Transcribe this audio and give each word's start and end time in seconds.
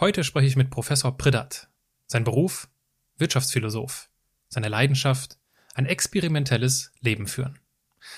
Heute 0.00 0.24
spreche 0.24 0.46
ich 0.46 0.56
mit 0.56 0.70
Professor 0.70 1.18
Priddert. 1.18 1.68
Sein 2.06 2.24
Beruf? 2.24 2.70
Wirtschaftsphilosoph. 3.18 4.08
Seine 4.48 4.70
Leidenschaft? 4.70 5.36
Ein 5.74 5.84
experimentelles 5.84 6.90
Leben 7.00 7.26
führen. 7.26 7.58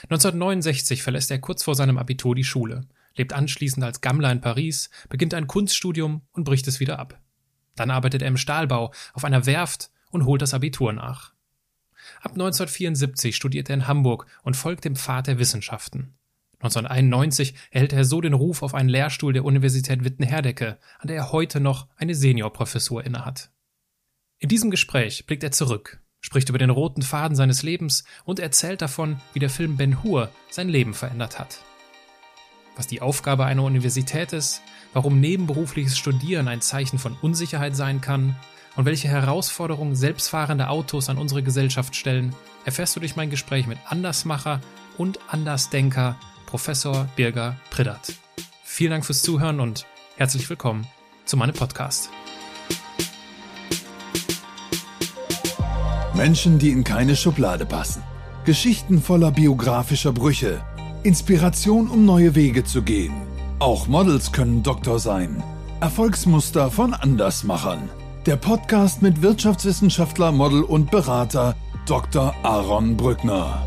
1969 0.04 1.02
verlässt 1.02 1.32
er 1.32 1.40
kurz 1.40 1.64
vor 1.64 1.74
seinem 1.74 1.98
Abitur 1.98 2.36
die 2.36 2.44
Schule, 2.44 2.82
lebt 3.16 3.32
anschließend 3.32 3.84
als 3.84 4.00
Gammler 4.00 4.30
in 4.30 4.40
Paris, 4.40 4.90
beginnt 5.08 5.34
ein 5.34 5.48
Kunststudium 5.48 6.22
und 6.30 6.44
bricht 6.44 6.68
es 6.68 6.78
wieder 6.78 7.00
ab. 7.00 7.20
Dann 7.74 7.90
arbeitet 7.90 8.22
er 8.22 8.28
im 8.28 8.36
Stahlbau, 8.36 8.92
auf 9.12 9.24
einer 9.24 9.44
Werft 9.46 9.90
und 10.12 10.24
holt 10.24 10.40
das 10.40 10.54
Abitur 10.54 10.92
nach. 10.92 11.32
Ab 12.20 12.30
1974 12.30 13.34
studiert 13.34 13.68
er 13.68 13.74
in 13.74 13.88
Hamburg 13.88 14.26
und 14.44 14.56
folgt 14.56 14.84
dem 14.84 14.94
Pfad 14.94 15.26
der 15.26 15.40
Wissenschaften. 15.40 16.14
1991 16.62 17.54
erhält 17.72 17.92
er 17.92 18.04
so 18.04 18.20
den 18.20 18.34
Ruf 18.34 18.62
auf 18.62 18.74
einen 18.74 18.88
Lehrstuhl 18.88 19.32
der 19.32 19.44
Universität 19.44 20.04
Witten-Herdecke, 20.04 20.78
an 21.00 21.08
der 21.08 21.16
er 21.16 21.32
heute 21.32 21.58
noch 21.58 21.88
eine 21.96 22.14
Seniorprofessur 22.14 23.04
innehat. 23.04 23.50
In 24.38 24.48
diesem 24.48 24.70
Gespräch 24.70 25.26
blickt 25.26 25.42
er 25.42 25.50
zurück, 25.50 26.00
spricht 26.20 26.48
über 26.48 26.58
den 26.58 26.70
roten 26.70 27.02
Faden 27.02 27.36
seines 27.36 27.64
Lebens 27.64 28.04
und 28.24 28.38
erzählt 28.38 28.80
davon, 28.80 29.20
wie 29.32 29.40
der 29.40 29.50
Film 29.50 29.76
Ben 29.76 30.04
Hur 30.04 30.30
sein 30.50 30.68
Leben 30.68 30.94
verändert 30.94 31.40
hat. 31.40 31.58
Was 32.76 32.86
die 32.86 33.02
Aufgabe 33.02 33.44
einer 33.44 33.64
Universität 33.64 34.32
ist, 34.32 34.62
warum 34.92 35.18
nebenberufliches 35.20 35.98
Studieren 35.98 36.46
ein 36.46 36.60
Zeichen 36.60 36.98
von 36.98 37.16
Unsicherheit 37.20 37.74
sein 37.74 38.00
kann 38.00 38.36
und 38.76 38.84
welche 38.84 39.08
Herausforderungen 39.08 39.96
selbstfahrende 39.96 40.68
Autos 40.68 41.08
an 41.08 41.18
unsere 41.18 41.42
Gesellschaft 41.42 41.96
stellen, 41.96 42.34
erfährst 42.64 42.94
du 42.94 43.00
durch 43.00 43.16
mein 43.16 43.30
Gespräch 43.30 43.66
mit 43.66 43.78
Andersmacher 43.84 44.60
und 44.96 45.18
Andersdenker 45.28 46.16
Professor 46.52 47.08
Birger 47.16 47.56
Priddert. 47.70 48.12
Vielen 48.62 48.90
Dank 48.90 49.06
fürs 49.06 49.22
Zuhören 49.22 49.58
und 49.58 49.86
herzlich 50.18 50.50
willkommen 50.50 50.86
zu 51.24 51.38
meinem 51.38 51.54
Podcast. 51.54 52.10
Menschen, 56.14 56.58
die 56.58 56.68
in 56.68 56.84
keine 56.84 57.16
Schublade 57.16 57.64
passen. 57.64 58.02
Geschichten 58.44 59.00
voller 59.00 59.30
biografischer 59.30 60.12
Brüche. 60.12 60.62
Inspiration, 61.04 61.88
um 61.88 62.04
neue 62.04 62.34
Wege 62.34 62.64
zu 62.64 62.82
gehen. 62.82 63.14
Auch 63.58 63.86
Models 63.86 64.30
können 64.30 64.62
Doktor 64.62 64.98
sein. 64.98 65.42
Erfolgsmuster 65.80 66.70
von 66.70 66.92
Andersmachern. 66.92 67.88
Der 68.26 68.36
Podcast 68.36 69.00
mit 69.00 69.22
Wirtschaftswissenschaftler, 69.22 70.32
Model 70.32 70.64
und 70.64 70.90
Berater 70.90 71.56
Dr. 71.86 72.34
Aaron 72.42 72.98
Brückner 72.98 73.66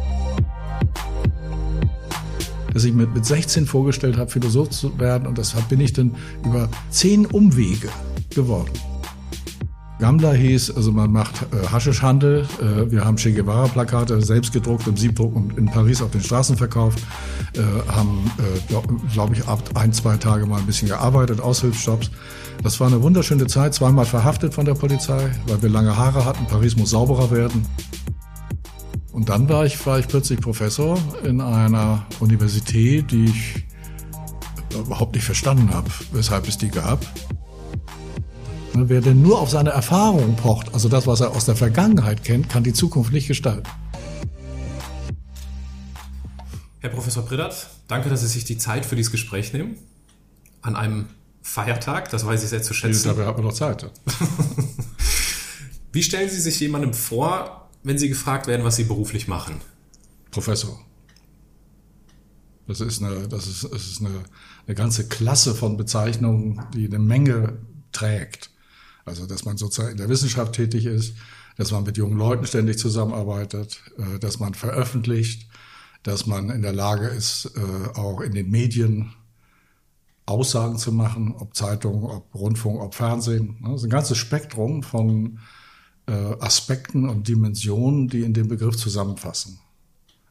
dass 2.75 2.83
ich 2.83 2.93
mir 2.93 3.07
mit 3.07 3.25
16 3.25 3.65
vorgestellt 3.65 4.17
habe, 4.17 4.29
Philosoph 4.29 4.69
zu 4.69 4.99
werden 4.99 5.27
und 5.27 5.37
deshalb 5.37 5.69
bin 5.69 5.79
ich 5.79 5.93
dann 5.93 6.13
über 6.43 6.67
zehn 6.89 7.25
Umwege 7.25 7.87
geworden. 8.35 8.69
Gamla 9.99 10.33
hieß, 10.33 10.75
also 10.75 10.91
man 10.91 11.09
macht 11.09 11.43
äh, 11.53 11.67
Haschischhandel. 11.67 12.45
Äh, 12.61 12.91
wir 12.91 13.05
haben 13.05 13.15
Che 13.15 13.31
Guevara-Plakate 13.31 14.21
selbst 14.21 14.51
gedruckt, 14.51 14.87
im 14.87 14.97
Siebdruck 14.97 15.33
und 15.33 15.57
in 15.57 15.67
Paris 15.67 16.01
auf 16.01 16.11
den 16.11 16.19
Straßen 16.19 16.57
verkauft. 16.57 16.99
Äh, 17.53 17.61
haben, 17.89 18.29
äh, 18.37 18.59
glaube 18.67 18.95
glaub 19.13 19.31
ich, 19.31 19.47
ab 19.47 19.63
ein, 19.75 19.93
zwei 19.93 20.17
Tage 20.17 20.45
mal 20.45 20.59
ein 20.59 20.65
bisschen 20.65 20.89
gearbeitet, 20.89 21.39
Aushilfsjobs. 21.39 22.11
Das 22.61 22.81
war 22.81 22.87
eine 22.87 23.01
wunderschöne 23.01 23.47
Zeit, 23.47 23.73
zweimal 23.73 24.05
verhaftet 24.05 24.53
von 24.53 24.65
der 24.65 24.73
Polizei, 24.73 25.29
weil 25.47 25.61
wir 25.61 25.69
lange 25.69 25.95
Haare 25.95 26.25
hatten. 26.25 26.45
Paris 26.47 26.75
muss 26.75 26.89
sauberer 26.89 27.31
werden. 27.31 27.65
Und 29.15 29.29
dann 29.29 29.47
war 29.47 29.65
ich, 29.65 29.85
war 29.85 29.97
ich 29.97 30.09
plötzlich 30.09 30.41
Professor 30.41 30.99
in 31.23 31.39
einer 31.39 32.05
Universität, 32.19 33.11
die 33.11 33.23
ich 33.23 33.65
überhaupt 34.73 35.15
nicht 35.15 35.23
verstanden 35.23 35.73
habe, 35.73 35.89
weshalb 36.11 36.49
es 36.49 36.57
die 36.57 36.67
gab. 36.67 36.99
Wer 38.73 38.99
denn 38.99 39.21
nur 39.21 39.39
auf 39.39 39.49
seine 39.49 39.69
Erfahrung 39.69 40.35
pocht, 40.35 40.73
also 40.73 40.89
das, 40.89 41.07
was 41.07 41.21
er 41.21 41.31
aus 41.31 41.45
der 41.45 41.55
Vergangenheit 41.55 42.25
kennt, 42.25 42.49
kann 42.49 42.65
die 42.65 42.73
Zukunft 42.73 43.13
nicht 43.13 43.29
gestalten. 43.29 43.69
Herr 46.81 46.89
Professor 46.89 47.23
Priddert, 47.23 47.69
danke, 47.87 48.09
dass 48.09 48.19
Sie 48.19 48.27
sich 48.27 48.43
die 48.43 48.57
Zeit 48.57 48.85
für 48.85 48.97
dieses 48.97 49.13
Gespräch 49.13 49.53
nehmen. 49.53 49.77
An 50.61 50.75
einem 50.75 51.07
Feiertag, 51.41 52.09
das 52.09 52.25
weiß 52.25 52.43
ich 52.43 52.49
sehr 52.49 52.63
zu 52.63 52.73
schätzen. 52.73 53.07
Dabei 53.07 53.27
hat 53.27 53.37
man 53.37 53.45
noch 53.45 53.53
Zeit. 53.53 53.89
Wie 55.93 56.03
stellen 56.03 56.29
Sie 56.29 56.41
sich 56.41 56.59
jemandem 56.59 56.93
vor, 56.93 57.64
wenn 57.85 57.97
Sie 57.97 58.09
gefragt 58.09 58.47
werden, 58.47 58.65
was 58.65 58.75
Sie 58.75 58.83
beruflich 58.83 59.27
machen? 59.27 59.61
Professor. 60.31 60.83
Das 62.67 62.81
ist 62.81 63.01
eine, 63.01 63.27
das 63.27 63.47
ist, 63.47 63.63
das 63.63 63.85
ist 63.85 64.01
eine, 64.01 64.23
eine 64.65 64.75
ganze 64.75 65.07
Klasse 65.07 65.53
von 65.53 65.77
Bezeichnungen, 65.77 66.65
die 66.73 66.87
eine 66.87 66.97
Menge 66.97 67.59
trägt. 67.91 68.49
Also, 69.05 69.27
dass 69.27 69.45
man 69.45 69.57
sozusagen 69.57 69.91
in 69.91 69.97
der 69.97 70.09
Wissenschaft 70.09 70.53
tätig 70.53 70.87
ist, 70.87 71.15
dass 71.57 71.71
man 71.71 71.83
mit 71.83 71.95
jungen 71.95 72.17
Leuten 72.17 72.47
ständig 72.47 72.79
zusammenarbeitet, 72.79 73.79
äh, 73.97 74.17
dass 74.17 74.39
man 74.39 74.55
veröffentlicht, 74.55 75.47
dass 76.01 76.25
man 76.25 76.49
in 76.49 76.63
der 76.63 76.73
Lage 76.73 77.07
ist, 77.07 77.51
äh, 77.55 77.99
auch 77.99 78.21
in 78.21 78.33
den 78.33 78.49
Medien 78.49 79.13
Aussagen 80.25 80.77
zu 80.77 80.91
machen, 80.91 81.35
ob 81.37 81.55
Zeitungen, 81.55 82.03
ob 82.03 82.33
Rundfunk, 82.33 82.81
ob 82.81 82.95
Fernsehen. 82.95 83.59
Das 83.63 83.75
ist 83.75 83.83
ein 83.83 83.91
ganzes 83.91 84.17
Spektrum 84.17 84.81
von 84.81 85.39
Aspekten 86.07 87.09
und 87.09 87.27
Dimensionen, 87.27 88.07
die 88.07 88.21
in 88.21 88.33
dem 88.33 88.47
Begriff 88.47 88.77
zusammenfassen. 88.77 89.59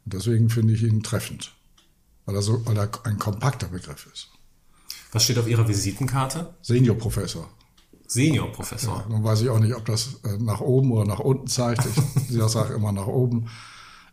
Und 0.04 0.14
deswegen 0.14 0.48
finde 0.50 0.74
ich 0.74 0.82
ihn 0.82 1.02
treffend, 1.02 1.52
weil 2.26 2.36
er, 2.36 2.42
so, 2.42 2.64
weil 2.66 2.76
er 2.76 2.88
ein 3.04 3.18
kompakter 3.18 3.66
Begriff 3.66 4.08
ist. 4.12 4.28
Was 5.12 5.24
steht 5.24 5.38
auf 5.38 5.48
Ihrer 5.48 5.66
Visitenkarte? 5.66 6.54
Seniorprofessor. 6.62 7.48
Seniorprofessor. 8.06 9.04
Ja, 9.08 9.08
nun 9.08 9.24
weiß 9.24 9.42
ich 9.42 9.48
auch 9.48 9.60
nicht, 9.60 9.74
ob 9.74 9.86
das 9.86 10.20
äh, 10.24 10.36
nach 10.38 10.60
oben 10.60 10.92
oder 10.92 11.06
nach 11.06 11.20
unten 11.20 11.46
zeigt. 11.46 11.86
Ich 12.28 12.36
sage 12.48 12.74
immer 12.74 12.92
nach 12.92 13.06
oben, 13.06 13.46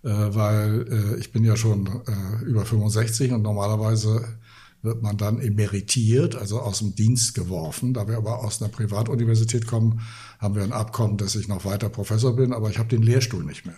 äh, 0.04 0.10
weil 0.10 0.88
äh, 0.90 1.20
ich 1.20 1.32
bin 1.32 1.44
ja 1.44 1.58
schon 1.58 1.88
äh, 2.08 2.44
über 2.46 2.66
65 2.66 3.32
und 3.32 3.42
normalerweise 3.42 4.38
wird 4.84 5.02
man 5.02 5.18
dann 5.18 5.40
emeritiert, 5.40 6.36
also 6.36 6.60
aus 6.60 6.80
dem 6.80 6.96
Dienst 6.96 7.34
geworfen. 7.34 7.94
Da 7.94 8.08
wir 8.08 8.18
aber 8.18 8.44
aus 8.44 8.62
einer 8.62 8.72
Privatuniversität 8.72 9.68
kommen, 9.68 10.02
haben 10.40 10.56
wir 10.56 10.64
ein 10.64 10.74
Abkommen, 10.74 11.18
dass 11.18 11.36
ich 11.36 11.48
noch 11.48 11.66
weiter 11.66 11.90
Professor 11.90 12.36
bin, 12.36 12.54
aber 12.54 12.70
ich 12.70 12.80
habe 12.80 12.90
den 12.90 13.04
Lehrstuhl 13.04 13.44
nicht 13.44 13.66
mehr. 13.66 13.78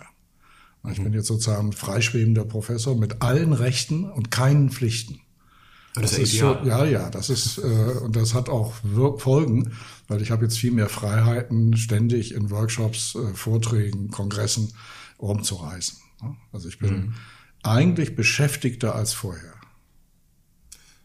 Ich 0.90 1.02
bin 1.02 1.14
jetzt 1.14 1.28
sozusagen 1.28 1.72
freischwebender 1.72 2.44
Professor 2.44 2.94
mit 2.94 3.22
allen 3.22 3.54
Rechten 3.54 4.04
und 4.04 4.30
keinen 4.30 4.68
Pflichten. 4.68 5.20
Das, 5.94 6.10
das 6.10 6.18
ist 6.18 6.36
schon, 6.36 6.66
ja, 6.66 6.84
ja, 6.84 7.08
das 7.08 7.30
ist 7.30 7.58
äh, 7.58 7.62
und 7.62 8.16
das 8.16 8.34
hat 8.34 8.48
auch 8.48 8.74
Folgen, 9.18 9.72
weil 10.08 10.20
ich 10.20 10.30
habe 10.32 10.44
jetzt 10.44 10.58
viel 10.58 10.72
mehr 10.72 10.88
Freiheiten, 10.88 11.76
ständig 11.76 12.34
in 12.34 12.50
Workshops, 12.50 13.14
äh, 13.14 13.32
Vorträgen, 13.34 14.10
Kongressen 14.10 14.72
rumzureisen. 15.20 15.98
Also 16.52 16.68
ich 16.68 16.78
bin 16.80 16.96
mhm. 16.96 17.14
eigentlich 17.62 18.16
beschäftigter 18.16 18.94
als 18.94 19.12
vorher. 19.12 19.53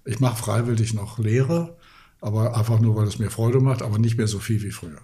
Ich 0.09 0.19
mache 0.19 0.37
freiwillig 0.37 0.95
noch 0.95 1.19
Lehre, 1.19 1.77
aber 2.19 2.57
einfach 2.57 2.79
nur, 2.79 2.95
weil 2.95 3.05
es 3.05 3.19
mir 3.19 3.29
Freude 3.29 3.59
macht, 3.59 3.83
aber 3.83 3.99
nicht 3.99 4.17
mehr 4.17 4.27
so 4.27 4.39
viel 4.39 4.63
wie 4.63 4.71
früher. 4.71 5.01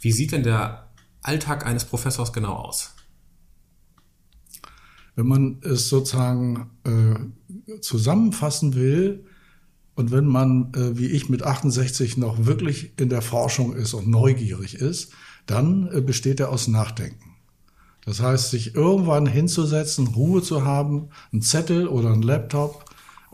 Wie 0.00 0.12
sieht 0.12 0.32
denn 0.32 0.42
der 0.42 0.88
Alltag 1.20 1.66
eines 1.66 1.84
Professors 1.84 2.32
genau 2.32 2.54
aus? 2.54 2.94
Wenn 5.14 5.26
man 5.26 5.60
es 5.60 5.90
sozusagen 5.90 6.70
äh, 6.84 7.80
zusammenfassen 7.82 8.74
will 8.74 9.26
und 9.94 10.10
wenn 10.10 10.24
man, 10.24 10.72
äh, 10.72 10.96
wie 10.96 11.08
ich 11.08 11.28
mit 11.28 11.42
68 11.42 12.16
noch 12.16 12.46
wirklich 12.46 12.98
in 12.98 13.10
der 13.10 13.20
Forschung 13.20 13.76
ist 13.76 13.92
und 13.92 14.08
neugierig 14.08 14.76
ist, 14.76 15.12
dann 15.44 15.90
äh, 15.92 16.00
besteht 16.00 16.40
er 16.40 16.48
aus 16.48 16.66
Nachdenken. 16.66 17.36
Das 18.06 18.20
heißt, 18.20 18.50
sich 18.50 18.74
irgendwann 18.74 19.26
hinzusetzen, 19.26 20.06
Ruhe 20.06 20.40
zu 20.40 20.64
haben, 20.64 21.10
einen 21.30 21.42
Zettel 21.42 21.88
oder 21.88 22.10
einen 22.10 22.22
Laptop 22.22 22.83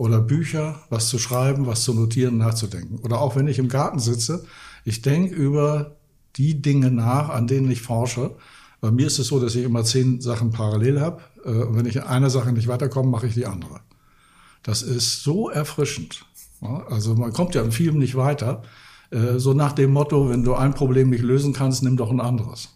oder 0.01 0.19
Bücher, 0.23 0.81
was 0.89 1.11
zu 1.11 1.19
schreiben, 1.19 1.67
was 1.67 1.85
zu 1.85 1.93
notieren, 1.93 2.39
nachzudenken. 2.39 3.01
Oder 3.01 3.21
auch 3.21 3.37
wenn 3.37 3.47
ich 3.49 3.59
im 3.59 3.69
Garten 3.69 3.99
sitze, 3.99 4.47
ich 4.83 5.03
denke 5.03 5.35
über 5.35 5.99
die 6.37 6.63
Dinge 6.63 6.91
nach, 6.91 7.29
an 7.29 7.47
denen 7.47 7.71
ich 7.71 7.83
forsche. 7.83 8.35
Bei 8.81 8.91
mir 8.91 9.09
ist 9.09 9.19
es 9.19 9.27
so, 9.27 9.39
dass 9.39 9.55
ich 9.55 9.63
immer 9.63 9.85
zehn 9.85 10.23
Sachen 10.23 10.53
parallel 10.53 11.03
habe. 11.03 11.21
Äh, 11.45 11.51
und 11.51 11.77
wenn 11.77 11.85
ich 11.85 11.97
in 11.97 12.03
einer 12.03 12.31
Sache 12.31 12.51
nicht 12.51 12.67
weiterkomme, 12.67 13.11
mache 13.11 13.27
ich 13.27 13.35
die 13.35 13.45
andere. 13.45 13.81
Das 14.63 14.81
ist 14.81 15.23
so 15.23 15.51
erfrischend. 15.51 16.25
Also 16.89 17.15
man 17.15 17.35
kommt 17.35 17.55
ja 17.55 17.63
in 17.63 17.71
vielem 17.71 17.99
nicht 17.99 18.15
weiter. 18.15 18.63
Äh, 19.11 19.39
so 19.39 19.53
nach 19.53 19.73
dem 19.73 19.93
Motto, 19.93 20.31
wenn 20.31 20.45
du 20.45 20.55
ein 20.55 20.73
Problem 20.73 21.11
nicht 21.11 21.23
lösen 21.23 21.53
kannst, 21.53 21.83
nimm 21.83 21.99
doch 21.99 22.11
ein 22.11 22.21
anderes. 22.21 22.71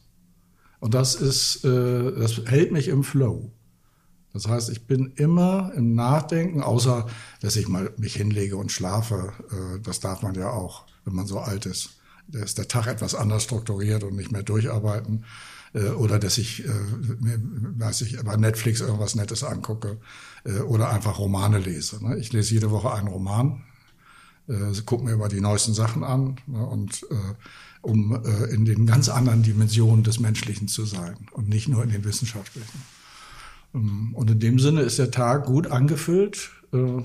Und 0.79 0.93
das 0.93 1.15
ist, 1.15 1.65
äh, 1.65 2.13
das 2.19 2.43
hält 2.45 2.71
mich 2.71 2.89
im 2.89 3.03
Flow. 3.03 3.51
Das 4.35 4.49
heißt, 4.49 4.69
ich 4.71 4.87
bin 4.87 5.13
immer 5.15 5.73
im 5.77 5.95
Nachdenken, 5.95 6.61
außer 6.61 7.07
dass 7.41 7.55
ich 7.55 7.69
mal 7.69 7.93
mich 7.97 8.17
hinlege 8.17 8.57
und 8.57 8.73
schlafe. 8.73 9.33
Äh, 9.51 9.81
das 9.81 10.01
darf 10.01 10.23
man 10.23 10.35
ja 10.35 10.51
auch, 10.51 10.85
wenn 11.05 11.15
man 11.15 11.27
so 11.27 11.39
alt 11.39 11.67
ist. 11.67 12.01
Da 12.27 12.41
ist 12.41 12.59
der 12.59 12.67
Tag 12.67 12.89
etwas 12.89 13.15
anders 13.15 13.45
strukturiert 13.45 14.03
und 14.03 14.17
nicht 14.17 14.33
mehr 14.33 14.43
durcharbeiten. 14.43 15.25
Äh, 15.73 15.91
oder 15.91 16.19
dass 16.19 16.37
ich, 16.37 16.65
äh, 16.65 16.69
weiß 16.69 18.01
ich, 18.01 18.21
bei 18.25 18.37
Netflix 18.37 18.81
irgendwas 18.81 19.15
Nettes 19.15 19.45
angucke. 19.45 19.99
Oder 20.67 20.91
einfach 20.91 21.19
Romane 21.19 21.59
lese. 21.59 22.05
Ne? 22.05 22.19
Ich 22.19 22.35
lese 22.35 22.53
jede 22.53 22.71
Woche 22.71 22.93
einen 22.93 23.09
Roman. 23.09 23.65
gucke 24.85 25.03
mir 25.03 25.13
immer 25.13 25.31
die 25.31 25.41
neuesten 25.41 25.73
Sachen 25.73 26.05
an 26.05 26.37
ne, 26.47 26.67
und 26.67 27.07
um 27.81 28.23
in 28.51 28.67
den 28.67 28.85
ganz 28.85 29.09
anderen 29.09 29.43
Dimensionen 29.43 30.05
des 30.05 30.21
Menschlichen 30.21 30.69
zu 30.69 30.85
sein 30.85 31.17
und 31.33 31.49
nicht 31.49 31.69
nur 31.69 31.83
in 31.83 31.89
den 31.89 32.05
wissenschaftlichen. 32.05 32.79
Ähm, 33.75 34.11
und 34.15 34.31
in 34.31 34.41
dem 34.41 34.59
Sinne 34.59 34.83
ist 34.83 34.99
der 34.99 35.11
Tag 35.11 35.47
gut 35.47 35.67
angefüllt, 35.67 36.51
äh, 36.73 37.03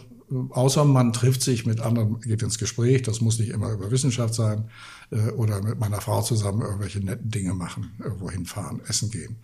außer 0.51 0.86
man 0.86 1.12
trifft 1.13 1.42
sich 1.42 1.66
mit 1.66 1.80
anderen, 1.80 2.21
geht 2.21 2.44
ins 2.44 2.60
Gespräch, 2.60 3.01
das 3.01 3.21
muss 3.21 3.39
nicht 3.39 3.50
immer 3.50 3.71
über 3.71 3.92
Wissenschaft 3.92 4.33
sein, 4.33 4.69
äh, 5.12 5.31
oder 5.31 5.62
mit 5.62 5.80
meiner 5.80 6.01
Frau 6.01 6.21
zusammen 6.21 6.62
irgendwelche 6.62 7.00
netten 7.00 7.31
Dinge 7.31 7.54
machen, 7.54 7.92
irgendwo 8.00 8.30
hinfahren, 8.30 8.81
essen 8.88 9.10
gehen. 9.10 9.38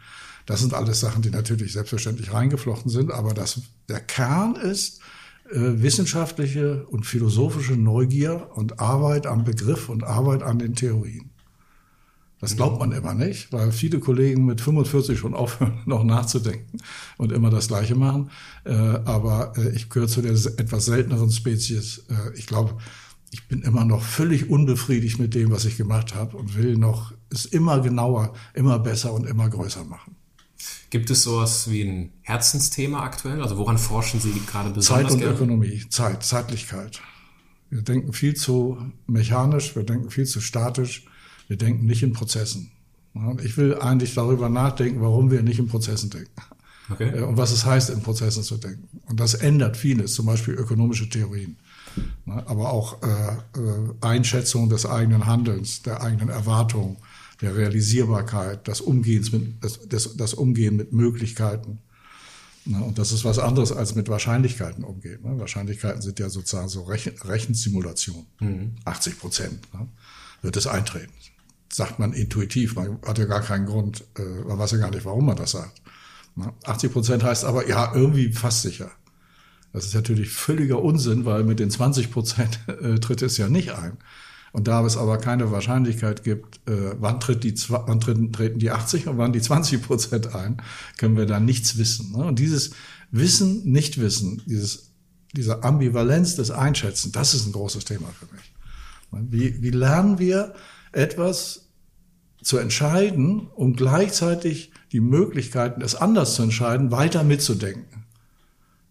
Das 0.46 0.60
sind 0.60 0.74
alles 0.74 1.00
Sachen, 1.00 1.24
die 1.24 1.32
natürlich 1.32 1.74
selbstverständlich 1.74 2.32
reingeflochten 2.32 2.92
sind, 2.92 3.12
aber 3.12 3.34
das, 3.34 3.62
der 3.90 4.00
Kern 4.00 4.56
ist 4.56 5.00
äh, 5.50 5.82
wissenschaftliche 5.82 6.86
und 6.86 7.06
philosophische 7.06 7.76
Neugier 7.76 8.50
und 8.54 8.80
Arbeit 8.80 9.26
am 9.26 9.44
Begriff 9.44 9.90
und 9.90 10.04
Arbeit 10.04 10.44
an 10.44 10.60
den 10.60 10.76
Theorien. 10.76 11.32
Das 12.42 12.56
glaubt 12.58 12.80
man 12.80 12.92
immer 12.92 13.14
nicht, 13.14 13.52
weil 13.54 13.72
viele 13.72 14.00
Kollegen 14.00 14.46
mit 14.46 14.62
45 14.62 15.18
schon 15.18 15.34
aufhören, 15.34 15.82
noch 15.86 16.04
nachzudenken 16.04 16.80
und 17.18 17.32
immer 17.32 17.50
das 17.50 17.70
Gleiche 17.70 17.96
machen. 17.96 18.30
Äh, 18.66 18.74
aber 18.74 19.54
äh, 19.58 19.70
ich 19.70 19.90
gehöre 19.90 20.08
zu 20.08 20.22
der 20.22 20.34
etwas 20.34 20.86
selteneren 20.86 21.32
Spezies. 21.32 22.06
Äh, 22.10 22.38
ich 22.38 22.46
glaube, 22.46 22.78
ich 23.32 23.48
bin 23.48 23.62
immer 23.62 23.86
noch 23.86 24.02
völlig 24.02 24.50
unbefriedigt 24.50 25.20
mit 25.20 25.34
dem, 25.34 25.52
was 25.52 25.66
ich 25.66 25.78
gemacht 25.78 26.16
habe 26.16 26.38
und 26.38 26.56
will 26.56 26.78
noch 26.78 27.14
es 27.30 27.46
immer 27.46 27.80
genauer, 27.80 28.34
immer 28.54 28.80
besser 28.80 29.14
und 29.14 29.26
immer 29.26 29.50
größer 29.50 29.84
machen. 29.84 30.16
Gibt 30.90 31.10
es 31.10 31.24
sowas 31.24 31.70
wie 31.70 31.84
ein 31.84 32.14
Herzensthema 32.22 33.04
aktuell? 33.04 33.42
Also 33.42 33.58
woran 33.58 33.78
forschen 33.78 34.20
Sie 34.20 34.32
gerade 34.48 34.70
besonders? 34.70 34.86
Zeit 34.86 35.12
und 35.12 35.20
gerne? 35.20 35.36
Ökonomie, 35.36 35.84
Zeit, 35.90 36.24
Zeitlichkeit. 36.24 37.02
Wir 37.70 37.82
denken 37.82 38.14
viel 38.14 38.36
zu 38.36 38.78
mechanisch, 39.08 39.76
wir 39.76 39.84
denken 39.84 40.10
viel 40.12 40.26
zu 40.26 40.40
statisch, 40.40 41.06
wir 41.48 41.58
denken 41.58 41.86
nicht 41.86 42.04
in 42.04 42.14
Prozessen. 42.14 42.72
Ich 43.44 43.58
will 43.58 43.76
eigentlich 43.76 44.14
darüber 44.14 44.50
nachdenken, 44.50 45.02
warum 45.02 45.32
wir 45.32 45.42
nicht 45.42 45.60
in 45.60 45.68
Prozessen 45.68 46.10
denken. 46.10 46.32
Okay. 46.90 47.22
Und 47.22 47.38
was 47.38 47.52
es 47.52 47.66
heißt, 47.66 47.90
in 47.90 48.02
Prozessen 48.02 48.44
zu 48.44 48.58
denken. 48.58 48.88
Und 49.08 49.20
das 49.20 49.34
ändert 49.34 49.78
vieles, 49.78 50.14
zum 50.14 50.26
Beispiel 50.26 50.54
ökonomische 50.54 51.10
Theorien. 51.10 51.58
Aber 52.26 52.72
auch 52.72 53.02
äh, 53.02 53.08
äh, 53.08 53.94
Einschätzung 54.02 54.70
des 54.70 54.86
eigenen 54.86 55.26
Handelns, 55.26 55.82
der 55.82 56.02
eigenen 56.02 56.30
Erwartungen, 56.30 56.98
der 57.42 57.56
Realisierbarkeit, 57.56 58.68
das, 58.68 58.82
Umgehens 58.82 59.32
mit, 59.32 59.64
das, 59.64 59.80
das, 59.88 60.16
das 60.18 60.34
Umgehen 60.34 60.76
mit 60.76 60.92
Möglichkeiten. 60.94 61.80
Und 62.66 62.98
das 62.98 63.12
ist 63.12 63.24
was 63.24 63.38
anderes 63.40 63.72
als 63.72 63.96
mit 63.96 64.10
Wahrscheinlichkeiten 64.10 64.84
umgehen. 64.84 65.20
Wahrscheinlichkeiten 65.22 66.02
sind 66.02 66.20
ja 66.20 66.30
sozusagen 66.30 66.68
so 66.68 66.84
Rechen 66.84 67.14
Rechensimulationen. 67.22 68.26
Mhm. 68.40 68.76
80 68.86 69.20
Prozent 69.20 69.60
wird 70.42 70.58
es 70.58 70.66
eintreten. 70.66 71.14
Sagt 71.76 72.00
man 72.00 72.14
intuitiv, 72.14 72.76
man 72.76 73.00
hat 73.06 73.18
ja 73.18 73.26
gar 73.26 73.42
keinen 73.42 73.66
Grund, 73.66 74.06
äh, 74.18 74.48
man 74.48 74.58
weiß 74.58 74.72
ja 74.72 74.78
gar 74.78 74.92
nicht, 74.92 75.04
warum 75.04 75.26
man 75.26 75.36
das 75.36 75.52
sagt. 75.52 75.82
80 76.64 76.94
Prozent 76.94 77.22
heißt 77.22 77.44
aber, 77.44 77.68
ja, 77.68 77.94
irgendwie 77.94 78.32
fast 78.32 78.62
sicher. 78.62 78.92
Das 79.74 79.86
ist 79.86 79.94
natürlich 79.94 80.30
völliger 80.30 80.82
Unsinn, 80.82 81.26
weil 81.26 81.44
mit 81.44 81.60
den 81.60 81.70
20 81.70 82.12
Prozent 82.12 82.60
äh, 82.82 82.96
tritt 83.00 83.22
es 83.24 83.36
ja 83.36 83.50
nicht 83.50 83.72
ein. 83.72 83.98
Und 84.54 84.70
da 84.70 84.86
es 84.86 84.96
aber 84.96 85.18
keine 85.18 85.52
Wahrscheinlichkeit 85.52 86.24
gibt, 86.24 86.66
äh, 86.70 86.96
wann, 86.98 87.20
tritt 87.20 87.44
die, 87.44 87.54
wann 87.68 88.00
treten, 88.00 88.32
treten 88.32 88.58
die 88.58 88.72
80 88.72 89.10
und 89.10 89.18
wann 89.18 89.34
die 89.34 89.42
20 89.42 89.82
Prozent 89.82 90.34
ein, 90.34 90.62
können 90.98 91.18
wir 91.18 91.26
da 91.26 91.42
nichts 91.42 91.78
wissen. 91.78 92.14
Ne? 92.14 92.24
Und 92.24 92.40
dieses 92.40 92.72
Wissen, 93.12 93.70
Nichtwissen, 93.70 94.42
dieses, 94.46 94.94
diese 95.34 95.66
Ambivalenz 95.66 96.38
des 96.38 96.52
Einschätzen, 96.52 97.12
das 97.12 97.34
ist 97.34 97.48
ein 97.48 97.52
großes 97.52 97.84
Thema 97.84 98.08
für 98.18 98.34
mich. 98.34 98.54
Wie, 99.30 99.62
wie 99.62 99.72
lernen 99.72 100.20
wir 100.20 100.56
etwas 100.94 101.65
zu 102.46 102.60
entscheiden 102.60 103.48
und 103.56 103.76
gleichzeitig 103.76 104.72
die 104.92 105.00
Möglichkeiten, 105.00 105.82
es 105.82 105.96
anders 105.96 106.36
zu 106.36 106.44
entscheiden, 106.44 106.92
weiter 106.92 107.24
mitzudenken? 107.24 108.06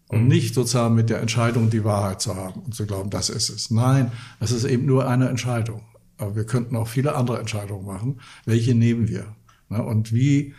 Und 0.07 0.23
mhm. 0.23 0.27
nicht 0.27 0.53
sozusagen 0.53 0.93
mit 0.93 1.09
der 1.09 1.21
Entscheidung 1.21 1.69
die 1.69 1.83
Wahrheit 1.83 2.21
zu 2.21 2.35
haben 2.35 2.61
und 2.61 2.75
zu 2.75 2.85
glauben, 2.85 3.09
das 3.09 3.29
ist 3.29 3.49
es. 3.49 3.71
Nein, 3.71 4.11
es 4.39 4.51
ist 4.51 4.65
eben 4.65 4.85
nur 4.85 5.07
eine 5.07 5.29
Entscheidung. 5.29 5.81
Aber 6.17 6.35
wir 6.35 6.45
könnten 6.45 6.75
auch 6.75 6.87
viele 6.87 7.15
andere 7.15 7.39
Entscheidungen 7.39 7.85
machen. 7.85 8.21
Welche 8.45 8.75
nehmen 8.75 9.07
wir? 9.07 9.25
Und 9.69 10.13
wie 10.13 10.53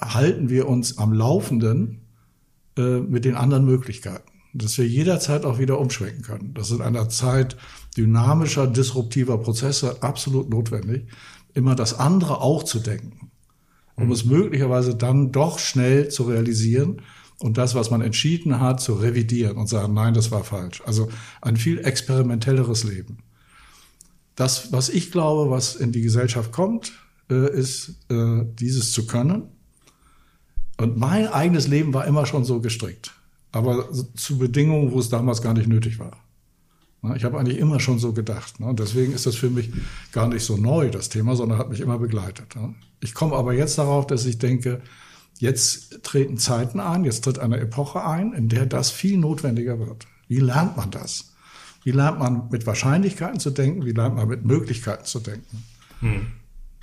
halten 0.00 0.50
wir 0.50 0.68
uns 0.68 0.98
am 0.98 1.12
Laufenden 1.12 2.02
äh, 2.76 3.00
mit 3.00 3.24
den 3.24 3.34
anderen 3.34 3.64
Möglichkeiten? 3.64 4.30
Dass 4.54 4.78
wir 4.78 4.86
jederzeit 4.86 5.44
auch 5.44 5.58
wieder 5.58 5.78
umschwenken 5.80 6.22
können. 6.22 6.54
Das 6.54 6.70
ist 6.70 6.76
in 6.76 6.82
einer 6.82 7.08
Zeit 7.08 7.56
dynamischer, 7.96 8.66
disruptiver 8.66 9.38
Prozesse 9.38 10.02
absolut 10.02 10.48
notwendig, 10.48 11.08
immer 11.58 11.74
das 11.74 11.98
andere 11.98 12.40
auch 12.40 12.62
zu 12.62 12.78
denken, 12.78 13.30
um 13.96 14.06
mhm. 14.06 14.12
es 14.12 14.24
möglicherweise 14.24 14.94
dann 14.94 15.32
doch 15.32 15.58
schnell 15.58 16.08
zu 16.08 16.22
realisieren 16.22 17.02
und 17.40 17.58
das, 17.58 17.74
was 17.74 17.90
man 17.90 18.00
entschieden 18.00 18.60
hat, 18.60 18.80
zu 18.80 18.94
revidieren 18.94 19.56
und 19.56 19.68
sagen, 19.68 19.92
nein, 19.92 20.14
das 20.14 20.30
war 20.30 20.44
falsch. 20.44 20.82
Also 20.86 21.08
ein 21.42 21.56
viel 21.56 21.78
experimentelleres 21.80 22.84
Leben. 22.84 23.18
Das, 24.36 24.72
was 24.72 24.88
ich 24.88 25.10
glaube, 25.10 25.50
was 25.50 25.74
in 25.74 25.90
die 25.90 26.00
Gesellschaft 26.00 26.52
kommt, 26.52 26.92
äh, 27.28 27.52
ist 27.52 27.96
äh, 28.08 28.44
dieses 28.54 28.92
zu 28.92 29.06
können. 29.06 29.48
Und 30.76 30.96
mein 30.96 31.26
eigenes 31.26 31.66
Leben 31.66 31.92
war 31.92 32.06
immer 32.06 32.24
schon 32.24 32.44
so 32.44 32.60
gestrickt, 32.60 33.12
aber 33.50 33.88
zu 34.14 34.38
Bedingungen, 34.38 34.92
wo 34.92 35.00
es 35.00 35.08
damals 35.08 35.42
gar 35.42 35.54
nicht 35.54 35.68
nötig 35.68 35.98
war. 35.98 36.16
Ich 37.14 37.24
habe 37.24 37.38
eigentlich 37.38 37.58
immer 37.58 37.78
schon 37.78 37.98
so 37.98 38.12
gedacht. 38.12 38.54
Und 38.58 38.80
deswegen 38.80 39.12
ist 39.12 39.26
das 39.26 39.36
für 39.36 39.50
mich 39.50 39.70
gar 40.12 40.28
nicht 40.28 40.44
so 40.44 40.56
neu, 40.56 40.90
das 40.90 41.08
Thema, 41.08 41.36
sondern 41.36 41.58
hat 41.58 41.70
mich 41.70 41.80
immer 41.80 41.98
begleitet. 41.98 42.56
Ich 43.00 43.14
komme 43.14 43.36
aber 43.36 43.52
jetzt 43.52 43.78
darauf, 43.78 44.06
dass 44.06 44.26
ich 44.26 44.38
denke, 44.38 44.82
Jetzt 45.38 46.02
treten 46.02 46.36
Zeiten 46.36 46.80
ein, 46.80 47.04
jetzt 47.04 47.22
tritt 47.22 47.38
eine 47.38 47.58
Epoche 47.58 48.04
ein, 48.04 48.32
in 48.32 48.48
der 48.48 48.66
das 48.66 48.90
viel 48.90 49.16
notwendiger 49.16 49.78
wird. 49.78 50.06
Wie 50.26 50.40
lernt 50.40 50.76
man 50.76 50.90
das? 50.90 51.32
Wie 51.84 51.92
lernt 51.92 52.18
man 52.18 52.48
mit 52.50 52.66
Wahrscheinlichkeiten 52.66 53.38
zu 53.38 53.50
denken? 53.50 53.86
Wie 53.86 53.92
lernt 53.92 54.16
man 54.16 54.28
mit 54.28 54.44
Möglichkeiten 54.44 55.04
zu 55.04 55.20
denken? 55.20 55.64
Hm. 56.00 56.26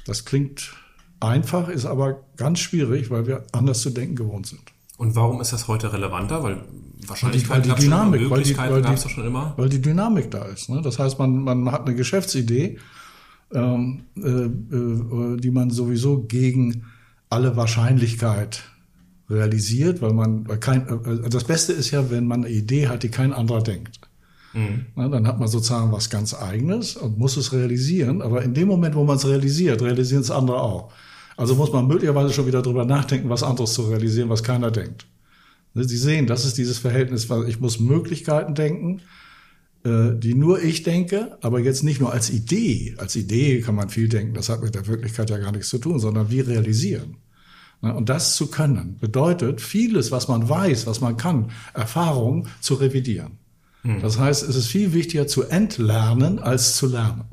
Das 0.05 0.23
klingt 0.23 0.73
einfach, 1.19 1.67
ist 1.67 1.85
aber 1.85 2.23
ganz 2.37 2.59
schwierig, 2.59 3.09
weil 3.09 3.27
wir 3.27 3.43
anders 3.51 3.81
zu 3.81 3.89
denken 3.89 4.15
gewohnt 4.15 4.47
sind. 4.47 4.71
Und 4.97 5.15
warum 5.15 5.41
ist 5.41 5.51
das 5.51 5.67
heute 5.67 5.91
relevanter? 5.91 6.43
Weil 6.43 6.63
Wahrscheinlichkeiten 7.07 7.51
weil 7.51 7.61
die, 7.61 7.69
weil 7.69 7.75
die 7.75 7.83
Dynamik, 7.83 8.29
weil 8.29 8.43
die, 8.43 8.57
weil 8.57 8.81
die, 8.81 8.97
schon 8.97 9.25
immer. 9.25 9.53
Weil 9.57 9.69
die 9.69 9.81
Dynamik 9.81 10.31
da 10.31 10.45
ist. 10.45 10.69
Ne? 10.69 10.81
Das 10.81 10.99
heißt, 10.99 11.19
man, 11.19 11.43
man 11.43 11.71
hat 11.71 11.85
eine 11.85 11.95
Geschäftsidee, 11.95 12.77
ähm, 13.53 14.03
äh, 14.17 14.29
äh, 14.29 15.37
die 15.37 15.51
man 15.51 15.69
sowieso 15.69 16.23
gegen 16.23 16.85
alle 17.29 17.55
Wahrscheinlichkeit 17.55 18.63
realisiert, 19.29 20.01
weil 20.01 20.13
man 20.13 20.47
weil 20.47 20.59
kein, 20.59 20.87
also 20.87 21.29
das 21.29 21.43
Beste 21.43 21.73
ist 21.73 21.91
ja, 21.91 22.09
wenn 22.11 22.27
man 22.27 22.45
eine 22.45 22.53
Idee 22.53 22.87
hat, 22.87 23.03
die 23.03 23.09
kein 23.09 23.33
anderer 23.33 23.61
denkt. 23.61 23.99
Mhm. 24.53 24.85
Na, 24.95 25.09
dann 25.09 25.27
hat 25.27 25.39
man 25.39 25.47
sozusagen 25.47 25.91
was 25.91 26.09
ganz 26.09 26.33
Eigenes 26.33 26.95
und 26.95 27.17
muss 27.17 27.35
es 27.35 27.51
realisieren. 27.51 28.21
Aber 28.21 28.41
in 28.41 28.53
dem 28.53 28.67
Moment, 28.67 28.95
wo 28.95 29.03
man 29.03 29.17
es 29.17 29.27
realisiert, 29.27 29.81
realisieren 29.81 30.21
es 30.21 30.31
andere 30.31 30.61
auch. 30.61 30.93
Also 31.37 31.55
muss 31.55 31.71
man 31.73 31.87
möglicherweise 31.87 32.33
schon 32.33 32.47
wieder 32.47 32.61
drüber 32.61 32.85
nachdenken, 32.85 33.29
was 33.29 33.43
anderes 33.43 33.73
zu 33.73 33.83
realisieren, 33.83 34.29
was 34.29 34.43
keiner 34.43 34.71
denkt. 34.71 35.05
Sie 35.73 35.97
sehen, 35.97 36.25
das 36.25 36.45
ist 36.45 36.57
dieses 36.57 36.77
Verhältnis, 36.77 37.29
weil 37.29 37.49
ich 37.49 37.59
muss 37.59 37.81
Möglichkeiten 37.81 38.55
denken, 38.55 39.01
äh, 39.83 40.15
die 40.15 40.33
nur 40.33 40.63
ich 40.63 40.83
denke, 40.83 41.37
aber 41.41 41.59
jetzt 41.59 41.83
nicht 41.83 41.99
nur 41.99 42.13
als 42.13 42.29
Idee. 42.29 42.95
Als 42.97 43.17
Idee 43.17 43.59
kann 43.59 43.75
man 43.75 43.89
viel 43.89 44.07
denken, 44.07 44.33
das 44.33 44.47
hat 44.47 44.63
mit 44.63 44.73
der 44.73 44.87
Wirklichkeit 44.87 45.29
ja 45.29 45.37
gar 45.37 45.51
nichts 45.51 45.69
zu 45.69 45.77
tun, 45.77 45.99
sondern 45.99 46.31
wie 46.31 46.39
realisieren. 46.39 47.17
Und 47.81 48.09
das 48.09 48.35
zu 48.35 48.47
können, 48.47 48.97
bedeutet 48.99 49.61
vieles, 49.61 50.11
was 50.11 50.27
man 50.27 50.47
weiß, 50.47 50.87
was 50.87 51.01
man 51.01 51.17
kann, 51.17 51.51
Erfahrung 51.73 52.47
zu 52.61 52.75
revidieren. 52.75 53.37
Hm. 53.83 54.01
Das 54.01 54.17
heißt, 54.17 54.47
es 54.47 54.55
ist 54.55 54.67
viel 54.67 54.93
wichtiger 54.93 55.27
zu 55.27 55.43
entlernen 55.43 56.39
als 56.39 56.77
zu 56.77 56.87
lernen. 56.87 57.25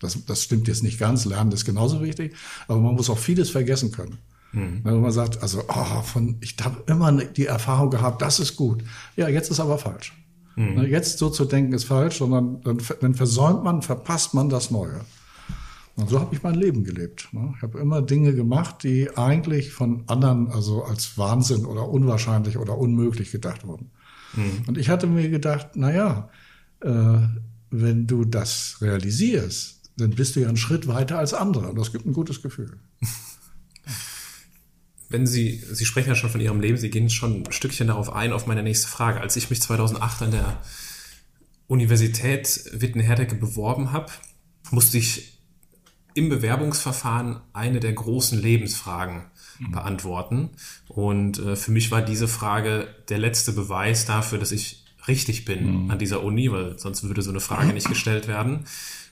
Das, 0.00 0.24
das 0.26 0.42
stimmt 0.42 0.68
jetzt 0.68 0.82
nicht 0.82 0.98
ganz, 0.98 1.24
Lernen 1.24 1.52
ist 1.52 1.64
genauso 1.64 2.02
wichtig, 2.02 2.34
aber 2.68 2.80
man 2.80 2.94
muss 2.94 3.10
auch 3.10 3.18
vieles 3.18 3.50
vergessen 3.50 3.90
können. 3.92 4.18
Hm. 4.52 4.80
Wenn 4.82 5.00
man 5.00 5.12
sagt, 5.12 5.42
also 5.42 5.62
oh, 5.68 6.02
von, 6.02 6.36
ich 6.40 6.56
habe 6.62 6.82
immer 6.86 7.12
die 7.12 7.46
Erfahrung 7.46 7.90
gehabt, 7.90 8.22
das 8.22 8.40
ist 8.40 8.56
gut. 8.56 8.82
Ja, 9.16 9.28
jetzt 9.28 9.50
ist 9.50 9.60
aber 9.60 9.78
falsch. 9.78 10.14
Hm. 10.54 10.84
Jetzt 10.86 11.18
so 11.18 11.30
zu 11.30 11.44
denken 11.44 11.72
ist 11.72 11.84
falsch, 11.84 12.18
sondern 12.18 12.60
dann, 12.62 12.78
dann 13.00 13.14
versäumt 13.14 13.62
man, 13.62 13.82
verpasst 13.82 14.34
man 14.34 14.48
das 14.48 14.70
Neue. 14.70 15.00
Und 15.98 16.08
so 16.08 16.20
habe 16.20 16.34
ich 16.34 16.44
mein 16.44 16.54
Leben 16.54 16.84
gelebt. 16.84 17.28
Ne? 17.32 17.52
Ich 17.56 17.62
habe 17.62 17.80
immer 17.80 18.00
Dinge 18.02 18.32
gemacht, 18.32 18.84
die 18.84 19.16
eigentlich 19.16 19.72
von 19.72 20.04
anderen 20.06 20.48
also 20.48 20.84
als 20.84 21.18
Wahnsinn 21.18 21.66
oder 21.66 21.88
unwahrscheinlich 21.88 22.56
oder 22.56 22.78
unmöglich 22.78 23.32
gedacht 23.32 23.66
wurden. 23.66 23.90
Mhm. 24.34 24.62
Und 24.68 24.78
ich 24.78 24.90
hatte 24.90 25.08
mir 25.08 25.28
gedacht, 25.28 25.70
na 25.74 25.92
ja, 25.92 26.30
äh, 26.82 27.18
wenn 27.70 28.06
du 28.06 28.24
das 28.24 28.78
realisierst, 28.80 29.77
dann 29.98 30.10
bist 30.10 30.36
du 30.36 30.40
ja 30.40 30.48
einen 30.48 30.56
Schritt 30.56 30.86
weiter 30.86 31.18
als 31.18 31.34
andere. 31.34 31.68
Und 31.68 31.76
das 31.76 31.92
gibt 31.92 32.06
ein 32.06 32.12
gutes 32.12 32.40
Gefühl. 32.42 32.78
Wenn 35.10 35.26
Sie, 35.26 35.62
Sie 35.72 35.86
sprechen 35.86 36.10
ja 36.10 36.14
schon 36.14 36.30
von 36.30 36.40
Ihrem 36.40 36.60
Leben, 36.60 36.76
Sie 36.76 36.90
gehen 36.90 37.10
schon 37.10 37.42
ein 37.42 37.52
Stückchen 37.52 37.88
darauf 37.88 38.12
ein, 38.12 38.32
auf 38.32 38.46
meine 38.46 38.62
nächste 38.62 38.88
Frage. 38.88 39.20
Als 39.20 39.36
ich 39.36 39.50
mich 39.50 39.60
2008 39.60 40.22
an 40.22 40.30
der 40.30 40.60
Universität 41.66 42.70
Wittenherdecke 42.72 43.34
beworben 43.34 43.92
habe, 43.92 44.12
musste 44.70 44.98
ich 44.98 45.38
im 46.14 46.28
Bewerbungsverfahren 46.28 47.40
eine 47.52 47.80
der 47.80 47.92
großen 47.92 48.40
Lebensfragen 48.40 49.24
mhm. 49.58 49.70
beantworten. 49.72 50.50
Und 50.88 51.38
äh, 51.38 51.56
für 51.56 51.70
mich 51.70 51.90
war 51.90 52.02
diese 52.02 52.28
Frage 52.28 52.88
der 53.08 53.18
letzte 53.18 53.52
Beweis 53.52 54.04
dafür, 54.04 54.38
dass 54.38 54.52
ich 54.52 54.84
richtig 55.06 55.44
bin 55.44 55.84
mhm. 55.84 55.90
an 55.90 55.98
dieser 55.98 56.22
Uni, 56.22 56.52
weil 56.52 56.78
sonst 56.78 57.02
würde 57.04 57.22
so 57.22 57.30
eine 57.30 57.40
Frage 57.40 57.72
nicht 57.72 57.88
gestellt 57.88 58.28
werden. 58.28 58.64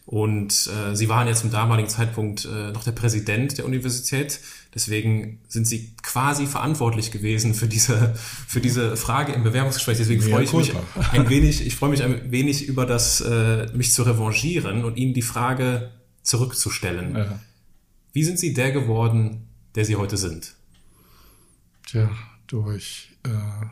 Und 0.06 0.68
äh, 0.68 0.94
Sie 0.94 1.08
waren 1.08 1.26
ja 1.26 1.34
zum 1.34 1.50
damaligen 1.50 1.88
Zeitpunkt 1.88 2.44
äh, 2.44 2.70
noch 2.70 2.84
der 2.84 2.92
Präsident 2.92 3.58
der 3.58 3.66
Universität. 3.66 4.38
Deswegen 4.72 5.40
sind 5.48 5.66
Sie 5.66 5.96
quasi 6.00 6.46
verantwortlich 6.46 7.10
gewesen 7.10 7.54
für 7.54 7.66
diese, 7.66 8.14
für 8.46 8.60
diese 8.60 8.96
Frage 8.96 9.32
im 9.32 9.42
Bewerbungsgespräch. 9.42 9.98
Deswegen 9.98 10.22
freue 10.22 10.44
ich 10.44 10.52
mich 10.52 10.72
ein 11.10 11.28
wenig, 11.28 11.66
ich 11.66 11.75
freue 11.75 11.90
mich 11.90 12.04
ein 12.04 12.30
wenig 12.30 12.68
über 12.68 12.86
das, 12.86 13.20
äh, 13.20 13.66
mich 13.75 13.92
zu 13.92 14.04
revanchieren 14.04 14.84
und 14.84 14.96
Ihnen 14.96 15.12
die 15.12 15.22
Frage 15.22 15.90
zurückzustellen. 16.22 17.16
Ja. 17.16 17.40
Wie 18.12 18.22
sind 18.22 18.38
Sie 18.38 18.54
der 18.54 18.70
geworden, 18.70 19.48
der 19.75 19.84
Sie 19.84 19.96
heute 19.96 20.16
sind? 20.16 20.54
Tja, 21.84 22.08
durch, 22.46 23.10
äh, 23.25 23.66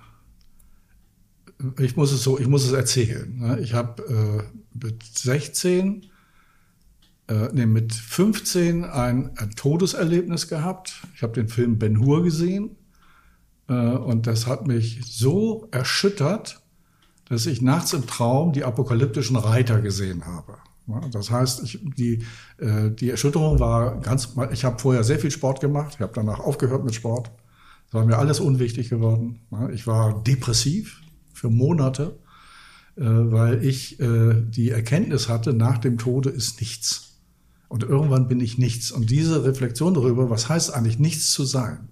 ich 1.80 1.94
muss 1.96 2.10
es 2.10 2.24
so, 2.24 2.40
ich 2.40 2.48
muss 2.48 2.64
es 2.64 2.72
erzählen. 2.72 3.38
Ne? 3.38 3.60
Ich 3.60 3.74
habe 3.74 4.02
äh, 4.02 4.84
mit 4.84 5.00
16 5.04 6.06
äh, 7.28 7.66
mit 7.66 7.94
15 7.94 8.84
ein, 8.84 9.36
ein 9.36 9.50
Todeserlebnis 9.50 10.48
gehabt. 10.48 11.02
Ich 11.14 11.22
habe 11.22 11.32
den 11.32 11.48
Film 11.48 11.78
Ben 11.78 12.00
Hur 12.00 12.22
gesehen 12.22 12.76
äh, 13.68 13.74
und 13.74 14.26
das 14.26 14.46
hat 14.46 14.66
mich 14.66 15.00
so 15.04 15.68
erschüttert, 15.70 16.60
dass 17.28 17.46
ich 17.46 17.62
nachts 17.62 17.92
im 17.92 18.06
Traum 18.06 18.52
die 18.52 18.64
apokalyptischen 18.64 19.36
Reiter 19.36 19.80
gesehen 19.80 20.26
habe. 20.26 20.58
Das 21.10 21.30
heißt, 21.30 21.62
ich, 21.62 21.80
die, 21.96 22.24
äh, 22.58 22.90
die 22.90 23.08
Erschütterung 23.08 23.58
war 23.58 24.00
ganz, 24.00 24.34
ich 24.52 24.64
habe 24.64 24.78
vorher 24.78 25.02
sehr 25.02 25.18
viel 25.18 25.30
Sport 25.30 25.60
gemacht, 25.60 25.94
ich 25.94 26.00
habe 26.00 26.12
danach 26.14 26.40
aufgehört 26.40 26.84
mit 26.84 26.94
Sport. 26.94 27.30
Das 27.86 27.94
war 27.94 28.04
mir 28.04 28.18
alles 28.18 28.40
unwichtig 28.40 28.90
geworden. 28.90 29.40
Ich 29.72 29.86
war 29.86 30.22
depressiv 30.22 31.00
für 31.32 31.48
Monate, 31.48 32.18
äh, 32.96 33.02
weil 33.02 33.64
ich 33.64 33.98
äh, 33.98 34.42
die 34.42 34.70
Erkenntnis 34.70 35.28
hatte, 35.28 35.54
nach 35.54 35.78
dem 35.78 35.96
Tode 35.96 36.28
ist 36.28 36.60
nichts. 36.60 37.13
Und 37.68 37.83
irgendwann 37.83 38.28
bin 38.28 38.40
ich 38.40 38.59
nichts. 38.59 38.92
Und 38.92 39.11
diese 39.11 39.44
Reflexion 39.44 39.94
darüber, 39.94 40.30
was 40.30 40.49
heißt 40.49 40.75
eigentlich 40.75 40.99
nichts 40.99 41.33
zu 41.33 41.44
sein, 41.44 41.88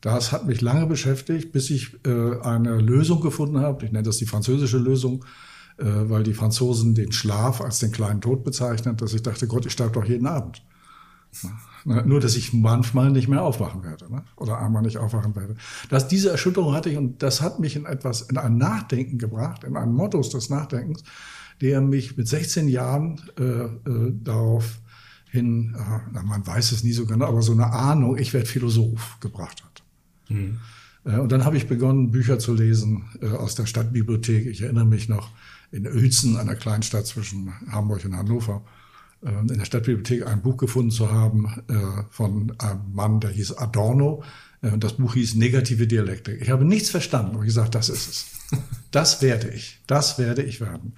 das 0.00 0.32
hat 0.32 0.46
mich 0.46 0.60
lange 0.60 0.86
beschäftigt, 0.86 1.52
bis 1.52 1.70
ich 1.70 1.98
äh, 2.06 2.40
eine 2.40 2.78
Lösung 2.78 3.20
gefunden 3.20 3.58
habe. 3.58 3.84
Ich 3.84 3.92
nenne 3.92 4.04
das 4.04 4.18
die 4.18 4.26
französische 4.26 4.78
Lösung, 4.78 5.24
äh, 5.76 5.84
weil 5.84 6.22
die 6.22 6.34
Franzosen 6.34 6.94
den 6.94 7.12
Schlaf 7.12 7.60
als 7.60 7.80
den 7.80 7.90
kleinen 7.90 8.20
Tod 8.20 8.44
bezeichnen, 8.44 8.96
dass 8.96 9.12
ich 9.12 9.22
dachte, 9.22 9.48
Gott, 9.48 9.66
ich 9.66 9.72
sterbe 9.72 9.92
doch 9.92 10.04
jeden 10.04 10.26
Abend. 10.26 10.62
Na, 11.84 12.02
nur, 12.02 12.20
dass 12.20 12.36
ich 12.36 12.52
manchmal 12.52 13.10
nicht 13.10 13.28
mehr 13.28 13.42
aufwachen 13.42 13.82
werde 13.84 14.10
ne? 14.10 14.24
oder 14.36 14.58
einmal 14.58 14.82
nicht 14.82 14.98
aufwachen 14.98 15.36
werde. 15.36 15.56
Das, 15.90 16.08
diese 16.08 16.30
Erschütterung 16.30 16.74
hatte 16.74 16.90
ich 16.90 16.96
und 16.96 17.22
das 17.22 17.40
hat 17.40 17.60
mich 17.60 17.76
in 17.76 17.86
etwas, 17.86 18.22
in 18.22 18.36
ein 18.36 18.56
Nachdenken 18.56 19.18
gebracht, 19.18 19.64
in 19.64 19.76
einen 19.76 19.92
Modus 19.92 20.30
des 20.30 20.48
Nachdenkens, 20.50 21.02
der 21.60 21.80
mich 21.80 22.16
mit 22.16 22.28
16 22.28 22.68
Jahren 22.68 23.20
äh, 23.38 23.42
äh, 23.42 24.12
darauf 24.22 24.78
hin, 25.30 25.76
äh, 25.76 26.22
man 26.22 26.46
weiß 26.46 26.72
es 26.72 26.84
nie 26.84 26.92
so 26.92 27.06
genau, 27.06 27.26
aber 27.26 27.42
so 27.42 27.52
eine 27.52 27.72
Ahnung, 27.72 28.16
ich 28.18 28.32
werde 28.32 28.46
Philosoph 28.46 29.18
gebracht 29.20 29.62
hat. 29.64 29.82
Mhm. 30.28 30.58
Und 31.04 31.32
dann 31.32 31.44
habe 31.44 31.56
ich 31.56 31.68
begonnen, 31.68 32.10
Bücher 32.10 32.38
zu 32.38 32.52
lesen 32.52 33.04
äh, 33.22 33.28
aus 33.28 33.54
der 33.54 33.66
Stadtbibliothek. 33.66 34.46
Ich 34.46 34.62
erinnere 34.62 34.84
mich 34.84 35.08
noch 35.08 35.30
in 35.70 35.86
Uelzen, 35.86 36.36
einer 36.36 36.54
Kleinstadt 36.54 37.06
zwischen 37.06 37.52
Hamburg 37.70 38.04
und 38.04 38.14
Hannover, 38.14 38.62
äh, 39.24 39.30
in 39.30 39.58
der 39.58 39.64
Stadtbibliothek 39.64 40.26
ein 40.26 40.42
Buch 40.42 40.58
gefunden 40.58 40.90
zu 40.90 41.10
haben 41.10 41.48
von 42.10 42.52
einem 42.58 42.92
Mann, 42.92 43.20
der 43.20 43.30
hieß 43.30 43.56
Adorno. 43.56 44.22
Und 44.60 44.82
das 44.82 44.94
Buch 44.94 45.14
hieß 45.14 45.36
Negative 45.36 45.86
Dialektik. 45.86 46.42
Ich 46.42 46.50
habe 46.50 46.64
nichts 46.64 46.90
verstanden 46.90 47.36
und 47.36 47.44
gesagt, 47.44 47.74
das 47.74 47.88
ist 47.88 48.08
es. 48.08 48.26
Das 48.90 49.20
werde 49.20 49.50
ich. 49.50 49.80
Das 49.86 50.18
werde 50.18 50.42
ich 50.42 50.60
werden. 50.60 50.94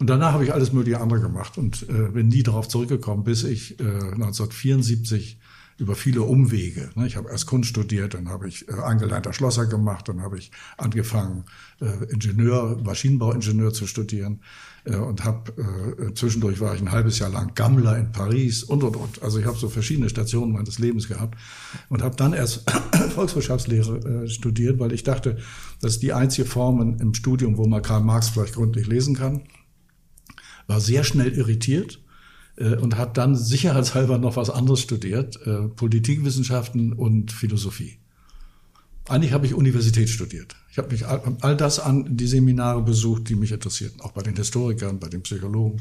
Und 0.00 0.08
danach 0.08 0.32
habe 0.32 0.44
ich 0.44 0.54
alles 0.54 0.72
mögliche 0.72 0.98
andere 0.98 1.20
gemacht 1.20 1.58
und 1.58 1.86
äh, 1.90 2.08
bin 2.10 2.28
nie 2.28 2.42
darauf 2.42 2.66
zurückgekommen, 2.68 3.22
bis 3.22 3.44
ich 3.44 3.78
äh, 3.80 3.84
1974 3.84 5.38
über 5.76 5.94
viele 5.94 6.22
Umwege. 6.22 6.90
Ne? 6.94 7.06
Ich 7.06 7.16
habe 7.16 7.28
erst 7.28 7.44
Kunst 7.44 7.68
studiert, 7.68 8.14
dann 8.14 8.30
habe 8.30 8.48
ich 8.48 8.66
äh, 8.68 8.72
angelernter 8.72 9.34
Schlosser 9.34 9.66
gemacht, 9.66 10.08
dann 10.08 10.22
habe 10.22 10.38
ich 10.38 10.52
angefangen, 10.78 11.44
äh, 11.82 12.10
Ingenieur, 12.10 12.80
Maschinenbauingenieur 12.82 13.74
zu 13.74 13.86
studieren 13.86 14.40
äh, 14.84 14.96
und 14.96 15.24
habe 15.24 15.52
äh, 15.98 16.14
zwischendurch 16.14 16.60
war 16.60 16.74
ich 16.74 16.80
ein 16.80 16.92
halbes 16.92 17.18
Jahr 17.18 17.30
lang 17.30 17.52
Gammler 17.54 17.98
in 17.98 18.10
Paris 18.10 18.62
und 18.62 18.82
und 18.82 18.96
und. 18.96 19.22
Also 19.22 19.38
ich 19.38 19.44
habe 19.44 19.58
so 19.58 19.68
verschiedene 19.68 20.08
Stationen 20.08 20.52
meines 20.52 20.78
Lebens 20.78 21.08
gehabt 21.08 21.36
und 21.90 22.02
habe 22.02 22.16
dann 22.16 22.32
erst 22.32 22.70
Volkswirtschaftslehre 23.14 24.24
äh, 24.24 24.28
studiert, 24.30 24.78
weil 24.78 24.92
ich 24.92 25.02
dachte, 25.02 25.36
das 25.82 25.92
ist 25.92 26.02
die 26.02 26.14
einzige 26.14 26.48
Form 26.48 26.96
im 26.98 27.12
Studium, 27.12 27.58
wo 27.58 27.66
man 27.66 27.82
Karl 27.82 28.02
Marx 28.02 28.30
vielleicht 28.30 28.54
gründlich 28.54 28.86
lesen 28.86 29.14
kann 29.14 29.42
war 30.70 30.80
sehr 30.80 31.02
schnell 31.02 31.32
irritiert 31.36 32.00
äh, 32.56 32.76
und 32.76 32.96
hat 32.96 33.16
dann 33.18 33.34
sicherheitshalber 33.34 34.18
noch 34.18 34.36
was 34.36 34.50
anderes 34.50 34.80
studiert, 34.80 35.44
äh, 35.44 35.68
Politikwissenschaften 35.68 36.92
und 36.92 37.32
Philosophie. 37.32 37.98
Eigentlich 39.08 39.32
habe 39.32 39.46
ich 39.46 39.54
Universität 39.54 40.08
studiert. 40.08 40.54
Ich 40.70 40.78
habe 40.78 40.92
mich 40.92 41.06
all, 41.06 41.20
all 41.40 41.56
das 41.56 41.80
an 41.80 42.16
die 42.16 42.28
Seminare 42.28 42.82
besucht, 42.82 43.28
die 43.28 43.34
mich 43.34 43.50
interessierten, 43.50 44.00
auch 44.00 44.12
bei 44.12 44.22
den 44.22 44.36
Historikern, 44.36 45.00
bei 45.00 45.08
den 45.08 45.22
Psychologen. 45.22 45.80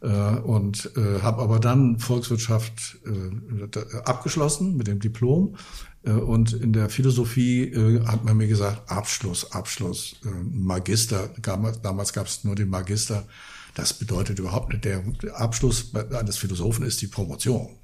Äh, 0.00 0.08
und 0.08 0.92
äh, 0.96 1.20
habe 1.22 1.42
aber 1.42 1.58
dann 1.58 1.98
Volkswirtschaft 1.98 2.98
äh, 3.04 3.98
abgeschlossen 4.04 4.76
mit 4.76 4.86
dem 4.86 5.00
Diplom. 5.00 5.56
Äh, 6.04 6.10
und 6.12 6.52
in 6.52 6.72
der 6.72 6.88
Philosophie 6.90 7.64
äh, 7.64 8.04
hat 8.06 8.24
man 8.24 8.36
mir 8.36 8.46
gesagt, 8.46 8.88
Abschluss, 8.88 9.50
Abschluss, 9.50 10.20
äh, 10.24 10.28
Magister. 10.28 11.30
Damals 11.82 12.12
gab 12.12 12.26
es 12.26 12.44
nur 12.44 12.54
den 12.54 12.70
Magister. 12.70 13.24
Das 13.76 13.92
bedeutet 13.92 14.38
überhaupt 14.38 14.72
nicht, 14.72 14.86
der 14.86 15.04
Abschluss 15.34 15.94
eines 15.94 16.38
Philosophen 16.38 16.86
ist 16.86 17.02
die 17.02 17.08
Promotion. 17.08 17.76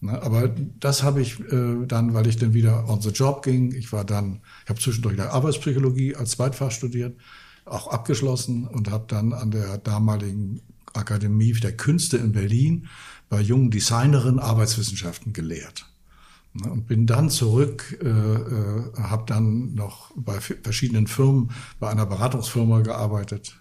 Ne, 0.00 0.22
aber 0.22 0.48
das 0.78 1.02
habe 1.02 1.20
ich 1.20 1.40
äh, 1.40 1.84
dann, 1.86 2.14
weil 2.14 2.28
ich 2.28 2.36
dann 2.36 2.54
wieder 2.54 2.88
on 2.88 3.00
the 3.00 3.08
job 3.08 3.42
ging. 3.42 3.72
Ich 3.74 3.92
war 3.92 4.04
dann, 4.04 4.40
ich 4.62 4.70
habe 4.70 4.78
zwischendurch 4.78 5.16
der 5.16 5.32
Arbeitspsychologie 5.32 6.14
als 6.14 6.30
Zweitfach 6.30 6.70
studiert, 6.70 7.18
auch 7.64 7.88
abgeschlossen 7.88 8.68
und 8.68 8.92
habe 8.92 9.06
dann 9.08 9.32
an 9.32 9.50
der 9.50 9.78
damaligen 9.78 10.60
Akademie 10.92 11.52
der 11.52 11.76
Künste 11.76 12.16
in 12.18 12.30
Berlin 12.30 12.86
bei 13.28 13.40
jungen 13.40 13.72
Designerinnen 13.72 14.38
Arbeitswissenschaften 14.38 15.32
gelehrt. 15.32 15.84
Ne, 16.52 16.70
und 16.70 16.86
bin 16.86 17.08
dann 17.08 17.28
zurück, 17.28 17.98
äh, 18.00 18.08
äh, 18.08 18.92
habe 19.02 19.24
dann 19.26 19.74
noch 19.74 20.12
bei 20.14 20.38
verschiedenen 20.38 21.08
Firmen, 21.08 21.50
bei 21.80 21.90
einer 21.90 22.06
Beratungsfirma 22.06 22.82
gearbeitet, 22.82 23.60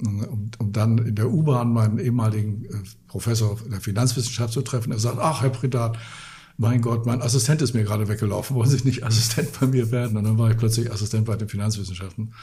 um, 0.00 0.50
um 0.58 0.72
dann 0.72 0.98
in 0.98 1.14
der 1.14 1.30
U-Bahn 1.30 1.72
meinen 1.72 1.98
ehemaligen 1.98 2.64
äh, 2.64 2.68
Professor 3.08 3.58
der 3.70 3.80
Finanzwissenschaft 3.80 4.52
zu 4.52 4.62
treffen. 4.62 4.92
Er 4.92 4.98
sagt, 4.98 5.18
ach, 5.18 5.42
Herr 5.42 5.50
Pridat, 5.50 5.98
mein 6.56 6.80
Gott, 6.82 7.06
mein 7.06 7.22
Assistent 7.22 7.62
ist 7.62 7.74
mir 7.74 7.84
gerade 7.84 8.08
weggelaufen, 8.08 8.56
wollen 8.56 8.68
Sie 8.68 8.84
nicht 8.84 9.04
Assistent 9.04 9.58
bei 9.58 9.66
mir 9.66 9.90
werden? 9.90 10.16
Und 10.16 10.24
dann 10.24 10.38
war 10.38 10.50
ich 10.50 10.56
plötzlich 10.56 10.92
Assistent 10.92 11.26
bei 11.26 11.36
den 11.36 11.48
Finanzwissenschaften. 11.48 12.34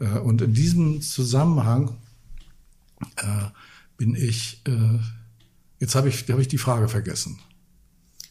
Äh, 0.00 0.18
und 0.18 0.42
in 0.42 0.54
diesem 0.54 1.00
Zusammenhang 1.00 1.96
äh, 3.16 3.24
bin 3.96 4.14
ich, 4.16 4.64
jetzt 5.78 5.94
habe 5.94 6.08
ich, 6.08 6.24
hab 6.28 6.38
ich 6.40 6.48
die 6.48 6.58
Frage 6.58 6.88
vergessen. 6.88 7.38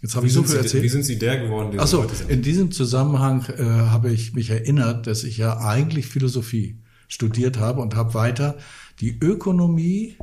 Jetzt 0.01 0.15
habe 0.15 0.25
ich 0.25 0.33
so 0.33 0.43
viel 0.43 0.57
erzählt. 0.57 0.83
Wie 0.83 0.89
sind 0.89 1.03
Sie 1.03 1.19
der 1.19 1.39
geworden? 1.39 1.77
Ach 1.77 1.87
so, 1.87 2.05
in 2.27 2.41
diesem 2.41 2.71
Zusammenhang 2.71 3.45
äh, 3.57 3.63
habe 3.63 4.11
ich 4.11 4.33
mich 4.33 4.49
erinnert, 4.49 5.05
dass 5.05 5.23
ich 5.23 5.37
ja 5.37 5.59
eigentlich 5.59 6.07
Philosophie 6.07 6.80
studiert 7.11 7.59
habe 7.59 7.81
und 7.81 7.95
habe 7.95 8.13
weiter 8.13 8.57
die 8.99 9.19
Ökonomie 9.19 10.15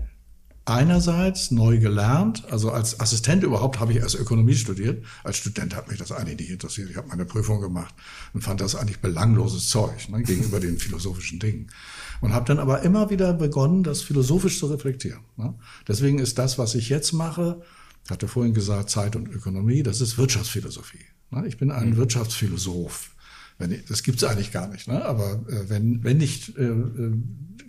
einerseits 0.65 1.51
neu 1.51 1.79
gelernt, 1.79 2.45
also 2.51 2.71
als 2.71 3.01
Assistent 3.01 3.43
überhaupt 3.43 3.81
habe 3.81 3.93
ich 3.93 3.99
erst 3.99 4.17
Ökonomie 4.17 4.55
studiert. 4.55 5.05
Als 5.25 5.39
Student 5.39 5.75
hat 5.75 5.89
mich 5.89 5.99
das 5.99 6.13
eigentlich 6.13 6.39
nicht 6.41 6.51
interessiert. 6.51 6.91
Ich 6.91 6.97
habe 6.97 7.09
meine 7.09 7.25
Prüfung 7.25 7.61
gemacht 7.61 7.95
und 8.35 8.43
fand 8.43 8.61
das 8.61 8.75
eigentlich 8.75 9.01
belangloses 9.01 9.69
Zeug 9.69 10.09
ne, 10.11 10.23
gegenüber 10.23 10.61
den 10.61 10.79
philosophischen 10.79 11.39
Dingen. 11.39 11.69
Und 12.21 12.35
habe 12.35 12.47
dann 12.47 12.59
aber 12.59 12.83
immer 12.83 13.09
wieder 13.09 13.33
begonnen, 13.33 13.83
das 13.83 14.03
philosophisch 14.03 14.59
zu 14.59 14.67
reflektieren. 14.67 15.21
Ne. 15.37 15.55
Deswegen 15.87 16.19
ist 16.19 16.39
das, 16.39 16.59
was 16.59 16.75
ich 16.75 16.91
jetzt 16.91 17.13
mache, 17.13 17.63
ich 18.05 18.11
hatte 18.11 18.29
vorhin 18.29 18.55
gesagt, 18.55 18.91
Zeit 18.91 19.17
und 19.17 19.29
Ökonomie, 19.29 19.83
das 19.83 20.01
ist 20.01 20.19
Wirtschaftsphilosophie. 20.19 21.05
Ne. 21.31 21.47
Ich 21.47 21.57
bin 21.57 21.71
ein 21.71 21.91
mhm. 21.91 21.97
Wirtschaftsphilosoph. 21.97 23.15
Wenn 23.59 23.73
ich, 23.73 23.85
das 23.87 24.03
gibt's 24.03 24.25
eigentlich 24.25 24.53
gar 24.53 24.69
nicht. 24.69 24.89
Ne? 24.89 25.05
Aber 25.05 25.33
äh, 25.49 25.69
wenn, 25.69 26.05
wenn 26.05 26.21
ich 26.21 26.57
äh, 26.57 26.63
äh, 26.63 27.13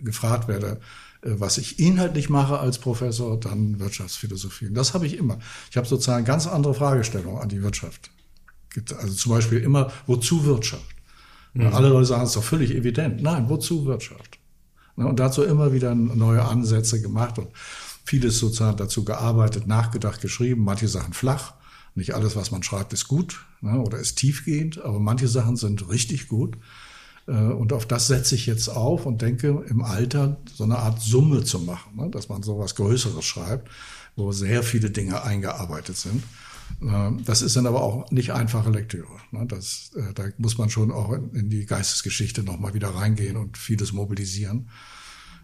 gefragt 0.02 0.48
werde, 0.48 0.80
äh, 1.22 1.30
was 1.32 1.58
ich 1.58 1.78
inhaltlich 1.78 2.30
mache 2.30 2.58
als 2.58 2.78
Professor, 2.78 3.38
dann 3.38 3.80
Wirtschaftsphilosophie. 3.80 4.66
Und 4.68 4.74
das 4.74 4.94
habe 4.94 5.06
ich 5.06 5.16
immer. 5.16 5.38
Ich 5.70 5.76
habe 5.76 5.86
sozusagen 5.86 6.24
ganz 6.24 6.46
andere 6.46 6.74
Fragestellungen 6.74 7.42
an 7.42 7.48
die 7.48 7.62
Wirtschaft. 7.62 8.10
Also 8.98 9.14
zum 9.14 9.32
Beispiel 9.32 9.58
immer, 9.58 9.90
wozu 10.06 10.44
Wirtschaft? 10.44 10.96
Mhm. 11.54 11.66
Alle 11.68 11.88
Leute 11.88 12.06
sagen, 12.06 12.22
es 12.22 12.30
ist 12.30 12.36
doch 12.36 12.44
völlig 12.44 12.70
evident. 12.70 13.22
Nein, 13.22 13.48
wozu 13.48 13.84
Wirtschaft? 13.84 14.38
Ne, 14.96 15.06
und 15.06 15.18
dazu 15.18 15.42
immer 15.42 15.72
wieder 15.72 15.94
neue 15.94 16.44
Ansätze 16.44 17.00
gemacht 17.00 17.38
und 17.38 17.48
vieles 18.04 18.38
sozusagen 18.38 18.76
dazu 18.76 19.04
gearbeitet, 19.04 19.66
nachgedacht, 19.66 20.20
geschrieben, 20.20 20.62
manche 20.62 20.88
Sachen 20.88 21.12
flach. 21.12 21.54
Nicht 21.94 22.14
alles, 22.14 22.36
was 22.36 22.50
man 22.50 22.62
schreibt, 22.62 22.92
ist 22.92 23.08
gut 23.08 23.44
ne, 23.60 23.80
oder 23.80 23.98
ist 23.98 24.16
tiefgehend, 24.16 24.80
aber 24.80 24.98
manche 24.98 25.28
Sachen 25.28 25.56
sind 25.56 25.88
richtig 25.88 26.28
gut. 26.28 26.56
Äh, 27.26 27.32
und 27.32 27.72
auf 27.72 27.86
das 27.86 28.06
setze 28.06 28.34
ich 28.34 28.46
jetzt 28.46 28.68
auf 28.68 29.06
und 29.06 29.22
denke, 29.22 29.64
im 29.68 29.82
Alter 29.82 30.38
so 30.54 30.64
eine 30.64 30.78
Art 30.78 31.00
Summe 31.00 31.44
zu 31.44 31.60
machen, 31.60 31.96
ne, 31.96 32.10
dass 32.10 32.28
man 32.28 32.42
so 32.42 32.58
was 32.58 32.74
Größeres 32.74 33.24
schreibt, 33.24 33.68
wo 34.16 34.32
sehr 34.32 34.62
viele 34.62 34.90
Dinge 34.90 35.22
eingearbeitet 35.22 35.96
sind. 35.96 36.22
Äh, 36.82 37.10
das 37.24 37.42
ist 37.42 37.56
dann 37.56 37.66
aber 37.66 37.82
auch 37.82 38.10
nicht 38.10 38.32
einfache 38.32 38.70
Lektüre. 38.70 39.12
Ne. 39.30 39.46
Das, 39.46 39.90
äh, 39.94 40.12
da 40.14 40.24
muss 40.38 40.58
man 40.58 40.70
schon 40.70 40.90
auch 40.90 41.12
in 41.12 41.50
die 41.50 41.66
Geistesgeschichte 41.66 42.42
nochmal 42.42 42.74
wieder 42.74 42.88
reingehen 42.88 43.36
und 43.36 43.58
vieles 43.58 43.92
mobilisieren. 43.92 44.68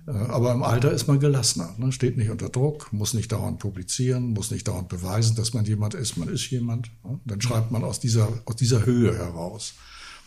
Aber 0.06 0.52
im 0.52 0.62
Alter 0.62 0.92
ist 0.92 1.08
man 1.08 1.18
gelassener, 1.18 1.74
ne? 1.78 1.90
steht 1.90 2.16
nicht 2.16 2.30
unter 2.30 2.48
Druck, 2.48 2.92
muss 2.92 3.12
nicht 3.12 3.32
dauernd 3.32 3.58
publizieren, 3.58 4.28
muss 4.28 4.52
nicht 4.52 4.68
dauernd 4.68 4.88
beweisen, 4.88 5.34
dass 5.34 5.52
man 5.52 5.64
jemand 5.64 5.94
ist. 5.94 6.16
Man 6.16 6.28
ist 6.28 6.48
jemand. 6.50 6.90
Ne? 7.02 7.18
Dann 7.24 7.40
schreibt 7.40 7.72
man 7.72 7.82
aus 7.82 7.98
dieser, 7.98 8.28
aus 8.44 8.54
dieser 8.54 8.86
Höhe 8.86 9.16
heraus. 9.16 9.74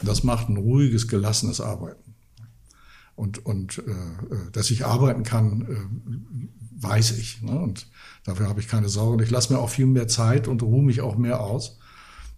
Und 0.01 0.09
das 0.09 0.23
macht 0.23 0.49
ein 0.49 0.57
ruhiges, 0.57 1.07
gelassenes 1.07 1.61
Arbeiten. 1.61 2.15
Und, 3.15 3.45
und 3.45 3.79
äh, 3.79 3.91
äh 3.91 4.51
dass 4.51 4.69
ich 4.69 4.85
arbeiten 4.85 5.23
kann, 5.23 5.61
äh, 5.61 6.83
weiß 6.83 7.17
ich. 7.17 7.41
Ne? 7.41 7.57
Und 7.57 7.87
dafür 8.25 8.49
habe 8.49 8.59
ich 8.59 8.67
keine 8.67 8.89
Sorge. 8.89 9.23
Ich 9.23 9.31
lasse 9.31 9.53
mir 9.53 9.59
auch 9.59 9.69
viel 9.69 9.85
mehr 9.85 10.09
Zeit 10.09 10.49
und 10.49 10.61
ruhe 10.61 10.83
mich 10.83 10.99
auch 10.99 11.15
mehr 11.15 11.39
aus. 11.39 11.79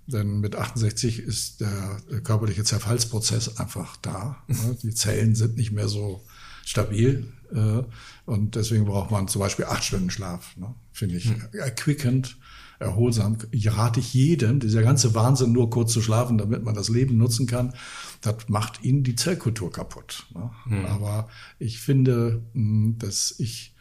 Denn 0.06 0.42
mit 0.42 0.56
68 0.56 1.20
ist 1.20 1.62
der 1.62 2.00
körperliche 2.24 2.64
Zerfallsprozess 2.64 3.58
einfach 3.58 3.98
da. 3.98 4.44
Ne? 4.48 4.78
Die 4.84 4.94
Zellen 4.94 5.34
sind 5.34 5.58
nicht 5.58 5.72
mehr 5.72 5.88
so 5.88 6.24
stabil. 6.66 7.32
Äh, 7.54 7.84
und 8.26 8.56
deswegen 8.56 8.86
braucht 8.86 9.12
man 9.12 9.28
zum 9.28 9.42
Beispiel 9.42 9.66
acht 9.66 9.84
Stunden 9.84 10.10
Schlaf. 10.10 10.56
Ne? 10.58 10.74
Finde 10.92 11.18
ich 11.18 11.30
mhm. 11.30 11.44
erquickend 11.54 12.38
erholsam. 12.80 13.38
Ich 13.52 13.72
rate 13.72 14.00
ich 14.00 14.14
jedem, 14.14 14.60
dieser 14.60 14.82
ganze 14.82 15.14
Wahnsinn, 15.14 15.52
nur 15.52 15.70
kurz 15.70 15.94
zu 15.94 16.02
schlafen, 16.02 16.38
damit 16.38 16.64
man 16.64 16.74
das 16.74 16.90
Leben 16.90 17.18
nutzen 17.18 17.46
kann, 17.46 17.74
das 18.22 18.36
macht 18.48 18.84
ihnen 18.84 19.04
die 19.04 19.16
Zellkultur 19.16 19.72
kaputt. 19.72 20.26
Ne? 20.34 20.50
Mhm. 20.66 20.86
Aber 20.86 21.30
ich 21.60 21.80
finde, 21.80 22.42
hm, 22.54 22.96
dass 22.98 23.36
ich 23.38 23.76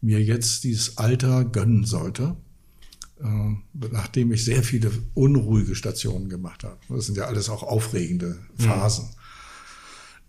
mir 0.00 0.22
jetzt 0.22 0.64
dieses 0.64 0.98
Alter 0.98 1.44
gönnen 1.44 1.84
sollte, 1.84 2.36
äh, 3.20 3.86
nachdem 3.90 4.32
ich 4.32 4.44
sehr 4.44 4.62
viele 4.62 4.90
unruhige 5.14 5.74
Stationen 5.74 6.28
gemacht 6.28 6.62
habe. 6.62 6.78
Das 6.88 7.06
sind 7.06 7.16
ja 7.16 7.24
alles 7.24 7.48
auch 7.48 7.62
aufregende 7.62 8.38
Phasen. 8.56 9.06
Mhm 9.06 9.23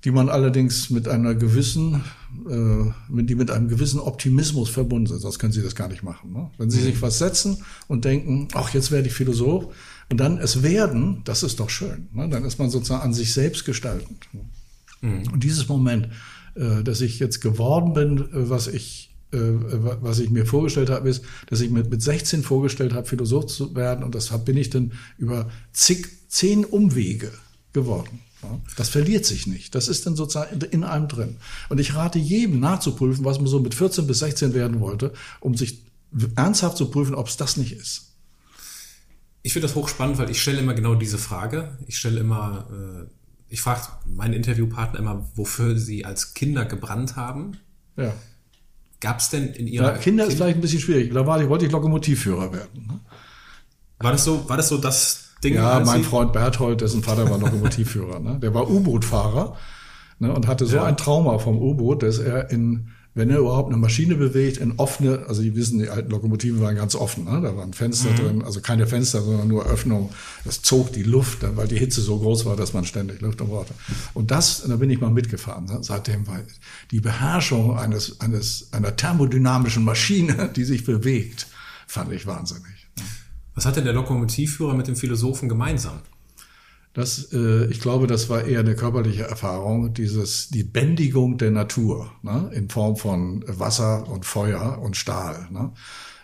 die 0.05 0.11
man 0.11 0.29
allerdings 0.29 0.91
mit 0.91 1.07
einer 1.07 1.33
gewissen, 1.33 2.03
äh, 2.47 3.23
die 3.23 3.35
mit 3.35 3.49
einem 3.49 3.67
gewissen 3.67 3.99
Optimismus 3.99 4.69
verbunden 4.69 5.07
sind. 5.07 5.19
Sonst 5.19 5.39
können 5.39 5.51
Sie 5.51 5.63
das 5.63 5.75
gar 5.75 5.87
nicht 5.87 6.03
machen. 6.03 6.31
Ne? 6.31 6.51
Wenn 6.59 6.69
Sie 6.69 6.79
sich 6.79 7.01
was 7.01 7.17
setzen 7.17 7.63
und 7.87 8.05
denken, 8.05 8.47
ach, 8.53 8.73
jetzt 8.73 8.91
werde 8.91 9.07
ich 9.07 9.13
Philosoph, 9.13 9.73
und 10.09 10.19
dann 10.19 10.37
es 10.37 10.61
werden, 10.61 11.21
das 11.25 11.41
ist 11.41 11.59
doch 11.59 11.71
schön. 11.71 12.07
Ne? 12.13 12.29
Dann 12.29 12.45
ist 12.45 12.59
man 12.59 12.69
sozusagen 12.69 13.01
an 13.01 13.13
sich 13.15 13.33
selbst 13.33 13.65
gestaltend. 13.65 14.27
Ne? 14.31 14.41
Mhm. 15.01 15.31
Und 15.33 15.43
dieses 15.43 15.67
Moment, 15.67 16.09
äh, 16.53 16.83
dass 16.83 17.01
ich 17.01 17.17
jetzt 17.17 17.41
geworden 17.41 17.93
bin, 17.93 18.19
äh, 18.19 18.49
was 18.49 18.67
ich 18.67 19.11
äh, 19.31 19.39
was 19.39 20.19
ich 20.19 20.29
mir 20.29 20.45
vorgestellt 20.45 20.91
habe, 20.91 21.09
ist, 21.09 21.25
dass 21.47 21.61
ich 21.61 21.71
mit, 21.71 21.89
mit 21.89 22.03
16 22.03 22.43
vorgestellt 22.43 22.93
habe, 22.93 23.07
Philosoph 23.07 23.47
zu 23.47 23.75
werden. 23.75 24.03
Und 24.03 24.13
das 24.13 24.29
bin 24.45 24.55
ich 24.55 24.69
dann 24.69 24.91
über 25.17 25.49
zig, 25.73 26.07
zehn 26.29 26.63
Umwege 26.63 27.31
geworden. 27.73 28.19
Das 28.75 28.89
verliert 28.89 29.25
sich 29.25 29.47
nicht. 29.47 29.75
Das 29.75 29.87
ist 29.87 30.05
dann 30.05 30.15
sozusagen 30.15 30.61
in 30.61 30.83
einem 30.83 31.07
drin. 31.07 31.37
Und 31.69 31.79
ich 31.79 31.95
rate 31.95 32.19
jedem 32.19 32.59
nachzuprüfen, 32.59 33.25
was 33.25 33.37
man 33.39 33.47
so 33.47 33.59
mit 33.59 33.73
14 33.73 34.07
bis 34.07 34.19
16 34.19 34.53
werden 34.53 34.79
wollte, 34.79 35.13
um 35.39 35.55
sich 35.55 35.83
ernsthaft 36.35 36.77
zu 36.77 36.89
prüfen, 36.89 37.15
ob 37.15 37.27
es 37.27 37.37
das 37.37 37.57
nicht 37.57 37.73
ist. 37.73 38.13
Ich 39.43 39.53
finde 39.53 39.67
das 39.67 39.75
hochspannend, 39.75 40.17
weil 40.17 40.29
ich 40.29 40.41
stelle 40.41 40.59
immer 40.59 40.73
genau 40.73 40.95
diese 40.95 41.17
Frage. 41.17 41.77
Ich 41.87 41.97
stelle 41.97 42.19
immer, 42.19 42.67
äh, 42.71 43.09
ich 43.49 43.61
frage 43.61 43.81
meinen 44.05 44.33
Interviewpartner 44.33 44.99
immer, 44.99 45.29
wofür 45.35 45.77
sie 45.77 46.03
als 46.03 46.33
Kinder 46.33 46.65
gebrannt 46.65 47.15
haben. 47.15 47.57
Ja. 47.95 48.13
Gab 48.99 49.19
es 49.19 49.29
denn 49.29 49.49
in 49.49 49.67
ihrer 49.67 49.93
ja, 49.93 49.97
Kinder 49.97 50.23
kind 50.23 50.33
ist 50.33 50.37
vielleicht 50.37 50.57
ein 50.57 50.61
bisschen 50.61 50.79
schwierig. 50.79 51.13
Da 51.13 51.27
war, 51.27 51.47
wollte 51.47 51.65
ich 51.65 51.71
Lokomotivführer 51.71 52.51
werden. 52.53 52.87
Ne? 52.87 52.99
War 53.99 54.11
das 54.11 54.23
so? 54.23 54.49
War 54.49 54.57
das 54.57 54.69
so 54.69 54.77
das 54.77 55.24
Dinge. 55.45 55.57
Ja, 55.57 55.81
mein 55.85 56.03
Freund 56.03 56.33
Berthold, 56.33 56.81
dessen 56.81 57.03
Vater 57.03 57.29
war 57.29 57.37
Lokomotivführer. 57.37 58.19
Ne? 58.19 58.39
Der 58.41 58.53
war 58.53 58.69
U-Boot-Fahrer 58.69 59.55
ne? 60.19 60.33
und 60.33 60.47
hatte 60.47 60.65
so 60.65 60.77
ja. 60.77 60.83
ein 60.83 60.97
Trauma 60.97 61.37
vom 61.37 61.57
U-Boot, 61.61 62.03
dass 62.03 62.19
er 62.19 62.49
in 62.49 62.89
wenn 63.15 63.29
er 63.29 63.39
überhaupt 63.39 63.69
eine 63.69 63.77
Maschine 63.77 64.15
bewegt, 64.15 64.57
in 64.57 64.73
offene, 64.75 65.25
also 65.29 65.41
die 65.41 65.55
wissen, 65.55 65.79
die 65.79 65.87
alten 65.87 66.11
Lokomotiven 66.11 66.59
waren 66.59 66.75
ganz 66.75 66.95
offen, 66.95 67.23
ne? 67.23 67.39
da 67.41 67.55
waren 67.55 67.71
Fenster 67.71 68.11
mhm. 68.11 68.15
drin, 68.15 68.41
also 68.43 68.59
keine 68.59 68.87
Fenster, 68.87 69.21
sondern 69.21 69.47
nur 69.47 69.65
Öffnungen. 69.65 70.09
Das 70.43 70.61
zog 70.61 70.91
die 70.91 71.03
Luft, 71.03 71.39
weil 71.55 71.69
die 71.69 71.77
Hitze 71.77 72.01
so 72.01 72.19
groß 72.19 72.45
war, 72.45 72.57
dass 72.57 72.73
man 72.73 72.83
ständig 72.83 73.21
Luft 73.21 73.37
brauchte. 73.37 73.73
Und 74.13 74.31
das, 74.31 74.63
da 74.67 74.75
bin 74.75 74.89
ich 74.89 74.99
mal 74.99 75.11
mitgefahren. 75.11 75.63
Ne? 75.65 75.77
Seitdem 75.81 76.27
war 76.27 76.41
die 76.91 76.99
Beherrschung 76.99 77.77
eines, 77.77 78.19
eines, 78.19 78.67
einer 78.73 78.97
thermodynamischen 78.97 79.85
Maschine, 79.85 80.51
die 80.55 80.65
sich 80.65 80.83
bewegt, 80.83 81.47
fand 81.87 82.11
ich 82.11 82.27
wahnsinnig. 82.27 82.74
Was 83.55 83.65
hat 83.65 83.77
denn 83.77 83.85
der 83.85 83.93
Lokomotivführer 83.93 84.73
mit 84.73 84.87
dem 84.87 84.95
Philosophen 84.95 85.49
gemeinsam? 85.49 86.01
Das, 86.93 87.33
äh, 87.33 87.65
ich 87.65 87.81
glaube, 87.81 88.07
das 88.07 88.29
war 88.29 88.45
eher 88.45 88.61
eine 88.61 88.75
körperliche 88.75 89.23
Erfahrung, 89.23 89.93
dieses 89.93 90.49
die 90.49 90.63
Bändigung 90.63 91.37
der 91.37 91.51
Natur 91.51 92.11
ne, 92.21 92.49
in 92.53 92.69
Form 92.69 92.95
von 92.95 93.43
Wasser 93.47 94.07
und 94.07 94.25
Feuer 94.25 94.79
und 94.81 94.95
Stahl. 94.95 95.47
Ne. 95.51 95.73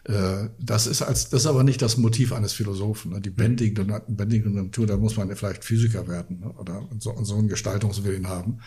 Äh, 0.05 0.49
das 0.59 0.87
ist 0.87 1.01
als 1.01 1.29
das 1.29 1.41
ist 1.41 1.47
aber 1.47 1.65
nicht 1.65 1.81
das 1.81 1.97
Motiv 1.97 2.31
eines 2.31 2.53
Philosophen. 2.53 3.11
Ne. 3.11 3.21
Die 3.21 3.29
bändigende, 3.29 4.01
bändigende 4.07 4.63
Natur, 4.63 4.87
da 4.87 4.95
muss 4.95 5.17
man 5.17 5.35
vielleicht 5.35 5.65
Physiker 5.65 6.07
werden 6.07 6.39
ne, 6.39 6.49
oder 6.51 6.87
so, 6.99 7.21
so 7.21 7.35
einen 7.35 7.49
Gestaltungswillen 7.49 8.29
haben. 8.29 8.59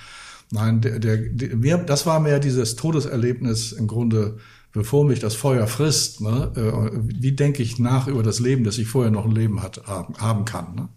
Nein, 0.51 0.83
der, 0.83 0.99
der, 0.99 1.17
der, 1.17 1.79
das 1.79 2.05
war 2.05 2.21
mehr 2.21 2.39
dieses 2.39 2.77
Todeserlebnis 2.77 3.73
im 3.73 3.87
Grunde 3.87 4.37
bevor 4.75 5.05
mich 5.05 5.21
das 5.21 5.35
Feuer 5.35 5.67
frisst, 5.67 6.21
ne, 6.21 6.53
äh, 6.57 6.99
wie 7.03 7.33
denke 7.33 7.63
ich 7.63 7.79
nach 7.79 8.09
über 8.09 8.23
das 8.23 8.41
Leben, 8.41 8.65
dass 8.65 8.77
ich 8.77 8.89
vorher 8.89 9.11
noch 9.11 9.25
ein 9.25 9.31
Leben 9.31 9.63
hat, 9.63 9.87
haben, 9.87 10.15
haben 10.19 10.45
kann, 10.45 10.75
ne? 10.75 10.89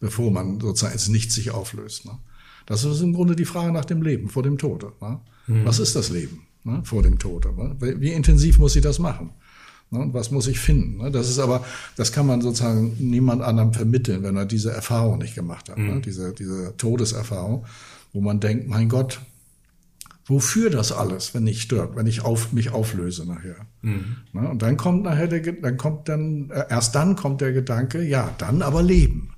bevor 0.00 0.32
man 0.32 0.58
sozusagen 0.58 0.94
ins 0.94 1.08
Nichts 1.08 1.34
sich 1.34 1.52
auflöst. 1.52 2.06
Ne? 2.06 2.12
Das 2.64 2.82
ist 2.84 3.00
im 3.00 3.12
Grunde 3.12 3.36
die 3.36 3.44
Frage 3.44 3.72
nach 3.72 3.84
dem 3.84 4.02
Leben, 4.02 4.28
vor 4.28 4.42
dem 4.42 4.58
Tode. 4.58 4.92
Ne? 5.00 5.20
Mhm. 5.46 5.64
Was 5.64 5.78
ist 5.78 5.94
das 5.94 6.08
Leben 6.08 6.46
ne, 6.64 6.80
vor 6.84 7.02
dem 7.02 7.18
Tode? 7.18 7.52
Ne? 7.52 7.76
Wie 8.00 8.12
intensiv 8.12 8.58
muss 8.58 8.74
ich 8.74 8.82
das 8.82 8.98
machen? 8.98 9.30
Ne? 9.90 10.00
Und 10.00 10.14
was 10.14 10.30
muss 10.30 10.46
ich 10.46 10.58
finden? 10.58 10.96
Ne? 11.02 11.10
Das 11.10 11.28
ist 11.28 11.38
aber, 11.38 11.62
das 11.96 12.12
kann 12.12 12.26
man 12.26 12.40
sozusagen 12.40 12.96
niemand 12.98 13.42
anderem 13.42 13.74
vermitteln, 13.74 14.22
wenn 14.22 14.36
er 14.36 14.46
diese 14.46 14.72
Erfahrung 14.72 15.18
nicht 15.18 15.34
gemacht 15.34 15.68
hat, 15.68 15.76
mhm. 15.76 15.86
ne? 15.86 16.00
diese, 16.00 16.32
diese 16.32 16.74
Todeserfahrung, 16.78 17.66
wo 18.14 18.22
man 18.22 18.40
denkt, 18.40 18.66
mein 18.66 18.88
Gott, 18.88 19.20
wofür 20.26 20.70
das 20.70 20.92
alles, 20.92 21.34
wenn 21.34 21.46
ich 21.46 21.62
stirb, 21.62 21.96
wenn 21.96 22.06
ich 22.06 22.22
auf, 22.22 22.52
mich 22.52 22.70
auflöse 22.70 23.26
nachher. 23.26 23.66
Mhm. 23.82 24.16
Na, 24.32 24.50
und 24.50 24.60
dann 24.60 24.76
kommt 24.76 25.04
nachher 25.04 25.28
der, 25.28 25.40
dann 25.40 25.76
kommt 25.76 26.08
dann, 26.08 26.50
äh, 26.50 26.64
erst 26.68 26.94
dann 26.94 27.14
kommt 27.14 27.40
der 27.40 27.52
Gedanke, 27.52 28.02
ja, 28.02 28.34
dann 28.38 28.62
aber 28.62 28.82
leben. 28.82 29.34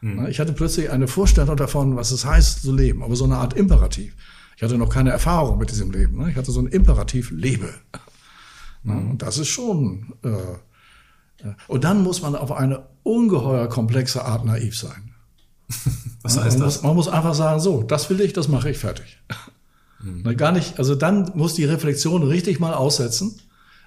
Mhm. 0.00 0.14
Na, 0.16 0.28
ich 0.28 0.38
hatte 0.38 0.52
plötzlich 0.52 0.90
eine 0.90 1.08
Vorstellung 1.08 1.56
davon, 1.56 1.96
was 1.96 2.12
es 2.12 2.24
heißt 2.24 2.62
zu 2.62 2.72
leben, 2.72 3.02
aber 3.02 3.16
so 3.16 3.24
eine 3.24 3.36
Art 3.36 3.54
Imperativ. 3.54 4.14
Ich 4.56 4.62
hatte 4.62 4.78
noch 4.78 4.88
keine 4.88 5.10
Erfahrung 5.10 5.58
mit 5.58 5.70
diesem 5.70 5.90
Leben. 5.90 6.18
Ne? 6.18 6.30
Ich 6.30 6.36
hatte 6.36 6.52
so 6.52 6.60
ein 6.60 6.66
Imperativ, 6.66 7.30
lebe. 7.32 7.68
Mhm. 8.84 9.10
Und 9.10 9.22
das 9.22 9.38
ist 9.38 9.48
schon, 9.48 10.14
äh, 10.24 10.28
äh, 10.28 11.54
und 11.66 11.84
dann 11.84 12.02
muss 12.02 12.22
man 12.22 12.36
auf 12.36 12.52
eine 12.52 12.86
ungeheuer 13.02 13.68
komplexe 13.68 14.24
Art 14.24 14.44
naiv 14.44 14.76
sein. 14.76 15.14
Was 16.22 16.38
heißt 16.38 16.58
man 16.58 16.66
das? 16.66 16.76
Muss, 16.76 16.82
man 16.82 16.94
muss 16.96 17.08
einfach 17.08 17.34
sagen, 17.34 17.60
so, 17.60 17.82
das 17.82 18.08
will 18.10 18.20
ich, 18.20 18.32
das 18.32 18.48
mache 18.48 18.70
ich 18.70 18.78
fertig. 18.78 19.20
Mhm. 20.02 20.36
Gar 20.36 20.52
nicht, 20.52 20.78
also 20.78 20.94
dann 20.94 21.32
muss 21.34 21.54
die 21.54 21.64
Reflexion 21.64 22.22
richtig 22.22 22.60
mal 22.60 22.74
aussetzen, 22.74 23.40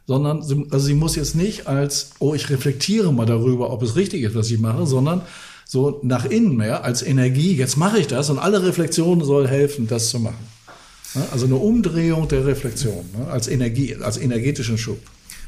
sondern 0.08 0.42
sie, 0.42 0.66
also 0.72 0.86
sie 0.86 0.94
muss 0.94 1.16
jetzt 1.16 1.36
nicht 1.36 1.68
als, 1.68 2.12
oh, 2.20 2.34
ich 2.34 2.50
reflektiere 2.50 3.14
mal 3.14 3.26
darüber, 3.26 3.72
ob 3.72 3.82
es 3.84 3.96
richtig 3.96 4.24
ist, 4.24 4.36
was 4.36 4.52
ich 4.52 4.60
mache, 4.60 4.86
sondern 4.86 5.22
so 5.66 6.02
nach 6.04 6.26
innen 6.26 6.58
mehr 6.58 6.84
als 6.84 7.02
Energie, 7.02 7.56
jetzt 7.56 7.78
mache 7.78 7.98
ich 8.00 8.08
das 8.08 8.30
und 8.30 8.40
alle 8.40 8.64
Reflexionen 8.64 9.24
soll 9.24 9.48
helfen, 9.48 9.88
das 9.88 10.10
zu 10.10 10.20
machen. 10.20 10.46
Also 11.32 11.46
eine 11.46 11.56
Umdrehung 11.56 12.28
der 12.28 12.46
Reflexion 12.46 13.06
als 13.30 13.48
Energie, 13.48 13.96
als 13.96 14.18
energetischen 14.18 14.78
Schub. 14.78 15.00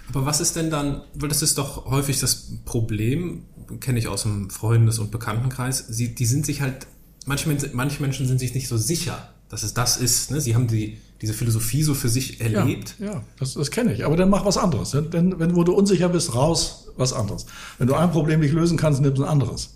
Aber 0.09 0.25
was 0.25 0.41
ist 0.41 0.55
denn 0.55 0.69
dann, 0.69 1.01
weil 1.13 1.29
das 1.29 1.41
ist 1.41 1.57
doch 1.57 1.85
häufig 1.85 2.19
das 2.19 2.53
Problem, 2.65 3.43
kenne 3.79 3.99
ich 3.99 4.07
aus 4.07 4.23
dem 4.23 4.49
Freundes- 4.49 4.99
und 4.99 5.11
Bekanntenkreis, 5.11 5.85
sie, 5.89 6.13
die 6.13 6.25
sind 6.25 6.45
sich 6.45 6.61
halt, 6.61 6.87
manche, 7.25 7.49
manche 7.73 8.01
Menschen 8.01 8.27
sind 8.27 8.39
sich 8.39 8.53
nicht 8.53 8.67
so 8.67 8.77
sicher, 8.77 9.29
dass 9.53 9.61
es 9.61 9.75
das 9.75 9.97
ist. 9.97 10.31
Ne? 10.31 10.41
Sie 10.41 10.55
haben 10.55 10.65
die, 10.65 10.97
diese 11.21 11.33
Philosophie 11.33 11.83
so 11.83 11.93
für 11.93 12.09
sich 12.09 12.41
erlebt. 12.41 12.95
Ja, 12.97 13.05
ja 13.05 13.23
das, 13.37 13.53
das 13.53 13.69
kenne 13.69 13.93
ich. 13.93 14.03
Aber 14.03 14.17
dann 14.17 14.31
mach 14.31 14.45
was 14.45 14.57
anderes. 14.57 14.91
Denn 14.91 15.39
wenn 15.39 15.55
wo 15.55 15.63
du 15.63 15.73
unsicher 15.73 16.09
bist, 16.09 16.33
raus, 16.33 16.87
was 16.97 17.13
anderes. 17.13 17.45
Wenn 17.77 17.85
du 17.85 17.93
ein 17.93 18.09
Problem 18.09 18.39
nicht 18.39 18.51
lösen 18.51 18.77
kannst, 18.77 18.99
nimm 18.99 19.13
ein 19.13 19.23
anderes. 19.23 19.75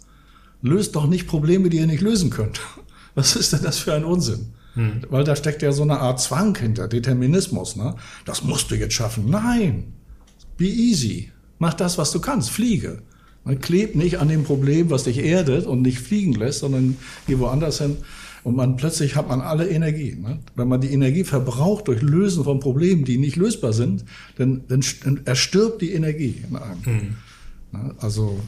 Löst 0.63 0.95
doch 0.95 1.05
nicht 1.05 1.27
Probleme, 1.27 1.69
die 1.69 1.77
ihr 1.77 1.85
nicht 1.85 2.01
lösen 2.01 2.31
könnt. 2.31 2.59
Was 3.15 3.35
ist 3.35 3.53
denn 3.53 3.61
das 3.61 3.77
für 3.77 3.93
ein 3.93 4.03
Unsinn? 4.03 4.47
Hm. 4.73 5.01
Weil 5.09 5.23
da 5.23 5.35
steckt 5.35 5.61
ja 5.61 5.71
so 5.71 5.83
eine 5.83 5.99
Art 5.99 6.19
Zwang 6.19 6.57
hinter, 6.57 6.87
Determinismus. 6.87 7.75
Ne? 7.75 7.95
Das 8.25 8.43
musst 8.43 8.71
du 8.71 8.75
jetzt 8.75 8.93
schaffen. 8.93 9.29
Nein, 9.29 9.93
be 10.57 10.65
easy. 10.65 11.31
Mach 11.59 11.75
das, 11.75 11.99
was 11.99 12.11
du 12.11 12.19
kannst. 12.19 12.49
Fliege. 12.49 13.03
Man 13.43 13.59
klebt 13.59 13.95
nicht 13.95 14.19
an 14.19 14.27
dem 14.27 14.43
Problem, 14.43 14.89
was 14.89 15.03
dich 15.03 15.19
erdet 15.19 15.67
und 15.67 15.83
nicht 15.83 15.99
fliegen 15.99 16.33
lässt, 16.33 16.59
sondern 16.59 16.97
geh 17.27 17.37
woanders 17.37 17.77
hin. 17.77 17.97
Und 18.47 18.55
man 18.55 18.77
plötzlich 18.77 19.17
hat 19.17 19.27
man 19.27 19.41
alle 19.41 19.67
Energie. 19.67 20.15
Ne? 20.15 20.39
Wenn 20.55 20.69
man 20.69 20.79
die 20.79 20.93
Energie 20.93 21.25
verbraucht 21.25 21.89
durch 21.89 22.01
Lösen 22.01 22.45
von 22.45 22.61
Problemen, 22.61 23.03
die 23.03 23.17
nicht 23.17 23.35
lösbar 23.35 23.73
sind, 23.73 24.05
dann, 24.37 24.61
dann, 24.69 24.81
dann 25.03 25.19
erstirbt 25.25 25.81
die 25.81 25.91
Energie 25.91 26.41
in 26.49 26.55
einem. 26.55 26.79
Mhm. 26.85 27.15
Ne? 27.73 27.95
Also 27.97 28.39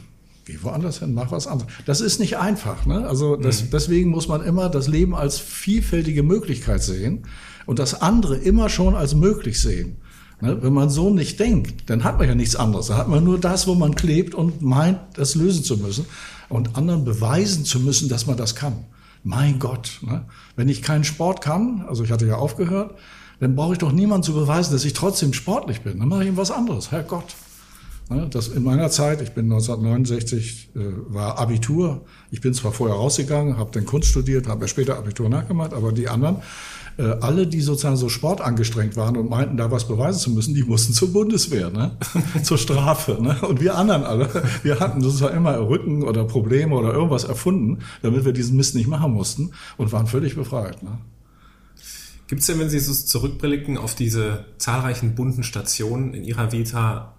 geh 0.46 0.56
woanders 0.62 1.00
hin, 1.00 1.12
mach 1.12 1.30
was 1.32 1.46
anderes. 1.46 1.70
Das 1.84 2.00
ist 2.00 2.18
nicht 2.18 2.38
einfach. 2.38 2.86
Ne? 2.86 3.06
Also 3.06 3.36
das, 3.36 3.64
mhm. 3.64 3.66
deswegen 3.74 4.08
muss 4.08 4.26
man 4.26 4.42
immer 4.42 4.70
das 4.70 4.88
Leben 4.88 5.14
als 5.14 5.38
vielfältige 5.38 6.22
Möglichkeit 6.22 6.82
sehen 6.82 7.24
und 7.66 7.78
das 7.78 8.00
andere 8.00 8.38
immer 8.38 8.70
schon 8.70 8.94
als 8.94 9.14
möglich 9.14 9.60
sehen. 9.60 9.98
Ne? 10.40 10.62
Wenn 10.62 10.72
man 10.72 10.88
so 10.88 11.10
nicht 11.10 11.38
denkt, 11.38 11.90
dann 11.90 12.04
hat 12.04 12.18
man 12.18 12.26
ja 12.26 12.34
nichts 12.34 12.56
anderes. 12.56 12.86
Dann 12.86 12.96
hat 12.96 13.08
man 13.08 13.22
nur 13.22 13.38
das, 13.38 13.66
wo 13.66 13.74
man 13.74 13.94
klebt 13.94 14.34
und 14.34 14.62
meint, 14.62 14.98
das 15.12 15.34
lösen 15.34 15.62
zu 15.62 15.76
müssen 15.76 16.06
und 16.48 16.74
anderen 16.78 17.04
beweisen 17.04 17.66
zu 17.66 17.80
müssen, 17.80 18.08
dass 18.08 18.26
man 18.26 18.38
das 18.38 18.54
kann. 18.54 18.86
Mein 19.22 19.58
Gott, 19.58 19.98
ne? 20.02 20.24
wenn 20.56 20.68
ich 20.68 20.82
keinen 20.82 21.04
Sport 21.04 21.42
kann, 21.42 21.84
also 21.86 22.04
ich 22.04 22.10
hatte 22.10 22.26
ja 22.26 22.36
aufgehört, 22.36 22.94
dann 23.40 23.56
brauche 23.56 23.72
ich 23.72 23.78
doch 23.78 23.92
niemanden 23.92 24.22
zu 24.22 24.34
beweisen, 24.34 24.72
dass 24.72 24.84
ich 24.84 24.92
trotzdem 24.92 25.32
sportlich 25.32 25.82
bin. 25.82 25.98
Dann 25.98 26.08
mache 26.08 26.22
ich 26.22 26.28
ihm 26.28 26.36
was 26.36 26.50
anderes. 26.50 26.90
Herrgott. 26.90 27.34
Ne? 28.10 28.28
Das 28.30 28.48
in 28.48 28.64
meiner 28.64 28.90
Zeit, 28.90 29.22
ich 29.22 29.32
bin 29.32 29.44
1969, 29.46 30.70
äh, 30.74 30.78
war 31.08 31.38
Abitur. 31.38 32.02
Ich 32.30 32.40
bin 32.40 32.52
zwar 32.52 32.72
vorher 32.72 32.96
rausgegangen, 32.96 33.56
habe 33.56 33.70
den 33.70 33.86
Kunst 33.86 34.08
studiert, 34.08 34.48
habe 34.48 34.62
ja 34.62 34.68
später 34.68 34.98
Abitur 34.98 35.28
nachgemacht, 35.28 35.72
aber 35.72 35.92
die 35.92 36.08
anderen 36.08 36.36
äh, 37.00 37.16
alle, 37.22 37.46
die 37.46 37.62
sozusagen 37.62 37.96
so 37.96 38.10
sportangestrengt 38.10 38.94
waren 38.94 39.16
und 39.16 39.30
meinten, 39.30 39.56
da 39.56 39.70
was 39.70 39.88
beweisen 39.88 40.20
zu 40.20 40.30
müssen, 40.32 40.54
die 40.54 40.64
mussten 40.64 40.92
zur 40.92 41.10
Bundeswehr, 41.12 41.70
ne? 41.70 41.92
zur 42.42 42.58
Strafe. 42.58 43.16
Ne? 43.20 43.36
Und 43.40 43.60
wir 43.60 43.76
anderen 43.76 44.04
alle, 44.04 44.28
wir 44.62 44.80
hatten 44.80 45.00
sozusagen 45.00 45.34
immer 45.34 45.58
Rücken 45.66 46.02
oder 46.02 46.24
Probleme 46.24 46.74
oder 46.74 46.92
irgendwas 46.92 47.24
erfunden, 47.24 47.78
damit 48.02 48.26
wir 48.26 48.34
diesen 48.34 48.54
Mist 48.56 48.74
nicht 48.74 48.86
machen 48.86 49.12
mussten 49.12 49.52
und 49.78 49.92
waren 49.92 50.06
völlig 50.06 50.34
befreit. 50.34 50.82
Ne? 50.82 50.98
Gibt 52.28 52.42
es 52.42 52.46
denn, 52.46 52.58
wenn 52.58 52.68
Sie 52.68 52.78
so 52.78 52.92
zurückblicken 52.92 53.78
auf 53.78 53.94
diese 53.94 54.44
zahlreichen 54.58 55.14
bunten 55.14 55.42
Stationen 55.42 56.12
in 56.12 56.22
Ihrer 56.22 56.52
Vita, 56.52 57.14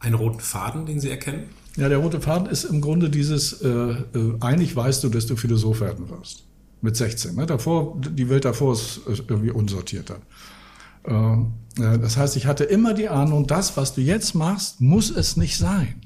einen 0.00 0.14
roten 0.14 0.40
Faden, 0.40 0.84
den 0.84 0.98
Sie 0.98 1.10
erkennen? 1.10 1.44
Ja, 1.76 1.88
der 1.88 1.98
rote 1.98 2.20
Faden 2.20 2.48
ist 2.48 2.64
im 2.64 2.80
Grunde 2.80 3.08
dieses, 3.08 3.62
äh, 3.62 3.68
äh, 3.68 3.94
eigentlich 4.40 4.74
weißt 4.74 5.04
du, 5.04 5.08
dass 5.10 5.26
du 5.26 5.36
Philosoph 5.36 5.80
werden 5.80 6.10
wirst 6.10 6.44
mit 6.82 6.96
16. 6.96 7.34
Ne? 7.34 7.46
Davor, 7.46 7.98
die 8.00 8.28
Welt 8.28 8.44
davor 8.44 8.74
ist 8.74 9.00
irgendwie 9.06 9.50
unsortierter. 9.50 10.18
Ähm, 11.06 11.54
das 11.76 12.16
heißt, 12.16 12.36
ich 12.36 12.46
hatte 12.46 12.64
immer 12.64 12.92
die 12.92 13.08
Ahnung, 13.08 13.46
das, 13.46 13.76
was 13.76 13.94
du 13.94 14.02
jetzt 14.02 14.34
machst, 14.34 14.80
muss 14.80 15.10
es 15.10 15.36
nicht 15.36 15.56
sein. 15.56 16.02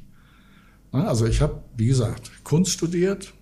Ne? 0.93 1.09
Also 1.09 1.27
ich 1.27 1.41
habe, 1.41 1.63
wie 1.77 1.87
gesagt, 1.87 2.31
Kunst 2.45 2.73
studiert? 2.73 3.33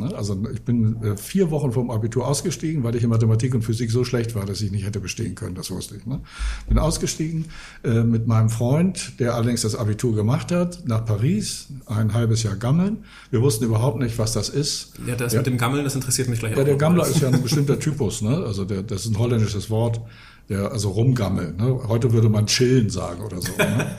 Also 0.00 0.42
ich 0.52 0.62
bin 0.62 1.02
äh, 1.02 1.16
vier 1.18 1.50
Wochen 1.50 1.72
vom 1.72 1.90
Abitur 1.90 2.26
ausgestiegen, 2.26 2.82
weil 2.82 2.96
ich 2.96 3.02
in 3.02 3.10
Mathematik 3.10 3.54
und 3.54 3.62
Physik 3.62 3.90
so 3.90 4.04
schlecht 4.04 4.34
war, 4.34 4.46
dass 4.46 4.62
ich 4.62 4.72
nicht 4.72 4.86
hätte 4.86 5.00
bestehen 5.00 5.34
können, 5.34 5.54
das 5.54 5.70
wusste 5.70 5.96
ich. 5.96 6.06
Ne? 6.06 6.20
Bin 6.66 6.78
ausgestiegen 6.78 7.46
äh, 7.84 8.02
mit 8.02 8.26
meinem 8.26 8.48
Freund, 8.48 9.20
der 9.20 9.34
allerdings 9.34 9.60
das 9.62 9.76
Abitur 9.76 10.14
gemacht 10.14 10.50
hat, 10.50 10.86
nach 10.86 11.04
Paris, 11.04 11.66
ein 11.84 12.14
halbes 12.14 12.42
Jahr 12.42 12.56
gammeln. 12.56 13.04
Wir 13.30 13.42
wussten 13.42 13.66
überhaupt 13.66 13.98
nicht, 13.98 14.18
was 14.18 14.32
das 14.32 14.48
ist. 14.48 14.94
Ja, 15.06 15.14
das 15.14 15.34
ja. 15.34 15.40
mit 15.40 15.46
dem 15.46 15.58
Gammeln, 15.58 15.84
das 15.84 15.94
interessiert 15.94 16.28
mich 16.28 16.38
gleich 16.38 16.52
ja, 16.52 16.62
auch. 16.62 16.64
Der 16.64 16.76
Gammler 16.76 17.06
ist 17.06 17.20
ja 17.20 17.28
ein 17.28 17.42
bestimmter 17.42 17.78
Typus, 17.78 18.22
ne? 18.22 18.44
also 18.46 18.64
der, 18.64 18.82
das 18.82 19.04
ist 19.04 19.10
ein 19.10 19.18
holländisches 19.18 19.68
Wort. 19.68 20.00
Der, 20.48 20.72
also 20.72 20.90
rumgammeln. 20.90 21.56
Ne? 21.56 21.80
Heute 21.86 22.12
würde 22.12 22.28
man 22.28 22.46
chillen 22.46 22.90
sagen 22.90 23.22
oder 23.22 23.40
so. 23.40 23.52
Ne? 23.56 23.96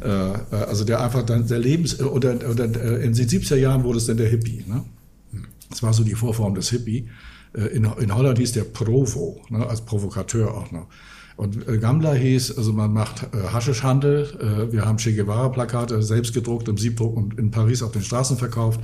äh, 0.52 0.56
äh 0.56 0.64
also 0.68 0.84
der 0.84 1.00
einfach 1.00 1.24
dann 1.24 1.48
der 1.48 1.58
Lebens 1.58 1.98
oder, 2.00 2.36
oder 2.48 2.64
in 2.66 3.12
den 3.12 3.14
70er 3.14 3.56
Jahren 3.56 3.82
wurde 3.82 3.98
es 3.98 4.06
dann 4.06 4.16
der 4.16 4.28
Hippie. 4.28 4.64
Ne? 4.68 4.84
Das 5.70 5.82
war 5.82 5.92
so 5.92 6.04
die 6.04 6.14
Vorform 6.14 6.54
des 6.54 6.70
Hippie. 6.70 7.08
Äh, 7.54 7.66
in, 7.68 7.84
in 7.84 8.14
Holland 8.14 8.38
hieß 8.38 8.52
der 8.52 8.64
Provo, 8.64 9.40
ne, 9.48 9.66
als 9.66 9.80
Provokateur 9.80 10.54
auch 10.54 10.70
noch. 10.70 10.88
Und 11.36 11.66
äh, 11.68 11.78
Gambler 11.78 12.14
hieß, 12.14 12.58
also 12.58 12.72
man 12.72 12.92
macht 12.92 13.22
äh, 13.34 13.48
Haschischhandel. 13.52 14.68
Wir 14.70 14.84
haben 14.84 14.98
Che 14.98 15.14
Guevara-Plakate 15.14 16.02
selbst 16.02 16.34
gedruckt, 16.34 16.68
im 16.68 16.76
Siebdruck 16.76 17.16
und 17.16 17.38
in 17.38 17.50
Paris 17.50 17.82
auf 17.82 17.92
den 17.92 18.02
Straßen 18.02 18.36
verkauft. 18.36 18.80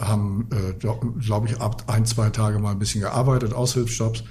Haben, 0.00 0.48
glaube 0.80 1.46
ich, 1.46 1.60
ab 1.60 1.84
ein, 1.86 2.04
zwei 2.04 2.30
Tage 2.30 2.58
mal 2.58 2.72
ein 2.72 2.80
bisschen 2.80 3.00
gearbeitet, 3.00 3.54
Aushilfsjobs. 3.54 4.24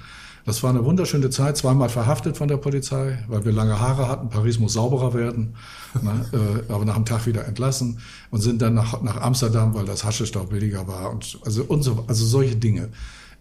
Das 0.44 0.62
war 0.62 0.70
eine 0.70 0.84
wunderschöne 0.84 1.30
Zeit, 1.30 1.56
zweimal 1.56 1.88
verhaftet 1.88 2.36
von 2.36 2.48
der 2.48 2.56
Polizei, 2.56 3.18
weil 3.28 3.44
wir 3.44 3.52
lange 3.52 3.78
Haare 3.78 4.08
hatten. 4.08 4.28
Paris 4.28 4.58
muss 4.58 4.72
sauberer 4.72 5.14
werden, 5.14 5.54
ne, 6.00 6.26
äh, 6.68 6.72
aber 6.72 6.84
nach 6.84 6.96
einem 6.96 7.04
Tag 7.04 7.26
wieder 7.26 7.46
entlassen 7.46 7.98
und 8.30 8.40
sind 8.40 8.60
dann 8.60 8.74
nach, 8.74 9.00
nach 9.02 9.20
Amsterdam, 9.20 9.74
weil 9.74 9.84
das 9.84 10.04
Haschisch 10.04 10.32
billiger 10.32 10.88
war 10.88 11.10
und 11.10 11.38
also 11.44 11.64
und 11.64 11.82
so, 11.82 12.04
also 12.08 12.24
solche 12.24 12.56
Dinge. 12.56 12.88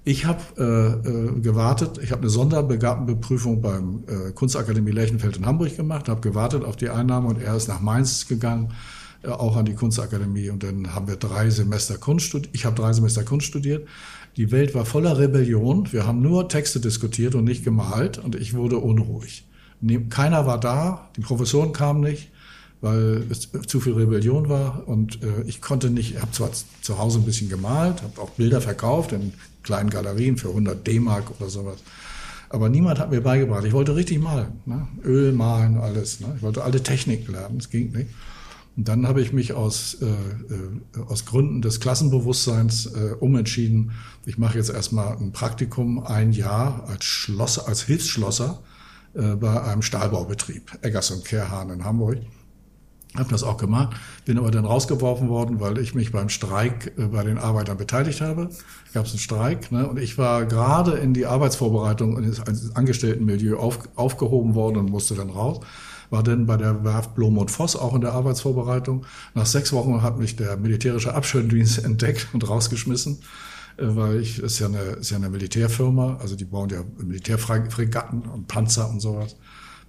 Ich 0.03 0.25
habe 0.25 0.41
äh, 0.57 1.09
äh, 1.09 1.41
gewartet, 1.41 1.99
ich 2.01 2.11
habe 2.11 2.21
eine 2.21 2.29
Sonderbegabtenbeprüfung 2.29 3.61
beim 3.61 4.03
äh, 4.07 4.31
Kunstakademie 4.31 4.91
Lerchenfeld 4.91 5.37
in 5.37 5.45
Hamburg 5.45 5.75
gemacht, 5.75 6.09
habe 6.09 6.21
gewartet 6.21 6.63
auf 6.63 6.75
die 6.75 6.89
Einnahme 6.89 7.27
und 7.27 7.41
er 7.41 7.55
ist 7.55 7.67
nach 7.67 7.81
Mainz 7.81 8.27
gegangen, 8.27 8.73
äh, 9.23 9.27
auch 9.27 9.55
an 9.57 9.65
die 9.65 9.75
Kunstakademie 9.75 10.49
und 10.49 10.63
dann 10.63 10.95
haben 10.95 11.07
wir 11.07 11.17
drei 11.17 11.51
Semester 11.51 11.99
Kunst 11.99 12.25
studiert. 12.25 12.53
Ich 12.55 12.65
habe 12.65 12.75
drei 12.75 12.93
Semester 12.93 13.23
Kunst 13.23 13.45
studiert 13.45 13.87
die 14.37 14.51
Welt 14.51 14.73
war 14.73 14.85
voller 14.85 15.17
Rebellion. 15.17 15.91
Wir 15.91 16.07
haben 16.07 16.21
nur 16.21 16.47
Texte 16.47 16.79
diskutiert 16.79 17.35
und 17.35 17.43
nicht 17.43 17.63
gemalt 17.63 18.17
und 18.17 18.35
ich 18.35 18.53
wurde 18.53 18.77
unruhig. 18.77 19.45
Keiner 20.09 20.45
war 20.45 20.59
da, 20.59 21.09
die 21.17 21.21
Professoren 21.21 21.73
kamen 21.73 22.01
nicht, 22.01 22.29
weil 22.81 23.25
es 23.29 23.49
zu 23.67 23.79
viel 23.79 23.93
Rebellion 23.93 24.47
war 24.47 24.87
und 24.87 25.23
äh, 25.23 25.43
ich 25.47 25.61
konnte 25.61 25.89
nicht, 25.89 26.15
ich 26.15 26.21
habe 26.21 26.31
zwar 26.31 26.51
zu 26.81 26.97
Hause 26.97 27.19
ein 27.19 27.25
bisschen 27.25 27.49
gemalt, 27.49 28.01
habe 28.03 28.21
auch 28.21 28.29
Bilder 28.31 28.61
verkauft 28.61 29.11
in 29.11 29.33
kleinen 29.63 29.89
Galerien 29.89 30.37
für 30.37 30.49
100 30.49 30.85
D-Mark 30.85 31.31
oder 31.39 31.49
sowas. 31.49 31.77
Aber 32.49 32.69
niemand 32.69 32.99
hat 32.99 33.11
mir 33.11 33.21
beigebracht. 33.21 33.63
Ich 33.65 33.73
wollte 33.73 33.95
richtig 33.95 34.19
malen, 34.19 34.59
ne? 34.65 34.87
Öl 35.05 35.31
malen, 35.31 35.77
alles. 35.77 36.19
Ne? 36.19 36.33
Ich 36.35 36.41
wollte 36.41 36.63
alle 36.63 36.83
Techniken 36.83 37.31
lernen, 37.31 37.57
es 37.59 37.69
ging 37.69 37.91
nicht. 37.91 38.09
Und 38.77 38.87
dann 38.87 39.07
habe 39.07 39.21
ich 39.21 39.33
mich 39.33 39.53
aus, 39.53 39.97
äh, 40.01 40.05
äh, 40.05 41.03
aus 41.07 41.25
Gründen 41.25 41.61
des 41.61 41.79
Klassenbewusstseins 41.79 42.85
äh, 42.85 43.15
umentschieden. 43.19 43.91
Ich 44.25 44.37
mache 44.37 44.57
jetzt 44.57 44.69
erstmal 44.69 45.17
ein 45.17 45.33
Praktikum, 45.33 46.03
ein 46.03 46.31
Jahr 46.31 46.85
als 46.87 47.03
Schlosser, 47.03 47.67
als 47.67 47.83
Hilfsschlosser 47.83 48.61
äh, 49.13 49.35
bei 49.35 49.61
einem 49.61 49.81
Stahlbaubetrieb, 49.81 50.79
Eggers 50.81 51.11
und 51.11 51.25
Kehrhahn 51.25 51.69
in 51.69 51.83
Hamburg. 51.83 52.19
Habe 53.17 53.29
das 53.29 53.43
auch 53.43 53.57
gemacht, 53.57 53.97
bin 54.23 54.37
aber 54.37 54.51
dann 54.51 54.63
rausgeworfen 54.63 55.27
worden, 55.27 55.59
weil 55.59 55.77
ich 55.79 55.93
mich 55.93 56.13
beim 56.13 56.29
Streik 56.29 56.93
äh, 56.97 57.07
bei 57.07 57.25
den 57.25 57.37
Arbeitern 57.37 57.75
beteiligt 57.75 58.21
habe. 58.21 58.49
Gab 58.93 59.05
es 59.05 59.11
einen 59.11 59.19
Streik 59.19 59.69
ne? 59.73 59.85
und 59.85 59.99
ich 59.99 60.17
war 60.17 60.45
gerade 60.45 60.93
in 60.93 61.13
die 61.13 61.25
Arbeitsvorbereitung 61.25 62.23
ins 62.23 62.73
Angestelltenmilieu 62.73 63.57
auf, 63.57 63.79
aufgehoben 63.97 64.55
worden 64.55 64.77
und 64.77 64.89
musste 64.89 65.15
dann 65.15 65.29
raus 65.29 65.59
war 66.11 66.21
dann 66.21 66.45
bei 66.45 66.57
der 66.57 66.83
Werft 66.83 67.15
Blom 67.15 67.39
und 67.39 67.49
Voss 67.49 67.75
auch 67.75 67.95
in 67.95 68.01
der 68.01 68.13
Arbeitsvorbereitung. 68.13 69.05
Nach 69.33 69.45
sechs 69.45 69.73
Wochen 69.73 70.03
hat 70.03 70.19
mich 70.19 70.35
der 70.35 70.57
militärische 70.57 71.15
Abschirmdienst 71.15 71.79
entdeckt 71.83 72.27
und 72.33 72.47
rausgeschmissen, 72.47 73.21
äh, 73.77 73.85
weil 73.87 74.19
ich 74.19 74.39
ist 74.39 74.59
ja 74.59 74.67
eine, 74.67 74.79
ist 74.79 75.09
ja 75.09 75.17
eine 75.17 75.29
Militärfirma, 75.29 76.17
also 76.21 76.35
die 76.35 76.45
bauen 76.45 76.69
ja 76.69 76.83
Militärfregatten 76.97 78.23
und 78.23 78.47
Panzer 78.47 78.89
und 78.89 78.99
sowas 78.99 79.37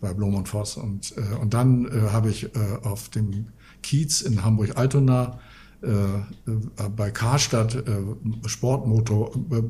bei 0.00 0.14
Blom 0.14 0.36
und 0.36 0.48
Voss. 0.48 0.76
Und, 0.76 1.12
äh, 1.16 1.34
und 1.40 1.52
dann 1.54 1.86
äh, 1.86 2.10
habe 2.10 2.30
ich 2.30 2.44
äh, 2.44 2.48
auf 2.82 3.08
dem 3.10 3.48
Kiez 3.82 4.22
in 4.22 4.44
Hamburg-Altona 4.44 5.40
äh, 5.82 5.88
äh, 5.88 6.88
bei 6.96 7.10
Karstadt 7.10 7.74
äh, 7.74 8.48
Sportmotor, 8.48 9.32
äh, 9.50 9.56
äh, 9.56 9.62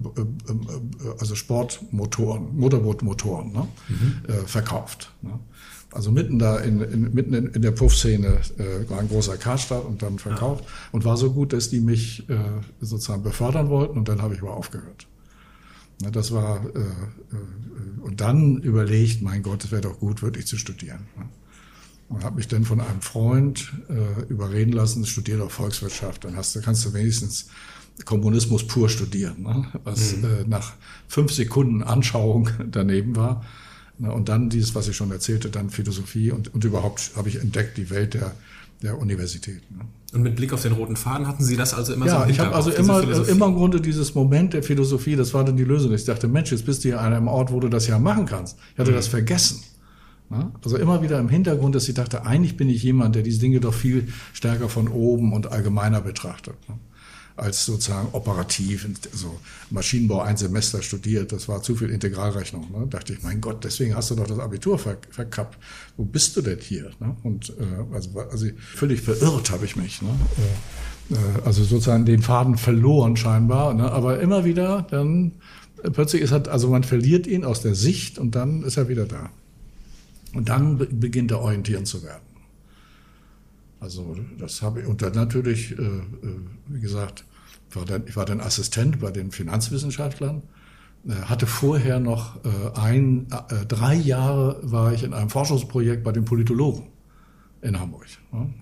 also 1.18 1.34
Sportmotoren, 1.34 2.54
Motorbootmotoren 2.54 3.52
ne, 3.52 3.68
mhm. 3.88 4.16
äh, 4.28 4.46
verkauft. 4.46 5.14
Ne 5.22 5.40
also 5.92 6.10
mitten 6.10 6.38
da 6.38 6.58
in, 6.58 6.80
in 6.80 7.14
mitten 7.14 7.34
in, 7.34 7.46
in 7.48 7.62
der 7.62 7.70
Puffszene 7.70 8.40
äh, 8.58 8.88
war 8.90 8.98
ein 8.98 9.08
großer 9.08 9.36
Karstadt 9.36 9.84
und 9.84 10.02
dann 10.02 10.18
verkauft 10.18 10.64
ja. 10.64 10.70
und 10.92 11.04
war 11.04 11.16
so 11.16 11.32
gut, 11.32 11.52
dass 11.52 11.68
die 11.68 11.80
mich 11.80 12.28
äh, 12.30 12.36
sozusagen 12.80 13.22
befördern 13.22 13.68
wollten 13.68 13.98
und 13.98 14.08
dann 14.08 14.22
habe 14.22 14.34
ich 14.34 14.42
aber 14.42 14.56
aufgehört. 14.56 15.06
Na, 16.00 16.10
das 16.10 16.32
war 16.32 16.64
äh, 16.74 16.78
äh, 16.78 18.00
und 18.00 18.20
dann 18.20 18.58
überlegt, 18.58 19.22
mein 19.22 19.42
Gott, 19.42 19.64
es 19.64 19.70
wäre 19.70 19.82
doch 19.82 19.98
gut, 20.00 20.22
wirklich 20.22 20.46
zu 20.46 20.56
studieren. 20.56 21.06
Ne? 21.16 21.28
Und 22.08 22.24
habe 22.24 22.36
mich 22.36 22.48
dann 22.48 22.64
von 22.64 22.80
einem 22.80 23.00
Freund 23.00 23.72
äh, 23.88 24.22
überreden 24.28 24.72
lassen, 24.72 25.06
studiere 25.06 25.38
doch 25.38 25.50
Volkswirtschaft, 25.50 26.24
dann 26.24 26.36
hast 26.36 26.54
du, 26.56 26.60
kannst 26.60 26.84
du 26.84 26.92
wenigstens 26.92 27.46
Kommunismus 28.04 28.66
pur 28.66 28.88
studieren, 28.88 29.42
ne? 29.42 29.66
was 29.84 30.16
mhm. 30.16 30.24
äh, 30.24 30.44
nach 30.46 30.72
fünf 31.06 31.32
Sekunden 31.32 31.82
Anschauung 31.82 32.48
daneben 32.70 33.14
war 33.14 33.44
und 33.98 34.28
dann 34.28 34.50
dieses, 34.50 34.74
was 34.74 34.88
ich 34.88 34.96
schon 34.96 35.10
erzählte, 35.10 35.50
dann 35.50 35.70
Philosophie 35.70 36.30
und, 36.32 36.52
und 36.54 36.64
überhaupt 36.64 37.12
habe 37.16 37.28
ich 37.28 37.40
entdeckt 37.40 37.76
die 37.76 37.90
Welt 37.90 38.14
der, 38.14 38.32
der 38.82 38.98
Universität. 38.98 39.62
Ne. 39.70 39.84
Und 40.12 40.22
mit 40.22 40.36
Blick 40.36 40.52
auf 40.52 40.62
den 40.62 40.72
roten 40.72 40.96
Faden 40.96 41.26
hatten 41.26 41.42
Sie 41.42 41.56
das 41.56 41.72
also 41.72 41.94
immer 41.94 42.06
ja, 42.06 42.12
so 42.12 42.18
Ja, 42.24 42.28
ich 42.28 42.40
habe 42.40 42.54
also 42.54 42.70
immer, 42.70 43.02
immer 43.28 43.46
im 43.46 43.54
Grunde 43.54 43.80
dieses 43.80 44.14
Moment 44.14 44.52
der 44.52 44.62
Philosophie, 44.62 45.16
das 45.16 45.32
war 45.32 45.44
dann 45.44 45.56
die 45.56 45.64
Lösung. 45.64 45.92
Ich 45.94 46.04
dachte, 46.04 46.28
Mensch, 46.28 46.50
jetzt 46.52 46.66
bist 46.66 46.84
du 46.84 46.88
hier 46.88 47.00
an 47.00 47.14
einem 47.14 47.28
Ort, 47.28 47.50
wo 47.50 47.60
du 47.60 47.68
das 47.68 47.86
ja 47.86 47.98
machen 47.98 48.26
kannst. 48.26 48.58
Ich 48.74 48.78
hatte 48.78 48.90
mhm. 48.90 48.96
das 48.96 49.08
vergessen. 49.08 49.62
Ne? 50.28 50.50
Also 50.64 50.76
immer 50.76 51.02
wieder 51.02 51.18
im 51.18 51.28
Hintergrund, 51.28 51.74
dass 51.74 51.88
ich 51.88 51.94
dachte, 51.94 52.26
eigentlich 52.26 52.56
bin 52.56 52.68
ich 52.68 52.82
jemand, 52.82 53.14
der 53.14 53.22
diese 53.22 53.40
Dinge 53.40 53.60
doch 53.60 53.74
viel 53.74 54.08
stärker 54.32 54.68
von 54.68 54.88
oben 54.88 55.32
und 55.32 55.50
allgemeiner 55.50 56.00
betrachtet. 56.00 56.54
Als 57.36 57.64
sozusagen 57.64 58.08
operativ, 58.12 58.86
so 59.12 59.38
Maschinenbau 59.70 60.20
ein 60.20 60.36
Semester 60.36 60.82
studiert, 60.82 61.32
das 61.32 61.48
war 61.48 61.62
zu 61.62 61.76
viel 61.76 61.90
Integralrechnung. 61.90 62.70
Ne? 62.70 62.86
Dachte 62.88 63.14
ich, 63.14 63.22
mein 63.22 63.40
Gott, 63.40 63.64
deswegen 63.64 63.94
hast 63.94 64.10
du 64.10 64.14
doch 64.14 64.26
das 64.26 64.38
Abitur 64.38 64.78
ver 64.78 64.98
verkappt. 65.10 65.58
Wo 65.96 66.04
bist 66.04 66.36
du 66.36 66.42
denn 66.42 66.58
hier? 66.60 66.90
Ne? 67.00 67.16
Und 67.22 67.50
äh, 67.50 67.94
also, 67.94 68.20
also 68.20 68.46
völlig 68.74 69.00
verirrt 69.00 69.50
habe 69.50 69.64
ich 69.64 69.76
mich. 69.76 70.02
Ne? 70.02 70.10
Äh, 70.38 71.14
äh, 71.14 71.16
also 71.44 71.64
sozusagen 71.64 72.04
den 72.04 72.22
Faden 72.22 72.56
verloren 72.56 73.16
scheinbar, 73.16 73.74
ne? 73.74 73.90
aber 73.90 74.20
immer 74.20 74.44
wieder 74.44 74.86
dann 74.90 75.32
äh, 75.82 75.90
plötzlich 75.90 76.22
ist 76.22 76.32
halt, 76.32 76.48
also 76.48 76.68
man 76.68 76.84
verliert 76.84 77.26
ihn 77.26 77.44
aus 77.44 77.62
der 77.62 77.74
Sicht 77.74 78.18
und 78.18 78.34
dann 78.34 78.62
ist 78.62 78.76
er 78.76 78.88
wieder 78.88 79.06
da. 79.06 79.30
Und 80.34 80.48
dann 80.48 80.78
beginnt 80.78 81.30
er 81.30 81.40
orientieren 81.40 81.84
zu 81.84 82.02
werden. 82.02 82.22
Also 83.82 84.16
das 84.38 84.62
habe 84.62 84.80
ich, 84.80 84.86
und 84.86 85.02
dann 85.02 85.12
natürlich, 85.12 85.72
äh, 85.72 85.82
äh, 85.82 86.02
wie 86.68 86.80
gesagt, 86.80 87.24
war 87.72 87.84
dann, 87.84 88.04
ich 88.06 88.14
war 88.14 88.24
dann 88.24 88.40
Assistent 88.40 89.00
bei 89.00 89.10
den 89.10 89.32
Finanzwissenschaftlern, 89.32 90.42
äh, 91.08 91.14
hatte 91.14 91.48
vorher 91.48 91.98
noch 91.98 92.38
ein, 92.76 93.26
drei 93.66 93.94
Jahre 93.94 94.60
war 94.62 94.92
ich 94.92 95.02
in 95.02 95.12
einem 95.12 95.30
Forschungsprojekt 95.30 96.04
bei 96.04 96.12
den 96.12 96.24
Politologen 96.24 96.86
in 97.60 97.78
Hamburg, 97.78 98.06
ne? 98.32 98.52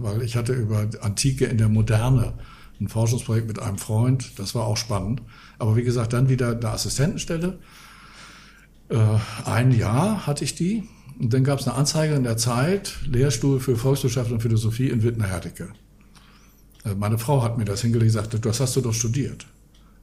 weil 0.00 0.22
ich 0.22 0.36
hatte 0.36 0.52
über 0.52 0.86
Antike 1.00 1.46
in 1.46 1.58
der 1.58 1.68
Moderne 1.68 2.34
ein 2.80 2.88
Forschungsprojekt 2.88 3.48
mit 3.48 3.58
einem 3.58 3.78
Freund, 3.78 4.38
das 4.38 4.54
war 4.54 4.66
auch 4.66 4.76
spannend. 4.76 5.22
Aber 5.58 5.76
wie 5.76 5.82
gesagt, 5.82 6.14
dann 6.14 6.28
wieder 6.28 6.50
eine 6.50 6.68
Assistentenstelle. 6.68 7.58
Ein 9.44 9.72
Jahr 9.72 10.26
hatte 10.26 10.44
ich 10.44 10.54
die 10.54 10.88
und 11.20 11.34
dann 11.34 11.44
gab 11.44 11.60
es 11.60 11.68
eine 11.68 11.76
Anzeige 11.76 12.14
in 12.14 12.24
der 12.24 12.38
Zeit, 12.38 12.94
Lehrstuhl 13.06 13.60
für 13.60 13.76
Volkswirtschaft 13.76 14.32
und 14.32 14.40
Philosophie 14.40 14.88
in 14.88 15.02
Wittner-Herdecke. 15.02 15.68
Äh, 16.84 16.94
meine 16.94 17.18
Frau 17.18 17.42
hat 17.42 17.58
mir 17.58 17.66
das 17.66 17.82
hingelegt 17.82 18.14
und 18.14 18.22
sagte, 18.22 18.40
das 18.40 18.60
hast 18.60 18.74
du 18.76 18.80
doch 18.80 18.94
studiert. 18.94 19.46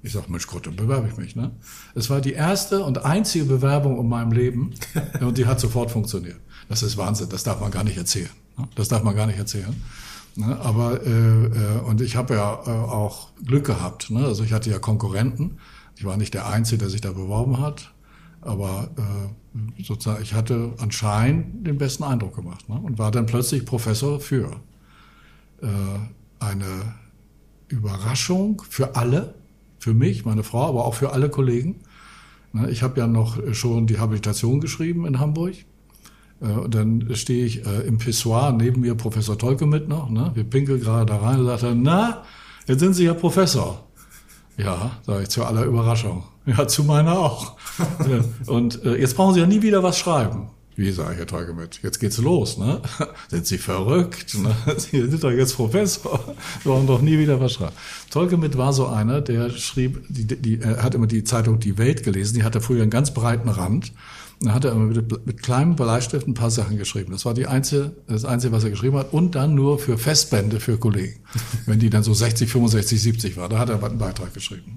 Ich 0.03 0.13
sage, 0.13 0.27
Mensch 0.30 0.45
Gott, 0.45 0.67
dann 0.67 0.75
bewerbe 0.75 1.08
ich 1.08 1.17
mich. 1.17 1.36
Ne? 1.36 1.51
Es 1.95 2.10
war 2.12 2.21
die 2.21 2.34
erste 2.34 2.84
und 2.84 3.03
einzige 3.03 3.45
Bewerbung 3.45 3.99
in 3.99 4.08
meinem 4.08 4.32
Leben 4.32 4.75
und 5.21 5.39
die 5.39 5.47
hat 5.47 5.60
sofort 5.60 5.89
funktioniert. 5.89 6.38
Das 6.69 6.84
ist 6.84 6.97
Wahnsinn, 6.97 7.30
das 7.30 7.43
darf 7.43 7.60
man 7.60 7.71
gar 7.71 7.84
nicht 7.84 7.97
erzählen. 7.97 8.30
Ne? 8.58 8.67
Das 8.75 8.88
darf 8.88 9.01
man 9.01 9.15
gar 9.15 9.25
nicht 9.25 9.39
erzählen. 9.39 9.75
Ne? 10.36 10.56
Aber 10.60 11.03
äh, 11.03 11.10
äh, 11.10 11.80
und 11.88 11.99
ich 11.99 12.15
habe 12.15 12.36
ja 12.36 12.53
äh, 12.53 12.69
auch 12.69 13.30
Glück 13.43 13.65
gehabt. 13.65 14.12
Ne? 14.12 14.23
Also 14.23 14.43
ich 14.43 14.53
hatte 14.53 14.69
ja 14.69 14.77
Konkurrenten. 14.77 15.58
Ich 15.95 16.06
war 16.06 16.15
nicht 16.15 16.36
der 16.36 16.47
Einzige, 16.47 16.77
der 16.77 16.89
sich 16.89 17.01
da 17.01 17.12
beworben 17.12 17.60
hat. 17.60 17.91
Aber 18.47 18.89
äh, 18.97 19.83
sozusagen, 19.83 20.23
ich 20.23 20.33
hatte 20.33 20.73
anscheinend 20.77 21.67
den 21.67 21.77
besten 21.77 22.03
Eindruck 22.03 22.36
gemacht 22.36 22.69
ne? 22.69 22.79
und 22.81 22.97
war 22.97 23.12
dann 23.12 23.25
plötzlich 23.25 23.65
Professor 23.65 24.19
für 24.19 24.51
äh, 25.62 25.67
eine 26.39 26.93
Überraschung 27.67 28.62
für 28.69 28.95
alle, 28.95 29.36
für 29.79 29.93
mich, 29.93 30.25
meine 30.25 30.43
Frau, 30.43 30.69
aber 30.69 30.86
auch 30.86 30.93
für 30.93 31.12
alle 31.12 31.29
Kollegen. 31.29 31.75
Ne? 32.53 32.69
Ich 32.71 32.83
habe 32.83 32.99
ja 32.99 33.07
noch 33.07 33.38
schon 33.53 33.88
die 33.88 33.99
Habilitation 33.99 34.62
geschrieben 34.62 35.05
in 35.05 35.19
Hamburg. 35.19 35.55
Äh, 36.41 36.45
und 36.45 36.73
dann 36.73 37.10
stehe 37.15 37.45
ich 37.45 37.65
äh, 37.65 37.81
im 37.81 37.97
Pissoir, 37.97 38.53
neben 38.53 38.81
mir 38.81 38.95
Professor 38.95 39.38
Tolke 39.38 39.65
mit 39.65 39.89
noch. 39.89 40.10
Ne? 40.10 40.31
Wir 40.36 40.43
pinkeln 40.43 40.79
gerade 40.79 41.05
da 41.05 41.17
rein 41.17 41.39
und 41.39 41.47
sagt 41.47 41.63
er, 41.63 41.75
na, 41.75 42.23
jetzt 42.65 42.79
sind 42.79 42.93
Sie 42.93 43.05
ja 43.05 43.13
Professor. 43.13 43.87
Ja, 44.57 44.91
sage 45.05 45.23
ich 45.23 45.29
zu 45.29 45.45
aller 45.45 45.63
Überraschung. 45.63 46.23
Ja, 46.45 46.67
zu 46.67 46.83
meiner 46.83 47.19
auch. 47.19 47.57
und 48.47 48.83
äh, 48.83 48.95
jetzt 48.95 49.15
brauchen 49.15 49.33
Sie 49.33 49.39
ja 49.39 49.45
nie 49.45 49.61
wieder 49.61 49.83
was 49.83 49.99
schreiben. 49.99 50.49
Wie 50.77 50.91
sage 50.91 51.13
ich, 51.13 51.17
Herr 51.17 51.25
Teugemit, 51.25 51.79
jetzt 51.81 51.99
geht's 51.99 52.19
los, 52.19 52.59
ne? 52.59 52.81
Sind 53.29 53.47
Sie 53.47 53.57
verrückt? 53.57 54.35
Ne? 54.37 54.55
Sie 54.77 55.09
sind 55.09 55.23
doch 55.23 55.31
jetzt 55.31 55.55
Professor. 55.55 56.19
Sie 56.61 56.69
brauchen 56.69 56.85
doch 56.85 57.01
nie 57.01 57.17
wieder 57.17 57.41
was 57.41 57.53
schreiben. 57.53 57.73
Tolgemit 58.11 58.57
war 58.57 58.73
so 58.73 58.85
einer, 58.85 59.21
der 59.21 59.49
schrieb, 59.49 60.03
die, 60.07 60.25
die, 60.25 60.59
er 60.61 60.83
hat 60.83 60.93
immer 60.93 61.07
die 61.07 61.23
Zeitung 61.23 61.59
Die 61.59 61.79
Welt 61.79 62.03
gelesen, 62.03 62.35
die 62.35 62.43
hatte 62.43 62.61
früher 62.61 62.83
einen 62.83 62.91
ganz 62.91 63.11
breiten 63.11 63.49
Rand. 63.49 63.91
Da 64.39 64.54
hat 64.54 64.65
er 64.65 64.71
immer 64.71 64.86
mit, 64.86 65.26
mit 65.26 65.41
kleinem 65.41 65.76
Bleistift 65.76 66.28
ein 66.28 66.36
paar 66.36 66.52
Sachen 66.52 66.78
geschrieben. 66.78 67.12
Das 67.12 67.26
war 67.26 67.34
die 67.34 67.47
einzige, 67.47 67.95
das 68.08 68.23
Einzige, 68.23 68.54
was 68.54 68.63
er 68.63 68.69
geschrieben 68.69 68.97
hat. 68.97 69.12
Und 69.12 69.34
dann 69.34 69.56
nur 69.56 69.80
für 69.80 69.97
Festbände 69.97 70.60
für 70.60 70.78
Kollegen. 70.78 71.19
Wenn 71.65 71.80
die 71.80 71.89
dann 71.89 72.04
so 72.04 72.13
60, 72.13 72.50
65, 72.50 73.02
70 73.02 73.38
war, 73.38 73.50
da 73.50 73.58
hat 73.58 73.69
er 73.69 73.84
einen 73.84 73.97
Beitrag 73.97 74.34
geschrieben. 74.34 74.76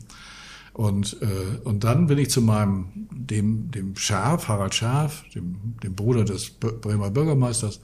Und, 0.72 1.18
äh, 1.20 1.58
und 1.64 1.84
dann 1.84 2.06
bin 2.06 2.16
ich 2.16 2.30
zu 2.30 2.40
meinem, 2.40 2.86
dem, 3.10 3.70
dem 3.70 3.96
Schärf, 3.96 4.48
Harald 4.48 4.74
Schärf, 4.74 5.24
dem, 5.34 5.76
dem 5.82 5.94
Bruder 5.94 6.24
des 6.24 6.50
Bremer 6.50 7.10
Bürgermeisters, 7.10 7.80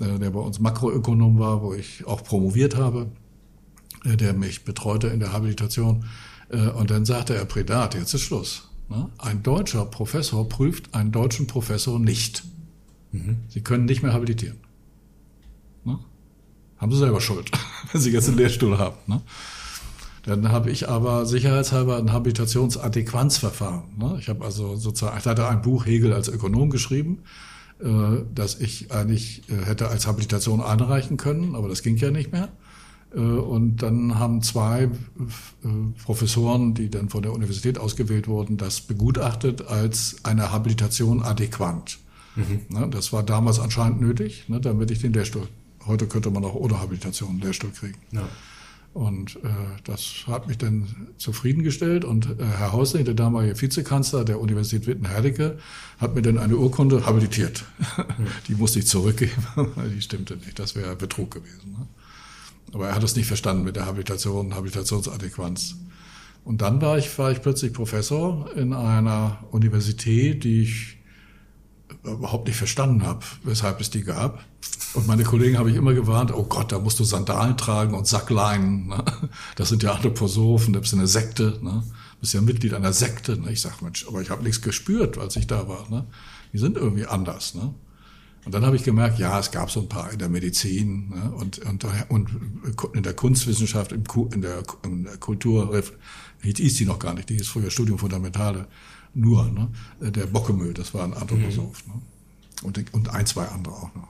äh, 0.00 0.18
der 0.18 0.30
bei 0.30 0.40
uns 0.40 0.60
Makroökonom 0.60 1.38
war, 1.38 1.62
wo 1.62 1.72
ich 1.72 2.06
auch 2.06 2.22
promoviert 2.22 2.76
habe, 2.76 3.10
äh, 4.04 4.16
der 4.16 4.34
mich 4.34 4.64
betreute 4.64 5.06
in 5.06 5.20
der 5.20 5.32
Habilitation. 5.32 6.04
Äh, 6.50 6.68
und 6.68 6.90
dann 6.90 7.06
sagte 7.06 7.34
er, 7.34 7.46
Predat, 7.46 7.94
jetzt 7.94 8.12
ist 8.12 8.22
Schluss. 8.22 8.67
Ne? 8.88 9.10
Ein 9.18 9.42
deutscher 9.42 9.84
Professor 9.84 10.48
prüft 10.48 10.94
einen 10.94 11.12
deutschen 11.12 11.46
Professor 11.46 11.98
nicht. 11.98 12.44
Mhm. 13.12 13.38
Sie 13.48 13.60
können 13.60 13.84
nicht 13.84 14.02
mehr 14.02 14.12
habilitieren. 14.12 14.58
Ne? 15.84 15.98
Haben 16.78 16.92
Sie 16.92 16.98
selber 16.98 17.20
Schuld, 17.20 17.50
wenn 17.92 18.00
Sie 18.00 18.10
jetzt 18.10 18.28
einen 18.28 18.38
Lehrstuhl 18.38 18.78
haben. 18.78 18.96
Ne? 19.06 19.20
Dann 20.24 20.50
habe 20.50 20.70
ich 20.70 20.88
aber 20.88 21.26
sicherheitshalber 21.26 21.96
ein 21.96 22.12
Habilitationsadäquanzverfahren. 22.12 23.96
Ne? 23.98 24.16
Ich 24.20 24.28
habe 24.28 24.44
also 24.44 24.76
sozusagen, 24.76 25.18
ich 25.18 25.26
hatte 25.26 25.48
ein 25.48 25.62
Buch 25.62 25.86
Hegel 25.86 26.12
als 26.12 26.28
Ökonom 26.28 26.70
geschrieben, 26.70 27.22
äh, 27.80 28.24
das 28.34 28.60
ich 28.60 28.90
eigentlich 28.90 29.48
äh, 29.48 29.64
hätte 29.64 29.88
als 29.88 30.06
Habilitation 30.06 30.60
einreichen 30.60 31.16
können, 31.16 31.54
aber 31.54 31.68
das 31.68 31.82
ging 31.82 31.96
ja 31.96 32.10
nicht 32.10 32.32
mehr. 32.32 32.48
Äh, 33.14 33.18
und 33.18 33.78
dann 33.82 34.18
haben 34.18 34.42
zwei 34.42 34.88
Professoren, 36.04 36.74
die 36.74 36.90
dann 36.90 37.08
von 37.08 37.22
der 37.22 37.32
Universität 37.32 37.78
ausgewählt 37.78 38.28
wurden, 38.28 38.56
das 38.56 38.80
begutachtet 38.80 39.66
als 39.66 40.16
eine 40.24 40.52
Habilitation 40.52 41.22
adäquant. 41.22 41.98
Mhm. 42.36 42.60
Ne? 42.68 42.88
Das 42.90 43.12
war 43.12 43.22
damals 43.22 43.58
anscheinend 43.58 44.00
nötig, 44.00 44.48
ne, 44.48 44.60
damit 44.60 44.90
ich 44.90 45.00
den 45.00 45.12
Lehrstuhl, 45.12 45.48
heute 45.86 46.06
könnte 46.06 46.30
man 46.30 46.44
auch 46.44 46.54
ohne 46.54 46.80
Habilitation 46.80 47.30
einen 47.30 47.40
Lehrstuhl 47.40 47.70
kriegen. 47.70 47.98
Ja. 48.12 48.28
Und 48.94 49.36
äh, 49.36 49.48
das 49.84 50.24
hat 50.26 50.48
mich 50.48 50.58
dann 50.58 51.08
zufriedengestellt. 51.18 52.04
Und 52.04 52.26
äh, 52.26 52.44
Herr 52.44 52.72
Hausling, 52.72 53.04
der 53.04 53.14
damalige 53.14 53.60
Vizekanzler 53.60 54.24
der 54.24 54.40
Universität 54.40 54.86
Witten-Herdecke, 54.86 55.58
hat 55.98 56.14
mir 56.14 56.22
dann 56.22 56.38
eine 56.38 56.56
Urkunde 56.56 57.04
habilitiert. 57.06 57.64
Mhm. 57.78 58.26
Die 58.48 58.54
musste 58.54 58.78
ich 58.78 58.86
zurückgeben, 58.86 59.46
weil 59.54 59.90
die 59.90 60.00
stimmte 60.00 60.36
nicht. 60.36 60.58
Das 60.58 60.74
wäre 60.74 60.96
Betrug 60.96 61.30
gewesen. 61.30 61.76
Ne? 61.78 61.86
Aber 62.72 62.88
er 62.88 62.94
hat 62.94 63.02
es 63.02 63.16
nicht 63.16 63.26
verstanden 63.26 63.64
mit 63.64 63.76
der 63.76 63.86
Habilitation, 63.86 64.54
Habilitationsadäquanz. 64.54 65.76
Und 66.44 66.62
dann 66.62 66.80
war 66.80 66.98
ich, 66.98 67.18
war 67.18 67.30
ich 67.30 67.42
plötzlich 67.42 67.72
Professor 67.72 68.50
in 68.56 68.72
einer 68.72 69.38
Universität, 69.50 70.44
die 70.44 70.62
ich 70.62 70.98
überhaupt 72.04 72.46
nicht 72.46 72.56
verstanden 72.56 73.02
habe, 73.02 73.20
weshalb 73.44 73.80
es 73.80 73.90
die 73.90 74.02
gab. 74.02 74.44
Und 74.94 75.06
meine 75.06 75.24
Kollegen 75.24 75.58
habe 75.58 75.70
ich 75.70 75.76
immer 75.76 75.94
gewarnt, 75.94 76.32
oh 76.32 76.44
Gott, 76.44 76.72
da 76.72 76.78
musst 76.78 76.98
du 77.00 77.04
Sandalen 77.04 77.56
tragen 77.56 77.94
und 77.94 78.06
Sackleinen. 78.06 78.88
Ne? 78.88 79.04
Das 79.56 79.68
sind 79.68 79.82
ja 79.82 79.92
Anthroposophen, 79.92 80.72
da 80.72 80.80
bist 80.80 80.92
du 80.92 80.96
eine 80.96 81.06
Sekte. 81.06 81.58
Ne? 81.62 81.82
Du 81.82 82.20
bist 82.20 82.34
ja 82.34 82.40
Mitglied 82.40 82.74
einer 82.74 82.92
Sekte. 82.92 83.38
Ne? 83.38 83.52
Ich 83.52 83.60
sage, 83.60 83.76
Mensch, 83.82 84.06
aber 84.08 84.22
ich 84.22 84.30
habe 84.30 84.42
nichts 84.42 84.62
gespürt, 84.62 85.18
als 85.18 85.36
ich 85.36 85.46
da 85.46 85.68
war. 85.68 85.88
Ne? 85.90 86.06
Die 86.52 86.58
sind 86.58 86.76
irgendwie 86.76 87.06
anders. 87.06 87.54
Ne? 87.54 87.74
Und 88.44 88.54
dann 88.54 88.64
habe 88.64 88.76
ich 88.76 88.84
gemerkt, 88.84 89.18
ja, 89.18 89.38
es 89.38 89.50
gab 89.50 89.70
so 89.70 89.80
ein 89.80 89.88
paar 89.88 90.10
in 90.12 90.18
der 90.18 90.28
Medizin 90.28 91.10
ne? 91.10 91.32
und, 91.32 91.58
und, 91.58 91.84
und 92.08 92.30
in 92.94 93.02
der 93.02 93.14
Kunstwissenschaft, 93.14 93.92
in 93.92 94.04
der, 94.40 94.62
in 94.84 95.04
der 95.04 95.16
Kultur, 95.18 95.82
die 96.42 96.62
ist 96.62 96.78
die 96.78 96.86
noch 96.86 96.98
gar 96.98 97.14
nicht, 97.14 97.28
die 97.28 97.36
ist 97.36 97.48
früher 97.48 97.70
Studium 97.70 97.98
Fundamentale 97.98 98.66
nur. 99.14 99.50
Ne? 99.50 99.68
Der 100.10 100.26
Bockemüll, 100.26 100.72
das 100.72 100.94
war 100.94 101.04
ein 101.04 101.14
Anthroposoph. 101.14 101.86
Mhm. 101.86 101.92
Ne? 101.92 102.02
Und, 102.62 102.94
und 102.94 103.08
ein, 103.10 103.26
zwei 103.26 103.44
andere 103.44 103.74
auch 103.74 103.94
noch. 103.94 104.08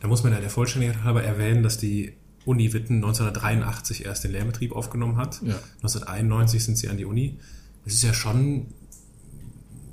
Da 0.00 0.08
muss 0.08 0.22
man 0.22 0.32
ja 0.32 0.40
der 0.40 0.50
Vollständigkeit 0.50 1.04
halber 1.04 1.22
erwähnen, 1.22 1.62
dass 1.62 1.78
die 1.78 2.12
Uni 2.44 2.72
Witten 2.72 2.96
1983 2.96 4.04
erst 4.04 4.24
den 4.24 4.32
Lehrbetrieb 4.32 4.72
aufgenommen 4.72 5.16
hat. 5.16 5.40
Ja. 5.42 5.58
1991 5.82 6.64
sind 6.64 6.78
sie 6.78 6.88
an 6.88 6.96
die 6.96 7.04
Uni. 7.04 7.38
Das 7.84 7.94
ist 7.94 8.02
ja 8.02 8.12
schon 8.12 8.66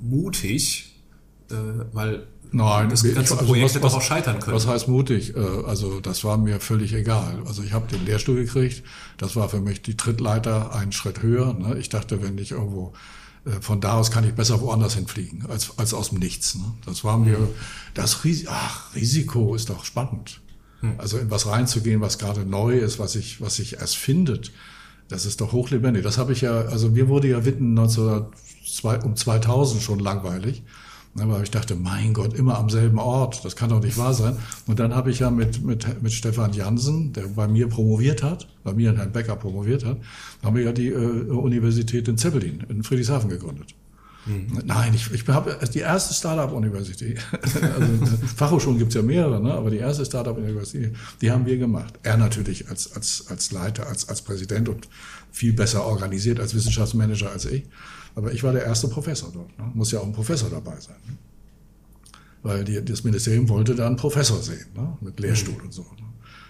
mutig, 0.00 1.02
äh, 1.50 1.54
weil 1.92 2.28
Nein, 2.54 2.88
das 2.88 3.02
ganze 3.02 3.34
also 3.34 3.46
Projekt 3.46 3.74
hätte 3.74 3.84
auch 3.84 4.00
scheitern 4.00 4.38
können. 4.38 4.54
Was 4.54 4.68
heißt 4.68 4.86
mutig? 4.86 5.34
Äh, 5.36 5.40
also 5.66 6.00
das 6.00 6.22
war 6.22 6.38
mir 6.38 6.60
völlig 6.60 6.92
egal. 6.92 7.42
Also 7.46 7.64
ich 7.64 7.72
habe 7.72 7.88
den 7.88 8.06
Lehrstuhl 8.06 8.36
gekriegt. 8.36 8.84
Das 9.18 9.34
war 9.34 9.48
für 9.48 9.60
mich 9.60 9.82
die 9.82 9.96
Trittleiter 9.96 10.72
einen 10.72 10.92
Schritt 10.92 11.20
höher. 11.22 11.52
Ne? 11.52 11.76
Ich 11.78 11.88
dachte, 11.88 12.22
wenn 12.22 12.38
ich 12.38 12.52
irgendwo 12.52 12.92
äh, 13.44 13.60
von 13.60 13.80
da 13.80 13.94
aus 13.94 14.12
kann 14.12 14.22
ich 14.22 14.34
besser 14.34 14.60
woanders 14.60 14.94
hinfliegen 14.94 15.46
als, 15.48 15.76
als 15.78 15.92
aus 15.94 16.10
dem 16.10 16.20
Nichts. 16.20 16.54
Ne? 16.54 16.64
Das 16.86 17.02
war 17.02 17.18
mir, 17.18 17.36
das 17.92 18.22
Ris 18.22 18.44
Ach, 18.46 18.94
Risiko 18.94 19.56
ist 19.56 19.68
doch 19.70 19.84
spannend. 19.84 20.40
Hm. 20.78 20.94
Also 20.98 21.18
in 21.18 21.32
was 21.32 21.48
reinzugehen, 21.48 22.00
was 22.00 22.18
gerade 22.18 22.44
neu 22.44 22.78
ist, 22.78 23.00
was 23.00 23.14
sich 23.14 23.40
was 23.40 23.56
sich 23.56 23.74
erst 23.74 23.96
findet, 23.96 24.52
das 25.08 25.26
ist 25.26 25.40
doch 25.40 25.50
hochlebendig. 25.50 26.04
Das 26.04 26.18
habe 26.18 26.32
ich 26.32 26.42
ja, 26.42 26.52
also 26.52 26.88
mir 26.88 27.08
wurde 27.08 27.26
ja 27.26 27.44
Witten 27.44 27.74
19, 27.74 28.26
um 29.02 29.16
2000 29.16 29.82
schon 29.82 29.98
langweilig. 29.98 30.62
Aber 31.18 31.42
ich 31.42 31.50
dachte, 31.50 31.76
mein 31.76 32.12
Gott, 32.12 32.34
immer 32.34 32.58
am 32.58 32.68
selben 32.68 32.98
Ort, 32.98 33.44
das 33.44 33.54
kann 33.54 33.70
doch 33.70 33.80
nicht 33.80 33.96
wahr 33.96 34.14
sein. 34.14 34.36
Und 34.66 34.80
dann 34.80 34.94
habe 34.94 35.10
ich 35.10 35.20
ja 35.20 35.30
mit, 35.30 35.64
mit, 35.64 36.02
mit 36.02 36.12
Stefan 36.12 36.52
Jansen, 36.52 37.12
der 37.12 37.28
bei 37.28 37.46
mir 37.46 37.68
promoviert 37.68 38.22
hat, 38.22 38.48
bei 38.64 38.72
mir 38.72 38.90
in 38.90 38.96
Herrn 38.96 39.12
Becker 39.12 39.36
promoviert 39.36 39.84
hat, 39.84 39.98
haben 40.42 40.56
wir 40.56 40.64
ja 40.64 40.72
die 40.72 40.88
äh, 40.88 40.96
Universität 40.96 42.08
in 42.08 42.18
Zeppelin, 42.18 42.64
in 42.68 42.82
Friedrichshafen 42.82 43.30
gegründet. 43.30 43.74
Mhm. 44.26 44.62
Nein, 44.64 44.94
ich, 44.94 45.12
ich 45.12 45.28
habe 45.28 45.58
die 45.72 45.80
erste 45.80 46.14
Startup-Universität. 46.14 47.20
also, 47.32 48.16
Fachhochschulen 48.36 48.78
gibt's 48.78 48.94
ja 48.94 49.02
mehrere, 49.02 49.42
ne? 49.42 49.52
aber 49.52 49.70
die 49.70 49.76
erste 49.76 50.04
Startup-Universität, 50.04 50.96
die 51.20 51.30
haben 51.30 51.46
wir 51.46 51.58
gemacht. 51.58 51.94
Er 52.02 52.16
natürlich 52.16 52.68
als, 52.68 52.92
als, 52.94 53.26
als 53.28 53.52
Leiter, 53.52 53.86
als, 53.86 54.08
als 54.08 54.22
Präsident 54.22 54.68
und 54.68 54.88
viel 55.30 55.52
besser 55.52 55.84
organisiert 55.84 56.40
als 56.40 56.54
Wissenschaftsmanager 56.54 57.30
als 57.30 57.44
ich. 57.44 57.64
Aber 58.14 58.32
ich 58.32 58.42
war 58.42 58.52
der 58.52 58.64
erste 58.64 58.88
Professor 58.88 59.30
dort. 59.32 59.58
Ne? 59.58 59.70
Muss 59.74 59.90
ja 59.90 60.00
auch 60.00 60.06
ein 60.06 60.12
Professor 60.12 60.48
dabei 60.48 60.78
sein. 60.80 60.96
Ne? 61.06 61.16
Weil 62.42 62.64
die, 62.64 62.84
das 62.84 63.04
Ministerium 63.04 63.48
wollte 63.48 63.74
da 63.74 63.86
einen 63.86 63.96
Professor 63.96 64.40
sehen, 64.42 64.66
ne? 64.74 64.96
mit 65.00 65.18
Lehrstuhl 65.18 65.60
und 65.62 65.72
so. 65.72 65.82
Ne? 65.82 66.06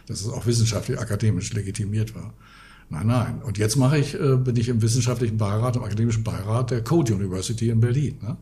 Dass 0.06 0.20
es 0.20 0.28
auch 0.28 0.44
wissenschaftlich, 0.46 0.98
akademisch 0.98 1.52
legitimiert 1.52 2.14
war. 2.14 2.34
Nein, 2.90 3.06
nein. 3.06 3.42
Und 3.42 3.58
jetzt 3.58 3.76
mache 3.76 3.98
ich, 3.98 4.14
äh, 4.14 4.36
bin 4.36 4.56
ich 4.56 4.68
im 4.68 4.82
wissenschaftlichen 4.82 5.38
Beirat, 5.38 5.76
im 5.76 5.84
akademischen 5.84 6.22
Beirat 6.22 6.70
der 6.70 6.84
Code 6.84 7.14
University 7.14 7.70
in 7.70 7.80
Berlin. 7.80 8.18
Ne? 8.20 8.36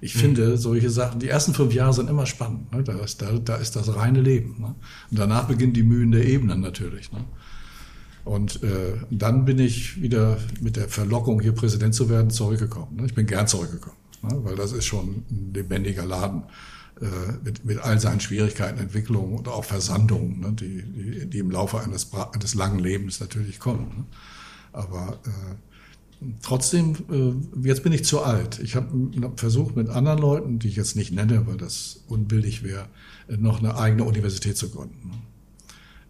Ich 0.00 0.14
mhm. 0.14 0.20
finde 0.20 0.56
solche 0.56 0.90
Sachen, 0.90 1.18
die 1.18 1.28
ersten 1.28 1.54
fünf 1.54 1.74
Jahre 1.74 1.92
sind 1.92 2.08
immer 2.08 2.26
spannend. 2.26 2.72
Ne? 2.72 2.84
Da, 2.84 2.98
ist, 2.98 3.20
da, 3.20 3.32
da 3.32 3.56
ist 3.56 3.74
das 3.74 3.94
reine 3.96 4.20
Leben. 4.20 4.56
Ne? 4.60 4.74
Und 5.10 5.18
danach 5.18 5.48
beginnen 5.48 5.72
die 5.72 5.82
Mühen 5.82 6.12
der 6.12 6.24
Ebenen 6.24 6.60
natürlich. 6.60 7.10
Ne? 7.10 7.24
Und 8.28 8.62
äh, 8.62 8.98
dann 9.10 9.46
bin 9.46 9.58
ich 9.58 10.02
wieder 10.02 10.36
mit 10.60 10.76
der 10.76 10.90
Verlockung, 10.90 11.40
hier 11.40 11.52
Präsident 11.52 11.94
zu 11.94 12.10
werden, 12.10 12.28
zurückgekommen. 12.28 12.96
Ne? 12.96 13.06
Ich 13.06 13.14
bin 13.14 13.24
gern 13.24 13.46
zurückgekommen, 13.46 13.96
ne? 14.22 14.38
weil 14.42 14.54
das 14.54 14.72
ist 14.72 14.84
schon 14.84 15.24
ein 15.30 15.52
lebendiger 15.54 16.04
Laden 16.04 16.42
äh, 17.00 17.06
mit, 17.42 17.64
mit 17.64 17.78
all 17.78 17.98
seinen 17.98 18.20
Schwierigkeiten, 18.20 18.80
Entwicklungen 18.80 19.38
und 19.38 19.48
auch 19.48 19.64
Versandungen, 19.64 20.40
ne? 20.40 20.52
die, 20.52 20.82
die, 20.82 21.26
die 21.30 21.38
im 21.38 21.50
Laufe 21.50 21.80
eines, 21.80 22.12
eines 22.12 22.54
langen 22.54 22.80
Lebens 22.80 23.18
natürlich 23.18 23.58
kommen. 23.58 24.04
Aber 24.74 25.20
äh, 25.24 26.26
trotzdem, 26.42 26.96
äh, 27.10 27.66
jetzt 27.66 27.82
bin 27.82 27.94
ich 27.94 28.04
zu 28.04 28.20
alt. 28.20 28.58
Ich 28.58 28.76
habe 28.76 28.90
versucht, 29.36 29.74
mit 29.74 29.88
anderen 29.88 30.18
Leuten, 30.18 30.58
die 30.58 30.68
ich 30.68 30.76
jetzt 30.76 30.96
nicht 30.96 31.12
nenne, 31.12 31.46
weil 31.46 31.56
das 31.56 32.04
unbillig 32.08 32.62
wäre, 32.62 32.90
noch 33.26 33.60
eine 33.60 33.78
eigene 33.78 34.04
Universität 34.04 34.58
zu 34.58 34.68
gründen. 34.68 35.22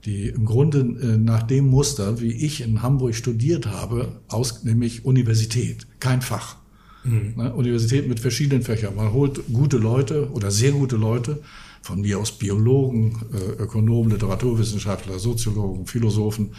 Die 0.04 0.28
im 0.28 0.44
Grunde 0.44 0.78
äh, 0.78 1.16
nach 1.16 1.42
dem 1.42 1.68
Muster, 1.68 2.20
wie 2.20 2.32
ich 2.32 2.60
in 2.60 2.82
Hamburg 2.82 3.14
studiert 3.14 3.66
habe, 3.66 4.20
aus, 4.28 4.64
nämlich 4.64 5.04
Universität, 5.04 5.86
kein 6.00 6.22
Fach. 6.22 6.56
Mhm. 7.04 7.34
Ne, 7.36 7.54
Universität 7.54 8.08
mit 8.08 8.20
verschiedenen 8.20 8.62
Fächern. 8.62 8.94
Man 8.96 9.12
holt 9.12 9.40
gute 9.52 9.78
Leute 9.78 10.30
oder 10.30 10.50
sehr 10.50 10.72
gute 10.72 10.96
Leute, 10.96 11.40
von 11.82 12.00
mir 12.00 12.18
aus 12.18 12.32
Biologen, 12.32 13.16
äh, 13.32 13.62
Ökonomen, 13.62 14.10
Literaturwissenschaftler, 14.12 15.18
Soziologen, 15.18 15.86
Philosophen. 15.86 16.50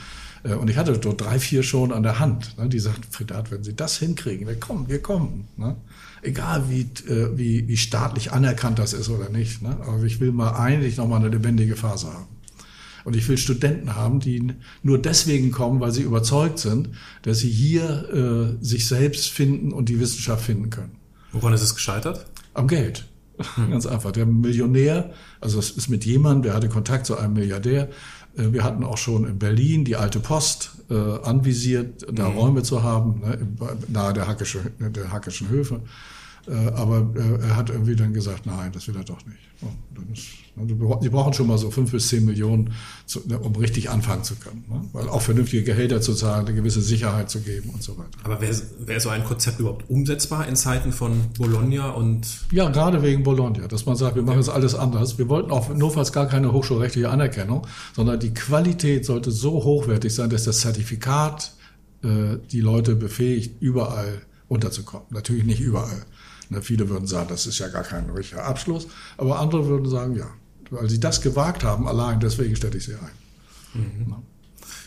Äh, 0.44 0.56
und 0.56 0.70
ich 0.70 0.78
hatte 0.78 0.98
dort 0.98 1.22
drei, 1.22 1.40
vier 1.40 1.64
schon 1.64 1.92
an 1.92 2.04
der 2.04 2.20
Hand. 2.20 2.58
Ne, 2.58 2.68
die 2.68 2.80
sagten, 2.80 3.08
Fridat, 3.12 3.52
wenn 3.52 3.64
Sie 3.64 3.76
das 3.76 4.00
hinkriegen, 4.00 4.48
wir 4.48 4.60
kommen, 4.60 4.90
wir 4.90 5.02
kommen. 5.02 5.48
Ne? 5.56 5.76
Egal 6.22 6.70
wie, 6.70 6.90
wie, 7.36 7.66
wie 7.70 7.78
staatlich 7.78 8.34
anerkannt 8.34 8.78
das 8.78 8.92
ist 8.92 9.08
oder 9.08 9.30
nicht. 9.30 9.64
Aber 9.64 10.04
ich 10.04 10.20
will 10.20 10.34
mal 10.34 10.52
eigentlich 10.52 10.98
noch 10.98 11.08
mal 11.08 11.16
eine 11.16 11.30
lebendige 11.30 11.78
Phase 11.78 12.08
haben. 12.08 12.28
Und 13.10 13.16
ich 13.16 13.28
will 13.28 13.40
Studenten 13.40 13.96
haben, 13.96 14.20
die 14.20 14.54
nur 14.84 15.00
deswegen 15.00 15.50
kommen, 15.52 15.80
weil 15.80 15.92
sie 15.92 16.04
überzeugt 16.04 16.60
sind, 16.60 16.90
dass 17.24 17.40
sie 17.40 17.50
hier 17.50 18.54
äh, 18.62 18.64
sich 18.64 18.88
selbst 18.88 19.32
finden 19.32 19.72
und 19.74 19.90
die 19.90 20.00
Wissenschaft 20.00 20.46
finden 20.46 20.70
können. 20.70 20.92
Woran 21.32 21.52
ist 21.54 21.64
es 21.64 21.74
gescheitert? 21.74 22.28
Am 22.54 22.68
Geld. 22.68 23.06
Hm. 23.56 23.72
Ganz 23.72 23.88
einfach. 23.88 24.12
Der 24.12 24.28
Millionär, 24.28 25.12
also 25.42 25.58
es 25.58 25.72
ist 25.72 25.90
mit 25.90 26.06
jemandem, 26.06 26.44
der 26.44 26.54
hatte 26.54 26.70
Kontakt 26.70 27.08
zu 27.08 27.18
einem 27.18 27.34
Milliardär. 27.34 27.90
Äh, 28.38 28.54
wir 28.54 28.64
hatten 28.64 28.84
auch 28.84 29.00
schon 29.00 29.26
in 29.26 29.40
Berlin 29.40 29.86
die 29.86 29.96
alte 29.96 30.20
Post 30.20 30.74
äh, 30.92 30.94
anvisiert, 30.94 32.06
da 32.14 32.30
mhm. 32.30 32.38
Räume 32.38 32.62
zu 32.62 32.84
haben, 32.84 33.22
ne, 33.22 33.40
nahe 33.88 34.14
der, 34.14 34.28
Hackische, 34.28 34.72
der 34.78 35.12
Hackischen 35.12 35.50
Höfe. 35.50 35.82
Äh, 36.48 36.54
aber 36.72 37.10
äh, 37.16 37.48
er 37.48 37.56
hat 37.56 37.70
irgendwie 37.70 37.96
dann 37.96 38.14
gesagt, 38.14 38.46
nein, 38.46 38.72
das 38.72 38.88
will 38.88 38.96
er 38.96 39.04
doch 39.04 39.26
nicht. 39.26 39.40
Ne, 39.62 40.68
Sie 41.02 41.10
brauchen 41.10 41.34
schon 41.34 41.48
mal 41.48 41.58
so 41.58 41.70
fünf 41.72 41.92
bis 41.92 42.08
zehn 42.08 42.26
Millionen, 42.26 42.74
ne, 43.26 43.40
um 43.40 43.56
richtig 43.56 43.90
anfangen 43.90 44.24
zu 44.24 44.36
können. 44.36 44.64
Ne? 44.70 44.82
Weil 44.94 45.10
auch 45.10 45.22
vernünftige 45.22 45.64
Gehälter 45.64 46.02
zu 46.02 46.14
zahlen, 46.14 46.46
eine 46.46 46.56
gewisse 46.56 46.82
Sicherheit 46.82 47.30
zu 47.30 47.42
geben 47.42 47.70
und 47.72 47.84
so 47.84 47.98
weiter. 47.98 48.10
Aber 48.24 48.42
wäre 48.42 48.56
wär 48.80 49.00
so 49.00 49.10
ein 49.10 49.24
Konzept 49.24 49.60
überhaupt 49.60 49.90
umsetzbar 49.90 50.48
in 50.48 50.56
Zeiten 50.56 50.92
von 50.92 51.22
Bologna 51.38 51.92
und... 51.92 52.26
Ja, 52.52 52.70
gerade 52.70 53.02
wegen 53.04 53.24
Bologna, 53.24 53.68
dass 53.68 53.86
man 53.86 53.96
sagt, 53.96 54.16
wir 54.16 54.24
machen 54.24 54.40
jetzt 54.40 54.50
alles 54.50 54.76
anders. 54.76 55.18
Wir 55.18 55.30
wollten 55.30 55.52
auch 55.52 55.74
notfalls 55.74 56.12
gar 56.14 56.28
keine 56.28 56.52
hochschulrechtliche 56.52 57.10
Anerkennung, 57.10 57.68
sondern 57.94 58.20
die 58.20 58.34
Qualität 58.34 59.06
sollte 59.06 59.32
so 59.32 59.64
hochwertig 59.64 60.14
sein, 60.14 60.30
dass 60.30 60.46
das 60.46 60.60
Zertifikat 60.60 61.54
äh, 62.04 62.38
die 62.52 62.62
Leute 62.62 62.96
befähigt, 62.96 63.62
überall 63.62 64.22
unterzukommen. 64.50 65.08
Natürlich 65.12 65.46
nicht 65.46 65.62
überall. 65.62 66.06
Ne, 66.50 66.62
viele 66.62 66.90
würden 66.90 67.08
sagen, 67.08 67.30
das 67.30 67.46
ist 67.46 67.60
ja 67.60 67.68
gar 67.70 67.84
kein 67.84 68.10
richtiger 68.10 68.44
Abschluss, 68.44 68.88
aber 69.18 69.40
andere 69.40 69.68
würden 69.68 69.90
sagen, 69.90 70.16
ja, 70.16 70.28
weil 70.72 70.90
sie 70.90 71.00
das 71.00 71.22
gewagt 71.22 71.64
haben, 71.64 71.88
allein 71.88 72.20
deswegen 72.20 72.56
stelle 72.56 72.78
ich 72.78 72.86
sie 72.86 72.96
ein. 72.96 73.80
Mhm. 73.82 74.16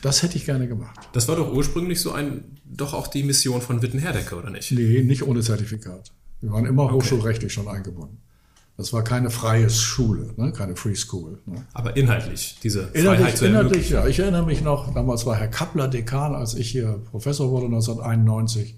Das 0.02 0.22
hätte 0.24 0.36
ich 0.36 0.44
gerne 0.44 0.66
gemacht. 0.66 0.98
Das 1.12 1.28
war 1.28 1.36
doch 1.36 1.52
ursprünglich 1.52 2.00
so 2.00 2.12
ein, 2.12 2.58
doch 2.64 2.92
auch 2.92 3.06
die 3.06 3.22
Mission 3.22 3.62
von 3.62 3.80
Witten-Herdecke, 3.80 4.34
oder 4.34 4.50
nicht? 4.50 4.72
Nee, 4.72 5.02
nicht 5.02 5.22
ohne 5.22 5.40
Zertifikat. 5.40 6.12
Wir 6.40 6.50
waren 6.50 6.66
immer 6.66 6.84
okay. 6.84 6.94
hochschulrechtlich 6.94 7.52
schon 7.52 7.68
eingebunden. 7.68 8.18
Das 8.76 8.92
war 8.92 9.04
keine 9.04 9.30
freie 9.30 9.70
Schule, 9.70 10.34
ne? 10.36 10.52
keine 10.52 10.74
Free 10.74 10.96
School. 10.96 11.38
Ne? 11.46 11.64
Aber 11.72 11.96
inhaltlich, 11.96 12.58
diese 12.62 12.88
inhaltlich, 12.94 13.18
Freiheit 13.18 13.38
zu 13.38 13.46
Inhaltlich, 13.46 13.90
ja. 13.90 14.06
Ich 14.06 14.18
erinnere 14.18 14.44
mich 14.44 14.62
noch, 14.62 14.92
damals 14.92 15.24
war 15.24 15.36
Herr 15.36 15.48
Kappler 15.48 15.86
Dekan, 15.88 16.34
als 16.34 16.54
ich 16.54 16.70
hier 16.70 17.00
Professor 17.10 17.50
wurde 17.50 17.66
1991. 17.66 18.76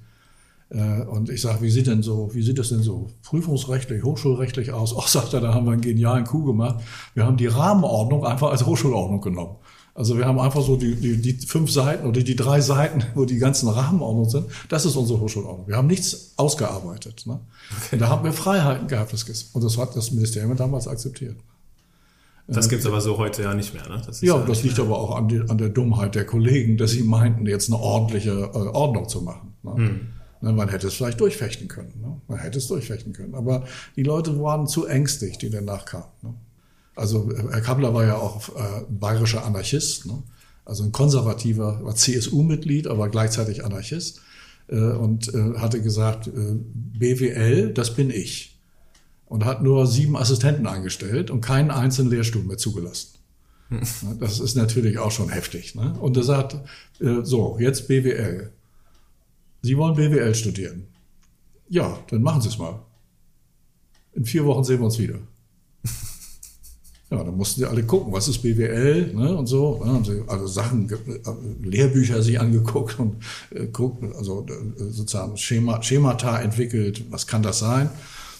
Äh, 0.71 1.03
und 1.03 1.31
ich 1.31 1.41
sage, 1.41 1.63
wie 1.63 1.71
sieht 1.71 1.87
denn 1.87 2.03
so, 2.03 2.31
wie 2.35 2.43
sieht 2.43 2.59
das 2.59 2.71
denn 2.71 2.83
so 2.83 3.11
prüfungsrechtlich, 3.23 4.03
hochschulrechtlich 4.03 4.73
aus? 4.73 4.95
Ach, 4.99 5.09
sagt 5.09 5.35
er, 5.35 5.41
da 5.41 5.55
haben 5.55 5.67
wir 5.67 5.73
einen 5.73 5.81
genialen 5.81 6.25
Coup 6.25 6.45
gemacht. 6.45 6.83
Wir 7.15 7.25
haben 7.25 7.37
die 7.37 7.47
Rahmenordnung 7.47 8.25
einfach 8.25 8.51
als 8.51 8.67
Hochschulordnung 8.67 9.21
genommen. 9.21 9.57
Also 9.97 10.19
wir 10.19 10.27
haben 10.27 10.41
einfach 10.41 10.63
so 10.63 10.77
die, 10.77 10.97
die, 10.97 11.23
die 11.23 11.47
fünf 11.47 11.71
Seiten 11.71 12.09
oder 12.09 12.21
die 12.21 12.35
drei 12.35 12.61
Seiten, 12.61 13.05
wo 13.15 13.25
die 13.25 13.39
ganzen 13.39 13.69
Rahmenordnungen 13.69 14.29
sind. 14.29 14.47
Das 14.69 14.85
ist 14.85 14.97
unsere 14.97 15.21
Hochschulordnung. 15.21 15.69
Wir 15.69 15.77
haben 15.77 15.87
nichts 15.87 16.33
ausgearbeitet. 16.37 17.23
Ne? 17.27 17.39
Okay. 17.87 17.99
Da 17.99 18.09
haben 18.09 18.25
wir 18.25 18.33
Freiheiten 18.33 18.89
gehabt. 18.89 19.13
Das, 19.13 19.23
und 19.53 19.63
das 19.63 19.79
hat 19.79 19.95
das 19.95 20.11
Ministerium 20.11 20.57
damals 20.57 20.89
akzeptiert. 20.89 21.37
Das 22.47 22.69
gibt's 22.69 22.85
aber 22.85 23.01
so 23.01 23.17
heute 23.17 23.43
ja 23.43 23.55
nicht 23.55 23.73
mehr. 23.73 23.89
Ne? 23.89 24.03
Das 24.05 24.21
ja, 24.21 24.37
ja 24.37 24.45
das 24.45 24.65
liegt 24.65 24.77
mehr. 24.77 24.87
aber 24.87 24.99
auch 24.99 25.17
an, 25.17 25.29
die, 25.29 25.41
an 25.41 25.59
der 25.59 25.69
Dummheit 25.69 26.15
der 26.17 26.27
Kollegen, 26.27 26.77
dass 26.77 26.91
sie 26.91 27.05
meinten, 27.05 27.47
jetzt 27.47 27.71
eine 27.71 27.81
ordentliche 27.81 28.33
äh, 28.33 28.59
Ordnung 28.59 29.09
zu 29.09 29.23
machen. 29.23 29.55
Ne? 29.63 29.75
Hm. 29.77 30.01
Ne, 30.45 30.53
man 30.53 30.69
hätte 30.69 30.89
es 30.89 30.95
vielleicht 30.95 31.21
durchfechten 31.21 31.69
können. 31.69 31.95
Ne? 32.03 32.21
Man 32.29 32.39
hätte 32.39 32.59
es 32.59 32.67
durchfechten 32.69 33.15
können. 33.15 33.35
Aber 33.35 33.65
die 33.97 34.03
Leute 34.03 34.39
waren 34.43 34.67
zu 34.67 34.85
ängstlich, 34.85 35.39
die 35.39 35.49
danach 35.49 35.87
kamen. 35.87 36.13
Ne? 36.21 36.35
Also 36.95 37.31
Herr 37.51 37.63
Kappler 37.63 37.95
war 37.95 38.05
ja 38.05 38.17
auch 38.17 38.51
äh, 38.51 38.85
bayerischer 38.91 39.45
Anarchist, 39.45 40.07
also 40.67 40.85
ein 40.85 40.93
konservativer, 40.93 41.83
war 41.83 41.95
CSU-Mitglied, 41.95 42.87
aber 42.87 43.09
gleichzeitig 43.09 43.65
Anarchist 43.65 44.21
äh, 44.69 44.77
und 44.77 45.33
äh, 45.35 45.55
hatte 45.57 45.81
gesagt, 45.81 46.31
BWL, 46.35 47.73
das 47.73 47.95
bin 47.95 48.11
ich. 48.11 48.61
Und 49.27 49.47
hat 49.47 49.63
nur 49.63 49.87
sieben 49.87 50.17
Assistenten 50.17 50.67
angestellt 50.67 51.31
und 51.31 51.41
keinen 51.41 51.71
einzelnen 51.71 52.11
Lehrstuhl 52.11 52.45
mehr 52.45 52.59
zugelassen. 52.59 53.19
Das 54.21 54.39
ist 54.39 54.55
natürlich 54.55 54.99
auch 54.99 55.11
schon 55.11 55.31
heftig. 55.31 55.75
Und 55.77 56.17
er 56.17 56.23
sagt, 56.23 56.57
so, 57.01 57.57
jetzt 57.59 57.89
BWL. 57.89 58.53
Sie 59.65 59.79
wollen 59.79 59.95
BWL 59.95 60.35
studieren. 60.35 60.89
Ja, 61.71 61.99
dann 62.11 62.21
machen 62.21 62.43
Sie 62.43 62.49
es 62.49 62.59
mal. 62.59 62.83
In 64.13 64.27
vier 64.27 64.45
Wochen 64.45 64.63
sehen 64.63 64.79
wir 64.79 64.85
uns 64.85 64.99
wieder. 64.99 65.19
Ja, 67.11 67.23
dann 67.23 67.37
mussten 67.37 67.61
sie 67.61 67.67
alle 67.67 67.85
gucken, 67.85 68.13
was 68.13 68.27
ist 68.27 68.39
BWL 68.39 69.13
ne, 69.15 69.37
und 69.37 69.47
so. 69.47 69.79
Dann 69.79 69.93
haben 69.93 70.05
sie 70.05 70.23
also 70.27 70.47
Sachen, 70.47 70.91
äh, 70.91 71.69
Lehrbücher 71.69 72.21
sich 72.23 72.41
angeguckt 72.41 72.99
und 72.99 73.23
äh, 73.51 73.67
guckt, 73.67 74.03
also 74.17 74.45
äh, 74.49 74.91
sozusagen 74.91 75.37
Schema, 75.37 75.81
Schemata 75.83 76.41
entwickelt, 76.41 77.05
was 77.11 77.27
kann 77.27 77.43
das 77.43 77.61
sein? 77.61 77.91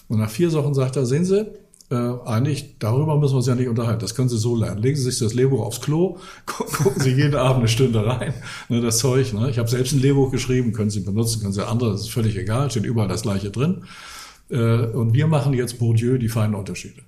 Und 0.09 0.19
nach 0.19 0.31
vier 0.31 0.51
Wochen 0.55 0.75
sagt 0.75 0.97
er, 0.97 1.07
sehen 1.07 1.27
Sie, 1.27 1.47
äh, 1.95 2.29
eigentlich, 2.29 2.77
darüber 2.79 3.19
müssen 3.19 3.35
wir 3.35 3.39
uns 3.39 3.47
ja 3.47 3.55
nicht 3.55 3.69
unterhalten. 3.69 4.01
Das 4.01 4.15
können 4.15 4.29
Sie 4.29 4.39
so 4.39 4.57
lernen. 4.57 4.83
Legen 4.83 4.97
Sie 4.97 5.03
sich 5.03 5.19
das 5.19 5.35
Lehrbuch 5.35 5.65
aufs 5.65 5.81
Klo, 5.81 6.19
gucken 6.47 7.01
Sie 7.01 7.13
jeden 7.13 7.37
Abend 7.37 7.61
eine 7.61 7.69
Stunde 7.69 8.05
rein. 8.05 8.35
Ne, 8.69 8.81
das 8.81 8.99
Zeug. 8.99 9.33
Ne? 9.33 9.51
Ich 9.51 9.59
habe 9.59 9.69
selbst 9.69 9.93
ein 9.93 10.01
Lehrbuch 10.01 10.31
geschrieben, 10.31 10.73
können 10.73 10.91
Sie 10.91 11.01
benutzen, 11.01 11.41
können 11.41 11.53
Sie 11.53 11.67
andere, 11.67 11.93
das 11.93 12.03
ist 12.03 12.11
völlig 12.11 12.37
egal, 12.37 12.71
steht 12.71 12.85
überall 12.85 13.09
das 13.09 13.23
gleiche 13.23 13.51
drin. 13.51 13.85
Äh, 14.51 14.87
und 14.87 15.15
wir 15.15 15.27
machen 15.27 15.55
jetzt 15.55 15.79
Bourdieu 15.79 16.19
die 16.19 16.29
feinen 16.29 16.55
Unterschiede. 16.55 17.03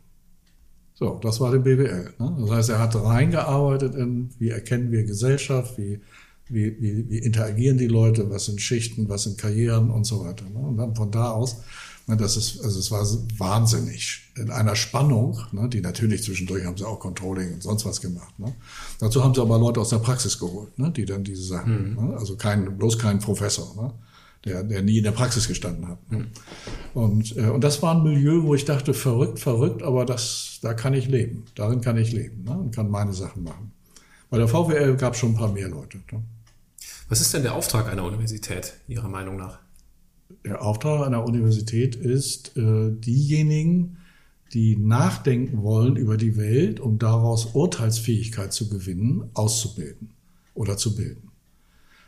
So, 0.94 1.20
das 1.22 1.40
war 1.40 1.52
der 1.52 1.58
BWL. 1.58 2.14
Ne? 2.18 2.36
Das 2.40 2.50
heißt, 2.50 2.70
er 2.70 2.78
hat 2.78 2.96
reingearbeitet 2.96 3.94
in, 3.94 4.30
wie 4.38 4.48
erkennen 4.48 4.90
wir 4.90 5.04
Gesellschaft, 5.04 5.76
wie, 5.76 6.00
wie, 6.48 6.80
wie, 6.80 7.10
wie 7.10 7.18
interagieren 7.18 7.76
die 7.76 7.88
Leute, 7.88 8.30
was 8.30 8.46
sind 8.46 8.62
Schichten, 8.62 9.08
was 9.08 9.24
sind 9.24 9.36
Karrieren 9.36 9.90
und 9.90 10.04
so 10.04 10.24
weiter. 10.24 10.44
Ne? 10.48 10.58
Und 10.58 10.78
dann 10.78 10.94
von 10.94 11.10
da 11.10 11.30
aus 11.32 11.62
das 12.14 12.36
ist, 12.36 12.62
also 12.62 12.78
es 12.78 12.90
war 12.92 13.04
wahnsinnig. 13.36 14.30
In 14.36 14.50
einer 14.50 14.76
Spannung, 14.76 15.40
ne, 15.50 15.68
die 15.68 15.80
natürlich 15.80 16.22
zwischendurch 16.22 16.64
haben 16.64 16.76
sie 16.76 16.86
auch 16.86 17.00
Controlling 17.00 17.54
und 17.54 17.62
sonst 17.62 17.84
was 17.84 18.00
gemacht. 18.00 18.38
Ne. 18.38 18.54
Dazu 19.00 19.24
haben 19.24 19.34
sie 19.34 19.40
aber 19.40 19.58
Leute 19.58 19.80
aus 19.80 19.88
der 19.88 19.98
Praxis 19.98 20.38
geholt, 20.38 20.78
ne, 20.78 20.92
die 20.92 21.04
dann 21.04 21.24
diese 21.24 21.42
Sachen, 21.42 21.96
mhm. 21.96 22.10
ne, 22.10 22.16
also 22.16 22.36
kein, 22.36 22.78
bloß 22.78 22.98
kein 22.98 23.18
Professor, 23.18 23.74
ne, 23.74 23.92
der, 24.44 24.62
der 24.62 24.82
nie 24.82 24.98
in 24.98 25.04
der 25.04 25.10
Praxis 25.10 25.48
gestanden 25.48 25.88
hat. 25.88 26.12
Ne. 26.12 26.28
Und, 26.94 27.36
äh, 27.36 27.48
und 27.48 27.64
das 27.64 27.82
war 27.82 27.96
ein 27.96 28.04
Milieu, 28.04 28.44
wo 28.44 28.54
ich 28.54 28.64
dachte, 28.64 28.94
verrückt, 28.94 29.40
verrückt, 29.40 29.82
aber 29.82 30.04
das, 30.04 30.60
da 30.62 30.74
kann 30.74 30.94
ich 30.94 31.08
leben. 31.08 31.46
Darin 31.56 31.80
kann 31.80 31.96
ich 31.96 32.12
leben 32.12 32.44
ne, 32.44 32.56
und 32.56 32.72
kann 32.72 32.88
meine 32.88 33.14
Sachen 33.14 33.42
machen. 33.42 33.72
Bei 34.30 34.38
der 34.38 34.46
VWL 34.46 34.96
gab 34.96 35.14
es 35.14 35.18
schon 35.18 35.30
ein 35.30 35.36
paar 35.36 35.52
mehr 35.52 35.68
Leute. 35.68 35.98
Ne. 36.12 36.22
Was 37.08 37.20
ist 37.20 37.34
denn 37.34 37.42
der 37.42 37.54
Auftrag 37.54 37.88
einer 37.88 38.04
Universität, 38.04 38.74
Ihrer 38.86 39.08
Meinung 39.08 39.36
nach? 39.36 39.65
Der 40.44 40.62
Auftrag 40.62 41.06
einer 41.06 41.24
Universität 41.24 41.96
ist, 41.96 42.56
äh, 42.56 42.90
diejenigen, 42.92 43.98
die 44.52 44.76
nachdenken 44.76 45.62
wollen 45.62 45.96
über 45.96 46.16
die 46.16 46.36
Welt, 46.36 46.80
um 46.80 46.98
daraus 46.98 47.46
Urteilsfähigkeit 47.54 48.52
zu 48.52 48.68
gewinnen, 48.68 49.24
auszubilden 49.34 50.10
oder 50.54 50.76
zu 50.76 50.94
bilden. 50.94 51.30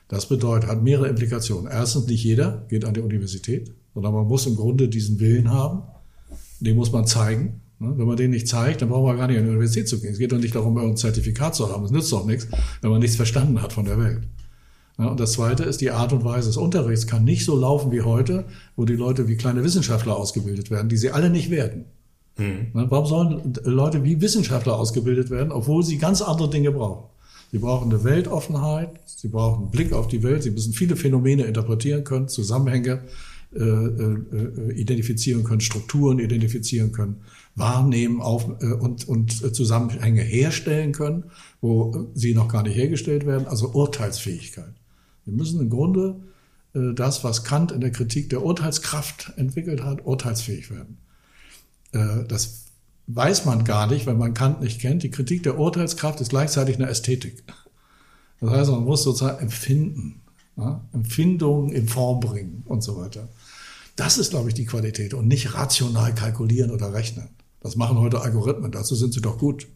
Das 0.08 0.28
bedeutet, 0.28 0.70
hat 0.70 0.82
mehrere 0.82 1.08
Implikationen. 1.08 1.70
Erstens, 1.70 2.06
nicht 2.06 2.24
jeder 2.24 2.64
geht 2.68 2.84
an 2.84 2.94
die 2.94 3.00
Universität, 3.00 3.72
sondern 3.92 4.14
man 4.14 4.26
muss 4.26 4.46
im 4.46 4.56
Grunde 4.56 4.88
diesen 4.88 5.20
Willen 5.20 5.50
haben. 5.50 5.82
Den 6.60 6.76
muss 6.76 6.92
man 6.92 7.06
zeigen. 7.06 7.60
Ne? 7.78 7.92
Wenn 7.96 8.06
man 8.06 8.16
den 8.16 8.30
nicht 8.30 8.48
zeigt, 8.48 8.80
dann 8.80 8.88
braucht 8.88 9.04
man 9.04 9.16
gar 9.18 9.26
nicht 9.26 9.38
an 9.38 9.44
die 9.44 9.50
Universität 9.50 9.88
zu 9.88 10.00
gehen. 10.00 10.12
Es 10.12 10.18
geht 10.18 10.32
doch 10.32 10.38
nicht 10.38 10.54
darum, 10.54 10.76
irgendein 10.76 10.96
Zertifikat 10.96 11.54
zu 11.54 11.70
haben. 11.70 11.84
Es 11.84 11.90
nützt 11.90 12.10
doch 12.10 12.24
nichts, 12.24 12.48
wenn 12.80 12.90
man 12.90 13.00
nichts 13.00 13.16
verstanden 13.16 13.60
hat 13.60 13.72
von 13.72 13.84
der 13.84 13.98
Welt. 13.98 14.22
Und 15.06 15.20
das 15.20 15.32
Zweite 15.32 15.62
ist, 15.62 15.80
die 15.80 15.92
Art 15.92 16.12
und 16.12 16.24
Weise 16.24 16.48
des 16.48 16.56
Unterrichts 16.56 17.06
kann 17.06 17.24
nicht 17.24 17.44
so 17.44 17.56
laufen 17.56 17.92
wie 17.92 18.02
heute, 18.02 18.46
wo 18.74 18.84
die 18.84 18.96
Leute 18.96 19.28
wie 19.28 19.36
kleine 19.36 19.62
Wissenschaftler 19.62 20.16
ausgebildet 20.16 20.72
werden, 20.72 20.88
die 20.88 20.96
sie 20.96 21.12
alle 21.12 21.30
nicht 21.30 21.50
werden. 21.50 21.84
Mhm. 22.36 22.68
Warum 22.72 23.06
sollen 23.06 23.54
Leute 23.62 24.02
wie 24.02 24.20
Wissenschaftler 24.20 24.76
ausgebildet 24.76 25.30
werden, 25.30 25.52
obwohl 25.52 25.84
sie 25.84 25.98
ganz 25.98 26.20
andere 26.20 26.50
Dinge 26.50 26.72
brauchen? 26.72 27.10
Sie 27.52 27.58
brauchen 27.58 27.90
eine 27.90 28.02
Weltoffenheit, 28.02 28.90
sie 29.06 29.28
brauchen 29.28 29.62
einen 29.62 29.70
Blick 29.70 29.92
auf 29.92 30.08
die 30.08 30.22
Welt, 30.24 30.42
sie 30.42 30.50
müssen 30.50 30.72
viele 30.72 30.96
Phänomene 30.96 31.44
interpretieren 31.44 32.02
können, 32.02 32.28
Zusammenhänge 32.28 33.04
äh, 33.54 33.62
äh, 33.62 34.72
identifizieren 34.72 35.44
können, 35.44 35.60
Strukturen 35.60 36.18
identifizieren 36.18 36.92
können, 36.92 37.22
wahrnehmen 37.54 38.20
auf, 38.20 38.46
äh, 38.60 38.66
und, 38.66 39.08
und 39.08 39.56
Zusammenhänge 39.56 40.22
herstellen 40.22 40.92
können, 40.92 41.24
wo 41.60 42.10
sie 42.14 42.34
noch 42.34 42.48
gar 42.48 42.64
nicht 42.64 42.76
hergestellt 42.76 43.24
werden, 43.24 43.46
also 43.46 43.70
Urteilsfähigkeit. 43.70 44.74
Wir 45.28 45.36
müssen 45.36 45.60
im 45.60 45.68
Grunde 45.68 46.16
äh, 46.74 46.94
das, 46.94 47.22
was 47.22 47.44
Kant 47.44 47.70
in 47.70 47.82
der 47.82 47.92
Kritik 47.92 48.30
der 48.30 48.42
Urteilskraft 48.42 49.32
entwickelt 49.36 49.84
hat, 49.84 50.06
urteilsfähig 50.06 50.70
werden. 50.70 50.96
Äh, 51.92 52.24
das 52.26 52.64
weiß 53.08 53.44
man 53.44 53.64
gar 53.64 53.86
nicht, 53.86 54.06
wenn 54.06 54.16
man 54.16 54.32
Kant 54.32 54.62
nicht 54.62 54.80
kennt. 54.80 55.02
Die 55.02 55.10
Kritik 55.10 55.42
der 55.42 55.58
Urteilskraft 55.58 56.20
ist 56.22 56.30
gleichzeitig 56.30 56.76
eine 56.76 56.88
Ästhetik. 56.88 57.44
Das 58.40 58.50
heißt, 58.50 58.70
man 58.70 58.84
muss 58.84 59.02
sozusagen 59.02 59.38
empfinden, 59.42 60.22
ja? 60.56 60.80
Empfindungen 60.94 61.72
in 61.72 61.88
Form 61.88 62.20
bringen 62.20 62.62
und 62.64 62.82
so 62.82 62.96
weiter. 62.96 63.28
Das 63.96 64.16
ist, 64.16 64.30
glaube 64.30 64.48
ich, 64.48 64.54
die 64.54 64.64
Qualität 64.64 65.12
und 65.12 65.28
nicht 65.28 65.54
rational 65.54 66.14
kalkulieren 66.14 66.70
oder 66.70 66.94
rechnen. 66.94 67.28
Das 67.60 67.76
machen 67.76 67.98
heute 67.98 68.22
Algorithmen, 68.22 68.72
dazu 68.72 68.94
sind 68.94 69.12
sie 69.12 69.20
doch 69.20 69.36
gut. 69.36 69.66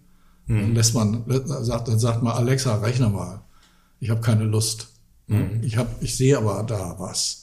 Mhm. 0.46 0.60
Dann 0.60 0.74
lässt 0.74 0.94
man, 0.94 1.24
sagt, 1.44 1.88
dann 1.88 1.98
sagt 1.98 2.22
man, 2.22 2.32
Alexa, 2.32 2.76
rechne 2.76 3.10
mal. 3.10 3.42
Ich 4.00 4.10
habe 4.10 4.20
keine 4.20 4.44
Lust. 4.44 4.91
Mhm. 5.32 5.62
Ich, 5.62 5.76
hab, 5.76 6.02
ich 6.02 6.16
sehe 6.16 6.36
aber 6.36 6.62
da 6.62 6.96
was. 6.98 7.42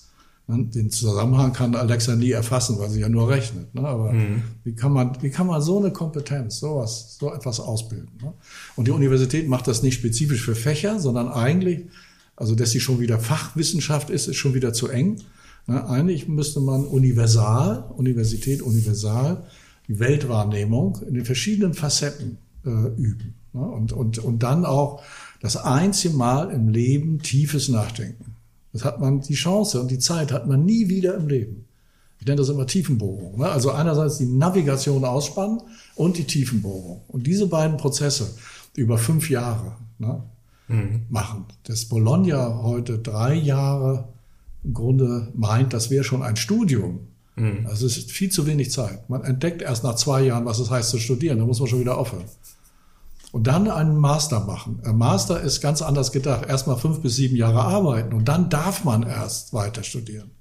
Den 0.51 0.89
Zusammenhang 0.89 1.53
kann 1.53 1.75
Alexa 1.75 2.15
nie 2.15 2.31
erfassen, 2.31 2.79
weil 2.79 2.89
sie 2.89 3.01
ja 3.01 3.09
nur 3.09 3.29
rechnet. 3.29 3.75
Ne? 3.75 3.81
Aber 3.87 4.11
mhm. 4.11 4.41
wie, 4.63 4.73
kann 4.73 4.91
man, 4.91 5.15
wie 5.21 5.29
kann 5.29 5.45
man 5.45 5.61
so 5.61 5.77
eine 5.77 5.91
Kompetenz, 5.91 6.59
sowas, 6.59 7.17
so 7.19 7.31
etwas 7.31 7.59
ausbilden? 7.59 8.09
Ne? 8.19 8.33
Und 8.75 8.87
die 8.87 8.91
Universität 8.91 9.47
macht 9.47 9.67
das 9.67 9.83
nicht 9.83 9.93
spezifisch 9.93 10.41
für 10.43 10.55
Fächer, 10.55 10.99
sondern 10.99 11.27
eigentlich, 11.27 11.85
also 12.35 12.55
dass 12.55 12.71
sie 12.71 12.79
schon 12.79 12.99
wieder 12.99 13.19
Fachwissenschaft 13.19 14.09
ist, 14.09 14.27
ist 14.27 14.37
schon 14.37 14.55
wieder 14.55 14.73
zu 14.73 14.87
eng. 14.87 15.17
Ne? 15.67 15.87
Eigentlich 15.87 16.27
müsste 16.27 16.61
man 16.61 16.83
universal, 16.83 17.83
Universität 17.95 18.63
universal, 18.63 19.43
die 19.87 19.99
Weltwahrnehmung 19.99 20.99
in 21.07 21.13
den 21.13 21.25
verschiedenen 21.25 21.75
Facetten 21.75 22.39
äh, 22.65 22.69
üben. 22.69 23.35
Ne? 23.53 23.61
Und, 23.61 23.93
und, 23.93 24.17
und 24.17 24.41
dann 24.41 24.65
auch 24.65 25.03
das 25.39 25.57
einzige 25.57 26.15
Mal 26.15 26.51
im 26.51 26.69
Leben 26.69 27.19
tiefes 27.19 27.69
Nachdenken. 27.69 28.35
Das 28.73 28.83
hat 28.83 28.99
man, 28.99 29.21
die 29.21 29.35
Chance 29.35 29.81
und 29.81 29.89
die 29.89 29.99
Zeit 29.99 30.31
hat 30.31 30.47
man 30.47 30.65
nie 30.65 30.89
wieder 30.89 31.15
im 31.15 31.27
Leben. 31.27 31.65
Ich 32.19 32.25
nenne 32.25 32.37
das 32.37 32.49
immer 32.49 32.67
Tiefenbohrung. 32.67 33.39
Ne? 33.39 33.49
Also 33.49 33.71
einerseits 33.71 34.17
die 34.17 34.25
Navigation 34.25 35.05
ausspannen 35.05 35.61
und 35.95 36.17
die 36.17 36.25
Tiefenbohrung. 36.25 37.01
Und 37.07 37.25
diese 37.25 37.47
beiden 37.47 37.77
Prozesse 37.77 38.35
über 38.75 38.97
fünf 38.97 39.29
Jahre 39.29 39.77
ne, 39.97 40.21
mhm. 40.67 41.01
machen. 41.09 41.45
Das 41.63 41.85
Bologna 41.85 42.61
heute 42.61 42.99
drei 42.99 43.33
Jahre 43.33 44.09
im 44.63 44.73
Grunde 44.73 45.29
meint, 45.33 45.71
das 45.71 45.89
wäre 45.89 46.03
schon 46.03 46.21
ein 46.21 46.35
Studium. 46.35 46.99
Mhm. 47.37 47.65
Also 47.65 47.85
es 47.85 47.97
ist 47.97 48.11
viel 48.11 48.29
zu 48.29 48.45
wenig 48.45 48.69
Zeit. 48.71 49.09
Man 49.09 49.23
entdeckt 49.23 49.61
erst 49.61 49.85
nach 49.85 49.95
zwei 49.95 50.23
Jahren, 50.23 50.45
was 50.45 50.59
es 50.59 50.69
heißt 50.69 50.89
zu 50.89 50.99
studieren. 50.99 51.39
Da 51.39 51.45
muss 51.45 51.61
man 51.61 51.69
schon 51.69 51.79
wieder 51.79 51.97
aufhören 51.97 52.25
und 53.31 53.47
dann 53.47 53.69
einen 53.69 53.97
Master 53.97 54.39
machen. 54.41 54.81
Ein 54.83 54.97
Master 54.97 55.39
ist 55.41 55.61
ganz 55.61 55.81
anders 55.81 56.11
gedacht. 56.11 56.47
Erstmal 56.47 56.77
fünf 56.77 57.01
bis 57.01 57.15
sieben 57.15 57.35
Jahre 57.35 57.61
arbeiten 57.61 58.13
und 58.13 58.25
dann 58.27 58.49
darf 58.49 58.83
man 58.83 59.03
erst 59.03 59.53
weiter 59.53 59.83
studieren. 59.83 60.31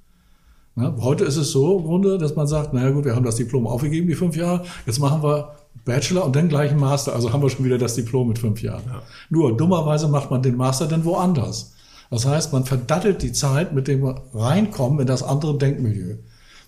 Ne? 0.75 0.95
Heute 1.01 1.25
ist 1.25 1.37
es 1.37 1.51
so 1.51 1.79
im 1.79 1.85
Grunde, 1.85 2.19
dass 2.19 2.37
man 2.37 2.47
sagt, 2.47 2.73
naja 2.73 2.91
gut, 2.91 3.05
wir 3.05 3.15
haben 3.15 3.25
das 3.25 3.37
Diplom 3.37 3.67
aufgegeben, 3.67 4.07
die 4.07 4.15
fünf 4.15 4.37
Jahre, 4.37 4.65
jetzt 4.87 5.01
machen 5.01 5.23
wir 5.23 5.55
Bachelor 5.85 6.25
und 6.25 6.37
dann 6.37 6.49
gleich 6.49 6.71
einen 6.71 6.81
Master. 6.81 7.15
Also 7.15 7.33
haben 7.33 7.43
wir 7.43 7.51
schon 7.51 7.65
wieder 7.65 7.79
das 7.79 7.95
Diplom 7.95 8.29
mit 8.29 8.39
fünf 8.39 8.63
Jahren. 8.63 8.85
Ja. 8.87 9.03
Nur 9.31 9.57
dummerweise 9.57 10.09
macht 10.09 10.31
man 10.31 10.43
den 10.43 10.57
Master 10.57 10.87
dann 10.87 11.05
woanders. 11.05 11.73
Das 12.11 12.27
heißt, 12.27 12.53
man 12.53 12.65
verdattelt 12.65 13.23
die 13.23 13.33
Zeit 13.33 13.75
mit 13.75 13.89
dem 13.89 14.05
Reinkommen 14.33 15.01
in 15.01 15.07
das 15.07 15.23
andere 15.23 15.59
Denkmilieu. 15.59 16.17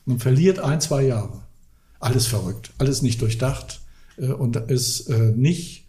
Man 0.05 0.19
verliert 0.19 0.59
ein, 0.59 0.81
zwei 0.81 1.03
Jahre. 1.03 1.41
Alles 1.99 2.27
verrückt, 2.27 2.73
alles 2.79 3.03
nicht 3.03 3.21
durchdacht 3.21 3.81
äh, 4.17 4.29
und 4.29 4.57
ist 4.57 5.09
äh, 5.09 5.33
nicht 5.37 5.80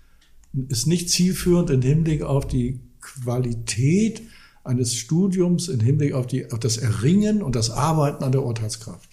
ist 0.68 0.88
nicht 0.88 1.10
zielführend 1.10 1.70
im 1.70 1.82
Hinblick 1.82 2.24
auf 2.24 2.48
die 2.48 2.80
Qualität 3.00 4.22
eines 4.64 4.96
Studiums, 4.96 5.70
im 5.70 5.80
Hinblick 5.80 6.14
auf, 6.14 6.28
die, 6.28 6.52
auf 6.52 6.60
das 6.60 6.78
Erringen 6.78 7.42
und 7.42 7.56
das 7.56 7.72
Arbeiten 7.72 8.24
an 8.24 8.32
der 8.32 8.44
Urteilskraft. 8.44 9.10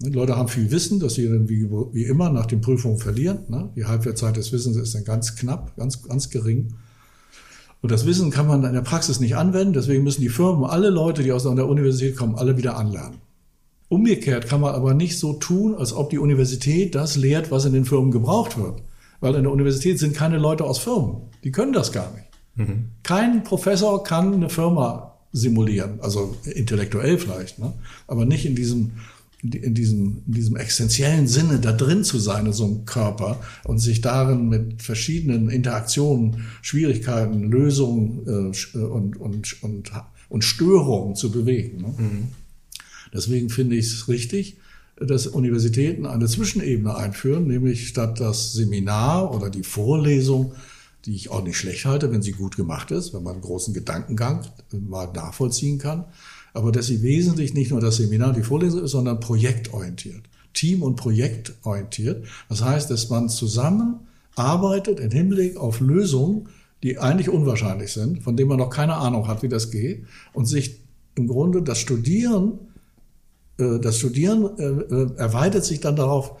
Die 0.00 0.10
Leute 0.10 0.36
haben 0.36 0.48
viel 0.48 0.70
Wissen, 0.70 0.98
das 0.98 1.14
sie 1.14 1.28
dann 1.28 1.48
wie, 1.48 1.70
wie 1.70 2.04
immer 2.04 2.30
nach 2.30 2.46
den 2.46 2.60
Prüfungen 2.60 2.98
verlieren. 2.98 3.44
Ne? 3.48 3.70
Die 3.76 3.84
Halbwertzeit 3.84 4.36
des 4.36 4.52
Wissens 4.52 4.76
ist 4.76 4.94
dann 4.94 5.04
ganz 5.04 5.36
knapp, 5.36 5.76
ganz, 5.76 6.02
ganz 6.02 6.28
gering. 6.28 6.74
Und 7.82 7.92
das 7.92 8.04
Wissen 8.04 8.30
kann 8.30 8.46
man 8.46 8.64
in 8.64 8.72
der 8.74 8.80
Praxis 8.82 9.20
nicht 9.20 9.36
anwenden, 9.36 9.72
deswegen 9.72 10.04
müssen 10.04 10.20
die 10.20 10.28
Firmen, 10.28 10.64
alle 10.64 10.90
Leute, 10.90 11.22
die 11.22 11.32
aus 11.32 11.44
der 11.44 11.68
Universität 11.68 12.16
kommen, 12.16 12.36
alle 12.36 12.56
wieder 12.56 12.76
anlernen. 12.76 13.18
Umgekehrt 13.88 14.48
kann 14.48 14.60
man 14.60 14.74
aber 14.74 14.94
nicht 14.94 15.18
so 15.18 15.34
tun, 15.34 15.74
als 15.74 15.92
ob 15.92 16.10
die 16.10 16.18
Universität 16.18 16.94
das 16.94 17.16
lehrt, 17.16 17.50
was 17.50 17.64
in 17.64 17.72
den 17.72 17.84
Firmen 17.84 18.10
gebraucht 18.10 18.56
wird. 18.56 18.82
Weil 19.22 19.36
in 19.36 19.44
der 19.44 19.52
Universität 19.52 20.00
sind 20.00 20.16
keine 20.16 20.36
Leute 20.36 20.64
aus 20.64 20.78
Firmen. 20.78 21.22
Die 21.44 21.52
können 21.52 21.72
das 21.72 21.92
gar 21.92 22.12
nicht. 22.12 22.26
Mhm. 22.56 22.88
Kein 23.04 23.44
Professor 23.44 24.02
kann 24.02 24.34
eine 24.34 24.50
Firma 24.50 25.16
simulieren, 25.32 26.00
also 26.00 26.36
intellektuell 26.44 27.18
vielleicht, 27.18 27.58
ne? 27.58 27.72
aber 28.06 28.26
nicht 28.26 28.44
in 28.44 28.54
diesem, 28.54 28.92
in 29.42 29.74
diesem, 29.74 30.22
in 30.26 30.34
diesem 30.34 30.56
existenziellen 30.56 31.28
Sinne 31.28 31.60
da 31.60 31.72
drin 31.72 32.04
zu 32.04 32.18
sein 32.18 32.46
in 32.46 32.52
so 32.52 32.64
einem 32.64 32.84
Körper 32.84 33.40
und 33.64 33.78
sich 33.78 34.00
darin 34.00 34.48
mit 34.48 34.82
verschiedenen 34.82 35.48
Interaktionen, 35.48 36.44
Schwierigkeiten, 36.60 37.44
Lösungen 37.44 38.26
äh, 38.26 38.78
und, 38.78 39.16
und, 39.16 39.62
und, 39.62 39.92
und 40.28 40.44
Störungen 40.44 41.14
zu 41.14 41.30
bewegen. 41.30 41.78
Ne? 41.78 41.94
Mhm. 41.96 42.28
Deswegen 43.14 43.50
finde 43.50 43.76
ich 43.76 43.86
es 43.86 44.08
richtig, 44.08 44.56
dass 44.96 45.26
Universitäten 45.26 46.06
eine 46.06 46.26
Zwischenebene 46.26 46.94
einführen, 46.94 47.46
nämlich 47.46 47.88
statt 47.88 48.20
das 48.20 48.52
Seminar 48.52 49.34
oder 49.34 49.50
die 49.50 49.62
Vorlesung, 49.62 50.52
die 51.04 51.14
ich 51.14 51.30
auch 51.30 51.42
nicht 51.42 51.56
schlecht 51.56 51.84
halte, 51.84 52.12
wenn 52.12 52.22
sie 52.22 52.32
gut 52.32 52.56
gemacht 52.56 52.90
ist, 52.90 53.12
wenn 53.12 53.22
man 53.22 53.34
einen 53.34 53.42
großen 53.42 53.74
Gedankengang 53.74 54.46
mal 54.70 55.08
nachvollziehen 55.12 55.78
kann, 55.78 56.04
aber 56.54 56.70
dass 56.70 56.86
sie 56.86 57.02
wesentlich 57.02 57.54
nicht 57.54 57.70
nur 57.70 57.80
das 57.80 57.96
Seminar, 57.96 58.32
die 58.32 58.42
Vorlesung 58.42 58.84
ist, 58.84 58.92
sondern 58.92 59.18
projektorientiert. 59.18 60.22
team- 60.54 60.82
und 60.82 60.96
projektorientiert. 60.96 62.26
Das 62.50 62.62
heißt, 62.62 62.90
dass 62.90 63.08
man 63.08 63.30
zusammenarbeitet 63.30 65.00
im 65.00 65.10
Hinblick 65.10 65.56
auf 65.56 65.80
Lösungen, 65.80 66.50
die 66.82 66.98
eigentlich 66.98 67.30
unwahrscheinlich 67.30 67.92
sind, 67.92 68.22
von 68.22 68.36
denen 68.36 68.50
man 68.50 68.58
noch 68.58 68.68
keine 68.68 68.96
Ahnung 68.96 69.28
hat, 69.28 69.42
wie 69.42 69.48
das 69.48 69.70
geht, 69.70 70.04
und 70.34 70.44
sich 70.44 70.80
im 71.14 71.26
Grunde 71.26 71.62
das 71.62 71.78
Studieren, 71.78 72.58
das 73.80 73.98
Studieren 73.98 74.58
äh, 74.58 74.64
äh, 74.64 75.16
erweitert 75.16 75.64
sich 75.64 75.80
dann 75.80 75.96
darauf, 75.96 76.32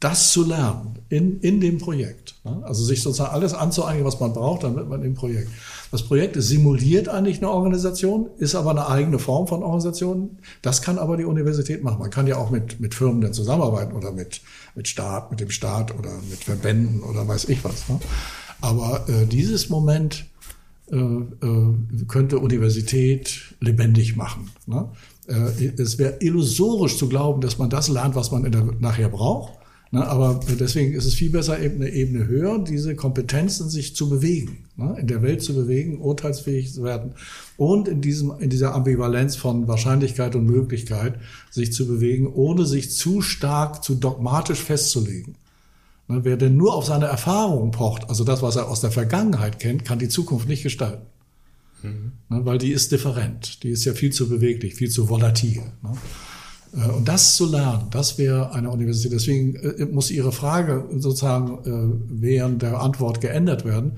das 0.00 0.30
zu 0.30 0.44
lernen 0.44 0.98
in, 1.08 1.40
in 1.40 1.60
dem 1.60 1.78
Projekt. 1.78 2.34
Ne? 2.44 2.62
Also 2.64 2.84
sich 2.84 3.02
sozusagen 3.02 3.32
alles 3.32 3.54
anzueignen, 3.54 4.04
was 4.04 4.20
man 4.20 4.32
braucht, 4.32 4.64
dann 4.64 4.76
wird 4.76 4.88
man 4.88 5.02
im 5.02 5.14
Projekt. 5.14 5.48
Das 5.90 6.02
Projekt 6.02 6.36
simuliert 6.38 7.08
eigentlich 7.08 7.38
eine 7.38 7.50
Organisation, 7.50 8.28
ist 8.38 8.54
aber 8.54 8.72
eine 8.72 8.88
eigene 8.88 9.18
Form 9.18 9.46
von 9.46 9.62
Organisation. 9.62 10.38
Das 10.60 10.82
kann 10.82 10.98
aber 10.98 11.16
die 11.16 11.24
Universität 11.24 11.82
machen. 11.82 11.98
Man 11.98 12.10
kann 12.10 12.26
ja 12.26 12.36
auch 12.36 12.50
mit, 12.50 12.78
mit 12.80 12.94
Firmen 12.94 13.20
dann 13.22 13.32
zusammenarbeiten 13.32 13.94
oder 13.94 14.12
mit, 14.12 14.42
mit 14.74 14.86
Staat, 14.86 15.30
mit 15.30 15.40
dem 15.40 15.50
Staat 15.50 15.98
oder 15.98 16.10
mit 16.28 16.44
Verbänden 16.44 17.02
oder 17.02 17.26
weiß 17.26 17.48
ich 17.48 17.64
was. 17.64 17.88
Ne? 17.88 17.98
Aber 18.60 19.08
äh, 19.08 19.26
dieses 19.26 19.70
Moment 19.70 20.26
äh, 20.90 20.96
äh, 20.96 21.74
könnte 22.06 22.38
Universität 22.38 23.54
lebendig 23.60 24.16
machen. 24.16 24.50
Ne? 24.66 24.88
Äh, 25.26 25.72
es 25.78 25.98
wäre 25.98 26.16
illusorisch 26.20 26.98
zu 26.98 27.08
glauben, 27.08 27.40
dass 27.40 27.58
man 27.58 27.70
das 27.70 27.88
lernt, 27.88 28.14
was 28.14 28.30
man 28.30 28.50
der, 28.50 28.64
nachher 28.78 29.08
braucht. 29.08 29.54
Ne, 29.92 30.04
aber 30.04 30.40
deswegen 30.58 30.94
ist 30.94 31.04
es 31.04 31.14
viel 31.14 31.30
besser, 31.30 31.60
eben 31.60 31.76
eine 31.76 31.90
Ebene 31.90 32.26
höher, 32.26 32.58
diese 32.58 32.96
Kompetenzen 32.96 33.70
sich 33.70 33.94
zu 33.94 34.08
bewegen, 34.08 34.64
ne, 34.76 34.96
in 34.98 35.06
der 35.06 35.22
Welt 35.22 35.42
zu 35.42 35.54
bewegen, 35.54 36.00
urteilsfähig 36.00 36.74
zu 36.74 36.82
werden 36.82 37.12
und 37.56 37.86
in 37.86 38.00
diesem, 38.00 38.32
in 38.40 38.50
dieser 38.50 38.74
Ambivalenz 38.74 39.36
von 39.36 39.68
Wahrscheinlichkeit 39.68 40.34
und 40.34 40.44
Möglichkeit 40.44 41.20
sich 41.52 41.72
zu 41.72 41.86
bewegen, 41.86 42.26
ohne 42.26 42.66
sich 42.66 42.90
zu 42.90 43.22
stark, 43.22 43.84
zu 43.84 43.94
dogmatisch 43.94 44.58
festzulegen. 44.58 45.36
Ne, 46.08 46.20
wer 46.24 46.36
denn 46.36 46.56
nur 46.56 46.74
auf 46.74 46.84
seine 46.84 47.06
Erfahrung 47.06 47.70
pocht, 47.70 48.10
also 48.10 48.24
das, 48.24 48.42
was 48.42 48.56
er 48.56 48.68
aus 48.68 48.80
der 48.80 48.90
Vergangenheit 48.90 49.60
kennt, 49.60 49.84
kann 49.84 50.00
die 50.00 50.08
Zukunft 50.08 50.48
nicht 50.48 50.64
gestalten. 50.64 51.06
Mhm. 51.82 52.12
Ne, 52.28 52.44
weil 52.44 52.58
die 52.58 52.72
ist 52.72 52.92
different, 52.92 53.62
die 53.62 53.70
ist 53.70 53.84
ja 53.84 53.92
viel 53.92 54.12
zu 54.12 54.28
beweglich, 54.28 54.74
viel 54.74 54.90
zu 54.90 55.08
volatil. 55.08 55.62
Ne. 55.82 55.92
Äh, 56.76 56.90
und 56.90 57.06
das 57.06 57.36
zu 57.36 57.46
lernen, 57.46 57.86
das 57.90 58.18
wäre 58.18 58.52
eine 58.52 58.70
Universität. 58.70 59.12
Deswegen 59.12 59.56
äh, 59.56 59.86
muss 59.86 60.10
Ihre 60.10 60.32
Frage 60.32 60.86
sozusagen 60.96 61.58
äh, 61.64 62.20
während 62.20 62.62
der 62.62 62.80
Antwort 62.80 63.20
geändert 63.20 63.64
werden. 63.64 63.92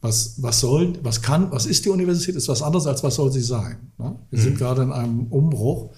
Was, 0.00 0.42
was 0.42 0.60
soll, 0.60 0.92
was 1.02 1.22
kann, 1.22 1.50
was 1.50 1.64
ist 1.64 1.86
die 1.86 1.88
Universität? 1.88 2.36
Ist 2.36 2.48
was 2.48 2.60
anderes 2.60 2.86
als 2.86 3.02
was 3.02 3.14
soll 3.14 3.32
sie 3.32 3.40
sein? 3.40 3.76
Ne? 3.96 4.16
Wir 4.30 4.38
sind 4.38 4.54
mhm. 4.54 4.58
gerade 4.58 4.82
in 4.82 4.92
einem 4.92 5.28
Umbruch 5.28 5.94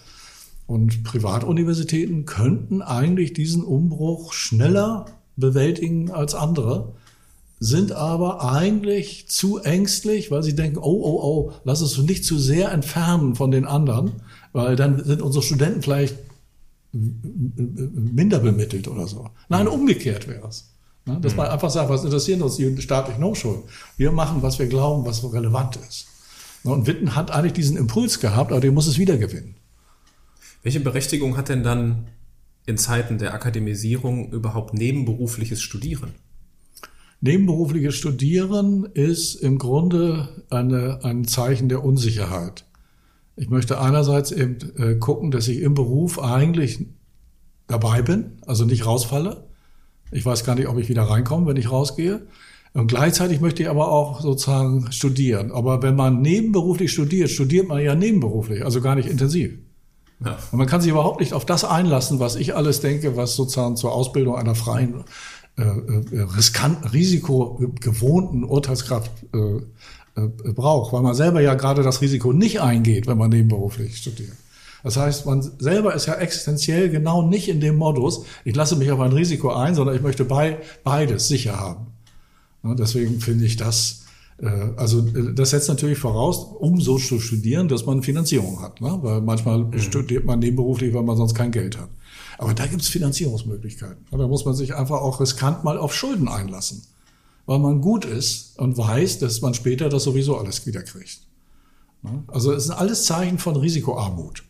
und 0.66 1.02
Privatuniversitäten 1.02 2.24
könnten 2.24 2.82
eigentlich 2.82 3.32
diesen 3.32 3.64
Umbruch 3.64 4.32
schneller 4.32 5.06
bewältigen 5.36 6.10
als 6.10 6.34
andere, 6.34 6.94
sind 7.58 7.92
aber 7.92 8.44
eigentlich 8.44 9.28
zu 9.28 9.58
ängstlich, 9.58 10.30
weil 10.30 10.42
sie 10.42 10.54
denken, 10.54 10.78
oh, 10.78 10.82
oh, 10.82 11.20
oh, 11.22 11.52
lass 11.64 11.80
es 11.80 11.96
nicht 11.98 12.24
zu 12.24 12.38
sehr 12.38 12.70
entfernen 12.70 13.34
von 13.34 13.50
den 13.50 13.64
anderen, 13.64 14.12
weil 14.52 14.76
dann 14.76 15.02
sind 15.04 15.22
unsere 15.22 15.42
Studenten 15.42 15.82
vielleicht 15.82 16.16
minder 16.92 18.38
bemittelt 18.40 18.88
oder 18.88 19.06
so. 19.06 19.28
Nein, 19.48 19.68
umgekehrt 19.68 20.28
wäre 20.28 20.48
es. 20.48 20.70
Ne? 21.06 21.18
Dass 21.20 21.36
man 21.36 21.48
einfach 21.48 21.70
sagt, 21.70 21.88
was 21.88 22.04
interessieren 22.04 22.42
uns 22.42 22.56
die 22.56 22.80
staatlichen 22.80 23.22
Hochschulen? 23.22 23.62
Wir 23.96 24.12
machen, 24.12 24.42
was 24.42 24.58
wir 24.58 24.66
glauben, 24.66 25.06
was 25.06 25.24
relevant 25.32 25.76
ist. 25.76 26.06
Ne? 26.64 26.72
Und 26.72 26.86
Witten 26.86 27.14
hat 27.14 27.30
eigentlich 27.30 27.54
diesen 27.54 27.76
Impuls 27.76 28.20
gehabt, 28.20 28.52
aber 28.52 28.60
den 28.60 28.74
muss 28.74 28.86
es 28.86 28.98
wieder 28.98 29.16
gewinnen. 29.16 29.56
Welche 30.62 30.80
Berechtigung 30.80 31.36
hat 31.36 31.48
denn 31.48 31.62
dann 31.62 32.08
in 32.66 32.76
Zeiten 32.76 33.18
der 33.18 33.32
Akademisierung 33.34 34.32
überhaupt 34.32 34.74
nebenberufliches 34.74 35.62
Studieren? 35.62 36.14
Nebenberufliches 37.20 37.94
Studieren 37.94 38.84
ist 38.94 39.34
im 39.36 39.58
Grunde 39.58 40.44
eine, 40.50 41.00
ein 41.02 41.24
Zeichen 41.26 41.68
der 41.68 41.84
Unsicherheit. 41.84 42.64
Ich 43.36 43.48
möchte 43.50 43.80
einerseits 43.80 44.32
eben 44.32 44.58
äh, 44.76 44.94
gucken, 44.96 45.30
dass 45.30 45.48
ich 45.48 45.60
im 45.60 45.74
Beruf 45.74 46.18
eigentlich 46.18 46.86
dabei 47.66 48.02
bin, 48.02 48.38
also 48.46 48.64
nicht 48.64 48.86
rausfalle. 48.86 49.44
Ich 50.10 50.24
weiß 50.24 50.44
gar 50.44 50.54
nicht, 50.54 50.68
ob 50.68 50.78
ich 50.78 50.88
wieder 50.88 51.02
reinkomme, 51.02 51.46
wenn 51.46 51.56
ich 51.56 51.70
rausgehe. 51.70 52.26
Und 52.72 52.88
gleichzeitig 52.88 53.40
möchte 53.40 53.62
ich 53.62 53.70
aber 53.70 53.90
auch 53.90 54.20
sozusagen 54.20 54.92
studieren. 54.92 55.50
Aber 55.50 55.82
wenn 55.82 55.96
man 55.96 56.20
nebenberuflich 56.20 56.92
studiert, 56.92 57.30
studiert 57.30 57.68
man 57.68 57.82
ja 57.82 57.94
nebenberuflich, 57.94 58.64
also 58.64 58.80
gar 58.80 58.94
nicht 58.94 59.08
intensiv. 59.08 59.58
Ja. 60.24 60.38
Und 60.50 60.58
man 60.58 60.66
kann 60.66 60.80
sich 60.80 60.90
überhaupt 60.90 61.20
nicht 61.20 61.32
auf 61.32 61.44
das 61.44 61.64
einlassen, 61.64 62.20
was 62.20 62.36
ich 62.36 62.54
alles 62.54 62.80
denke, 62.80 63.16
was 63.16 63.36
sozusagen 63.36 63.76
zur 63.76 63.92
Ausbildung 63.92 64.36
einer 64.36 64.54
freien, 64.54 65.04
äh, 65.58 65.62
äh 65.62 66.22
riskanten, 66.36 66.88
risikogewohnten 66.88 68.44
Urteilskraft 68.44 69.10
äh, 69.34 69.60
äh, 70.16 70.52
braucht, 70.52 70.92
weil 70.92 71.02
man 71.02 71.14
selber 71.14 71.40
ja 71.40 71.54
gerade 71.54 71.82
das 71.82 72.00
Risiko 72.00 72.32
nicht 72.32 72.60
eingeht, 72.60 73.06
wenn 73.06 73.18
man 73.18 73.30
nebenberuflich 73.30 73.98
studiert. 73.98 74.32
Das 74.82 74.96
heißt, 74.96 75.26
man 75.26 75.42
selber 75.58 75.94
ist 75.94 76.06
ja 76.06 76.14
existenziell 76.14 76.88
genau 76.88 77.20
nicht 77.20 77.48
in 77.48 77.60
dem 77.60 77.76
Modus, 77.76 78.24
ich 78.44 78.54
lasse 78.54 78.76
mich 78.76 78.90
auf 78.90 79.00
ein 79.00 79.12
Risiko 79.12 79.52
ein, 79.52 79.74
sondern 79.74 79.96
ich 79.96 80.02
möchte 80.02 80.24
bei, 80.24 80.58
beides 80.84 81.28
sicher 81.28 81.58
haben. 81.58 81.88
deswegen 82.62 83.20
finde 83.20 83.44
ich 83.44 83.56
das, 83.56 84.04
äh, 84.40 84.48
also 84.76 85.00
äh, 85.00 85.34
das 85.34 85.50
setzt 85.50 85.68
natürlich 85.68 85.98
voraus, 85.98 86.46
um 86.60 86.80
so 86.80 86.98
zu 86.98 87.20
studieren, 87.20 87.68
dass 87.68 87.84
man 87.84 88.02
Finanzierung 88.02 88.62
hat. 88.62 88.80
Ne? 88.80 88.98
Weil 89.02 89.20
manchmal 89.20 89.64
mhm. 89.64 89.78
studiert 89.80 90.24
man 90.24 90.38
nebenberuflich, 90.38 90.94
weil 90.94 91.02
man 91.02 91.16
sonst 91.16 91.34
kein 91.34 91.50
Geld 91.50 91.76
hat. 91.76 91.88
Aber 92.38 92.54
da 92.54 92.66
gibt 92.66 92.82
es 92.82 92.88
Finanzierungsmöglichkeiten. 92.88 94.04
Da 94.10 94.26
muss 94.26 94.44
man 94.44 94.54
sich 94.54 94.74
einfach 94.74 95.00
auch 95.00 95.20
riskant 95.20 95.64
mal 95.64 95.78
auf 95.78 95.94
Schulden 95.94 96.28
einlassen 96.28 96.82
weil 97.46 97.60
man 97.60 97.80
gut 97.80 98.04
ist 98.04 98.58
und 98.58 98.76
weiß, 98.76 99.20
dass 99.20 99.40
man 99.40 99.54
später 99.54 99.88
das 99.88 100.04
sowieso 100.04 100.36
alles 100.36 100.66
wiederkriegt. 100.66 101.20
Also 102.28 102.52
es 102.52 102.64
sind 102.64 102.74
alles 102.74 103.04
Zeichen 103.04 103.38
von 103.38 103.56
Risikoarmut. 103.56 104.44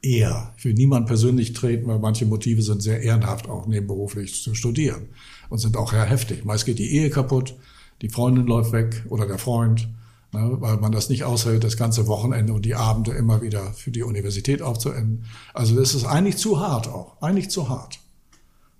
Eher. 0.00 0.52
Ich 0.56 0.64
will 0.64 0.74
niemand 0.74 1.06
persönlich 1.06 1.52
treten, 1.52 1.86
weil 1.86 1.98
manche 1.98 2.26
Motive 2.26 2.62
sind 2.62 2.82
sehr 2.82 3.02
ehrenhaft, 3.02 3.48
auch 3.48 3.66
nebenberuflich 3.66 4.42
zu 4.42 4.54
studieren 4.54 5.08
und 5.48 5.58
sind 5.58 5.76
auch 5.76 5.92
sehr 5.92 6.04
heftig. 6.04 6.44
Meist 6.44 6.64
geht 6.64 6.78
die 6.78 6.90
Ehe 6.92 7.10
kaputt, 7.10 7.54
die 8.00 8.08
Freundin 8.08 8.46
läuft 8.46 8.72
weg 8.72 9.04
oder 9.10 9.26
der 9.26 9.38
Freund, 9.38 9.88
ne, 10.32 10.56
weil 10.60 10.78
man 10.78 10.92
das 10.92 11.08
nicht 11.08 11.24
aushält, 11.24 11.64
das 11.64 11.76
ganze 11.76 12.06
Wochenende 12.06 12.52
und 12.52 12.64
die 12.64 12.74
Abende 12.74 13.12
immer 13.12 13.42
wieder 13.42 13.72
für 13.72 13.90
die 13.90 14.02
Universität 14.02 14.62
aufzuenden. 14.62 15.24
Also 15.54 15.76
das 15.76 15.94
ist 15.94 16.04
eigentlich 16.04 16.36
zu 16.36 16.60
hart 16.60 16.88
auch, 16.88 17.20
eigentlich 17.22 17.50
zu 17.50 17.68
hart. 17.68 17.98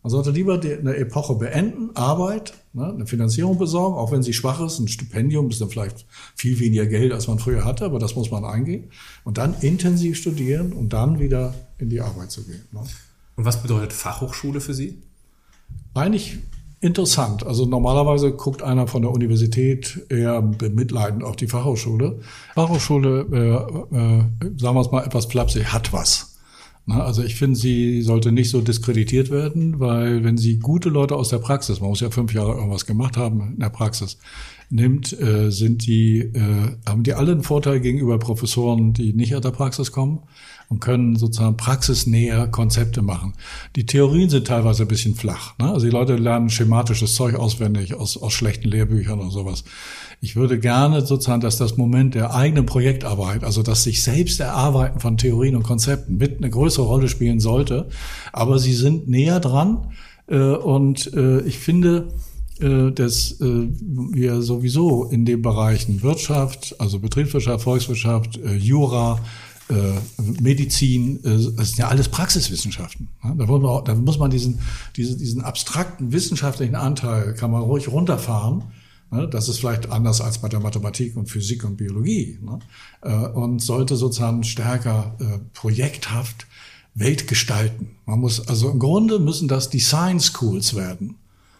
Man 0.02 0.10
sollte 0.10 0.32
lieber 0.32 0.60
eine 0.60 0.96
Epoche 0.96 1.36
beenden, 1.36 1.94
Arbeit, 1.94 2.54
ne, 2.72 2.92
eine 2.92 3.06
Finanzierung 3.06 3.56
besorgen, 3.56 3.96
auch 3.96 4.10
wenn 4.10 4.24
sie 4.24 4.32
schwach 4.32 4.60
ist, 4.60 4.80
ein 4.80 4.88
Stipendium 4.88 5.48
ist 5.48 5.60
dann 5.60 5.70
vielleicht 5.70 6.06
viel 6.34 6.58
weniger 6.58 6.86
Geld, 6.86 7.12
als 7.12 7.28
man 7.28 7.38
früher 7.38 7.64
hatte, 7.64 7.84
aber 7.84 8.00
das 8.00 8.16
muss 8.16 8.30
man 8.32 8.44
eingehen. 8.44 8.90
Und 9.22 9.38
dann 9.38 9.54
intensiv 9.60 10.18
studieren 10.18 10.72
und 10.72 10.92
dann 10.92 11.20
wieder 11.20 11.54
in 11.78 11.88
die 11.88 12.00
Arbeit 12.00 12.32
zu 12.32 12.44
gehen. 12.44 12.64
Ne. 12.72 12.80
Und 13.36 13.44
was 13.44 13.62
bedeutet 13.62 13.92
Fachhochschule 13.92 14.60
für 14.60 14.74
Sie? 14.74 14.98
Eigentlich 15.94 16.38
interessant. 16.82 17.46
Also 17.46 17.64
normalerweise 17.64 18.32
guckt 18.32 18.62
einer 18.62 18.86
von 18.86 19.02
der 19.02 19.12
Universität 19.12 20.04
eher 20.08 20.42
bemitleidend 20.42 21.24
auf 21.24 21.36
die 21.36 21.46
Fachhochschule. 21.46 22.20
Fachhochschule, 22.54 23.26
äh, 23.32 23.96
äh, 23.96 24.24
sagen 24.58 24.76
wir 24.76 24.80
es 24.80 24.90
mal 24.90 25.04
etwas 25.04 25.26
flapsig, 25.26 25.72
hat 25.72 25.92
was. 25.92 26.32
Also 26.88 27.22
ich 27.22 27.36
finde, 27.36 27.56
sie 27.56 28.02
sollte 28.02 28.32
nicht 28.32 28.50
so 28.50 28.60
diskreditiert 28.60 29.30
werden, 29.30 29.78
weil 29.78 30.24
wenn 30.24 30.36
sie 30.36 30.58
gute 30.58 30.88
Leute 30.88 31.14
aus 31.14 31.28
der 31.28 31.38
Praxis, 31.38 31.80
man 31.80 31.90
muss 31.90 32.00
ja 32.00 32.10
fünf 32.10 32.34
Jahre 32.34 32.54
irgendwas 32.54 32.86
gemacht 32.86 33.16
haben 33.16 33.52
in 33.54 33.60
der 33.60 33.70
Praxis, 33.70 34.18
nimmt, 34.68 35.12
äh, 35.20 35.50
sind 35.50 35.86
die, 35.86 36.18
äh, 36.18 36.76
haben 36.84 37.04
die 37.04 37.14
alle 37.14 37.30
einen 37.30 37.44
Vorteil 37.44 37.78
gegenüber 37.78 38.18
Professoren, 38.18 38.92
die 38.94 39.12
nicht 39.12 39.36
aus 39.36 39.42
der 39.42 39.52
Praxis 39.52 39.92
kommen 39.92 40.22
und 40.72 40.80
können 40.80 41.16
sozusagen 41.16 41.58
praxisnäher 41.58 42.46
Konzepte 42.48 43.02
machen. 43.02 43.34
Die 43.76 43.84
Theorien 43.84 44.30
sind 44.30 44.46
teilweise 44.46 44.84
ein 44.84 44.88
bisschen 44.88 45.14
flach. 45.14 45.52
Ne? 45.58 45.70
Also 45.70 45.84
die 45.84 45.92
Leute 45.92 46.16
lernen 46.16 46.48
schematisches 46.48 47.14
Zeug 47.14 47.34
auswendig 47.34 47.94
aus, 47.94 48.16
aus 48.16 48.32
schlechten 48.32 48.70
Lehrbüchern 48.70 49.20
oder 49.20 49.30
sowas. 49.30 49.64
Ich 50.22 50.34
würde 50.34 50.58
gerne 50.58 51.04
sozusagen, 51.04 51.42
dass 51.42 51.58
das 51.58 51.76
Moment 51.76 52.14
der 52.14 52.34
eigenen 52.34 52.64
Projektarbeit, 52.64 53.44
also 53.44 53.62
das 53.62 53.82
sich 53.82 54.02
selbst 54.02 54.40
erarbeiten 54.40 54.98
von 54.98 55.18
Theorien 55.18 55.56
und 55.56 55.62
Konzepten 55.62 56.16
mit 56.16 56.38
eine 56.38 56.48
größere 56.48 56.86
Rolle 56.86 57.08
spielen 57.08 57.38
sollte. 57.38 57.88
Aber 58.32 58.58
sie 58.58 58.72
sind 58.72 59.08
näher 59.08 59.40
dran. 59.40 59.92
Äh, 60.26 60.38
und 60.38 61.12
äh, 61.12 61.42
ich 61.42 61.58
finde, 61.58 62.08
äh, 62.60 62.92
dass 62.92 63.36
wir 63.40 64.40
sowieso 64.40 65.04
in 65.04 65.26
den 65.26 65.42
Bereichen 65.42 66.02
Wirtschaft, 66.02 66.76
also 66.78 66.98
Betriebswirtschaft, 66.98 67.62
Volkswirtschaft, 67.64 68.40
Jura, 68.58 69.18
Medizin, 70.40 71.20
das 71.22 71.68
sind 71.68 71.78
ja 71.78 71.88
alles 71.88 72.08
Praxiswissenschaften. 72.08 73.08
Da 73.22 73.94
muss 73.94 74.18
man 74.18 74.30
diesen, 74.30 74.60
diesen, 74.96 75.18
diesen 75.18 75.42
abstrakten 75.42 76.12
wissenschaftlichen 76.12 76.74
Anteil, 76.74 77.34
kann 77.34 77.50
man 77.50 77.62
ruhig 77.62 77.88
runterfahren 77.88 78.64
Ne? 79.12 79.28
Das 79.28 79.48
ist 79.48 79.58
vielleicht 79.58 79.90
anders 79.90 80.20
als 80.20 80.38
bei 80.38 80.48
der 80.48 80.60
Mathematik 80.60 81.16
und 81.16 81.30
Physik 81.30 81.64
und 81.64 81.76
Biologie. 81.76 82.38
Ne? 82.42 82.58
Äh, 83.02 83.28
und 83.28 83.60
sollte 83.60 83.96
sozusagen 83.96 84.42
stärker 84.42 85.16
äh, 85.20 85.38
projekthaft 85.52 86.46
Welt 86.94 87.28
gestalten. 87.28 87.96
Man 88.06 88.20
muss, 88.20 88.48
also 88.48 88.70
im 88.70 88.78
Grunde 88.78 89.18
müssen 89.18 89.48
das 89.48 89.70
Design 89.70 90.18
Schools 90.18 90.74
werden. 90.74 91.16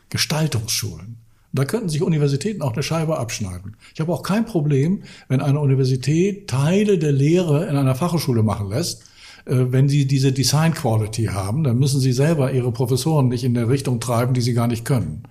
Gestaltungsschulen. 0.09 1.17
Da 1.53 1.65
könnten 1.65 1.89
sich 1.89 2.03
Universitäten 2.03 2.63
auch 2.63 2.73
eine 2.73 2.83
Scheibe 2.83 3.19
abschneiden. 3.19 3.77
Ich 3.95 4.01
habe 4.01 4.13
auch 4.13 4.23
kein 4.23 4.47
Problem, 4.47 5.03
wenn 5.29 5.41
eine 5.41 5.61
Universität 5.61 6.49
Teile 6.49 6.99
der 6.99 7.13
Lehre 7.13 7.67
in 7.67 7.77
einer 7.77 7.95
Fachhochschule 7.95 8.43
machen 8.43 8.71
lässt, 8.71 9.03
äh, 9.45 9.67
wenn 9.69 9.89
sie 9.89 10.07
diese 10.07 10.33
Design 10.33 10.73
Quality 10.73 11.27
haben, 11.27 11.65
dann 11.65 11.79
müssen 11.79 12.01
sie 12.01 12.13
selber 12.13 12.53
ihre 12.53 12.73
Professoren 12.73 13.29
nicht 13.29 13.45
in 13.45 13.55
der 13.55 13.69
Richtung 13.69 14.01
treiben, 14.01 14.35
die 14.35 14.41
sie 14.41 14.55
gar 14.55 14.67
nicht 14.67 14.85
können. 14.85 15.25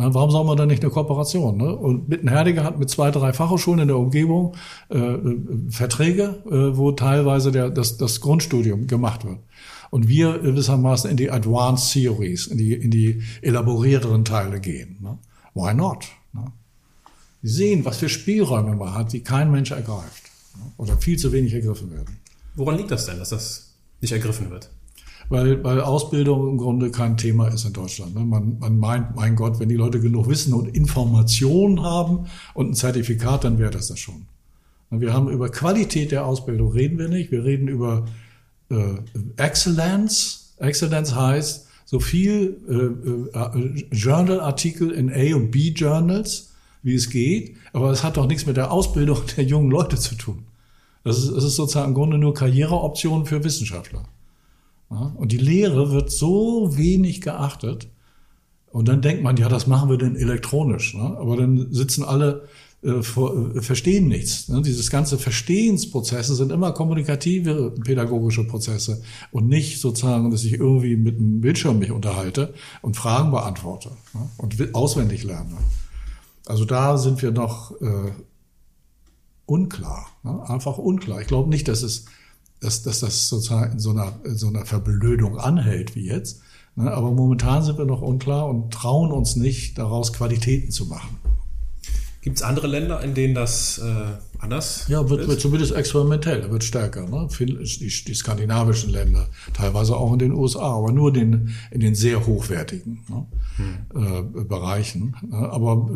Warum 0.00 0.30
soll 0.30 0.44
man 0.44 0.56
da 0.56 0.64
nicht 0.64 0.84
eine 0.84 0.92
Kooperation? 0.92 1.56
Ne? 1.56 1.74
Und 1.74 2.08
Mittenherdige 2.08 2.62
hat 2.62 2.78
mit 2.78 2.88
zwei, 2.88 3.10
drei 3.10 3.32
Fachhochschulen 3.32 3.80
in 3.80 3.88
der 3.88 3.98
Umgebung 3.98 4.54
äh, 4.90 4.96
äh, 4.96 5.38
Verträge, 5.70 6.40
äh, 6.46 6.76
wo 6.76 6.92
teilweise 6.92 7.50
der, 7.50 7.68
das, 7.68 7.96
das 7.96 8.20
Grundstudium 8.20 8.86
gemacht 8.86 9.24
wird. 9.24 9.38
Und 9.90 10.06
wir 10.06 10.38
gewissermaßen 10.38 11.10
in 11.10 11.16
die 11.16 11.32
Advanced 11.32 11.92
Theories, 11.92 12.46
in 12.46 12.58
die, 12.58 12.74
in 12.74 12.92
die 12.92 13.22
elaborierteren 13.42 14.24
Teile 14.24 14.60
gehen. 14.60 14.98
Ne? 15.02 15.18
Why 15.58 15.74
not? 15.74 16.04
Ne? 16.32 16.52
Sie 17.42 17.52
sehen, 17.52 17.84
was 17.84 17.98
für 17.98 18.08
Spielräume 18.08 18.76
man 18.76 18.94
hat, 18.94 19.12
die 19.12 19.24
kein 19.24 19.50
Mensch 19.50 19.72
ergreift 19.72 20.22
ne? 20.56 20.72
oder 20.76 20.96
viel 20.96 21.18
zu 21.18 21.32
wenig 21.32 21.52
ergriffen 21.52 21.90
werden. 21.90 22.16
Woran 22.54 22.76
liegt 22.76 22.92
das 22.92 23.06
denn, 23.06 23.18
dass 23.18 23.30
das 23.30 23.74
nicht 24.00 24.12
ergriffen 24.12 24.50
wird? 24.50 24.70
Weil, 25.30 25.62
weil 25.64 25.80
Ausbildung 25.80 26.48
im 26.48 26.58
Grunde 26.58 26.90
kein 26.90 27.16
Thema 27.16 27.48
ist 27.48 27.64
in 27.64 27.72
Deutschland. 27.72 28.14
Ne? 28.14 28.24
Man, 28.24 28.58
man 28.60 28.78
meint, 28.78 29.16
mein 29.16 29.34
Gott, 29.34 29.58
wenn 29.58 29.68
die 29.68 29.74
Leute 29.74 30.00
genug 30.00 30.28
Wissen 30.28 30.54
und 30.54 30.68
Informationen 30.68 31.82
haben 31.82 32.26
und 32.54 32.70
ein 32.70 32.74
Zertifikat, 32.74 33.44
dann 33.44 33.58
wäre 33.58 33.70
das 33.70 33.88
das 33.88 33.98
schon. 33.98 34.26
Wir 34.90 35.12
haben 35.12 35.28
über 35.28 35.50
Qualität 35.50 36.12
der 36.12 36.24
Ausbildung 36.24 36.72
reden 36.72 36.98
wir 36.98 37.08
nicht. 37.08 37.30
Wir 37.30 37.44
reden 37.44 37.68
über 37.68 38.06
äh, 38.70 38.94
Excellence. 39.36 40.54
Excellence 40.58 41.14
heißt, 41.14 41.67
so 41.90 42.00
viel 42.00 42.60
äh, 42.68 43.38
äh, 43.38 43.84
Journal-Artikel 43.92 44.90
in 44.90 45.10
A- 45.10 45.34
und 45.34 45.50
B-Journals, 45.50 46.52
wie 46.82 46.94
es 46.94 47.08
geht. 47.08 47.56
Aber 47.72 47.90
es 47.90 48.04
hat 48.04 48.18
doch 48.18 48.26
nichts 48.26 48.44
mit 48.44 48.58
der 48.58 48.70
Ausbildung 48.70 49.20
der 49.38 49.44
jungen 49.44 49.70
Leute 49.70 49.96
zu 49.96 50.14
tun. 50.14 50.44
Das 51.02 51.16
ist, 51.16 51.34
das 51.34 51.44
ist 51.44 51.56
sozusagen 51.56 51.88
im 51.88 51.94
Grunde 51.94 52.18
nur 52.18 52.34
Karriereoptionen 52.34 53.24
für 53.24 53.42
Wissenschaftler. 53.42 54.04
Ja, 54.90 55.14
und 55.16 55.32
die 55.32 55.38
Lehre 55.38 55.90
wird 55.90 56.10
so 56.10 56.76
wenig 56.76 57.22
geachtet. 57.22 57.88
Und 58.70 58.86
dann 58.86 59.00
denkt 59.00 59.22
man, 59.22 59.38
ja, 59.38 59.48
das 59.48 59.66
machen 59.66 59.88
wir 59.88 59.96
denn 59.96 60.14
elektronisch. 60.14 60.92
Ne? 60.92 61.16
Aber 61.18 61.38
dann 61.38 61.72
sitzen 61.72 62.04
alle, 62.04 62.46
äh, 62.82 62.90
äh, 62.90 63.60
verstehen 63.60 64.06
nichts. 64.06 64.48
Ne? 64.48 64.62
Dieses 64.62 64.88
ganze 64.90 65.18
Verstehensprozesse 65.18 66.36
sind 66.36 66.52
immer 66.52 66.72
kommunikative 66.72 67.72
pädagogische 67.72 68.44
Prozesse 68.44 69.02
und 69.32 69.48
nicht 69.48 69.80
sozusagen, 69.80 70.30
dass 70.30 70.44
ich 70.44 70.54
irgendwie 70.54 70.96
mit 70.96 71.18
einem 71.18 71.40
Bildschirm 71.40 71.80
mich 71.80 71.90
unterhalte 71.90 72.54
und 72.80 72.96
Fragen 72.96 73.32
beantworte 73.32 73.90
ne? 74.14 74.28
und 74.36 74.74
auswendig 74.74 75.24
lerne. 75.24 75.56
Also 76.46 76.64
da 76.64 76.98
sind 76.98 77.20
wir 77.20 77.32
noch 77.32 77.72
äh, 77.80 78.12
unklar, 79.46 80.06
ne? 80.22 80.48
einfach 80.48 80.78
unklar. 80.78 81.20
Ich 81.20 81.26
glaube 81.26 81.50
nicht, 81.50 81.66
dass 81.66 81.82
es 81.82 82.04
dass, 82.60 82.82
dass 82.82 83.00
das 83.00 83.28
sozusagen 83.28 83.72
in 83.72 83.78
so 83.78 83.90
einer, 83.90 84.12
in 84.24 84.36
so 84.36 84.48
einer 84.48 84.66
Verblödung 84.66 85.38
anhält 85.38 85.94
wie 85.94 86.06
jetzt. 86.06 86.40
Aber 86.76 87.10
momentan 87.10 87.64
sind 87.64 87.78
wir 87.78 87.86
noch 87.86 88.02
unklar 88.02 88.48
und 88.48 88.72
trauen 88.72 89.10
uns 89.10 89.36
nicht, 89.36 89.78
daraus 89.78 90.12
Qualitäten 90.12 90.70
zu 90.70 90.86
machen. 90.86 91.18
Gibt 92.20 92.36
es 92.36 92.42
andere 92.42 92.66
Länder, 92.66 93.00
in 93.02 93.14
denen 93.14 93.34
das 93.34 93.78
äh, 93.78 94.42
anders 94.42 94.86
Ja, 94.88 95.08
wird, 95.08 95.20
ist? 95.20 95.28
wird 95.28 95.40
zumindest 95.40 95.72
experimentell, 95.72 96.50
wird 96.50 96.64
stärker. 96.64 97.08
Ne? 97.08 97.28
Die, 97.38 98.04
die, 98.04 98.14
skandinavischen 98.14 98.90
Länder, 98.90 99.28
teilweise 99.54 99.96
auch 99.96 100.12
in 100.12 100.18
den 100.18 100.32
USA, 100.32 100.76
aber 100.76 100.90
nur 100.90 101.12
den, 101.12 101.54
in 101.70 101.80
den 101.80 101.94
sehr 101.94 102.26
hochwertigen 102.26 103.04
ne? 103.08 103.26
hm. 103.56 104.38
äh, 104.40 104.44
Bereichen. 104.44 105.14
Ne? 105.28 105.36
Aber 105.36 105.88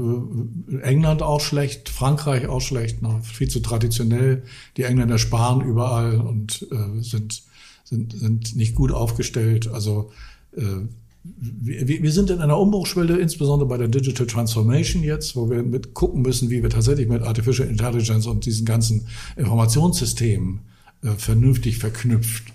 äh, 0.71 0.81
England 0.83 1.23
auch 1.23 1.41
schlecht, 1.41 1.89
Frankreich 1.89 2.47
auch 2.47 2.61
schlecht, 2.61 3.03
ne? 3.03 3.21
viel 3.25 3.49
zu 3.49 3.59
traditionell. 3.59 4.45
Die 4.77 4.85
Engländer 4.85 5.19
sparen 5.19 5.61
überall 5.61 6.21
und 6.21 6.67
äh, 6.71 7.03
sind, 7.03 7.43
sind, 7.83 8.13
sind 8.13 8.55
nicht 8.55 8.77
gut 8.77 8.93
aufgestellt. 8.93 9.67
Also 9.67 10.13
äh, 10.57 10.87
wir, 11.25 12.03
wir 12.03 12.13
sind 12.13 12.31
in 12.31 12.41
einer 12.41 12.59
Umbruchschwelle, 12.59 13.19
insbesondere 13.19 13.69
bei 13.69 13.77
der 13.77 13.89
Digital 13.89 14.27
Transformation 14.27 15.05
jetzt, 15.05 15.37
wo 15.37 15.49
wir 15.51 15.63
mit 15.63 15.95
gucken 15.95 16.23
müssen, 16.23 16.51
wie 16.51 16.63
wir 16.63 16.71
tatsächlich 16.71 17.09
mit 17.09 17.23
Artificial 17.23 17.69
Intelligence 17.69 18.27
und 18.27 18.45
diesen 18.45 18.67
ganzen 18.67 19.07
Informationssystemen 19.37 20.61
äh, 21.03 21.11
vernünftig 21.11 21.79
verknüpft 21.79 22.53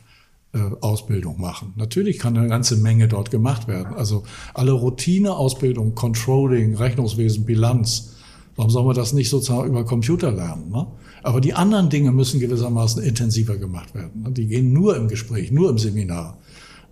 äh, 0.54 0.60
Ausbildung 0.82 1.40
machen. 1.40 1.74
Natürlich 1.78 2.20
kann 2.20 2.38
eine 2.38 2.50
ganze 2.50 2.76
Menge 2.78 3.08
dort 3.08 3.32
gemacht 3.32 3.68
werden. 3.68 3.94
Also 3.96 4.24
alle 4.54 4.74
Routineausbildung, 4.74 5.96
Controlling, 5.96 6.76
Rechnungswesen, 6.76 7.46
Bilanz. 7.46 8.16
Warum 8.58 8.72
soll 8.72 8.86
man 8.86 8.96
das 8.96 9.14
nicht 9.14 9.30
sozusagen 9.30 9.70
über 9.70 9.86
Computer 9.86 10.32
lernen? 10.32 10.72
Ne? 10.72 10.88
Aber 11.24 11.42
die 11.42 11.54
anderen 11.54 11.90
Dinge 11.90 12.12
müssen 12.12 12.40
gewissermaßen 12.40 13.04
intensiver 13.04 13.58
gemacht 13.58 13.94
werden. 13.94 14.24
Ne? 14.24 14.32
Die 14.32 14.48
gehen 14.48 14.74
nur 14.74 14.98
im 14.98 15.08
Gespräch, 15.08 15.52
nur 15.52 15.70
im 15.70 15.78
Seminar. 15.78 16.38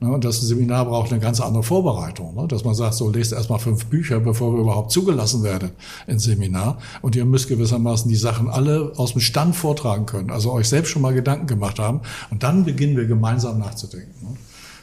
Ne, 0.02 0.12
und 0.12 0.26
das 0.26 0.41
Seminar 0.41 0.86
braucht 0.86 1.12
eine 1.12 1.22
ganz 1.22 1.39
andere 1.39 1.64
Vorbereitung, 1.64 2.36
ne, 2.36 2.48
dass 2.48 2.66
man 2.66 2.76
sagt, 2.76 2.96
so 2.96 3.10
lest 3.10 3.32
erstmal 3.32 3.60
fünf 3.60 3.86
Bücher, 3.86 4.20
bevor 4.20 4.54
wir 4.54 4.60
überhaupt 4.60 4.91
zugelassen 4.91 5.41
werden 5.43 5.72
ins 6.06 6.24
Seminar. 6.24 6.80
Und 7.02 7.16
ihr 7.16 7.24
müsst 7.24 7.48
gewissermaßen 7.48 8.10
die 8.10 8.18
Sachen 8.18 8.50
alle 8.50 8.91
aus 8.98 9.14
dem 9.14 9.22
Stand 9.22 9.56
vortragen 9.56 10.06
können, 10.06 10.32
also 10.32 10.52
euch 10.52 10.68
selbst 10.68 10.89
schon 10.89 11.02
mal 11.02 11.14
Gedanken 11.14 11.48
gemacht 11.48 11.80
haben. 11.80 12.02
Und 12.30 12.43
dann 12.43 12.66
beginnen 12.66 12.98
wir 12.98 13.06
gemeinsam 13.06 13.60
nachzudenken. 13.60 14.14
Ne. 14.22 14.36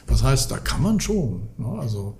Das 0.07 0.23
heißt, 0.23 0.49
da 0.49 0.57
kann 0.57 0.81
man 0.81 0.99
schon, 0.99 1.43
also 1.79 2.15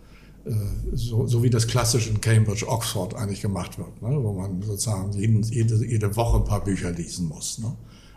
äh, 0.45 0.51
so, 0.93 1.25
so 1.25 1.41
wie 1.41 1.49
das 1.49 1.67
klassisch 1.67 2.07
in 2.07 2.21
Cambridge, 2.21 2.67
Oxford 2.67 3.15
eigentlich 3.15 3.41
gemacht 3.41 3.77
wird, 3.79 3.89
wo 4.01 4.33
man 4.33 4.61
sozusagen 4.61 5.11
jede, 5.13 5.85
jede 5.85 6.15
Woche 6.15 6.37
ein 6.37 6.45
paar 6.45 6.63
Bücher 6.63 6.91
lesen 6.91 7.27
muss 7.27 7.59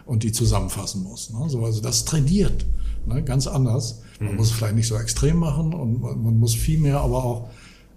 und 0.05 0.23
die 0.23 0.33
zusammenfassen 0.33 1.03
muss. 1.03 1.33
also 1.35 1.81
das 1.81 2.05
trainiert 2.05 2.67
ganz 3.25 3.47
anders. 3.47 4.03
Man 4.21 4.33
mhm. 4.33 4.37
muss 4.37 4.49
es 4.49 4.53
vielleicht 4.53 4.75
nicht 4.75 4.89
so 4.89 4.97
extrem 4.97 5.39
machen 5.39 5.75
und 5.75 6.01
man, 6.01 6.39
muss 6.39 6.55
viel 6.55 6.79
mehr, 6.79 7.01
aber 7.01 7.25
auch, 7.25 7.49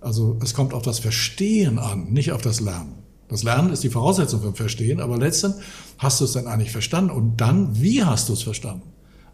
also 0.02 0.38
es 0.42 0.54
kommt 0.54 0.74
auf 0.74 0.84
das 0.84 1.00
Verstehen 1.00 1.80
an, 1.80 2.12
nicht 2.12 2.32
auf 2.32 2.42
das 2.42 2.60
Lernen. 2.60 2.94
Das 3.28 3.44
Lernen 3.44 3.72
ist 3.72 3.84
die 3.84 3.90
Voraussetzung 3.90 4.42
für 4.42 4.54
Verstehen, 4.54 5.00
aber 5.00 5.18
letztendlich 5.18 5.64
hast 5.98 6.20
du 6.20 6.26
es 6.26 6.34
dann 6.34 6.48
eigentlich 6.48 6.72
verstanden 6.72 7.12
und 7.12 7.38
dann, 7.38 7.80
wie 7.80 8.04
hast 8.04 8.30
du 8.30 8.34
es 8.34 8.42
verstanden? 8.42 8.84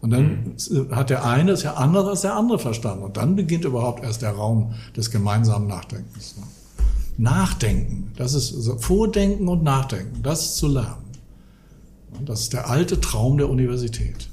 Und 0.02 0.10
dann 0.10 0.56
mhm. 0.70 0.94
hat 0.94 1.10
der 1.10 1.24
eine 1.24 1.52
es 1.52 1.62
ja 1.62 1.74
anders 1.74 2.06
als 2.06 2.20
der 2.20 2.34
andere 2.34 2.58
verstanden. 2.58 3.02
Und 3.02 3.16
dann 3.16 3.34
beginnt 3.34 3.64
überhaupt 3.64 4.04
erst 4.04 4.20
der 4.20 4.32
Raum 4.32 4.74
des 4.94 5.10
gemeinsamen 5.10 5.66
Nachdenkens. 5.66 6.36
Ne? 6.36 6.42
Nachdenken, 7.18 8.12
das 8.16 8.34
ist 8.34 8.54
also 8.54 8.76
Vordenken 8.76 9.48
und 9.48 9.62
Nachdenken, 9.62 10.22
das 10.22 10.44
ist 10.44 10.56
zu 10.56 10.68
lernen. 10.68 11.06
Das 12.26 12.42
ist 12.42 12.52
der 12.52 12.68
alte 12.68 13.00
Traum 13.00 13.38
der 13.38 13.48
Universität 13.48 14.28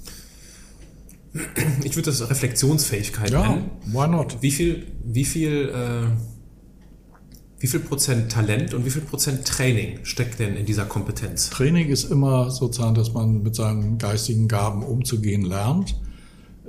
ich 1.84 1.96
würde 1.96 2.12
das 2.12 2.30
Reflexionsfähigkeit 2.30 3.32
ja, 3.32 3.48
nennen. 3.48 3.72
Why 3.86 4.08
not? 4.08 4.38
Wie 4.42 4.52
viel, 4.52 4.88
wie 5.04 5.26
viel, 5.26 5.70
äh, 5.70 6.08
wie 7.60 7.68
viel 7.68 7.80
Prozent 7.80 8.32
Talent 8.32 8.74
und 8.74 8.86
wie 8.86 8.90
viel 8.90 9.02
Prozent 9.02 9.46
Training 9.46 10.00
steckt 10.04 10.40
denn 10.40 10.56
in 10.56 10.66
dieser 10.66 10.86
Kompetenz? 10.86 11.50
Training 11.50 11.90
ist 11.90 12.12
immer 12.12 12.52
sozusagen, 12.52 12.94
dass 12.94 13.14
man 13.14 13.42
mit 13.42 13.56
seinen 13.56 13.98
geistigen 13.98 14.48
Gaben 14.48 14.84
umzugehen 14.84 15.44
lernt. 15.44 15.96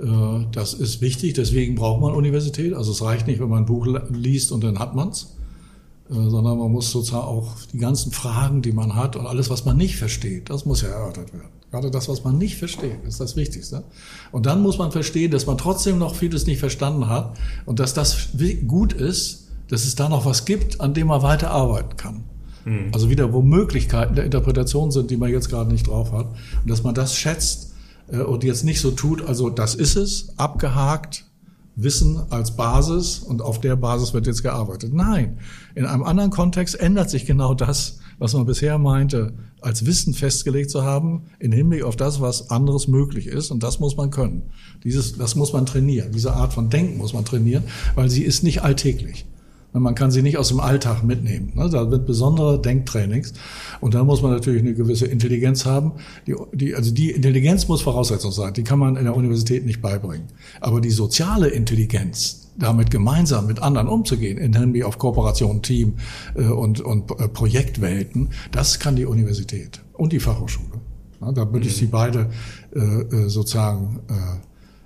Äh, 0.01 0.45
das 0.51 0.73
ist 0.73 1.01
wichtig, 1.01 1.33
deswegen 1.33 1.75
braucht 1.75 2.01
man 2.01 2.13
Universität. 2.13 2.73
Also 2.73 2.91
es 2.91 3.01
reicht 3.03 3.27
nicht, 3.27 3.39
wenn 3.39 3.49
man 3.49 3.63
ein 3.63 3.65
Buch 3.65 3.87
liest 4.09 4.51
und 4.51 4.63
dann 4.63 4.79
hat 4.79 4.95
man's, 4.95 5.35
äh, 6.09 6.13
sondern 6.13 6.57
man 6.57 6.71
muss 6.71 6.91
sozusagen 6.91 7.25
auch 7.25 7.55
die 7.71 7.77
ganzen 7.77 8.11
Fragen, 8.11 8.63
die 8.63 8.71
man 8.71 8.95
hat 8.95 9.15
und 9.15 9.27
alles, 9.27 9.51
was 9.51 9.63
man 9.65 9.77
nicht 9.77 9.97
versteht, 9.97 10.49
das 10.49 10.65
muss 10.65 10.81
ja 10.81 10.89
erörtert 10.89 11.33
werden. 11.33 11.54
Gerade 11.71 11.91
das, 11.91 12.07
was 12.07 12.23
man 12.23 12.37
nicht 12.37 12.57
versteht, 12.57 13.03
ist 13.05 13.19
das 13.19 13.35
Wichtigste. 13.35 13.83
Und 14.31 14.45
dann 14.45 14.61
muss 14.61 14.77
man 14.77 14.91
verstehen, 14.91 15.31
dass 15.31 15.45
man 15.45 15.57
trotzdem 15.57 15.97
noch 15.97 16.15
vieles 16.15 16.47
nicht 16.47 16.59
verstanden 16.59 17.09
hat 17.09 17.37
und 17.65 17.79
dass 17.79 17.93
das 17.93 18.29
gut 18.67 18.93
ist, 18.93 19.47
dass 19.67 19.83
es 19.83 19.95
da 19.95 20.09
noch 20.09 20.25
was 20.25 20.45
gibt, 20.45 20.79
an 20.79 20.93
dem 20.93 21.07
man 21.07 21.21
weiter 21.21 21.51
arbeiten 21.51 21.97
kann. 21.97 22.23
Mhm. 22.65 22.91
Also 22.93 23.09
wieder, 23.09 23.33
wo 23.33 23.41
Möglichkeiten 23.41 24.15
der 24.15 24.25
Interpretation 24.25 24.91
sind, 24.91 25.09
die 25.11 25.17
man 25.17 25.31
jetzt 25.31 25.49
gerade 25.49 25.71
nicht 25.71 25.87
drauf 25.87 26.11
hat. 26.11 26.27
Und 26.61 26.69
dass 26.69 26.83
man 26.83 26.93
das 26.93 27.15
schätzt 27.15 27.73
äh, 28.09 28.19
und 28.19 28.43
jetzt 28.43 28.63
nicht 28.63 28.81
so 28.81 28.91
tut, 28.91 29.25
also 29.25 29.49
das 29.49 29.75
ist 29.75 29.95
es, 29.95 30.37
abgehakt, 30.37 31.25
Wissen 31.77 32.23
als 32.29 32.55
Basis 32.55 33.19
und 33.19 33.41
auf 33.41 33.59
der 33.59 33.75
Basis 33.75 34.13
wird 34.13 34.27
jetzt 34.27 34.43
gearbeitet. 34.43 34.93
Nein, 34.93 35.39
in 35.75 35.85
einem 35.85 36.03
anderen 36.03 36.31
Kontext 36.31 36.79
ändert 36.79 37.09
sich 37.09 37.25
genau 37.25 37.53
das, 37.53 37.99
was 38.17 38.33
man 38.33 38.45
bisher 38.45 38.77
meinte, 38.77 39.33
als 39.61 39.85
Wissen 39.85 40.13
festgelegt 40.13 40.69
zu 40.69 40.83
haben, 40.83 41.23
in 41.39 41.51
Hinblick 41.51 41.83
auf 41.83 41.95
das, 41.95 42.21
was 42.21 42.49
anderes 42.49 42.87
möglich 42.87 43.27
ist. 43.27 43.51
Und 43.51 43.63
das 43.63 43.79
muss 43.79 43.97
man 43.97 44.11
können. 44.11 44.43
Dieses, 44.83 45.17
das 45.17 45.35
muss 45.35 45.53
man 45.53 45.65
trainieren. 45.65 46.11
Diese 46.11 46.33
Art 46.33 46.53
von 46.53 46.69
Denken 46.69 46.97
muss 46.97 47.13
man 47.13 47.25
trainieren, 47.25 47.63
weil 47.95 48.09
sie 48.09 48.23
ist 48.23 48.43
nicht 48.43 48.61
alltäglich. 48.63 49.25
Man 49.79 49.93
kann 49.93 50.09
sie 50.09 50.21
nicht 50.21 50.37
aus 50.37 50.47
dem 50.47 50.61
Alltag 50.61 51.03
mitnehmen. 51.03 51.51
Ne? 51.53 51.69
Da 51.69 51.91
wird 51.91 52.05
besondere 52.05 52.61
Denktrainings. 52.61 53.33
Und 53.81 53.93
dann 53.93 54.05
muss 54.05 54.21
man 54.21 54.31
natürlich 54.31 54.61
eine 54.61 54.73
gewisse 54.73 55.05
Intelligenz 55.05 55.65
haben. 55.65 55.93
Die, 56.27 56.35
die, 56.53 56.75
also 56.75 56.91
die 56.91 57.11
Intelligenz 57.11 57.67
muss 57.67 57.81
Voraussetzung 57.81 58.31
sein. 58.31 58.53
Die 58.53 58.63
kann 58.63 58.79
man 58.79 58.95
in 58.95 59.03
der 59.03 59.17
Universität 59.17 59.65
nicht 59.65 59.81
beibringen. 59.81 60.27
Aber 60.61 60.79
die 60.79 60.91
soziale 60.91 61.49
Intelligenz, 61.49 62.44
damit 62.57 62.91
gemeinsam 62.91 63.47
mit 63.47 63.61
anderen 63.61 63.87
umzugehen, 63.87 64.37
in 64.37 64.55
Hinblick 64.55 64.83
auf 64.83 64.97
Kooperation, 64.97 65.61
Team 65.61 65.95
äh, 66.35 66.43
und, 66.43 66.81
und 66.81 67.11
äh, 67.11 67.27
Projektwelten, 67.27 68.29
das 68.51 68.79
kann 68.79 68.95
die 68.95 69.05
Universität 69.05 69.81
und 69.93 70.13
die 70.13 70.19
Fachhochschule. 70.19 70.79
Da 71.19 71.51
würde 71.51 71.67
ich 71.67 71.75
mhm. 71.75 71.79
sie 71.79 71.85
beide 71.87 72.29
äh, 72.73 73.29
sozusagen 73.29 73.99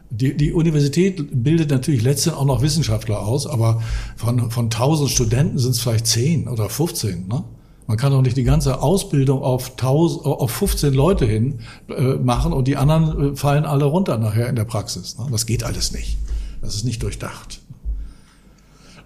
die, 0.10 0.36
die 0.36 0.54
Universität 0.54 1.44
bildet 1.44 1.70
natürlich 1.70 2.02
letztendlich 2.02 2.42
auch 2.42 2.46
noch 2.46 2.62
Wissenschaftler 2.62 3.20
aus, 3.20 3.46
aber 3.46 3.82
von, 4.16 4.50
von 4.50 4.66
1000 4.66 5.10
Studenten 5.10 5.60
sind 5.60 5.72
es 5.72 5.82
vielleicht 5.82 6.08
10 6.08 6.48
oder 6.48 6.68
15. 6.68 7.28
Ne? 7.28 7.44
Man 7.86 7.98
kann 7.98 8.12
doch 8.12 8.22
nicht 8.22 8.38
die 8.38 8.44
ganze 8.44 8.82
Ausbildung 8.82 9.44
auf, 9.44 9.72
1000, 9.72 10.26
auf 10.26 10.52
15 10.52 10.94
Leute 10.94 11.26
hin 11.26 11.60
äh, 11.90 12.16
machen 12.16 12.54
und 12.54 12.68
die 12.68 12.78
anderen 12.78 13.36
fallen 13.36 13.66
alle 13.66 13.86
runter 13.86 14.18
nachher 14.18 14.50
in 14.50 14.56
der 14.56 14.66
Praxis. 14.66 15.18
Ne? 15.18 15.28
Das 15.32 15.46
geht 15.46 15.64
alles 15.64 15.92
nicht. 15.92 16.18
Das 16.62 16.76
ist 16.76 16.86
nicht 16.86 17.04
durchdacht. 17.04 17.59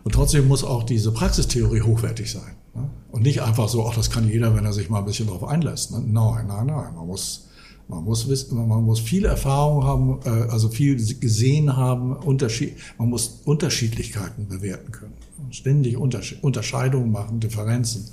Und 0.04 0.14
trotzdem 0.14 0.48
muss 0.48 0.64
auch 0.64 0.84
diese 0.84 1.12
Praxistheorie 1.12 1.82
hochwertig 1.82 2.32
sein. 2.32 2.56
Ne? 2.76 2.90
Und 3.12 3.24
nicht 3.24 3.42
einfach 3.42 3.70
so, 3.70 3.88
ach, 3.88 3.96
das 3.96 4.10
kann 4.10 4.28
jeder, 4.28 4.56
wenn 4.56 4.66
er 4.66 4.74
sich 4.74 4.90
mal 4.90 5.00
ein 5.00 5.06
bisschen 5.06 5.28
darauf 5.28 5.46
einlässt. 5.46 5.92
Ne? 5.92 6.04
Nein, 6.06 6.48
nein, 6.48 6.66
nein. 6.68 6.96
Man 6.96 7.08
muss 7.08 7.48
man 7.88 8.04
muss 8.06 8.30
wissen, 8.30 8.68
man 8.68 8.84
muss 8.84 9.00
viel 9.00 9.26
Erfahrung 9.26 9.84
haben, 9.84 10.20
äh, 10.26 10.50
also 10.50 10.70
viel 10.70 10.96
gesehen 11.20 11.76
haben, 11.76 12.16
Unterschied, 12.16 12.78
man 12.98 13.10
muss 13.10 13.42
Unterschiedlichkeiten 13.46 14.48
bewerten 14.48 14.92
können. 14.92 15.14
Ständig 15.52 15.98
Unterscheidungen 15.98 17.12
machen, 17.12 17.40
Differenzen. 17.40 18.10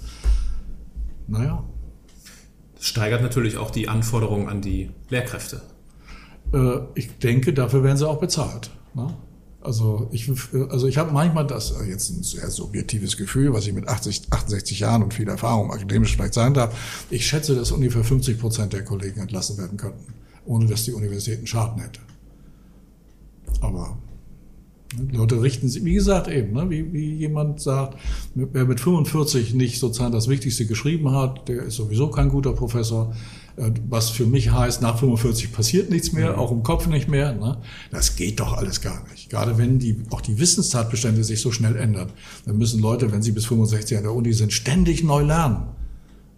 Naja. 1.28 1.64
Das 2.74 2.86
steigert 2.86 3.22
natürlich 3.22 3.58
auch 3.58 3.70
die 3.70 3.88
Anforderungen 3.88 4.48
an 4.48 4.62
die 4.62 4.90
Lehrkräfte. 5.10 5.62
Äh, 6.52 6.78
ich 6.94 7.18
denke, 7.18 7.52
dafür 7.52 7.84
werden 7.84 7.96
sie 7.96 8.08
auch 8.08 8.18
bezahlt. 8.18 8.70
Ne? 8.94 9.14
Also 9.62 10.08
ich, 10.10 10.30
also 10.70 10.86
ich 10.86 10.96
habe 10.96 11.12
manchmal 11.12 11.46
das, 11.46 11.72
äh, 11.72 11.84
jetzt 11.84 12.08
ein 12.10 12.22
sehr 12.22 12.50
subjektives 12.50 13.18
Gefühl, 13.18 13.52
was 13.52 13.66
ich 13.66 13.74
mit 13.74 13.88
80, 13.88 14.28
68 14.30 14.80
Jahren 14.80 15.02
und 15.02 15.12
viel 15.12 15.28
Erfahrung 15.28 15.70
akademisch 15.70 16.14
vielleicht 16.14 16.34
sein 16.34 16.54
darf. 16.54 17.04
Ich 17.10 17.26
schätze, 17.26 17.54
dass 17.54 17.70
ungefähr 17.70 18.02
50 18.02 18.38
Prozent 18.38 18.72
der 18.72 18.84
Kollegen 18.84 19.20
entlassen 19.20 19.58
werden 19.58 19.76
könnten, 19.76 20.14
ohne 20.46 20.66
dass 20.66 20.84
die 20.84 20.92
Universität 20.92 21.38
einen 21.38 21.46
Schaden 21.46 21.82
hätte. 21.82 22.00
Aber 23.60 23.98
die 24.96 25.16
Leute 25.16 25.40
richten 25.40 25.68
sich, 25.68 25.84
wie 25.84 25.94
gesagt 25.94 26.28
eben, 26.28 26.52
ne, 26.52 26.68
wie, 26.70 26.92
wie 26.92 27.14
jemand 27.14 27.60
sagt, 27.60 27.98
wer 28.34 28.64
mit 28.64 28.80
45 28.80 29.54
nicht 29.54 29.78
sozusagen 29.78 30.12
das 30.12 30.28
Wichtigste 30.28 30.66
geschrieben 30.66 31.12
hat, 31.12 31.48
der 31.48 31.64
ist 31.64 31.76
sowieso 31.76 32.08
kein 32.08 32.30
guter 32.30 32.54
Professor. 32.54 33.14
Äh, 33.60 33.72
was 33.88 34.10
für 34.10 34.26
mich 34.26 34.50
heißt, 34.50 34.80
nach 34.82 34.98
45 34.98 35.52
passiert 35.52 35.90
nichts 35.90 36.12
mehr, 36.12 36.32
mhm. 36.32 36.38
auch 36.38 36.50
im 36.50 36.62
Kopf 36.62 36.86
nicht 36.86 37.08
mehr. 37.08 37.34
Ne? 37.34 37.58
Das 37.90 38.16
geht 38.16 38.40
doch 38.40 38.54
alles 38.54 38.80
gar 38.80 39.04
nicht. 39.10 39.28
Gerade 39.28 39.58
wenn 39.58 39.78
die, 39.78 40.02
auch 40.10 40.20
die 40.20 40.38
Wissenstatbestände 40.38 41.22
sich 41.24 41.40
so 41.40 41.52
schnell 41.52 41.76
ändern, 41.76 42.10
dann 42.46 42.56
müssen 42.56 42.80
Leute, 42.80 43.12
wenn 43.12 43.22
sie 43.22 43.32
bis 43.32 43.44
65 43.46 43.98
an 43.98 44.04
der 44.04 44.14
Uni 44.14 44.32
sind, 44.32 44.52
ständig 44.52 45.04
neu 45.04 45.22
lernen. 45.22 45.68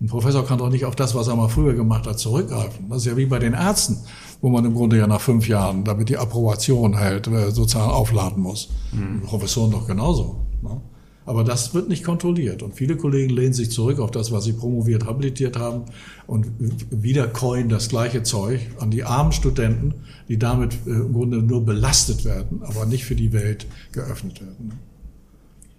Ein 0.00 0.08
Professor 0.08 0.44
kann 0.44 0.58
doch 0.58 0.68
nicht 0.68 0.84
auf 0.84 0.96
das, 0.96 1.14
was 1.14 1.28
er 1.28 1.36
mal 1.36 1.48
früher 1.48 1.74
gemacht 1.74 2.08
hat, 2.08 2.18
zurückgreifen. 2.18 2.88
Das 2.88 2.98
ist 2.98 3.06
ja 3.06 3.16
wie 3.16 3.26
bei 3.26 3.38
den 3.38 3.54
Ärzten, 3.54 3.98
wo 4.40 4.50
man 4.50 4.64
im 4.64 4.74
Grunde 4.74 4.98
ja 4.98 5.06
nach 5.06 5.20
fünf 5.20 5.46
Jahren, 5.46 5.84
damit 5.84 6.08
die 6.08 6.18
Approbation 6.18 6.98
hält, 6.98 7.28
äh, 7.28 7.52
sozusagen 7.52 7.92
aufladen 7.92 8.42
muss. 8.42 8.70
Mhm. 8.90 9.22
Professoren 9.22 9.70
doch 9.70 9.86
genauso. 9.86 10.44
Ne? 10.60 10.80
Aber 11.24 11.44
das 11.44 11.72
wird 11.72 11.88
nicht 11.88 12.04
kontrolliert. 12.04 12.62
Und 12.62 12.74
viele 12.74 12.96
Kollegen 12.96 13.30
lehnen 13.30 13.52
sich 13.52 13.70
zurück 13.70 14.00
auf 14.00 14.10
das, 14.10 14.32
was 14.32 14.44
sie 14.44 14.52
promoviert, 14.52 15.06
habilitiert 15.06 15.56
haben 15.56 15.84
und 16.26 16.48
wieder 16.90 17.28
coin 17.28 17.68
das 17.68 17.88
gleiche 17.88 18.22
Zeug 18.22 18.60
an 18.80 18.90
die 18.90 19.04
armen 19.04 19.32
Studenten, 19.32 19.94
die 20.28 20.38
damit 20.38 20.74
äh, 20.86 20.90
im 20.90 21.12
Grunde 21.12 21.38
nur 21.42 21.64
belastet 21.64 22.24
werden, 22.24 22.62
aber 22.62 22.86
nicht 22.86 23.04
für 23.04 23.14
die 23.14 23.32
Welt 23.32 23.66
geöffnet 23.92 24.40
werden. 24.40 24.72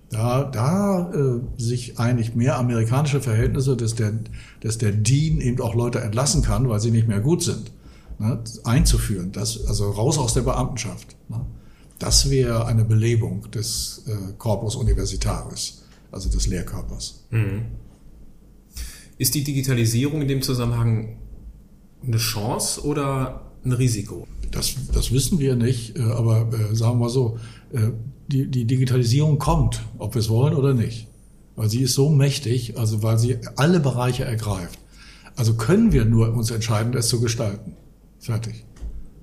Da, 0.10 0.44
da 0.44 1.12
äh, 1.12 1.40
sich 1.58 2.00
eigentlich 2.00 2.36
mehr 2.36 2.58
amerikanische 2.58 3.20
Verhältnisse, 3.20 3.76
dass 3.76 3.96
der, 3.96 4.14
dass 4.62 4.78
der 4.78 4.92
Dean 4.92 5.42
eben 5.42 5.60
auch 5.60 5.74
Leute 5.74 6.02
entlassen 6.02 6.44
kann, 6.44 6.70
weil 6.70 6.80
sie 6.80 6.92
nicht 6.92 7.08
mehr 7.08 7.20
gut 7.20 7.42
sind, 7.42 7.72
ne, 8.20 8.40
einzuführen. 8.64 9.32
Das, 9.32 9.66
also 9.66 9.90
raus 9.90 10.20
aus 10.20 10.36
der 10.36 10.44
Beamtenschaft. 10.44 11.16
Ne. 11.30 11.42
Das 12.04 12.30
wäre 12.30 12.66
eine 12.66 12.84
Belebung 12.84 13.50
des 13.52 14.04
äh, 14.08 14.34
Corpus 14.38 14.76
Universitaris, 14.76 15.84
also 16.12 16.28
des 16.30 16.48
Lehrkörpers. 16.48 17.24
Mhm. 17.30 17.62
Ist 19.18 19.34
die 19.36 19.44
Digitalisierung 19.46 20.22
in 20.22 20.28
dem 20.28 20.42
Zusammenhang 20.42 21.16
eine 22.06 22.18
Chance 22.18 22.86
oder 22.86 23.54
ein 23.64 23.72
Risiko? 23.72 24.28
Das, 24.52 24.76
das 24.92 25.14
wissen 25.14 25.40
wir 25.40 25.56
nicht, 25.56 25.98
äh, 25.98 26.02
aber 26.02 26.52
äh, 26.52 26.76
sagen 26.76 26.96
wir 26.96 27.06
mal 27.06 27.10
so, 27.10 27.40
äh, 27.72 27.92
die, 28.28 28.52
die 28.52 28.66
Digitalisierung 28.66 29.40
kommt, 29.40 29.82
ob 29.98 30.16
wir 30.16 30.20
es 30.20 30.28
wollen 30.28 30.56
oder 30.56 30.74
nicht. 30.74 31.08
Weil 31.56 31.70
sie 31.70 31.84
ist 31.84 31.94
so 31.94 32.10
mächtig, 32.10 32.78
also 32.78 33.02
weil 33.02 33.18
sie 33.18 33.38
alle 33.56 33.80
Bereiche 33.80 34.26
ergreift. 34.26 34.78
Also 35.38 35.54
können 35.54 35.94
wir 35.94 36.04
nur 36.04 36.34
uns 36.34 36.52
entscheiden, 36.52 36.94
es 36.98 37.08
zu 37.08 37.22
gestalten. 37.22 37.78
Fertig. 38.20 38.66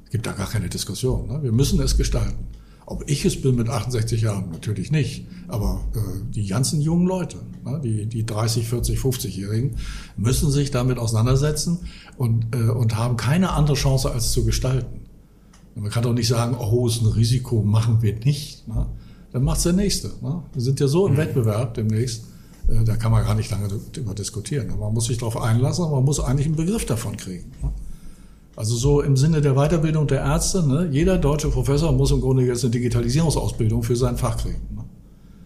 Es 0.07 0.13
gibt 0.13 0.25
da 0.25 0.33
gar 0.33 0.49
keine 0.49 0.71
Diskussion. 0.71 1.29
Ne? 1.29 1.43
Wir 1.43 1.53
müssen 1.53 1.79
es 1.83 1.99
gestalten. 1.99 2.47
Ob 2.91 3.09
ich 3.09 3.25
es 3.25 3.41
bin 3.41 3.55
mit 3.55 3.69
68 3.69 4.21
Jahren, 4.21 4.51
natürlich 4.51 4.91
nicht. 4.91 5.25
Aber 5.47 5.81
äh, 5.95 6.01
die 6.35 6.45
ganzen 6.49 6.81
jungen 6.81 7.07
Leute, 7.07 7.37
ne, 7.65 7.81
die, 7.81 8.07
die 8.07 8.27
30, 8.27 8.67
40, 8.67 8.99
50-Jährigen, 8.99 9.77
müssen 10.17 10.51
sich 10.51 10.73
damit 10.73 10.99
auseinandersetzen 10.99 11.79
und, 12.17 12.53
äh, 12.53 12.69
und 12.69 12.97
haben 12.97 13.17
keine 13.17 13.53
andere 13.53 13.77
Chance, 13.77 14.11
als 14.11 14.33
zu 14.33 14.45
gestalten. 14.45 15.03
Und 15.77 15.83
man 15.83 15.93
kann 15.93 16.03
doch 16.03 16.13
nicht 16.13 16.27
sagen, 16.27 16.57
oh, 16.59 16.89
ist 16.89 17.01
ein 17.01 17.07
Risiko, 17.07 17.63
machen 17.63 18.03
wir 18.03 18.17
nicht. 18.17 18.67
Ne? 18.67 18.87
Dann 19.31 19.45
macht's 19.45 19.63
der 19.63 19.73
Nächste. 19.73 20.09
Ne? 20.21 20.43
Wir 20.53 20.61
sind 20.61 20.81
ja 20.81 20.89
so 20.89 21.07
im 21.07 21.13
mhm. 21.13 21.19
Wettbewerb 21.19 21.75
demnächst, 21.75 22.25
äh, 22.67 22.83
da 22.83 22.97
kann 22.97 23.13
man 23.13 23.25
gar 23.25 23.37
nicht 23.37 23.53
lange 23.53 23.69
darüber 23.69 24.15
diskutieren. 24.15 24.77
Man 24.77 24.93
muss 24.93 25.05
sich 25.05 25.19
darauf 25.19 25.41
einlassen, 25.41 25.85
aber 25.85 25.95
man 25.95 26.07
muss 26.07 26.19
eigentlich 26.19 26.49
einen 26.49 26.57
Begriff 26.57 26.87
davon 26.87 27.17
kriegen. 27.17 27.53
Ne? 27.63 27.71
Also 28.61 28.77
so 28.77 29.01
im 29.01 29.17
Sinne 29.17 29.41
der 29.41 29.55
Weiterbildung 29.55 30.07
der 30.07 30.21
Ärzte, 30.21 30.63
ne? 30.63 30.87
jeder 30.93 31.17
deutsche 31.17 31.49
Professor 31.49 31.93
muss 31.93 32.11
im 32.11 32.21
Grunde 32.21 32.45
jetzt 32.45 32.63
eine 32.63 32.71
Digitalisierungsausbildung 32.73 33.83
für 33.83 33.97
sein 33.97 34.19
Fach 34.19 34.37
kriegen. 34.37 34.61
Ne? 34.77 34.85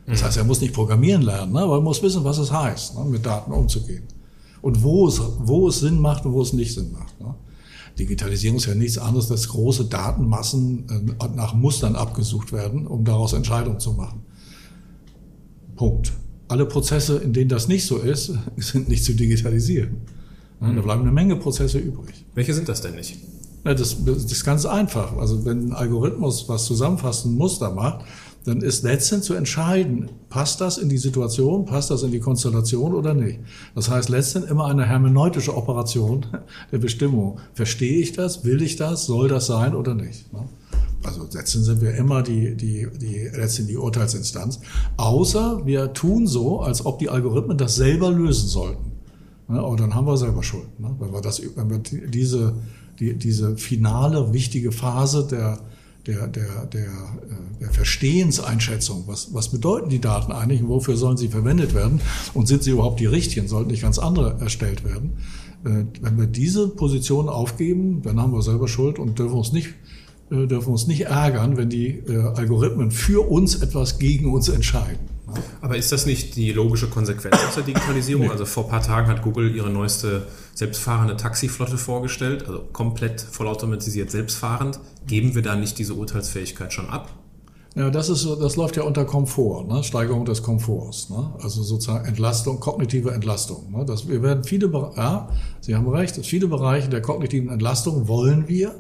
Das 0.07 0.21
mhm. 0.21 0.25
heißt, 0.25 0.37
er 0.39 0.43
muss 0.43 0.61
nicht 0.61 0.75
programmieren 0.75 1.23
lernen, 1.23 1.53
ne? 1.53 1.61
aber 1.61 1.77
er 1.77 1.81
muss 1.81 2.03
wissen, 2.03 2.25
was 2.25 2.39
es 2.39 2.51
heißt, 2.51 2.99
ne? 2.99 3.05
mit 3.05 3.25
Daten 3.25 3.53
umzugehen. 3.53 4.03
Und 4.63 4.83
wo 4.83 5.07
es, 5.07 5.23
wo 5.39 5.69
es 5.69 5.79
Sinn 5.79 6.01
macht 6.01 6.27
und 6.27 6.33
wo 6.33 6.43
es 6.43 6.55
nicht 6.55 6.75
Sinn 6.75 6.91
macht. 6.91 7.21
Ne? 7.21 7.37
Digitalisierung 8.01 8.57
ist 8.57 8.67
ja 8.67 8.75
nichts 8.75 8.99
anderes, 8.99 9.31
als 9.31 9.49
große 9.49 9.85
Datenmassen 9.85 11.17
äh, 11.21 11.37
nach 11.37 11.55
Mustern 11.55 11.95
abgesucht 11.95 12.51
werden, 12.51 12.85
um 12.85 13.05
daraus 13.05 13.33
Entscheidungen 13.33 13.79
zu 13.79 13.93
machen. 13.93 14.23
Punkt. 15.77 16.13
Alle 16.49 16.67
Prozesse, 16.67 17.19
in 17.19 17.33
denen 17.33 17.49
das 17.49 17.69
nicht 17.69 17.87
so 17.87 17.99
ist, 17.99 18.33
sind 18.57 18.89
nicht 18.89 19.05
zu 19.05 19.15
digitalisieren. 19.15 19.99
Da 20.73 20.81
bleiben 20.81 21.03
eine 21.03 21.13
Menge 21.13 21.37
Prozesse 21.37 21.79
übrig. 21.79 22.25
Welche 22.35 22.55
sind 22.55 22.69
das 22.69 22.81
denn 22.81 22.95
nicht? 22.95 23.19
Ja, 23.65 23.75
das, 23.75 24.05
das 24.05 24.25
ist 24.25 24.45
ganz 24.45 24.67
einfach. 24.67 25.17
Also 25.17 25.45
wenn 25.45 25.69
ein 25.69 25.73
Algorithmus 25.73 26.49
was 26.49 26.67
zusammenfassen 26.67 27.37
Muster 27.37 27.71
macht, 27.71 28.05
dann 28.45 28.61
ist 28.61 28.83
letztendlich 28.83 29.27
zu 29.27 29.35
entscheiden, 29.35 30.11
passt 30.29 30.61
das 30.61 30.77
in 30.77 30.91
die 30.91 30.99
Situation, 30.99 31.65
passt 31.65 31.91
das 31.91 32.03
in 32.03 32.11
die 32.11 32.21
Konstellation 32.21 32.95
oder 32.95 33.15
nicht. 33.15 33.41
Das 33.75 33.89
heißt 33.89 34.11
letztendlich 34.11 34.51
immer 34.51 34.67
eine 34.67 34.85
hermeneutische 34.85 35.57
Operation 35.57 36.27
der 36.73 36.79
Bestimmung. 36.79 37.41
Verstehe 37.55 38.01
ich 38.01 38.13
das? 38.13 38.45
Will 38.45 38.61
ich 38.61 38.77
das? 38.77 39.07
Soll 39.07 39.29
das 39.29 39.47
sein 39.47 39.75
oder 39.75 39.95
nicht? 39.95 40.27
Also 41.03 41.23
letztendlich 41.23 41.65
sind 41.65 41.81
wir 41.81 41.95
immer 41.95 42.23
die, 42.23 42.55
die, 42.55 42.87
die, 43.01 43.31
letztendlich 43.35 43.77
die 43.77 43.79
Urteilsinstanz. 43.79 44.61
Außer 44.99 45.65
wir 45.65 45.95
tun 45.95 46.27
so, 46.27 46.61
als 46.61 46.85
ob 46.85 46.99
die 46.99 47.09
Algorithmen 47.09 47.57
das 47.57 47.77
selber 47.77 48.11
lösen 48.11 48.49
sollten. 48.49 48.94
Ne? 49.49 49.61
Aber 49.61 49.77
dann 49.77 49.95
haben 49.95 50.07
wir 50.07 50.17
selber 50.17 50.43
Schuld. 50.43 50.79
Ne? 50.79 50.95
Wenn 50.99 51.13
wir, 51.13 51.21
das, 51.21 51.43
wenn 51.57 51.71
wir 51.71 51.79
diese, 51.79 52.55
die, 52.99 53.15
diese 53.15 53.57
finale, 53.57 54.33
wichtige 54.33 54.73
Phase 54.73 55.27
der, 55.27 55.59
der, 56.07 56.27
der, 56.29 56.67
der, 56.67 56.83
äh, 56.83 57.61
der 57.61 57.71
Verstehenseinschätzung, 57.71 59.05
was, 59.07 59.35
was 59.35 59.49
bedeuten 59.49 59.89
die 59.89 60.01
Daten 60.01 60.33
eigentlich 60.33 60.63
und 60.63 60.69
wofür 60.69 60.97
sollen 60.97 61.17
sie 61.17 61.29
verwendet 61.29 61.75
werden 61.75 62.01
und 62.35 62.47
sind 62.47 62.63
sie 62.63 62.71
überhaupt 62.71 63.01
die 63.01 63.07
richtigen, 63.07 63.49
sollten 63.49 63.71
nicht 63.71 63.83
ganz 63.83 63.99
andere 63.99 64.39
erstellt 64.41 64.85
werden. 64.85 65.13
Äh, 65.65 65.85
wenn 66.01 66.19
wir 66.19 66.27
diese 66.27 66.69
Position 66.69 67.29
aufgeben, 67.29 68.03
dann 68.03 68.21
haben 68.21 68.33
wir 68.33 68.43
selber 68.43 68.69
Schuld 68.69 68.99
und 68.99 69.19
dürfen 69.19 69.37
uns 69.37 69.53
nicht 69.53 69.69
äh, 70.31 70.47
dürfen 70.47 70.71
uns 70.73 70.87
nicht 70.87 71.03
ärgern, 71.03 71.59
wenn 71.59 71.69
die 71.69 72.03
Algorithmen 72.09 72.91
für 72.91 73.29
uns 73.29 73.57
etwas 73.57 73.99
gegen 73.99 74.33
uns 74.33 74.49
entscheiden. 74.49 75.14
Aber 75.61 75.77
ist 75.77 75.93
das 75.93 76.07
nicht 76.07 76.37
die 76.37 76.53
logische 76.53 76.89
Konsequenz 76.89 77.37
aus 77.47 77.55
der 77.55 77.65
Digitalisierung? 77.65 78.27
Nee. 78.27 78.33
Also 78.33 78.45
vor 78.45 78.65
ein 78.65 78.71
paar 78.71 78.83
Tagen 78.83 79.09
hat 79.09 79.23
Google 79.23 79.55
ihre 79.55 79.71
neueste 79.71 80.27
selbstfahrende 80.55 81.17
Taxiflotte 81.17 81.79
vorgestellt, 81.79 82.47
also 82.47 82.61
komplett 82.73 83.21
vollautomatisiert 83.21 84.11
selbstfahrend. 84.11 84.81
Geben 85.07 85.35
wir 85.35 85.43
da 85.43 85.57
nicht 85.57 85.79
diese 85.79 85.95
Urteilsfähigkeit 85.95 86.73
schon 86.73 86.89
ab? 86.89 87.11
Ja, 87.77 87.91
das 87.91 88.09
ist, 88.09 88.25
das 88.25 88.55
läuft 88.55 88.77
ja 88.77 88.85
unter 88.85 89.05
Komfort, 89.05 89.67
ne? 89.67 89.83
Steigerung 89.83 90.25
des 90.25 90.45
Komforts, 90.45 91.11
ne? 91.11 91.33
Also 91.43 91.65
sozusagen 91.65 92.05
Entlastung, 92.05 92.61
kognitive 92.61 93.11
Entlastung. 93.11 93.73
Ne? 93.73 93.85
Das, 93.85 94.07
wir 94.07 94.23
werden 94.23 94.45
viele, 94.45 94.71
ja, 94.97 95.29
Sie 95.61 95.75
haben 95.75 95.89
recht, 95.89 96.25
viele 96.25 96.47
Bereiche 96.47 96.89
der 96.89 97.03
kognitiven 97.03 97.51
Entlastung 97.51 98.07
wollen 98.07 98.47
wir, 98.47 98.77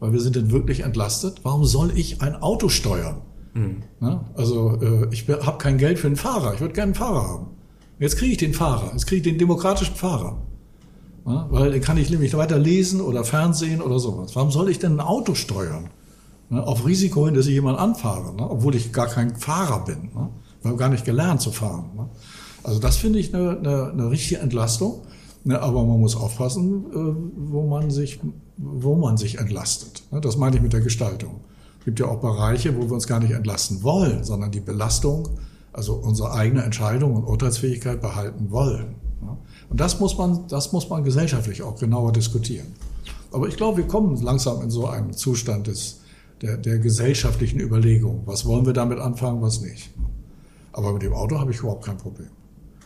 weil 0.00 0.14
wir 0.14 0.20
sind 0.20 0.34
denn 0.34 0.50
wirklich 0.50 0.80
entlastet. 0.80 1.40
Warum 1.42 1.66
soll 1.66 1.92
ich 1.94 2.22
ein 2.22 2.36
Auto 2.36 2.70
steuern? 2.70 3.20
Mhm. 3.58 3.82
Ne? 4.00 4.20
Also 4.34 4.78
äh, 4.80 5.08
ich 5.12 5.28
habe 5.28 5.58
kein 5.58 5.78
Geld 5.78 5.98
für 5.98 6.06
einen 6.06 6.16
Fahrer, 6.16 6.54
ich 6.54 6.60
würde 6.60 6.74
gerne 6.74 6.90
einen 6.90 6.94
Fahrer 6.94 7.28
haben. 7.28 7.46
Jetzt 7.98 8.16
kriege 8.16 8.32
ich 8.32 8.38
den 8.38 8.54
Fahrer, 8.54 8.90
jetzt 8.92 9.06
kriege 9.06 9.16
ich 9.16 9.22
den 9.22 9.38
demokratischen 9.38 9.96
Fahrer. 9.96 10.38
Ne? 11.26 11.46
Weil 11.50 11.72
den 11.72 11.82
kann 11.82 11.98
ich 11.98 12.10
nämlich 12.10 12.36
weiter 12.36 12.58
lesen 12.58 13.00
oder 13.00 13.24
Fernsehen 13.24 13.82
oder 13.82 13.98
sowas. 13.98 14.34
Warum 14.36 14.50
soll 14.50 14.70
ich 14.70 14.78
denn 14.78 14.94
ein 14.94 15.00
Auto 15.00 15.34
steuern? 15.34 15.90
Ne, 16.50 16.66
auf 16.66 16.86
Risiko 16.86 17.26
hin, 17.26 17.34
dass 17.34 17.46
ich 17.46 17.52
jemand 17.52 17.78
anfahre, 17.78 18.34
ne, 18.34 18.48
obwohl 18.48 18.74
ich 18.74 18.92
gar 18.92 19.06
kein 19.06 19.36
Fahrer 19.36 19.84
bin. 19.84 20.10
Ne? 20.14 20.30
Ich 20.60 20.66
habe 20.66 20.76
gar 20.76 20.88
nicht 20.88 21.04
gelernt 21.04 21.42
zu 21.42 21.50
fahren. 21.52 21.90
Ne? 21.94 22.08
Also 22.62 22.80
das 22.80 22.96
finde 22.96 23.18
ich 23.18 23.34
eine, 23.34 23.58
eine, 23.58 23.90
eine 23.92 24.10
richtige 24.10 24.40
Entlastung. 24.40 25.02
Ne, 25.44 25.60
aber 25.60 25.84
man 25.84 26.00
muss 26.00 26.16
aufpassen, 26.16 26.84
äh, 26.92 27.50
wo 27.50 27.66
man 27.66 27.90
sich, 27.90 28.20
wo 28.56 28.96
man 28.96 29.16
sich 29.16 29.38
entlastet. 29.38 30.02
Das 30.22 30.36
meine 30.36 30.56
ich 30.56 30.62
mit 30.62 30.72
der 30.72 30.80
Gestaltung. 30.80 31.40
Es 31.78 31.84
gibt 31.84 32.00
ja 32.00 32.06
auch 32.06 32.20
Bereiche, 32.20 32.76
wo 32.76 32.82
wir 32.82 32.92
uns 32.92 33.06
gar 33.06 33.20
nicht 33.20 33.32
entlasten 33.32 33.82
wollen, 33.82 34.24
sondern 34.24 34.50
die 34.50 34.60
Belastung, 34.60 35.28
also 35.72 35.94
unsere 35.94 36.32
eigene 36.32 36.62
Entscheidung 36.62 37.14
und 37.14 37.24
Urteilsfähigkeit 37.24 38.00
behalten 38.00 38.50
wollen. 38.50 38.96
Und 39.70 39.80
das 39.80 40.00
muss 40.00 40.16
man, 40.16 40.46
das 40.48 40.72
muss 40.72 40.88
man 40.88 41.04
gesellschaftlich 41.04 41.62
auch 41.62 41.78
genauer 41.78 42.12
diskutieren. 42.12 42.66
Aber 43.32 43.48
ich 43.48 43.56
glaube, 43.56 43.78
wir 43.78 43.86
kommen 43.86 44.16
langsam 44.22 44.62
in 44.62 44.70
so 44.70 44.86
einen 44.86 45.12
Zustand 45.12 45.66
des, 45.66 46.00
der, 46.40 46.56
der 46.56 46.78
gesellschaftlichen 46.78 47.60
Überlegung. 47.60 48.22
Was 48.24 48.46
wollen 48.46 48.64
wir 48.64 48.72
damit 48.72 48.98
anfangen, 48.98 49.42
was 49.42 49.60
nicht. 49.60 49.90
Aber 50.72 50.92
mit 50.92 51.02
dem 51.02 51.12
Auto 51.12 51.38
habe 51.38 51.50
ich 51.50 51.58
überhaupt 51.58 51.84
kein 51.84 51.98
Problem. 51.98 52.28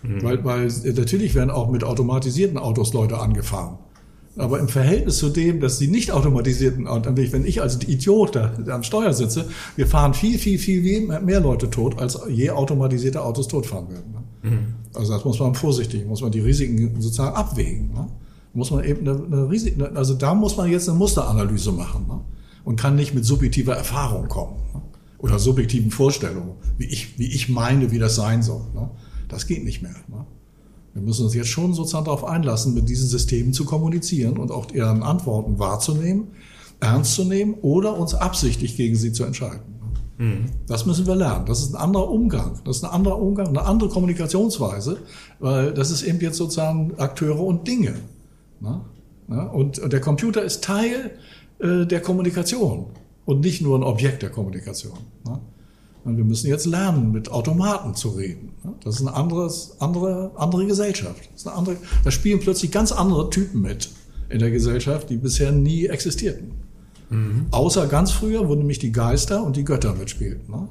Mhm. 0.03 0.23
Weil, 0.23 0.45
weil 0.45 0.67
natürlich 0.67 1.35
werden 1.35 1.51
auch 1.51 1.71
mit 1.71 1.85
automatisierten 1.85 2.59
Autos 2.59 2.93
Leute 2.93 3.19
angefahren. 3.19 3.79
Aber 4.37 4.59
im 4.59 4.69
Verhältnis 4.69 5.19
zu 5.19 5.29
dem, 5.29 5.61
dass 5.61 5.79
die 5.79 5.89
nicht 5.89 6.11
automatisierten, 6.11 6.87
wenn 6.87 7.45
ich 7.45 7.61
als 7.61 7.83
Idiot 7.87 8.35
da, 8.35 8.55
am 8.69 8.83
Steuer 8.83 9.13
sitze, 9.13 9.47
wir 9.77 9.87
fahren 9.87 10.15
viel, 10.15 10.39
viel, 10.39 10.59
viel 10.59 11.07
mehr 11.07 11.41
Leute 11.41 11.69
tot, 11.69 11.99
als 11.99 12.19
je 12.29 12.51
automatisierte 12.51 13.23
Autos 13.23 13.49
totfahren 13.49 13.91
werden. 13.91 14.13
Ne? 14.13 14.51
Mhm. 14.51 14.75
Also 14.95 15.13
das 15.13 15.25
muss 15.25 15.39
man 15.39 15.55
vorsichtig, 15.55 16.07
muss 16.07 16.23
man 16.23 16.33
die 16.33 16.41
Risiken 16.41 17.01
sozusagen 17.01 17.37
abwägen. 17.37 17.93
Ne? 17.93 18.09
Muss 18.55 18.71
man 18.71 18.85
eben 18.85 19.07
eine, 19.07 19.23
eine 19.23 19.51
Risik, 19.51 19.77
also 19.95 20.15
da 20.15 20.35
muss 20.35 20.57
man 20.57 20.71
jetzt 20.71 20.89
eine 20.89 20.99
Musteranalyse 20.99 21.73
machen. 21.73 22.07
Ne? 22.09 22.21
und 22.65 22.77
kann 22.77 22.97
nicht 22.97 23.15
mit 23.15 23.25
subjektiver 23.25 23.75
Erfahrung 23.75 24.29
kommen 24.29 24.57
ne? 24.75 24.83
oder 25.19 25.39
subjektiven 25.39 25.91
Vorstellungen, 25.91 26.55
wie 26.79 26.87
ich, 26.87 27.19
wie 27.19 27.27
ich 27.27 27.49
meine, 27.49 27.91
wie 27.91 27.99
das 27.99 28.17
sein 28.17 28.43
soll. 28.43 28.65
Ne? 28.75 28.91
Das 29.29 29.47
geht 29.47 29.65
nicht 29.65 29.83
mehr. 29.83 29.95
Ne? 30.95 31.01
Wir 31.01 31.03
müssen 31.03 31.25
uns 31.25 31.35
jetzt 31.35 31.49
schon 31.49 31.75
sozusagen 31.75 32.05
darauf 32.05 32.25
einlassen, 32.25 32.75
mit 32.75 32.89
diesen 32.89 33.09
Systemen 33.09 33.53
zu 33.53 33.65
kommunizieren 33.65 34.37
und 34.37 34.51
auch 34.51 34.67
deren 34.67 35.03
Antworten 35.03 35.59
wahrzunehmen, 35.59 36.29
ernst 36.81 37.15
zu 37.15 37.25
nehmen 37.25 37.55
oder 37.63 37.97
uns 37.99 38.15
absichtlich 38.15 38.77
gegen 38.77 38.97
sie 38.97 39.13
zu 39.13 39.25
entscheiden. 39.25 39.61
Mhm. 40.19 40.47
Das 40.67 40.87
müssen 40.87 41.07
wir 41.07 41.17
lernen. 41.17 41.47
Das 41.47 41.61
ist 41.61 41.75
ein 41.75 41.81
anderer 41.81 42.11
Umgang. 42.11 42.61
Das 42.65 42.77
ist 42.77 42.85
ein 42.85 42.91
anderer 42.91 43.21
Umgang, 43.21 43.49
eine 43.49 43.63
andere 43.63 43.89
Kommunikationsweise, 43.89 44.99
weil 45.41 45.73
das 45.73 45.91
ist 45.91 46.03
eben 46.03 46.21
jetzt 46.21 46.37
sozusagen 46.37 46.95
Akteure 46.99 47.41
und 47.41 47.67
Dinge. 47.67 47.95
Und 49.53 49.81
der 49.93 50.01
Computer 50.01 50.43
ist 50.43 50.63
Teil 50.63 51.13
äh, 51.59 51.87
der 51.87 52.01
Kommunikation 52.01 52.87
und 53.25 53.41
nicht 53.41 53.63
nur 53.63 53.79
ein 53.79 53.83
Objekt 53.83 54.23
der 54.23 54.31
Kommunikation. 54.31 54.99
Ne? 55.25 55.41
Wir 56.05 56.25
müssen 56.25 56.49
jetzt 56.49 56.67
lernen, 56.67 57.13
mit 57.13 57.31
Automaten 57.31 57.95
zu 57.95 58.11
reden. 58.11 58.51
Ne? 58.65 58.73
Das 58.83 58.97
ist 58.97 59.03
eine 59.03 59.15
anderes, 59.15 59.77
andere, 59.79 60.33
andere 60.35 60.67
Gesellschaft. 60.67 61.31
Das 61.33 61.47
eine 61.47 61.57
andere, 61.57 61.77
da 62.03 62.11
spielen 62.11 62.41
plötzlich 62.41 62.73
ganz 62.73 62.91
andere 62.91 63.31
Typen 63.31 63.63
mit 63.63 63.91
in 64.29 64.41
der 64.41 64.51
Gesellschaft, 64.51 65.11
die 65.11 65.17
bisher 65.17 65.53
nie 65.53 65.87
existierten. 65.87 66.53
Mhm. 67.11 67.47
Außer 67.51 67.87
ganz 67.87 68.11
früher, 68.11 68.49
wo 68.49 68.55
nämlich 68.55 68.81
die 68.81 68.91
Geister 68.91 69.45
und 69.45 69.57
die 69.57 69.65
Götter 69.65 69.95
mitspielten. 69.95 70.51
Ne? 70.51 70.69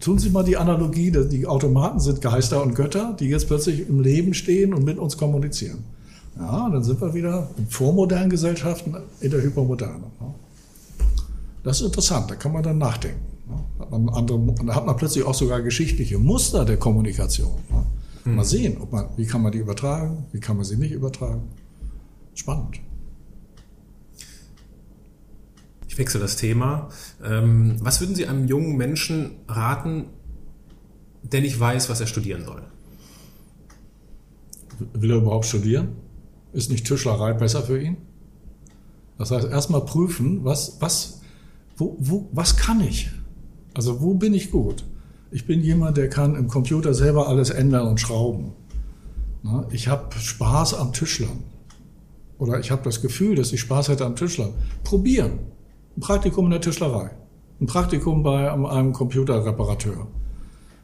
Tun 0.00 0.18
Sie 0.18 0.30
mal 0.30 0.44
die 0.44 0.56
Analogie, 0.56 1.10
die 1.10 1.46
Automaten 1.46 2.00
sind 2.00 2.20
Geister 2.20 2.62
und 2.62 2.74
Götter, 2.74 3.16
die 3.18 3.26
jetzt 3.26 3.48
plötzlich 3.48 3.88
im 3.88 4.00
Leben 4.00 4.34
stehen 4.34 4.72
und 4.72 4.84
mit 4.84 4.98
uns 4.98 5.16
kommunizieren. 5.16 5.84
Ja, 6.38 6.68
dann 6.68 6.82
sind 6.82 7.00
wir 7.00 7.14
wieder 7.14 7.50
in 7.56 7.66
vormodernen 7.68 8.30
Gesellschaften 8.30 8.96
in 9.20 9.30
der 9.30 9.42
Hypermoderne. 9.42 10.04
Das 11.62 11.80
ist 11.80 11.86
interessant, 11.86 12.30
da 12.30 12.34
kann 12.34 12.52
man 12.52 12.62
dann 12.62 12.78
nachdenken. 12.78 13.33
Hat 13.78 13.90
man 13.90 14.08
andere, 14.08 14.54
da 14.66 14.74
hat 14.74 14.86
man 14.86 14.96
plötzlich 14.96 15.24
auch 15.24 15.34
sogar 15.34 15.60
geschichtliche 15.60 16.18
Muster 16.18 16.64
der 16.64 16.76
Kommunikation. 16.76 17.52
Mal 18.24 18.36
hm. 18.36 18.44
sehen, 18.44 18.78
ob 18.80 18.92
man, 18.92 19.08
wie 19.16 19.26
kann 19.26 19.42
man 19.42 19.52
die 19.52 19.58
übertragen, 19.58 20.24
wie 20.32 20.40
kann 20.40 20.56
man 20.56 20.64
sie 20.64 20.76
nicht 20.76 20.92
übertragen. 20.92 21.42
Spannend. 22.34 22.80
Ich 25.88 25.98
wechsle 25.98 26.20
das 26.20 26.36
Thema. 26.36 26.88
Ähm, 27.22 27.76
was 27.80 28.00
würden 28.00 28.16
Sie 28.16 28.26
einem 28.26 28.48
jungen 28.48 28.76
Menschen 28.76 29.36
raten, 29.46 30.06
der 31.22 31.40
nicht 31.40 31.60
weiß, 31.60 31.88
was 31.88 32.00
er 32.00 32.06
studieren 32.06 32.44
soll? 32.44 32.62
Will 34.94 35.10
er 35.10 35.18
überhaupt 35.18 35.44
studieren? 35.44 35.90
Ist 36.52 36.70
nicht 36.70 36.86
Tischlerei 36.86 37.34
besser 37.34 37.62
für 37.62 37.80
ihn? 37.80 37.96
Das 39.18 39.30
heißt, 39.30 39.46
erstmal 39.46 39.84
prüfen, 39.84 40.44
was, 40.44 40.78
was, 40.80 41.20
wo, 41.76 41.96
wo, 42.00 42.28
was 42.32 42.56
kann 42.56 42.80
ich? 42.80 43.10
Also 43.74 44.00
wo 44.00 44.14
bin 44.14 44.34
ich 44.34 44.50
gut? 44.50 44.84
Ich 45.30 45.46
bin 45.46 45.60
jemand, 45.62 45.96
der 45.96 46.08
kann 46.08 46.36
im 46.36 46.48
Computer 46.48 46.94
selber 46.94 47.28
alles 47.28 47.50
ändern 47.50 47.88
und 47.88 48.00
schrauben. 48.00 48.52
Ich 49.70 49.88
habe 49.88 50.16
Spaß 50.16 50.74
am 50.74 50.92
Tischlern. 50.92 51.42
Oder 52.38 52.60
ich 52.60 52.70
habe 52.70 52.82
das 52.82 53.02
Gefühl, 53.02 53.36
dass 53.36 53.52
ich 53.52 53.60
Spaß 53.60 53.88
hätte 53.88 54.06
am 54.06 54.16
Tischlern. 54.16 54.54
Probieren. 54.84 55.32
Ein 55.96 56.00
Praktikum 56.00 56.46
in 56.46 56.52
der 56.52 56.60
Tischlerei. 56.60 57.10
Ein 57.60 57.66
Praktikum 57.66 58.22
bei 58.22 58.50
einem 58.50 58.92
Computerreparateur. 58.92 60.06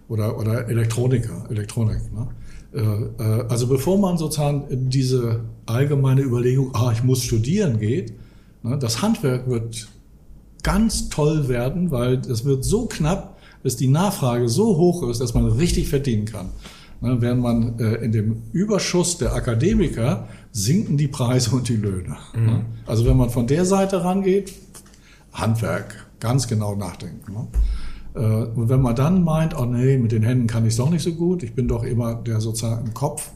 Oder, 0.09 0.39
oder 0.39 0.69
Elektroniker, 0.69 1.45
Elektronik. 1.49 2.01
Ne? 2.13 2.29
Äh, 2.73 2.81
äh, 3.23 3.45
also 3.49 3.67
bevor 3.67 3.99
man 3.99 4.19
sozusagen 4.19 4.67
in 4.69 4.91
diese 4.91 5.41
allgemeine 5.67 6.23
Überlegung, 6.23 6.71
ah, 6.75 6.91
ich 6.93 7.03
muss 7.03 7.23
studieren 7.23 7.79
geht, 7.79 8.15
ne, 8.63 8.79
das 8.79 9.03
Handwerk 9.03 9.49
wird 9.49 9.89
ganz 10.63 11.09
toll 11.09 11.49
werden, 11.49 11.91
weil 11.91 12.19
es 12.19 12.45
wird 12.45 12.65
so 12.65 12.87
knapp, 12.87 13.39
dass 13.63 13.77
die 13.77 13.89
Nachfrage 13.89 14.49
so 14.49 14.77
hoch 14.77 15.09
ist, 15.09 15.21
dass 15.21 15.35
man 15.35 15.47
richtig 15.47 15.89
verdienen 15.89 16.25
kann. 16.25 16.51
Ne, 17.03 17.17
während 17.21 17.41
man 17.43 17.79
äh, 17.79 17.95
in 17.97 18.13
dem 18.13 18.43
Überschuss 18.53 19.17
der 19.17 19.33
Akademiker 19.33 20.29
sinken 20.53 20.99
die 20.99 21.09
Preise 21.09 21.53
und 21.53 21.69
die 21.69 21.77
Löhne. 21.77 22.17
Mhm. 22.35 22.47
Ne. 22.47 22.65
Also 22.87 23.07
wenn 23.07 23.17
man 23.17 23.31
von 23.31 23.47
der 23.47 23.65
Seite 23.65 24.05
rangeht, 24.05 24.53
Handwerk, 25.33 26.07
ganz 26.19 26.47
genau 26.47 26.75
nachdenken. 26.75 27.33
Ne? 27.33 27.47
Äh, 28.15 28.45
und 28.55 28.69
wenn 28.69 28.83
man 28.83 28.95
dann 28.97 29.25
meint, 29.25 29.59
oh 29.59 29.65
nee, 29.65 29.97
mit 29.97 30.13
den 30.13 30.23
Händen 30.23 30.47
kann 30.47 30.65
ich 30.67 30.73
es 30.73 30.77
doch 30.77 30.91
nicht 30.91 31.03
so 31.03 31.13
gut, 31.13 31.43
ich 31.43 31.55
bin 31.55 31.69
doch 31.69 31.85
immer 31.85 32.17
der 32.17 32.41
sozusagen 32.41 32.87
im 32.87 32.95
Kopf 32.95 33.31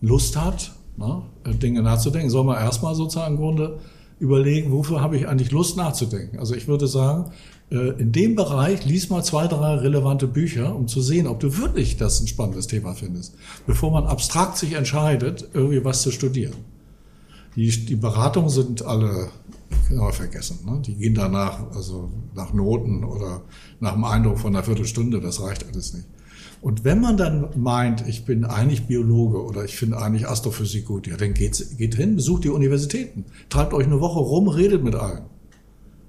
Lust 0.00 0.36
hat, 0.36 0.72
ne, 0.96 1.22
Dinge 1.46 1.82
nachzudenken, 1.82 2.30
soll 2.30 2.44
man 2.44 2.56
erstmal 2.56 2.96
sozusagen 2.96 3.34
im 3.34 3.40
Grunde 3.40 3.78
überlegen, 4.18 4.72
wofür 4.72 5.00
habe 5.00 5.16
ich 5.16 5.28
eigentlich 5.28 5.50
Lust 5.50 5.76
nachzudenken. 5.76 6.38
Also 6.38 6.54
ich 6.54 6.68
würde 6.68 6.86
sagen, 6.86 7.32
äh, 7.70 8.00
in 8.00 8.12
dem 8.12 8.34
Bereich 8.34 8.84
lies 8.84 9.10
mal 9.10 9.22
zwei, 9.22 9.46
drei 9.46 9.74
relevante 9.74 10.26
Bücher, 10.26 10.74
um 10.74 10.88
zu 10.88 11.00
sehen, 11.00 11.26
ob 11.26 11.40
du 11.40 11.58
wirklich 11.58 11.96
das 11.96 12.20
ein 12.20 12.26
spannendes 12.26 12.66
Thema 12.66 12.94
findest, 12.94 13.34
bevor 13.66 13.90
man 13.90 14.04
abstrakt 14.04 14.56
sich 14.56 14.72
entscheidet, 14.72 15.48
irgendwie 15.52 15.84
was 15.84 16.02
zu 16.02 16.10
studieren. 16.10 16.54
Die, 17.56 17.70
die 17.70 17.96
Beratungen 17.96 18.50
sind 18.50 18.82
alle 18.82 19.30
man 19.90 20.12
vergessen. 20.12 20.58
Ne? 20.64 20.80
Die 20.84 20.94
gehen 20.94 21.14
danach, 21.14 21.72
also 21.74 22.10
nach 22.34 22.52
Noten 22.52 23.04
oder 23.04 23.42
nach 23.80 23.94
dem 23.94 24.04
Eindruck 24.04 24.38
von 24.38 24.54
einer 24.54 24.64
Viertelstunde, 24.64 25.20
das 25.20 25.40
reicht 25.40 25.66
alles 25.66 25.94
nicht. 25.94 26.06
Und 26.66 26.82
wenn 26.82 27.00
man 27.00 27.16
dann 27.16 27.50
meint, 27.54 28.08
ich 28.08 28.24
bin 28.24 28.44
eigentlich 28.44 28.88
Biologe 28.88 29.40
oder 29.40 29.64
ich 29.64 29.76
finde 29.76 29.98
eigentlich 29.98 30.26
Astrophysik 30.26 30.86
gut, 30.86 31.06
ja, 31.06 31.16
dann 31.16 31.32
geht's, 31.32 31.76
geht 31.76 31.94
hin, 31.94 32.16
besucht 32.16 32.42
die 32.42 32.48
Universitäten, 32.48 33.24
treibt 33.50 33.72
euch 33.72 33.86
eine 33.86 34.00
Woche 34.00 34.18
rum, 34.18 34.48
redet 34.48 34.82
mit 34.82 34.96
allen. 34.96 35.26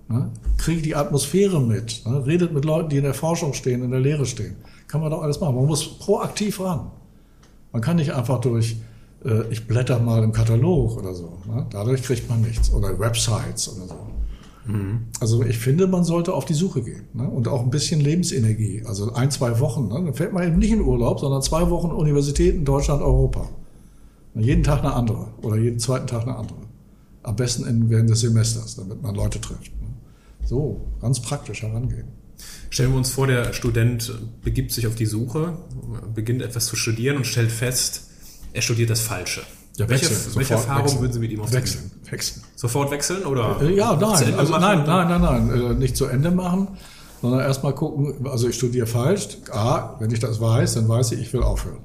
Ne? 0.09 0.31
Kriegt 0.57 0.83
die 0.83 0.95
Atmosphäre 0.95 1.61
mit, 1.61 2.01
ne? 2.07 2.25
redet 2.25 2.53
mit 2.53 2.65
Leuten, 2.65 2.89
die 2.89 2.97
in 2.97 3.03
der 3.03 3.13
Forschung 3.13 3.53
stehen, 3.53 3.83
in 3.83 3.91
der 3.91 3.99
Lehre 3.99 4.25
stehen. 4.25 4.55
Kann 4.87 4.99
man 4.99 5.11
doch 5.11 5.21
alles 5.21 5.39
machen. 5.39 5.53
Man 5.57 5.67
muss 5.67 5.99
proaktiv 5.99 6.59
ran. 6.59 6.89
Man 7.71 7.83
kann 7.83 7.97
nicht 7.97 8.15
einfach 8.15 8.41
durch 8.41 8.77
äh, 9.25 9.43
ich 9.51 9.67
blätter 9.67 9.99
mal 9.99 10.23
im 10.23 10.31
Katalog 10.31 10.97
oder 10.97 11.13
so. 11.13 11.37
Ne? 11.45 11.67
Dadurch 11.69 12.01
kriegt 12.01 12.27
man 12.27 12.41
nichts. 12.41 12.73
Oder 12.73 12.97
Websites 12.97 13.77
oder 13.77 13.89
so. 13.89 14.07
Mhm. 14.67 15.07
Also 15.19 15.43
ich 15.43 15.57
finde, 15.57 15.87
man 15.87 16.03
sollte 16.03 16.33
auf 16.33 16.45
die 16.45 16.53
Suche 16.53 16.81
gehen 16.81 17.03
ne? 17.13 17.27
und 17.27 17.47
auch 17.47 17.61
ein 17.61 17.69
bisschen 17.69 18.01
Lebensenergie. 18.01 18.83
Also 18.85 19.13
ein, 19.13 19.31
zwei 19.31 19.59
Wochen. 19.59 19.87
Ne? 19.87 19.95
Dann 20.05 20.13
fährt 20.13 20.33
man 20.33 20.43
eben 20.43 20.59
nicht 20.59 20.71
in 20.71 20.81
Urlaub, 20.81 21.19
sondern 21.19 21.41
zwei 21.41 21.69
Wochen 21.69 21.91
Universität 21.91 22.55
in 22.55 22.65
Deutschland, 22.65 23.01
Europa. 23.01 23.49
Jeden 24.35 24.63
Tag 24.63 24.79
eine 24.79 24.93
andere 24.93 25.29
oder 25.41 25.57
jeden 25.57 25.79
zweiten 25.79 26.05
Tag 26.05 26.23
eine 26.23 26.35
andere. 26.35 26.59
Am 27.23 27.35
besten 27.35 27.65
in, 27.65 27.89
während 27.89 28.09
des 28.09 28.21
Semesters, 28.21 28.75
damit 28.75 29.01
man 29.01 29.15
Leute 29.15 29.41
trifft. 29.41 29.71
Ne? 29.81 29.87
So, 30.45 30.87
ganz 31.01 31.21
praktisch 31.21 31.63
herangehen. 31.63 32.07
Stellen 32.69 32.91
wir 32.91 32.97
uns 32.97 33.09
vor, 33.09 33.25
der 33.25 33.53
Student 33.53 34.13
begibt 34.43 34.71
sich 34.71 34.85
auf 34.85 34.95
die 34.95 35.07
Suche, 35.07 35.57
beginnt 36.13 36.41
etwas 36.41 36.67
zu 36.67 36.75
studieren 36.75 37.17
und 37.17 37.25
stellt 37.25 37.51
fest, 37.51 38.09
er 38.53 38.61
studiert 38.61 38.89
das 38.89 39.01
Falsche. 39.01 39.41
Ja, 39.77 39.87
welche, 39.87 40.09
wechseln, 40.09 40.35
welche 40.35 40.53
Erfahrung 40.55 40.83
wechseln. 40.83 41.01
würden 41.01 41.13
Sie 41.13 41.19
mit 41.19 41.31
ihm 41.31 41.39
auf 41.41 41.53
Wechseln, 41.53 41.91
wechseln. 42.09 42.43
Sofort 42.55 42.89
wechseln 42.91 43.25
oder? 43.25 43.61
Äh, 43.61 43.75
Ja, 43.75 43.95
nein, 43.95 44.33
also 44.35 44.57
nein, 44.57 44.83
nein, 44.85 45.07
nein, 45.07 45.21
nein, 45.21 45.51
äh, 45.51 45.73
nicht 45.75 45.95
zu 45.95 46.05
Ende 46.05 46.31
machen, 46.31 46.69
sondern 47.21 47.41
erstmal 47.41 47.73
gucken, 47.75 48.27
also 48.27 48.47
ich 48.47 48.55
studiere 48.55 48.87
falsch. 48.87 49.37
A, 49.51 49.95
wenn 49.99 50.09
ich 50.11 50.19
das 50.19 50.41
weiß, 50.41 50.75
dann 50.75 50.87
weiß 50.89 51.11
ich, 51.11 51.21
ich 51.21 51.33
will 51.33 51.43
aufhören. 51.43 51.81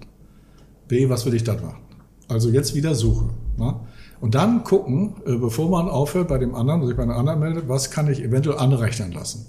B, 0.89 1.09
was 1.11 1.27
will 1.27 1.35
ich 1.35 1.45
dann 1.45 1.61
machen? 1.61 1.83
Also 2.29 2.49
jetzt 2.49 2.75
wieder 2.75 2.95
Suche. 2.95 3.29
Ne? 3.59 3.75
Und 4.21 4.35
dann 4.35 4.65
gucken, 4.65 5.17
äh, 5.27 5.37
bevor 5.37 5.69
man 5.69 5.89
aufhört 5.89 6.29
bei 6.29 6.39
dem 6.39 6.55
anderen, 6.55 6.87
sich 6.87 6.97
bei 6.97 7.03
einem 7.03 7.13
anderen 7.13 7.41
meldet, 7.41 7.69
was 7.69 7.91
kann 7.91 8.11
ich 8.11 8.23
eventuell 8.23 8.57
anrechnen 8.59 9.13
lassen? 9.13 9.47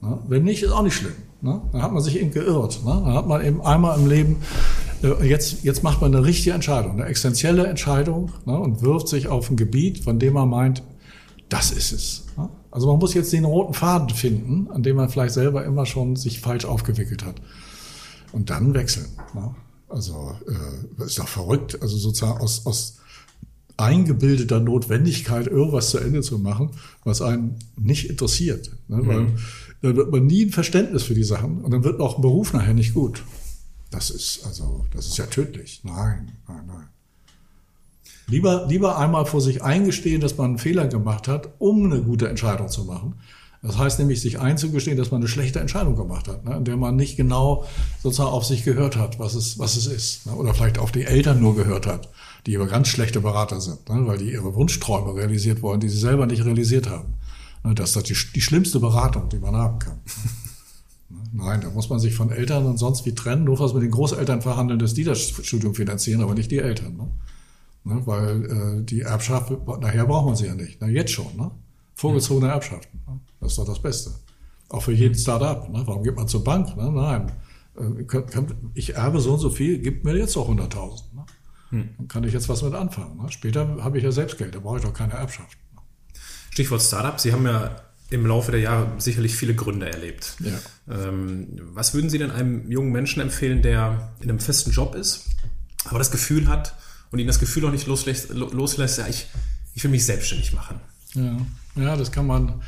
Ne? 0.00 0.18
Wenn 0.26 0.42
nicht, 0.44 0.62
ist 0.62 0.72
auch 0.72 0.82
nicht 0.82 0.94
schlimm. 0.96 1.14
Ne? 1.42 1.60
Dann 1.72 1.82
hat 1.82 1.92
man 1.92 2.02
sich 2.02 2.20
eben 2.20 2.30
geirrt. 2.30 2.84
Ne? 2.84 3.02
Dann 3.04 3.14
hat 3.14 3.26
man 3.26 3.44
eben 3.44 3.60
einmal 3.62 3.98
im 3.98 4.08
Leben, 4.08 4.36
äh, 5.02 5.28
jetzt, 5.28 5.64
jetzt 5.64 5.82
macht 5.82 6.00
man 6.00 6.14
eine 6.14 6.24
richtige 6.24 6.54
Entscheidung, 6.54 6.92
eine 6.92 7.06
existenzielle 7.06 7.66
Entscheidung 7.66 8.30
ne? 8.46 8.58
und 8.58 8.80
wirft 8.82 9.08
sich 9.08 9.26
auf 9.26 9.50
ein 9.50 9.56
Gebiet, 9.56 10.04
von 10.04 10.20
dem 10.20 10.34
man 10.34 10.48
meint, 10.48 10.84
das 11.48 11.72
ist 11.72 11.92
es. 11.92 12.26
Ne? 12.36 12.48
Also 12.70 12.86
man 12.86 13.00
muss 13.00 13.12
jetzt 13.12 13.32
den 13.32 13.44
roten 13.44 13.74
Faden 13.74 14.10
finden, 14.10 14.70
an 14.70 14.84
dem 14.84 14.94
man 14.96 15.08
vielleicht 15.08 15.34
selber 15.34 15.64
immer 15.64 15.84
schon 15.84 16.14
sich 16.14 16.40
falsch 16.40 16.64
aufgewickelt 16.64 17.24
hat. 17.24 17.42
Und 18.30 18.48
dann 18.48 18.72
wechseln. 18.72 19.08
Ne? 19.34 19.52
Also 19.88 20.36
äh, 20.48 21.04
ist 21.04 21.18
doch 21.18 21.28
verrückt. 21.28 21.82
Also 21.82 21.96
sozusagen 21.96 22.40
aus, 22.40 22.64
aus 22.66 22.98
eingebildeter 23.76 24.60
Notwendigkeit, 24.60 25.48
irgendwas 25.48 25.90
zu 25.90 25.98
Ende 25.98 26.20
zu 26.20 26.38
machen, 26.38 26.70
was 27.04 27.20
einen 27.20 27.56
nicht 27.76 28.08
interessiert. 28.08 28.70
Ne? 28.86 29.00
Weil 29.04 29.26
dann 29.82 29.96
wird 29.96 30.10
man 30.10 30.26
nie 30.26 30.46
ein 30.46 30.50
Verständnis 30.50 31.02
für 31.02 31.14
die 31.14 31.24
Sachen 31.24 31.62
und 31.62 31.70
dann 31.72 31.84
wird 31.84 32.00
auch 32.00 32.16
ein 32.16 32.22
Beruf 32.22 32.52
nachher 32.52 32.74
nicht 32.74 32.94
gut. 32.94 33.24
Das 33.90 34.10
ist 34.10 34.46
also, 34.46 34.86
das 34.94 35.06
ist 35.06 35.18
ja 35.18 35.26
tödlich. 35.26 35.80
Nein, 35.84 36.32
nein, 36.48 36.64
nein. 36.66 36.88
Lieber, 38.28 38.66
lieber 38.68 38.96
einmal 38.96 39.26
vor 39.26 39.40
sich 39.40 39.62
eingestehen, 39.62 40.20
dass 40.20 40.38
man 40.38 40.50
einen 40.50 40.58
Fehler 40.58 40.86
gemacht 40.86 41.28
hat, 41.28 41.50
um 41.58 41.84
eine 41.84 42.00
gute 42.00 42.28
Entscheidung 42.28 42.68
zu 42.68 42.84
machen. 42.84 43.14
Das 43.62 43.78
heißt 43.78 44.00
nämlich, 44.00 44.20
sich 44.20 44.40
einzugestehen, 44.40 44.96
dass 44.96 45.12
man 45.12 45.20
eine 45.20 45.28
schlechte 45.28 45.60
Entscheidung 45.60 45.94
gemacht 45.94 46.26
hat, 46.26 46.44
ne, 46.44 46.56
in 46.56 46.64
der 46.64 46.76
man 46.76 46.96
nicht 46.96 47.16
genau 47.16 47.64
sozusagen 48.02 48.30
auf 48.30 48.44
sich 48.44 48.64
gehört 48.64 48.96
hat, 48.96 49.20
was 49.20 49.34
es, 49.34 49.58
was 49.58 49.76
es 49.76 49.86
ist. 49.86 50.26
Ne, 50.26 50.32
oder 50.32 50.52
vielleicht 50.52 50.78
auf 50.78 50.90
die 50.90 51.04
Eltern 51.04 51.40
nur 51.40 51.54
gehört 51.54 51.86
hat, 51.86 52.08
die 52.46 52.56
aber 52.56 52.66
ganz 52.66 52.88
schlechte 52.88 53.20
Berater 53.20 53.60
sind, 53.60 53.88
ne, 53.88 54.04
weil 54.06 54.18
die 54.18 54.32
ihre 54.32 54.54
Wunschträume 54.54 55.14
realisiert 55.14 55.62
wollen, 55.62 55.78
die 55.78 55.88
sie 55.88 55.98
selber 55.98 56.26
nicht 56.26 56.44
realisiert 56.44 56.90
haben. 56.90 57.14
Ne, 57.64 57.74
das 57.74 57.96
ist 57.96 58.08
die, 58.08 58.16
die 58.34 58.40
schlimmste 58.40 58.80
Beratung, 58.80 59.28
die 59.28 59.38
man 59.38 59.56
haben 59.56 59.78
kann. 59.78 60.00
Ne, 61.08 61.44
Nein, 61.44 61.60
da 61.60 61.68
muss 61.68 61.90
man 61.90 62.00
sich 62.00 62.14
von 62.14 62.30
Eltern 62.30 62.64
und 62.64 62.78
sonst 62.78 63.04
wie 63.04 63.14
trennen, 63.14 63.44
nur 63.44 63.58
was 63.58 63.74
mit 63.74 63.82
den 63.82 63.90
Großeltern 63.90 64.40
verhandeln, 64.40 64.78
dass 64.78 64.94
die 64.94 65.04
das 65.04 65.20
Studium 65.20 65.74
finanzieren, 65.74 66.22
aber 66.22 66.32
nicht 66.32 66.50
die 66.50 66.58
Eltern. 66.58 66.96
Ne? 66.96 67.10
Ne, 67.84 68.06
weil 68.06 68.44
äh, 68.46 68.82
die 68.82 69.02
Erbschaft, 69.02 69.52
nachher 69.80 70.06
braucht 70.06 70.24
man 70.24 70.36
sie 70.36 70.46
ja 70.46 70.54
nicht. 70.54 70.78
Na, 70.80 70.88
jetzt 70.88 71.10
schon. 71.10 71.36
Ne? 71.36 71.50
Vorgezogene 71.94 72.50
Erbschaften. 72.50 73.00
Ne? 73.06 73.20
Das 73.40 73.52
ist 73.52 73.58
doch 73.58 73.66
das 73.66 73.82
Beste. 73.82 74.12
Auch 74.70 74.82
für 74.82 74.92
jeden 74.92 75.14
Start-up. 75.14 75.68
Ne? 75.68 75.82
Warum 75.84 76.02
geht 76.02 76.16
man 76.16 76.28
zur 76.28 76.44
Bank? 76.44 76.74
Ne? 76.76 76.90
Nein. 76.90 77.32
Äh, 77.76 78.04
kann, 78.04 78.26
kann, 78.26 78.46
ich 78.72 78.94
erbe 78.94 79.20
so 79.20 79.34
und 79.34 79.40
so 79.40 79.50
viel, 79.50 79.80
gib 79.80 80.04
mir 80.04 80.16
jetzt 80.16 80.36
doch 80.36 80.48
100.000. 80.48 81.02
Ne? 81.14 81.88
Dann 81.98 82.08
kann 82.08 82.24
ich 82.24 82.32
jetzt 82.32 82.48
was 82.48 82.62
mit 82.62 82.74
anfangen. 82.74 83.18
Ne? 83.18 83.30
Später 83.30 83.82
habe 83.82 83.98
ich 83.98 84.04
ja 84.04 84.12
selbst 84.12 84.38
Geld, 84.38 84.54
da 84.54 84.60
brauche 84.60 84.78
ich 84.78 84.84
doch 84.84 84.94
keine 84.94 85.14
Erbschaft. 85.14 85.58
Stichwort 86.52 86.82
Startup. 86.82 87.18
Sie 87.18 87.32
haben 87.32 87.46
ja 87.46 87.76
im 88.10 88.26
Laufe 88.26 88.52
der 88.52 88.60
Jahre 88.60 88.92
sicherlich 88.98 89.34
viele 89.34 89.54
Gründe 89.54 89.90
erlebt. 89.90 90.36
Ja. 90.40 91.08
Ähm, 91.08 91.48
was 91.72 91.94
würden 91.94 92.10
Sie 92.10 92.18
denn 92.18 92.30
einem 92.30 92.70
jungen 92.70 92.92
Menschen 92.92 93.22
empfehlen, 93.22 93.62
der 93.62 94.12
in 94.20 94.28
einem 94.28 94.38
festen 94.38 94.70
Job 94.70 94.94
ist, 94.94 95.30
aber 95.86 95.98
das 95.98 96.10
Gefühl 96.10 96.48
hat 96.48 96.74
und 97.10 97.18
ihn 97.18 97.26
das 97.26 97.40
Gefühl 97.40 97.64
auch 97.64 97.70
nicht 97.70 97.86
loslässt, 97.86 98.30
loslässt 98.30 98.98
ja, 98.98 99.06
ich, 99.06 99.28
ich 99.74 99.82
will 99.82 99.90
mich 99.90 100.04
selbstständig 100.04 100.52
machen? 100.52 100.78
Ja, 101.14 101.38
ja, 101.74 101.96
das 101.96 102.12
kann 102.12 102.26
man, 102.26 102.60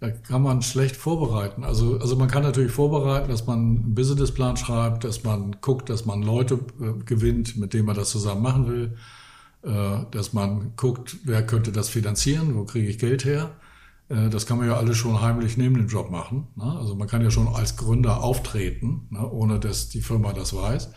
da 0.00 0.10
kann 0.10 0.42
man 0.42 0.62
schlecht 0.62 0.96
vorbereiten. 0.96 1.62
Also, 1.62 2.00
also 2.00 2.16
man 2.16 2.28
kann 2.28 2.42
natürlich 2.42 2.72
vorbereiten, 2.72 3.28
dass 3.28 3.46
man 3.46 3.58
einen 3.58 3.94
Businessplan 3.94 4.56
schreibt, 4.56 5.04
dass 5.04 5.22
man 5.22 5.58
guckt, 5.60 5.90
dass 5.90 6.06
man 6.06 6.22
Leute 6.22 6.58
äh, 6.80 7.04
gewinnt, 7.04 7.56
mit 7.56 7.72
denen 7.72 7.86
man 7.86 7.94
das 7.94 8.10
zusammen 8.10 8.42
machen 8.42 8.66
will, 8.66 8.96
dass 9.62 10.32
man 10.32 10.72
guckt, 10.76 11.16
wer 11.24 11.44
könnte 11.44 11.72
das 11.72 11.88
finanzieren, 11.88 12.54
wo 12.54 12.64
kriege 12.64 12.88
ich 12.88 12.98
Geld 12.98 13.24
her. 13.24 13.56
Äh, 14.08 14.28
das 14.30 14.46
kann 14.46 14.58
man 14.58 14.66
ja 14.66 14.76
alles 14.76 14.96
schon 14.96 15.20
heimlich 15.20 15.56
neben 15.56 15.74
dem 15.74 15.88
Job 15.88 16.10
machen. 16.10 16.48
Ne? 16.56 16.64
Also 16.64 16.94
man 16.94 17.08
kann 17.08 17.22
ja 17.22 17.30
schon 17.30 17.48
als 17.48 17.76
Gründer 17.76 18.22
auftreten, 18.22 19.06
ne? 19.10 19.28
ohne 19.30 19.58
dass 19.58 19.88
die 19.88 20.00
Firma 20.00 20.32
das 20.32 20.54
weiß. 20.54 20.90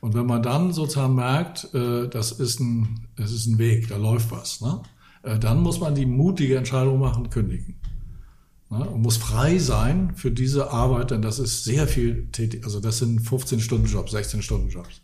Und 0.00 0.14
wenn 0.14 0.26
man 0.26 0.42
dann 0.42 0.72
sozusagen 0.72 1.14
merkt, 1.14 1.72
äh, 1.74 2.08
das 2.08 2.32
ist 2.32 2.60
ein, 2.60 3.08
das 3.16 3.32
ist 3.32 3.46
ein 3.46 3.58
Weg, 3.58 3.88
da 3.88 3.96
läuft 3.96 4.30
was, 4.30 4.60
ne? 4.60 4.82
äh, 5.22 5.38
dann 5.38 5.60
muss 5.60 5.80
man 5.80 5.94
die 5.94 6.06
mutige 6.06 6.56
Entscheidung 6.56 6.98
machen, 6.98 7.30
kündigen. 7.30 7.76
Und 8.70 9.00
muss 9.00 9.16
frei 9.16 9.56
sein 9.56 10.14
für 10.14 10.30
diese 10.30 10.70
Arbeit, 10.70 11.10
denn 11.10 11.22
das 11.22 11.38
ist 11.38 11.64
sehr 11.64 11.88
viel 11.88 12.28
tätig, 12.32 12.64
also 12.64 12.80
das 12.80 12.98
sind 12.98 13.22
15-Stunden-Jobs, 13.22 14.12
16-Stunden-Jobs. 14.12 15.00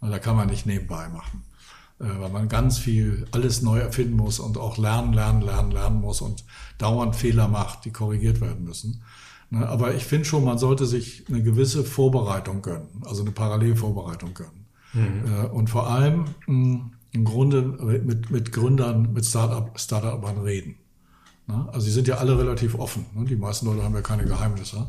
Da 0.00 0.18
kann 0.20 0.36
man 0.36 0.46
nicht 0.46 0.64
nebenbei 0.64 1.08
machen, 1.08 1.42
äh, 1.42 1.49
weil 2.00 2.30
man 2.30 2.48
ganz 2.48 2.78
viel 2.78 3.26
alles 3.30 3.62
neu 3.62 3.78
erfinden 3.78 4.16
muss 4.16 4.40
und 4.40 4.56
auch 4.58 4.78
lernen, 4.78 5.12
lernen, 5.12 5.42
lernen, 5.42 5.70
lernen 5.70 6.00
muss 6.00 6.20
und 6.22 6.44
dauernd 6.78 7.14
Fehler 7.14 7.46
macht, 7.48 7.84
die 7.84 7.90
korrigiert 7.92 8.40
werden 8.40 8.64
müssen. 8.64 9.02
Ne? 9.50 9.68
Aber 9.68 9.94
ich 9.94 10.04
finde 10.04 10.24
schon, 10.24 10.44
man 10.44 10.58
sollte 10.58 10.86
sich 10.86 11.24
eine 11.28 11.42
gewisse 11.42 11.84
Vorbereitung 11.84 12.62
gönnen, 12.62 12.88
also 13.04 13.22
eine 13.22 13.32
Parallelvorbereitung 13.32 14.32
gönnen. 14.34 14.66
Äh, 14.94 15.46
Und 15.48 15.68
vor 15.70 15.88
allem 15.88 16.24
mh, 16.46 16.90
im 17.12 17.24
Grunde 17.24 17.62
mit, 17.62 18.30
mit 18.30 18.52
Gründern, 18.52 19.12
mit 19.12 19.26
Start-up, 19.26 19.78
Start-upern 19.78 20.38
reden. 20.38 20.76
Ne? 21.50 21.68
Also 21.72 21.86
die 21.86 21.92
sind 21.92 22.06
ja 22.06 22.16
alle 22.16 22.38
relativ 22.38 22.78
offen. 22.78 23.06
Ne? 23.14 23.24
Die 23.24 23.36
meisten 23.36 23.66
Leute 23.66 23.82
haben 23.82 23.94
ja 23.94 24.02
keine 24.02 24.24
Geheimnisse. 24.24 24.86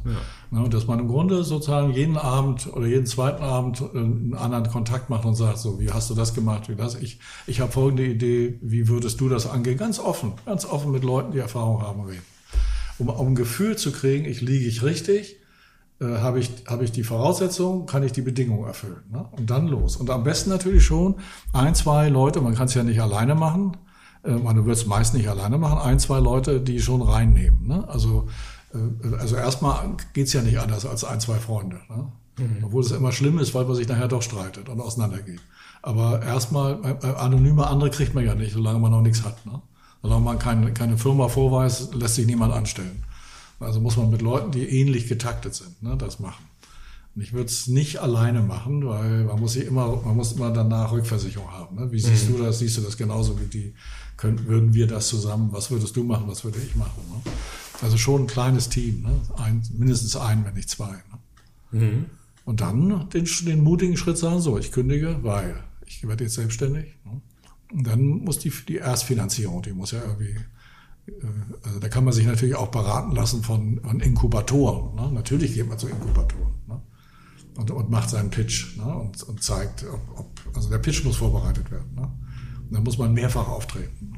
Ne? 0.51 0.61
Und 0.61 0.73
dass 0.73 0.85
man 0.85 0.99
im 0.99 1.07
Grunde 1.07 1.43
sozusagen 1.43 1.91
jeden 1.91 2.17
Abend 2.17 2.71
oder 2.71 2.85
jeden 2.85 3.05
zweiten 3.05 3.43
Abend 3.43 3.81
äh, 3.81 3.97
einen 3.97 4.35
anderen 4.35 4.69
Kontakt 4.69 5.09
macht 5.09 5.25
und 5.25 5.35
sagt, 5.35 5.57
so, 5.57 5.79
wie 5.79 5.91
hast 5.91 6.09
du 6.09 6.13
das 6.13 6.33
gemacht, 6.33 6.69
wie 6.69 6.75
das? 6.75 6.95
Ich, 6.95 7.19
ich 7.47 7.61
habe 7.61 7.71
folgende 7.71 8.05
Idee, 8.05 8.59
wie 8.61 8.87
würdest 8.87 9.19
du 9.21 9.29
das 9.29 9.49
angehen? 9.49 9.77
Ganz 9.77 9.99
offen, 9.99 10.33
ganz 10.45 10.65
offen 10.65 10.91
mit 10.91 11.03
Leuten, 11.03 11.31
die 11.31 11.39
Erfahrung 11.39 11.81
haben, 11.81 12.01
reden. 12.01 12.23
Um, 12.99 13.09
um 13.09 13.29
ein 13.29 13.35
Gefühl 13.35 13.77
zu 13.77 13.91
kriegen, 13.91 14.25
ich 14.25 14.41
liege 14.41 14.67
ich 14.67 14.83
richtig, 14.83 15.37
äh, 15.99 16.17
habe 16.17 16.39
ich, 16.39 16.51
habe 16.67 16.83
ich 16.83 16.91
die 16.91 17.03
Voraussetzungen, 17.03 17.85
kann 17.85 18.03
ich 18.03 18.11
die 18.11 18.21
Bedingungen 18.21 18.67
erfüllen. 18.67 19.01
Ne? 19.11 19.25
Und 19.31 19.49
dann 19.49 19.67
los. 19.67 19.95
Und 19.95 20.09
am 20.09 20.23
besten 20.23 20.49
natürlich 20.49 20.83
schon 20.83 21.15
ein, 21.53 21.73
zwei 21.75 22.09
Leute, 22.09 22.41
man 22.41 22.53
kann 22.53 22.67
es 22.67 22.73
ja 22.73 22.83
nicht 22.83 23.01
alleine 23.01 23.35
machen, 23.35 23.77
man 24.23 24.65
wird 24.65 24.77
es 24.77 24.85
meist 24.85 25.13
nicht 25.13 25.27
alleine 25.27 25.57
machen, 25.57 25.79
ein, 25.79 25.99
zwei 25.99 26.19
Leute, 26.19 26.61
die 26.61 26.79
schon 26.79 27.01
reinnehmen. 27.01 27.67
Ne? 27.67 27.87
Also, 27.87 28.27
äh, 28.73 29.15
also 29.15 29.35
erstmal 29.35 29.95
geht's 30.13 30.33
ja 30.33 30.41
nicht 30.41 30.59
anders 30.59 30.85
als 30.85 31.03
ein, 31.03 31.19
zwei 31.19 31.37
Freunde. 31.37 31.79
Ne? 31.89 32.11
Obwohl 32.63 32.83
es 32.83 32.91
immer 32.91 33.11
schlimm 33.11 33.39
ist, 33.39 33.53
weil 33.53 33.65
man 33.65 33.75
sich 33.75 33.87
nachher 33.87 34.07
doch 34.07 34.21
streitet 34.21 34.69
und 34.69 34.79
auseinandergeht. 34.79 35.41
Aber 35.81 36.21
erstmal, 36.21 36.79
äh, 36.83 37.07
äh, 37.07 37.15
anonyme 37.15 37.67
andere 37.67 37.89
kriegt 37.89 38.13
man 38.13 38.25
ja 38.25 38.35
nicht, 38.35 38.53
solange 38.53 38.79
man 38.79 38.91
noch 38.91 39.01
nichts 39.01 39.23
hat. 39.23 39.45
Ne? 39.45 39.61
Solange 40.01 40.23
man 40.23 40.39
keine, 40.39 40.73
keine 40.73 40.97
Firma 40.97 41.27
vorweist, 41.27 41.93
lässt 41.95 42.15
sich 42.15 42.25
niemand 42.25 42.53
anstellen. 42.53 43.03
Also 43.59 43.79
muss 43.79 43.97
man 43.97 44.09
mit 44.09 44.21
Leuten, 44.21 44.51
die 44.51 44.67
ähnlich 44.67 45.07
getaktet 45.07 45.53
sind, 45.53 45.83
ne, 45.83 45.95
das 45.95 46.19
machen. 46.19 46.43
Und 47.15 47.21
ich 47.21 47.33
würde 47.33 47.45
es 47.45 47.67
nicht 47.67 47.99
alleine 47.99 48.41
machen, 48.41 48.87
weil 48.87 49.25
man 49.25 49.39
muss 49.39 49.53
sich 49.53 49.65
immer, 49.65 50.01
man 50.03 50.15
muss 50.15 50.31
immer 50.31 50.49
danach 50.49 50.91
Rückversicherung 50.91 51.51
haben. 51.51 51.75
Ne? 51.75 51.91
Wie 51.91 51.99
siehst 51.99 52.29
du 52.29 52.37
das? 52.41 52.59
Siehst 52.59 52.77
du 52.77 52.81
das 52.81 52.97
genauso 52.97 53.39
wie 53.39 53.45
die? 53.45 53.75
Können, 54.21 54.45
würden 54.45 54.75
wir 54.75 54.85
das 54.85 55.07
zusammen? 55.07 55.49
Was 55.51 55.71
würdest 55.71 55.95
du 55.95 56.03
machen? 56.03 56.27
Was 56.27 56.43
würde 56.43 56.59
ich 56.59 56.75
machen? 56.75 57.01
Ne? 57.09 57.31
Also 57.81 57.97
schon 57.97 58.21
ein 58.21 58.27
kleines 58.27 58.69
Team, 58.69 59.01
ne? 59.01 59.19
ein, 59.35 59.63
mindestens 59.75 60.15
ein, 60.15 60.45
wenn 60.45 60.53
nicht 60.53 60.69
zwei. 60.69 60.91
Ne? 61.71 62.05
Und 62.45 62.61
dann 62.61 63.09
den, 63.09 63.27
den 63.45 63.63
mutigen 63.63 63.97
Schritt 63.97 64.19
sagen: 64.19 64.39
So, 64.39 64.59
ich 64.59 64.71
kündige, 64.71 65.23
weil 65.23 65.63
ich 65.87 66.07
werde 66.07 66.25
jetzt 66.25 66.35
selbstständig. 66.35 66.99
Ne? 67.03 67.19
Und 67.73 67.87
dann 67.87 68.03
muss 68.03 68.37
die, 68.37 68.53
die 68.67 68.75
Erstfinanzierung, 68.75 69.63
die 69.63 69.73
muss 69.73 69.89
ja 69.89 70.03
irgendwie 70.03 70.37
also 71.63 71.79
da 71.79 71.89
kann 71.89 72.03
man 72.03 72.13
sich 72.13 72.27
natürlich 72.27 72.55
auch 72.55 72.67
beraten 72.67 73.15
lassen 73.15 73.41
von, 73.41 73.79
von 73.81 73.99
Inkubatoren. 73.99 74.95
Ne? 74.95 75.11
Natürlich 75.11 75.55
geht 75.55 75.67
man 75.67 75.79
zu 75.79 75.87
Inkubatoren 75.87 76.53
ne? 76.67 76.79
und, 77.57 77.71
und 77.71 77.89
macht 77.89 78.11
seinen 78.11 78.29
Pitch 78.29 78.77
ne? 78.77 78.95
und, 78.95 79.21
und 79.23 79.41
zeigt, 79.41 79.83
ob, 79.83 80.19
ob, 80.19 80.55
also 80.55 80.69
der 80.69 80.77
Pitch 80.77 81.03
muss 81.03 81.17
vorbereitet 81.17 81.71
werden. 81.71 81.95
Ne? 81.95 82.03
Und 82.03 82.75
dann 82.75 82.83
muss 82.83 82.97
man 82.97 83.13
mehrfach 83.13 83.47
auftreten. 83.47 84.10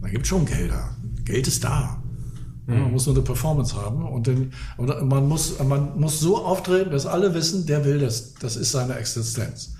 Da 0.00 0.08
gibt 0.08 0.26
schon 0.26 0.44
Gelder. 0.46 0.96
Geld 1.24 1.46
ist 1.46 1.64
da. 1.64 2.02
Ne? 2.66 2.76
Man 2.76 2.92
muss 2.92 3.06
nur 3.06 3.14
eine 3.14 3.24
Performance 3.24 3.76
haben 3.76 4.06
und, 4.06 4.26
den, 4.26 4.52
und 4.76 5.08
man, 5.08 5.28
muss, 5.28 5.58
man 5.62 5.98
muss 5.98 6.20
so 6.20 6.44
auftreten, 6.44 6.90
dass 6.90 7.06
alle 7.06 7.34
wissen, 7.34 7.66
der 7.66 7.84
will 7.84 7.98
das. 7.98 8.34
Das 8.34 8.56
ist 8.56 8.72
seine 8.72 8.94
Existenz. 8.94 9.74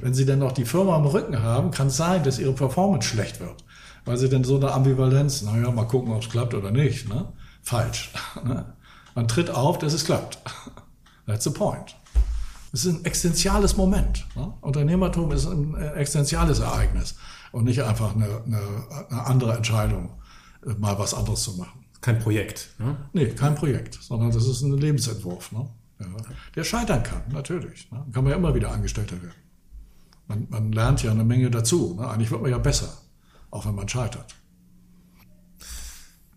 Wenn 0.00 0.14
sie 0.14 0.26
dann 0.26 0.40
noch 0.40 0.50
die 0.50 0.64
Firma 0.64 0.96
am 0.96 1.06
Rücken 1.06 1.40
haben, 1.42 1.70
kann 1.70 1.86
es 1.86 1.96
sein, 1.96 2.24
dass 2.24 2.40
ihre 2.40 2.52
Performance 2.52 3.06
schlecht 3.06 3.38
wird 3.38 3.64
weil 4.04 4.16
sie 4.16 4.28
denn 4.28 4.44
so 4.44 4.56
eine 4.56 4.72
Ambivalenz, 4.72 5.42
naja, 5.42 5.70
mal 5.70 5.86
gucken, 5.86 6.12
ob 6.12 6.22
es 6.22 6.28
klappt 6.28 6.54
oder 6.54 6.70
nicht, 6.70 7.08
ne? 7.08 7.32
falsch. 7.62 8.12
Ne? 8.44 8.64
Man 9.14 9.28
tritt 9.28 9.50
auf, 9.50 9.78
dass 9.78 9.92
es 9.92 10.04
klappt. 10.04 10.38
That's 11.26 11.44
the 11.44 11.50
point. 11.50 11.96
Es 12.72 12.84
ist 12.84 12.94
ein 12.94 13.04
existenziales 13.04 13.76
Moment. 13.76 14.26
Ne? 14.36 14.52
Unternehmertum 14.60 15.32
ist 15.32 15.46
ein 15.46 15.74
existenziales 15.74 16.60
Ereignis 16.60 17.16
und 17.52 17.64
nicht 17.64 17.82
einfach 17.82 18.14
eine, 18.14 18.42
eine, 18.44 18.60
eine 19.08 19.26
andere 19.26 19.54
Entscheidung, 19.54 20.10
äh, 20.66 20.74
mal 20.74 20.98
was 20.98 21.14
anderes 21.14 21.42
zu 21.42 21.54
machen. 21.54 21.84
Kein 22.00 22.18
Projekt. 22.18 22.70
Ne? 22.78 22.96
Nee, 23.12 23.26
kein 23.28 23.54
Projekt, 23.54 23.98
sondern 24.00 24.30
das 24.30 24.46
ist 24.46 24.62
ein 24.62 24.72
Lebensentwurf. 24.72 25.52
Ne? 25.52 25.68
Ja. 26.00 26.06
Der 26.56 26.64
scheitern 26.64 27.02
kann, 27.02 27.22
natürlich. 27.30 27.90
Ne? 27.90 28.04
Kann 28.12 28.24
man 28.24 28.30
ja 28.32 28.38
immer 28.38 28.54
wieder 28.54 28.72
Angestellter 28.72 29.20
werden. 29.20 29.34
Man, 30.28 30.46
man 30.48 30.72
lernt 30.72 31.02
ja 31.02 31.10
eine 31.10 31.24
Menge 31.24 31.50
dazu. 31.50 31.96
Ne? 31.98 32.08
Eigentlich 32.08 32.30
wird 32.30 32.40
man 32.40 32.50
ja 32.50 32.58
besser, 32.58 32.96
auch 33.50 33.66
wenn 33.66 33.74
man 33.74 33.88
scheitert. 33.88 34.34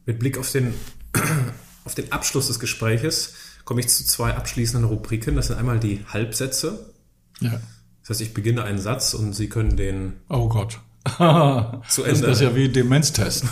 Mit 0.05 0.19
Blick 0.19 0.37
auf 0.37 0.51
den, 0.51 0.73
auf 1.85 1.95
den 1.95 2.11
Abschluss 2.11 2.47
des 2.47 2.59
Gespräches 2.59 3.35
komme 3.63 3.79
ich 3.79 3.87
zu 3.87 4.05
zwei 4.05 4.35
abschließenden 4.35 4.89
Rubriken. 4.89 5.35
Das 5.35 5.47
sind 5.47 5.57
einmal 5.57 5.79
die 5.79 6.03
Halbsätze. 6.07 6.93
Ja. 7.39 7.61
Das 8.01 8.09
heißt, 8.09 8.21
ich 8.21 8.33
beginne 8.33 8.63
einen 8.63 8.79
Satz 8.79 9.13
und 9.13 9.33
Sie 9.33 9.47
können 9.47 9.77
den. 9.77 10.13
Oh 10.27 10.49
Gott. 10.49 10.81
zu 11.89 12.03
Ende. 12.03 12.21
Das 12.21 12.37
ist 12.37 12.41
ja 12.41 12.55
wie 12.55 12.69
Demenztest. 12.69 13.45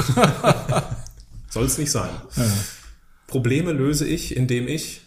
Soll 1.49 1.66
es 1.66 1.78
nicht 1.78 1.91
sein. 1.91 2.10
Ja. 2.36 2.45
Probleme 3.28 3.72
löse 3.72 4.08
ich, 4.08 4.36
indem 4.36 4.68
ich. 4.68 5.02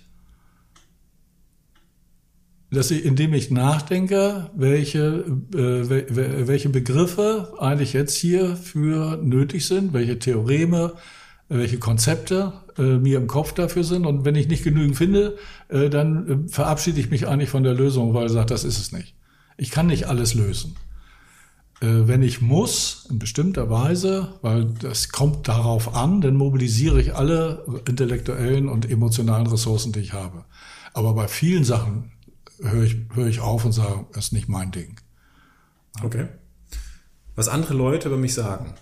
Dass 2.71 2.91
ich, 2.91 3.05
indem 3.05 3.35
ich 3.35 3.51
nachdenke, 3.51 4.51
welche, 4.57 5.25
äh, 5.55 6.47
welche 6.49 6.69
Begriffe 6.71 7.55
eigentlich 7.61 7.93
jetzt 7.93 8.17
hier 8.17 8.57
für 8.57 9.17
nötig 9.23 9.67
sind, 9.67 9.93
welche 9.93 10.19
Theoreme, 10.19 10.95
welche 11.49 11.79
Konzepte 11.79 12.53
äh, 12.77 12.99
mir 12.99 13.19
im 13.19 13.29
Kopf 13.29 13.53
dafür 13.53 13.85
sind. 13.85 14.07
Und 14.07 14.25
wenn 14.25 14.35
ich 14.35 14.49
nicht 14.49 14.65
genügend 14.65 14.97
finde, 14.97 15.37
äh, 15.69 15.89
dann 15.89 16.47
äh, 16.47 16.49
verabschiede 16.49 16.99
ich 16.99 17.11
mich 17.11 17.29
eigentlich 17.29 17.51
von 17.51 17.63
der 17.63 17.75
Lösung, 17.75 18.13
weil 18.13 18.27
ich 18.27 18.33
sage, 18.33 18.47
das 18.47 18.65
ist 18.65 18.81
es 18.81 18.93
nicht. 18.93 19.15
Ich 19.57 19.71
kann 19.71 19.87
nicht 19.87 20.09
alles 20.09 20.35
lösen. 20.35 20.75
Äh, 21.85 22.09
wenn 22.09 22.23
ich 22.23 22.41
muss, 22.41 23.07
in 23.11 23.19
bestimmter 23.19 23.69
Weise, 23.69 24.39
weil 24.41 24.65
das 24.65 25.11
kommt 25.11 25.49
darauf 25.49 25.95
an, 25.95 26.23
dann 26.23 26.35
mobilisiere 26.35 27.01
ich 27.01 27.15
alle 27.15 27.83
intellektuellen 27.87 28.69
und 28.69 28.91
emotionalen 28.91 29.47
Ressourcen, 29.47 29.93
die 29.93 30.01
ich 30.01 30.15
habe. 30.15 30.47
Aber 30.95 31.13
bei 31.15 31.29
vielen 31.29 31.65
Sachen 31.65 32.13
höre 32.59 32.85
ich, 32.85 32.97
höre 33.13 33.27
ich 33.27 33.41
auf 33.41 33.67
und 33.67 33.73
sage, 33.73 34.07
das 34.13 34.27
ist 34.27 34.33
nicht 34.33 34.49
mein 34.49 34.71
Ding. 34.71 34.99
Okay. 36.03 36.29
Was 37.37 37.49
andere 37.49 37.75
Leute 37.75 38.09
über 38.09 38.17
mich 38.17 38.33
sagen, 38.33 38.75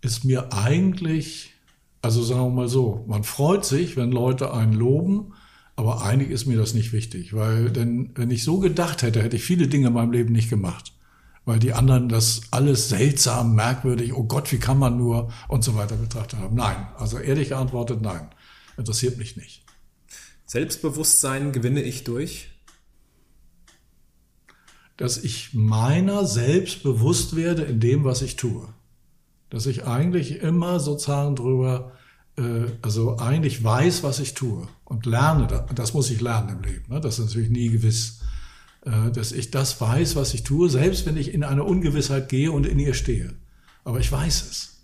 ist 0.00 0.24
mir 0.24 0.52
eigentlich, 0.54 1.52
also 2.00 2.22
sagen 2.22 2.42
wir 2.42 2.50
mal 2.50 2.68
so, 2.68 3.04
man 3.06 3.24
freut 3.24 3.66
sich, 3.66 3.96
wenn 3.98 4.12
Leute 4.12 4.54
einen 4.54 4.72
loben, 4.72 5.34
aber 5.74 6.02
eigentlich 6.02 6.30
ist 6.30 6.46
mir 6.46 6.56
das 6.56 6.72
nicht 6.72 6.94
wichtig, 6.94 7.34
weil 7.34 7.70
denn 7.70 8.12
wenn 8.14 8.30
ich 8.30 8.44
so 8.44 8.60
gedacht 8.60 9.02
hätte, 9.02 9.22
hätte 9.22 9.36
ich 9.36 9.44
viele 9.44 9.68
Dinge 9.68 9.88
in 9.88 9.92
meinem 9.92 10.12
Leben 10.12 10.32
nicht 10.32 10.48
gemacht, 10.48 10.95
weil 11.46 11.58
die 11.58 11.72
anderen 11.72 12.10
das 12.10 12.42
alles 12.50 12.90
seltsam, 12.90 13.54
merkwürdig, 13.54 14.12
oh 14.12 14.24
Gott, 14.24 14.52
wie 14.52 14.58
kann 14.58 14.78
man 14.78 14.98
nur 14.98 15.32
und 15.48 15.64
so 15.64 15.74
weiter 15.74 15.96
betrachtet 15.96 16.38
haben. 16.38 16.56
Nein, 16.56 16.88
also 16.98 17.18
ehrlich 17.18 17.48
geantwortet, 17.48 18.02
nein, 18.02 18.28
interessiert 18.76 19.16
mich 19.16 19.38
nicht. 19.38 19.64
Selbstbewusstsein 20.44 21.52
gewinne 21.52 21.80
ich 21.80 22.04
durch? 22.04 22.50
Dass 24.98 25.16
ich 25.16 25.54
meiner 25.54 26.26
selbst 26.26 26.82
bewusst 26.82 27.34
werde 27.36 27.62
in 27.62 27.80
dem, 27.80 28.04
was 28.04 28.20
ich 28.20 28.36
tue 28.36 28.68
dass 29.50 29.66
ich 29.66 29.84
eigentlich 29.86 30.40
immer 30.40 30.80
sozusagen 30.80 31.36
drüber, 31.36 31.92
äh, 32.36 32.66
also 32.82 33.18
eigentlich 33.18 33.62
weiß, 33.62 34.02
was 34.02 34.18
ich 34.18 34.34
tue 34.34 34.68
und 34.84 35.06
lerne. 35.06 35.66
Das 35.74 35.94
muss 35.94 36.10
ich 36.10 36.20
lernen 36.20 36.58
im 36.58 36.62
Leben. 36.62 36.92
Ne? 36.92 37.00
Das 37.00 37.18
ist 37.18 37.26
natürlich 37.26 37.50
nie 37.50 37.68
gewiss, 37.68 38.20
dass 39.12 39.32
ich 39.32 39.50
das 39.50 39.80
weiß, 39.80 40.14
was 40.14 40.32
ich 40.32 40.44
tue, 40.44 40.70
selbst 40.70 41.06
wenn 41.06 41.16
ich 41.16 41.34
in 41.34 41.42
eine 41.42 41.64
Ungewissheit 41.64 42.28
gehe 42.28 42.52
und 42.52 42.66
in 42.66 42.78
ihr 42.78 42.94
stehe. 42.94 43.34
Aber 43.82 43.98
ich 43.98 44.10
weiß 44.10 44.46
es. 44.48 44.76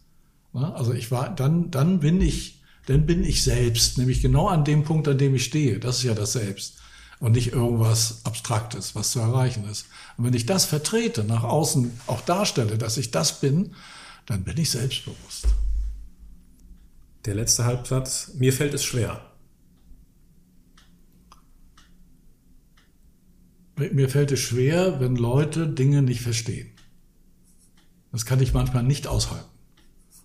Also 0.53 0.93
ich 0.93 1.11
war, 1.11 1.33
dann, 1.35 1.71
dann 1.71 2.01
bin 2.01 2.21
ich, 2.21 2.61
dann 2.87 3.07
bin 3.07 3.23
ich 3.23 3.45
selbst, 3.45 3.99
nämlich 3.99 4.21
genau 4.21 4.49
an 4.49 4.65
dem 4.65 4.83
Punkt, 4.83 5.07
an 5.07 5.19
dem 5.19 5.37
ich 5.37 5.45
stehe. 5.45 5.79
Das 5.79 5.99
ist 5.99 6.03
ja 6.03 6.15
das 6.15 6.33
Selbst 6.33 6.83
und 7.21 7.33
nicht 7.33 7.53
irgendwas 7.53 8.23
Abstraktes, 8.25 8.97
was 8.97 9.13
zu 9.13 9.21
erreichen 9.21 9.69
ist. 9.71 9.87
Und 10.17 10.25
wenn 10.25 10.35
ich 10.35 10.47
das 10.47 10.65
vertrete, 10.65 11.23
nach 11.23 11.45
außen 11.45 11.93
auch 12.09 12.21
darstelle, 12.23 12.79
dass 12.79 12.97
ich 12.97 13.13
das 13.13 13.41
bin, 13.41 13.77
dann 14.27 14.43
bin 14.43 14.59
ich 14.59 14.71
selbstbewusst. 14.71 15.47
Der 17.25 17.37
letzte 17.37 17.65
Halbsatz, 17.65 18.33
mir 18.35 18.53
fällt 18.53 18.75
es 18.75 18.83
schwer. 18.83 19.32
Mir 23.77 24.09
fällt 24.09 24.33
es 24.33 24.41
schwer, 24.41 25.01
wenn 25.01 25.17
Leute 25.17 25.67
Dinge 25.67 26.03
nicht 26.03 26.21
verstehen. 26.21 26.69
Das 28.13 28.27
kann 28.27 28.41
ich 28.41 28.53
manchmal 28.53 28.83
nicht 28.83 29.07
aushalten. 29.07 29.49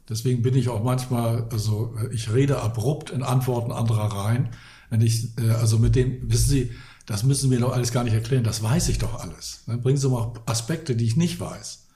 Deswegen 0.10 0.42
bin 0.42 0.56
ich 0.56 0.70
auch 0.70 0.84
manchmal, 0.84 1.48
also 1.52 1.96
ich 2.12 2.34
rede 2.34 2.62
abrupt 2.62 3.10
in 3.10 3.24
Antworten 3.24 3.72
anderer 3.72 4.06
rein. 4.06 4.50
Wenn 4.90 5.02
ich, 5.02 5.38
äh, 5.38 5.50
also 5.52 5.80
mit 5.80 5.96
dem, 5.96 6.32
wissen 6.32 6.50
Sie, 6.50 6.72
das 7.06 7.24
müssen 7.24 7.50
Sie 7.50 7.56
mir 7.56 7.62
doch 7.62 7.74
alles 7.74 7.92
gar 7.92 8.04
nicht 8.04 8.14
erklären, 8.14 8.44
das 8.44 8.64
weiß 8.64 8.90
ich 8.90 9.00
doch 9.00 9.20
alles. 9.20 9.64
Dann 9.68 9.82
bringen 9.82 9.98
Sie 9.98 10.10
mal 10.10 10.34
Aspekte, 10.46 10.96
die 10.96 11.06
ich 11.06 11.16
nicht 11.16 11.40
weiß. 11.40 11.88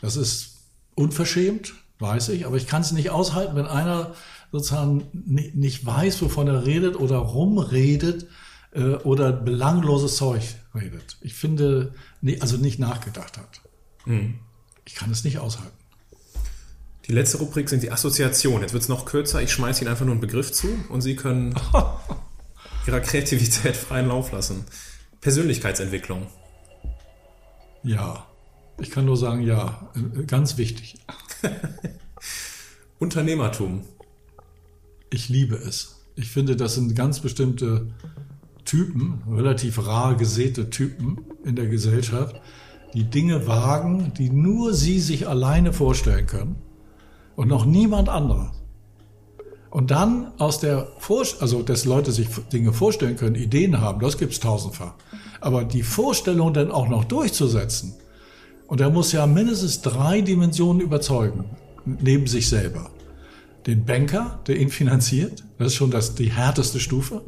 Das 0.00 0.16
ist 0.16 0.58
unverschämt, 0.94 1.74
weiß 1.98 2.30
ich, 2.30 2.46
aber 2.46 2.56
ich 2.56 2.66
kann 2.66 2.82
es 2.82 2.92
nicht 2.92 3.10
aushalten, 3.10 3.56
wenn 3.56 3.66
einer 3.66 4.14
sozusagen 4.52 5.04
nicht 5.12 5.84
weiß, 5.84 6.22
wovon 6.22 6.46
er 6.46 6.66
redet 6.66 6.96
oder 6.96 7.18
rumredet 7.18 8.26
äh, 8.72 8.94
oder 8.94 9.32
belangloses 9.32 10.16
Zeug 10.16 10.42
redet. 10.74 11.16
Ich 11.20 11.34
finde, 11.34 11.94
also 12.40 12.56
nicht 12.56 12.78
nachgedacht 12.78 13.38
hat. 13.38 13.60
Mhm. 14.04 14.38
Ich 14.84 14.94
kann 14.94 15.10
es 15.10 15.24
nicht 15.24 15.38
aushalten. 15.38 15.76
Die 17.06 17.12
letzte 17.12 17.38
Rubrik 17.38 17.68
sind 17.68 17.82
die 17.82 17.90
Assoziationen. 17.90 18.62
Jetzt 18.62 18.72
wird 18.72 18.82
es 18.82 18.88
noch 18.88 19.04
kürzer. 19.04 19.42
Ich 19.42 19.52
schmeiße 19.52 19.82
Ihnen 19.82 19.90
einfach 19.90 20.04
nur 20.04 20.12
einen 20.12 20.20
Begriff 20.20 20.52
zu 20.52 20.68
und 20.88 21.02
Sie 21.02 21.16
können 21.16 21.54
Ihrer 22.86 23.00
Kreativität 23.00 23.76
freien 23.76 24.08
Lauf 24.08 24.32
lassen. 24.32 24.64
Persönlichkeitsentwicklung. 25.20 26.26
Ja. 27.82 28.26
Ich 28.80 28.90
kann 28.90 29.04
nur 29.04 29.16
sagen, 29.16 29.42
ja, 29.42 29.90
ganz 30.26 30.56
wichtig. 30.56 30.96
Unternehmertum. 32.98 33.84
Ich 35.10 35.28
liebe 35.28 35.56
es. 35.56 36.00
Ich 36.16 36.30
finde, 36.30 36.56
das 36.56 36.74
sind 36.74 36.94
ganz 36.94 37.20
bestimmte 37.20 37.92
Typen, 38.64 39.22
relativ 39.30 39.86
rar 39.86 40.16
gesäte 40.16 40.70
Typen 40.70 41.18
in 41.44 41.56
der 41.56 41.66
Gesellschaft, 41.66 42.40
die 42.94 43.04
Dinge 43.04 43.46
wagen, 43.46 44.12
die 44.16 44.30
nur 44.30 44.72
sie 44.72 45.00
sich 45.00 45.28
alleine 45.28 45.72
vorstellen 45.72 46.26
können 46.26 46.56
und 47.36 47.48
noch 47.48 47.66
niemand 47.66 48.08
anderer. 48.08 48.52
Und 49.70 49.90
dann 49.90 50.32
aus 50.38 50.60
der 50.60 50.86
Vorstellung, 50.98 51.42
also 51.42 51.62
dass 51.62 51.84
Leute 51.84 52.12
sich 52.12 52.28
Dinge 52.52 52.72
vorstellen 52.72 53.16
können, 53.16 53.34
Ideen 53.34 53.80
haben, 53.80 54.00
das 54.00 54.18
gibt's 54.18 54.38
tausendfach. 54.38 54.94
Aber 55.40 55.64
die 55.64 55.82
Vorstellung 55.82 56.54
dann 56.54 56.70
auch 56.70 56.88
noch 56.88 57.04
durchzusetzen, 57.04 57.94
und 58.66 58.80
er 58.80 58.90
muss 58.90 59.12
ja 59.12 59.26
mindestens 59.26 59.82
drei 59.82 60.20
Dimensionen 60.20 60.80
überzeugen, 60.80 61.44
neben 61.84 62.26
sich 62.26 62.48
selber. 62.48 62.90
Den 63.66 63.84
Banker, 63.84 64.40
der 64.46 64.56
ihn 64.56 64.70
finanziert, 64.70 65.44
das 65.58 65.68
ist 65.68 65.74
schon 65.74 65.90
das, 65.90 66.14
die 66.14 66.32
härteste 66.32 66.80
Stufe. 66.80 67.22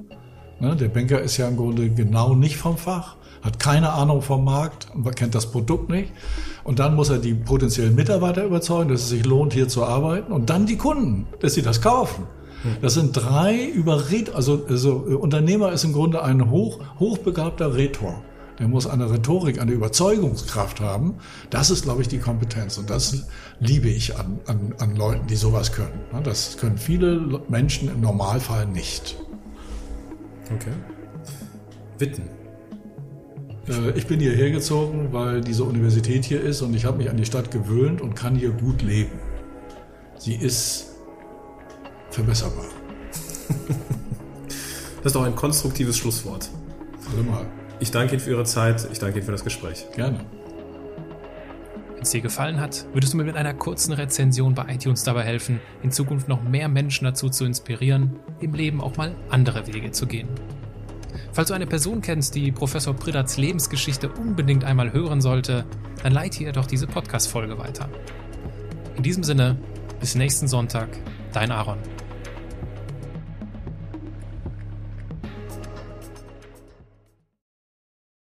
Ne, 0.59 0.75
der 0.75 0.89
Banker 0.89 1.21
ist 1.21 1.37
ja 1.37 1.49
im 1.49 1.57
Grunde 1.57 1.91
genau 1.91 2.35
nicht 2.35 2.57
vom 2.57 2.79
Fach, 2.79 3.17
hat 3.43 3.61
keine 3.61 3.93
Ahnung 3.93 4.23
vom 4.23 4.45
Markt 4.45 4.89
kennt 5.15 5.35
das 5.35 5.51
Produkt 5.51 5.91
nicht. 5.91 6.13
Und 6.65 6.79
dann 6.79 6.95
muss 6.95 7.11
er 7.11 7.19
die 7.19 7.35
potenziellen 7.35 7.95
Mitarbeiter 7.95 8.45
überzeugen, 8.45 8.89
dass 8.89 9.03
es 9.03 9.11
sich 9.11 9.25
lohnt, 9.25 9.53
hier 9.53 9.69
zu 9.69 9.85
arbeiten. 9.85 10.33
Und 10.33 10.51
dann 10.51 10.67
die 10.67 10.77
Kunden, 10.77 11.27
dass 11.41 11.55
sie 11.55 11.63
das 11.63 11.81
kaufen. 11.81 12.25
Das 12.81 12.95
sind 12.95 13.13
drei 13.13 13.65
Überred, 13.65 14.35
also, 14.35 14.65
also 14.69 14.95
Unternehmer 14.95 15.73
ist 15.73 15.85
im 15.85 15.93
Grunde 15.93 16.23
ein 16.23 16.51
hoch, 16.51 16.81
hochbegabter 16.99 17.77
Rhetor 17.77 18.23
der 18.59 18.69
muss 18.69 18.87
eine 18.87 19.11
Rhetorik, 19.11 19.61
eine 19.61 19.73
Überzeugungskraft 19.73 20.81
haben. 20.81 21.17
Das 21.51 21.71
ist, 21.71 21.83
glaube 21.83 22.03
ich, 22.03 22.09
die 22.09 22.19
Kompetenz. 22.19 22.79
Und 22.79 22.91
das 22.91 23.27
liebe 23.61 23.89
ich 23.89 24.17
an, 24.19 24.41
an, 24.47 24.75
an 24.79 24.97
Leuten, 24.97 25.27
die 25.27 25.37
sowas 25.37 25.73
können. 25.73 26.01
Das 26.25 26.57
können 26.57 26.79
viele 26.79 27.43
Menschen 27.49 27.91
im 27.91 28.01
Normalfall 28.01 28.67
nicht. 28.67 29.17
Okay. 30.55 30.73
Witten. 31.99 32.25
Äh, 33.69 33.91
ich 33.97 34.07
bin 34.07 34.21
hierher 34.21 34.51
gezogen, 34.51 35.09
weil 35.13 35.41
diese 35.41 35.65
Universität 35.65 36.25
hier 36.25 36.41
ist 36.41 36.63
und 36.63 36.75
ich 36.75 36.85
habe 36.85 36.99
mich 36.99 37.11
an 37.11 37.17
die 37.17 37.25
Stadt 37.25 37.51
gewöhnt 37.51 38.01
und 38.01 38.15
kann 38.15 38.35
hier 38.37 38.51
gut 38.51 38.83
leben. 38.83 39.19
Sie 40.19 40.35
ist 40.35 40.87
verbesserbar. 42.11 42.67
Das 45.03 45.13
ist 45.13 45.21
doch 45.21 45.25
ein 45.25 45.37
konstruktives 45.37 45.97
Schlusswort. 45.99 46.51
Allemal. 47.13 47.47
Ich 47.79 47.93
danke 47.93 48.15
Ihnen 48.15 48.21
für 48.21 48.31
Ihre 48.31 48.43
Zeit. 48.43 48.89
Ich 48.91 48.99
danke 48.99 49.19
Ihnen 49.19 49.25
für 49.25 49.31
das 49.31 49.45
Gespräch. 49.45 49.87
Gerne. 49.95 50.19
Es 52.01 52.11
dir 52.11 52.21
gefallen 52.21 52.61
hat, 52.61 52.87
würdest 52.93 53.13
du 53.13 53.17
mir 53.17 53.25
mit 53.25 53.37
einer 53.37 53.55
kurzen 53.55 53.93
Rezension 53.93 54.55
bei 54.55 54.75
iTunes 54.75 55.05
dabei 55.05 55.23
helfen, 55.23 55.61
in 55.83 55.91
Zukunft 55.91 56.29
noch 56.29 56.43
mehr 56.43 56.69
Menschen 56.69 57.05
dazu 57.05 57.29
zu 57.29 57.45
inspirieren, 57.45 58.19
im 58.41 58.55
Leben 58.55 58.81
auch 58.81 58.97
mal 58.97 59.15
andere 59.31 59.67
Wege 59.67 59.91
zu 59.91 60.07
gehen. 60.07 60.29
Falls 61.33 61.49
du 61.49 61.55
eine 61.55 61.67
Person 61.67 62.01
kennst, 62.01 62.35
die 62.35 62.53
Professor 62.53 62.95
Pridats 62.95 63.37
Lebensgeschichte 63.37 64.09
unbedingt 64.09 64.65
einmal 64.65 64.93
hören 64.93 65.21
sollte, 65.21 65.65
dann 66.03 66.13
leite 66.13 66.43
ihr 66.43 66.53
doch 66.53 66.67
diese 66.67 66.87
Podcast-Folge 66.87 67.59
weiter. 67.59 67.89
In 68.97 69.03
diesem 69.03 69.23
Sinne, 69.23 69.57
bis 70.01 70.15
nächsten 70.15 70.49
Sonntag, 70.49 70.89
dein 71.33 71.51
Aaron. 71.51 71.79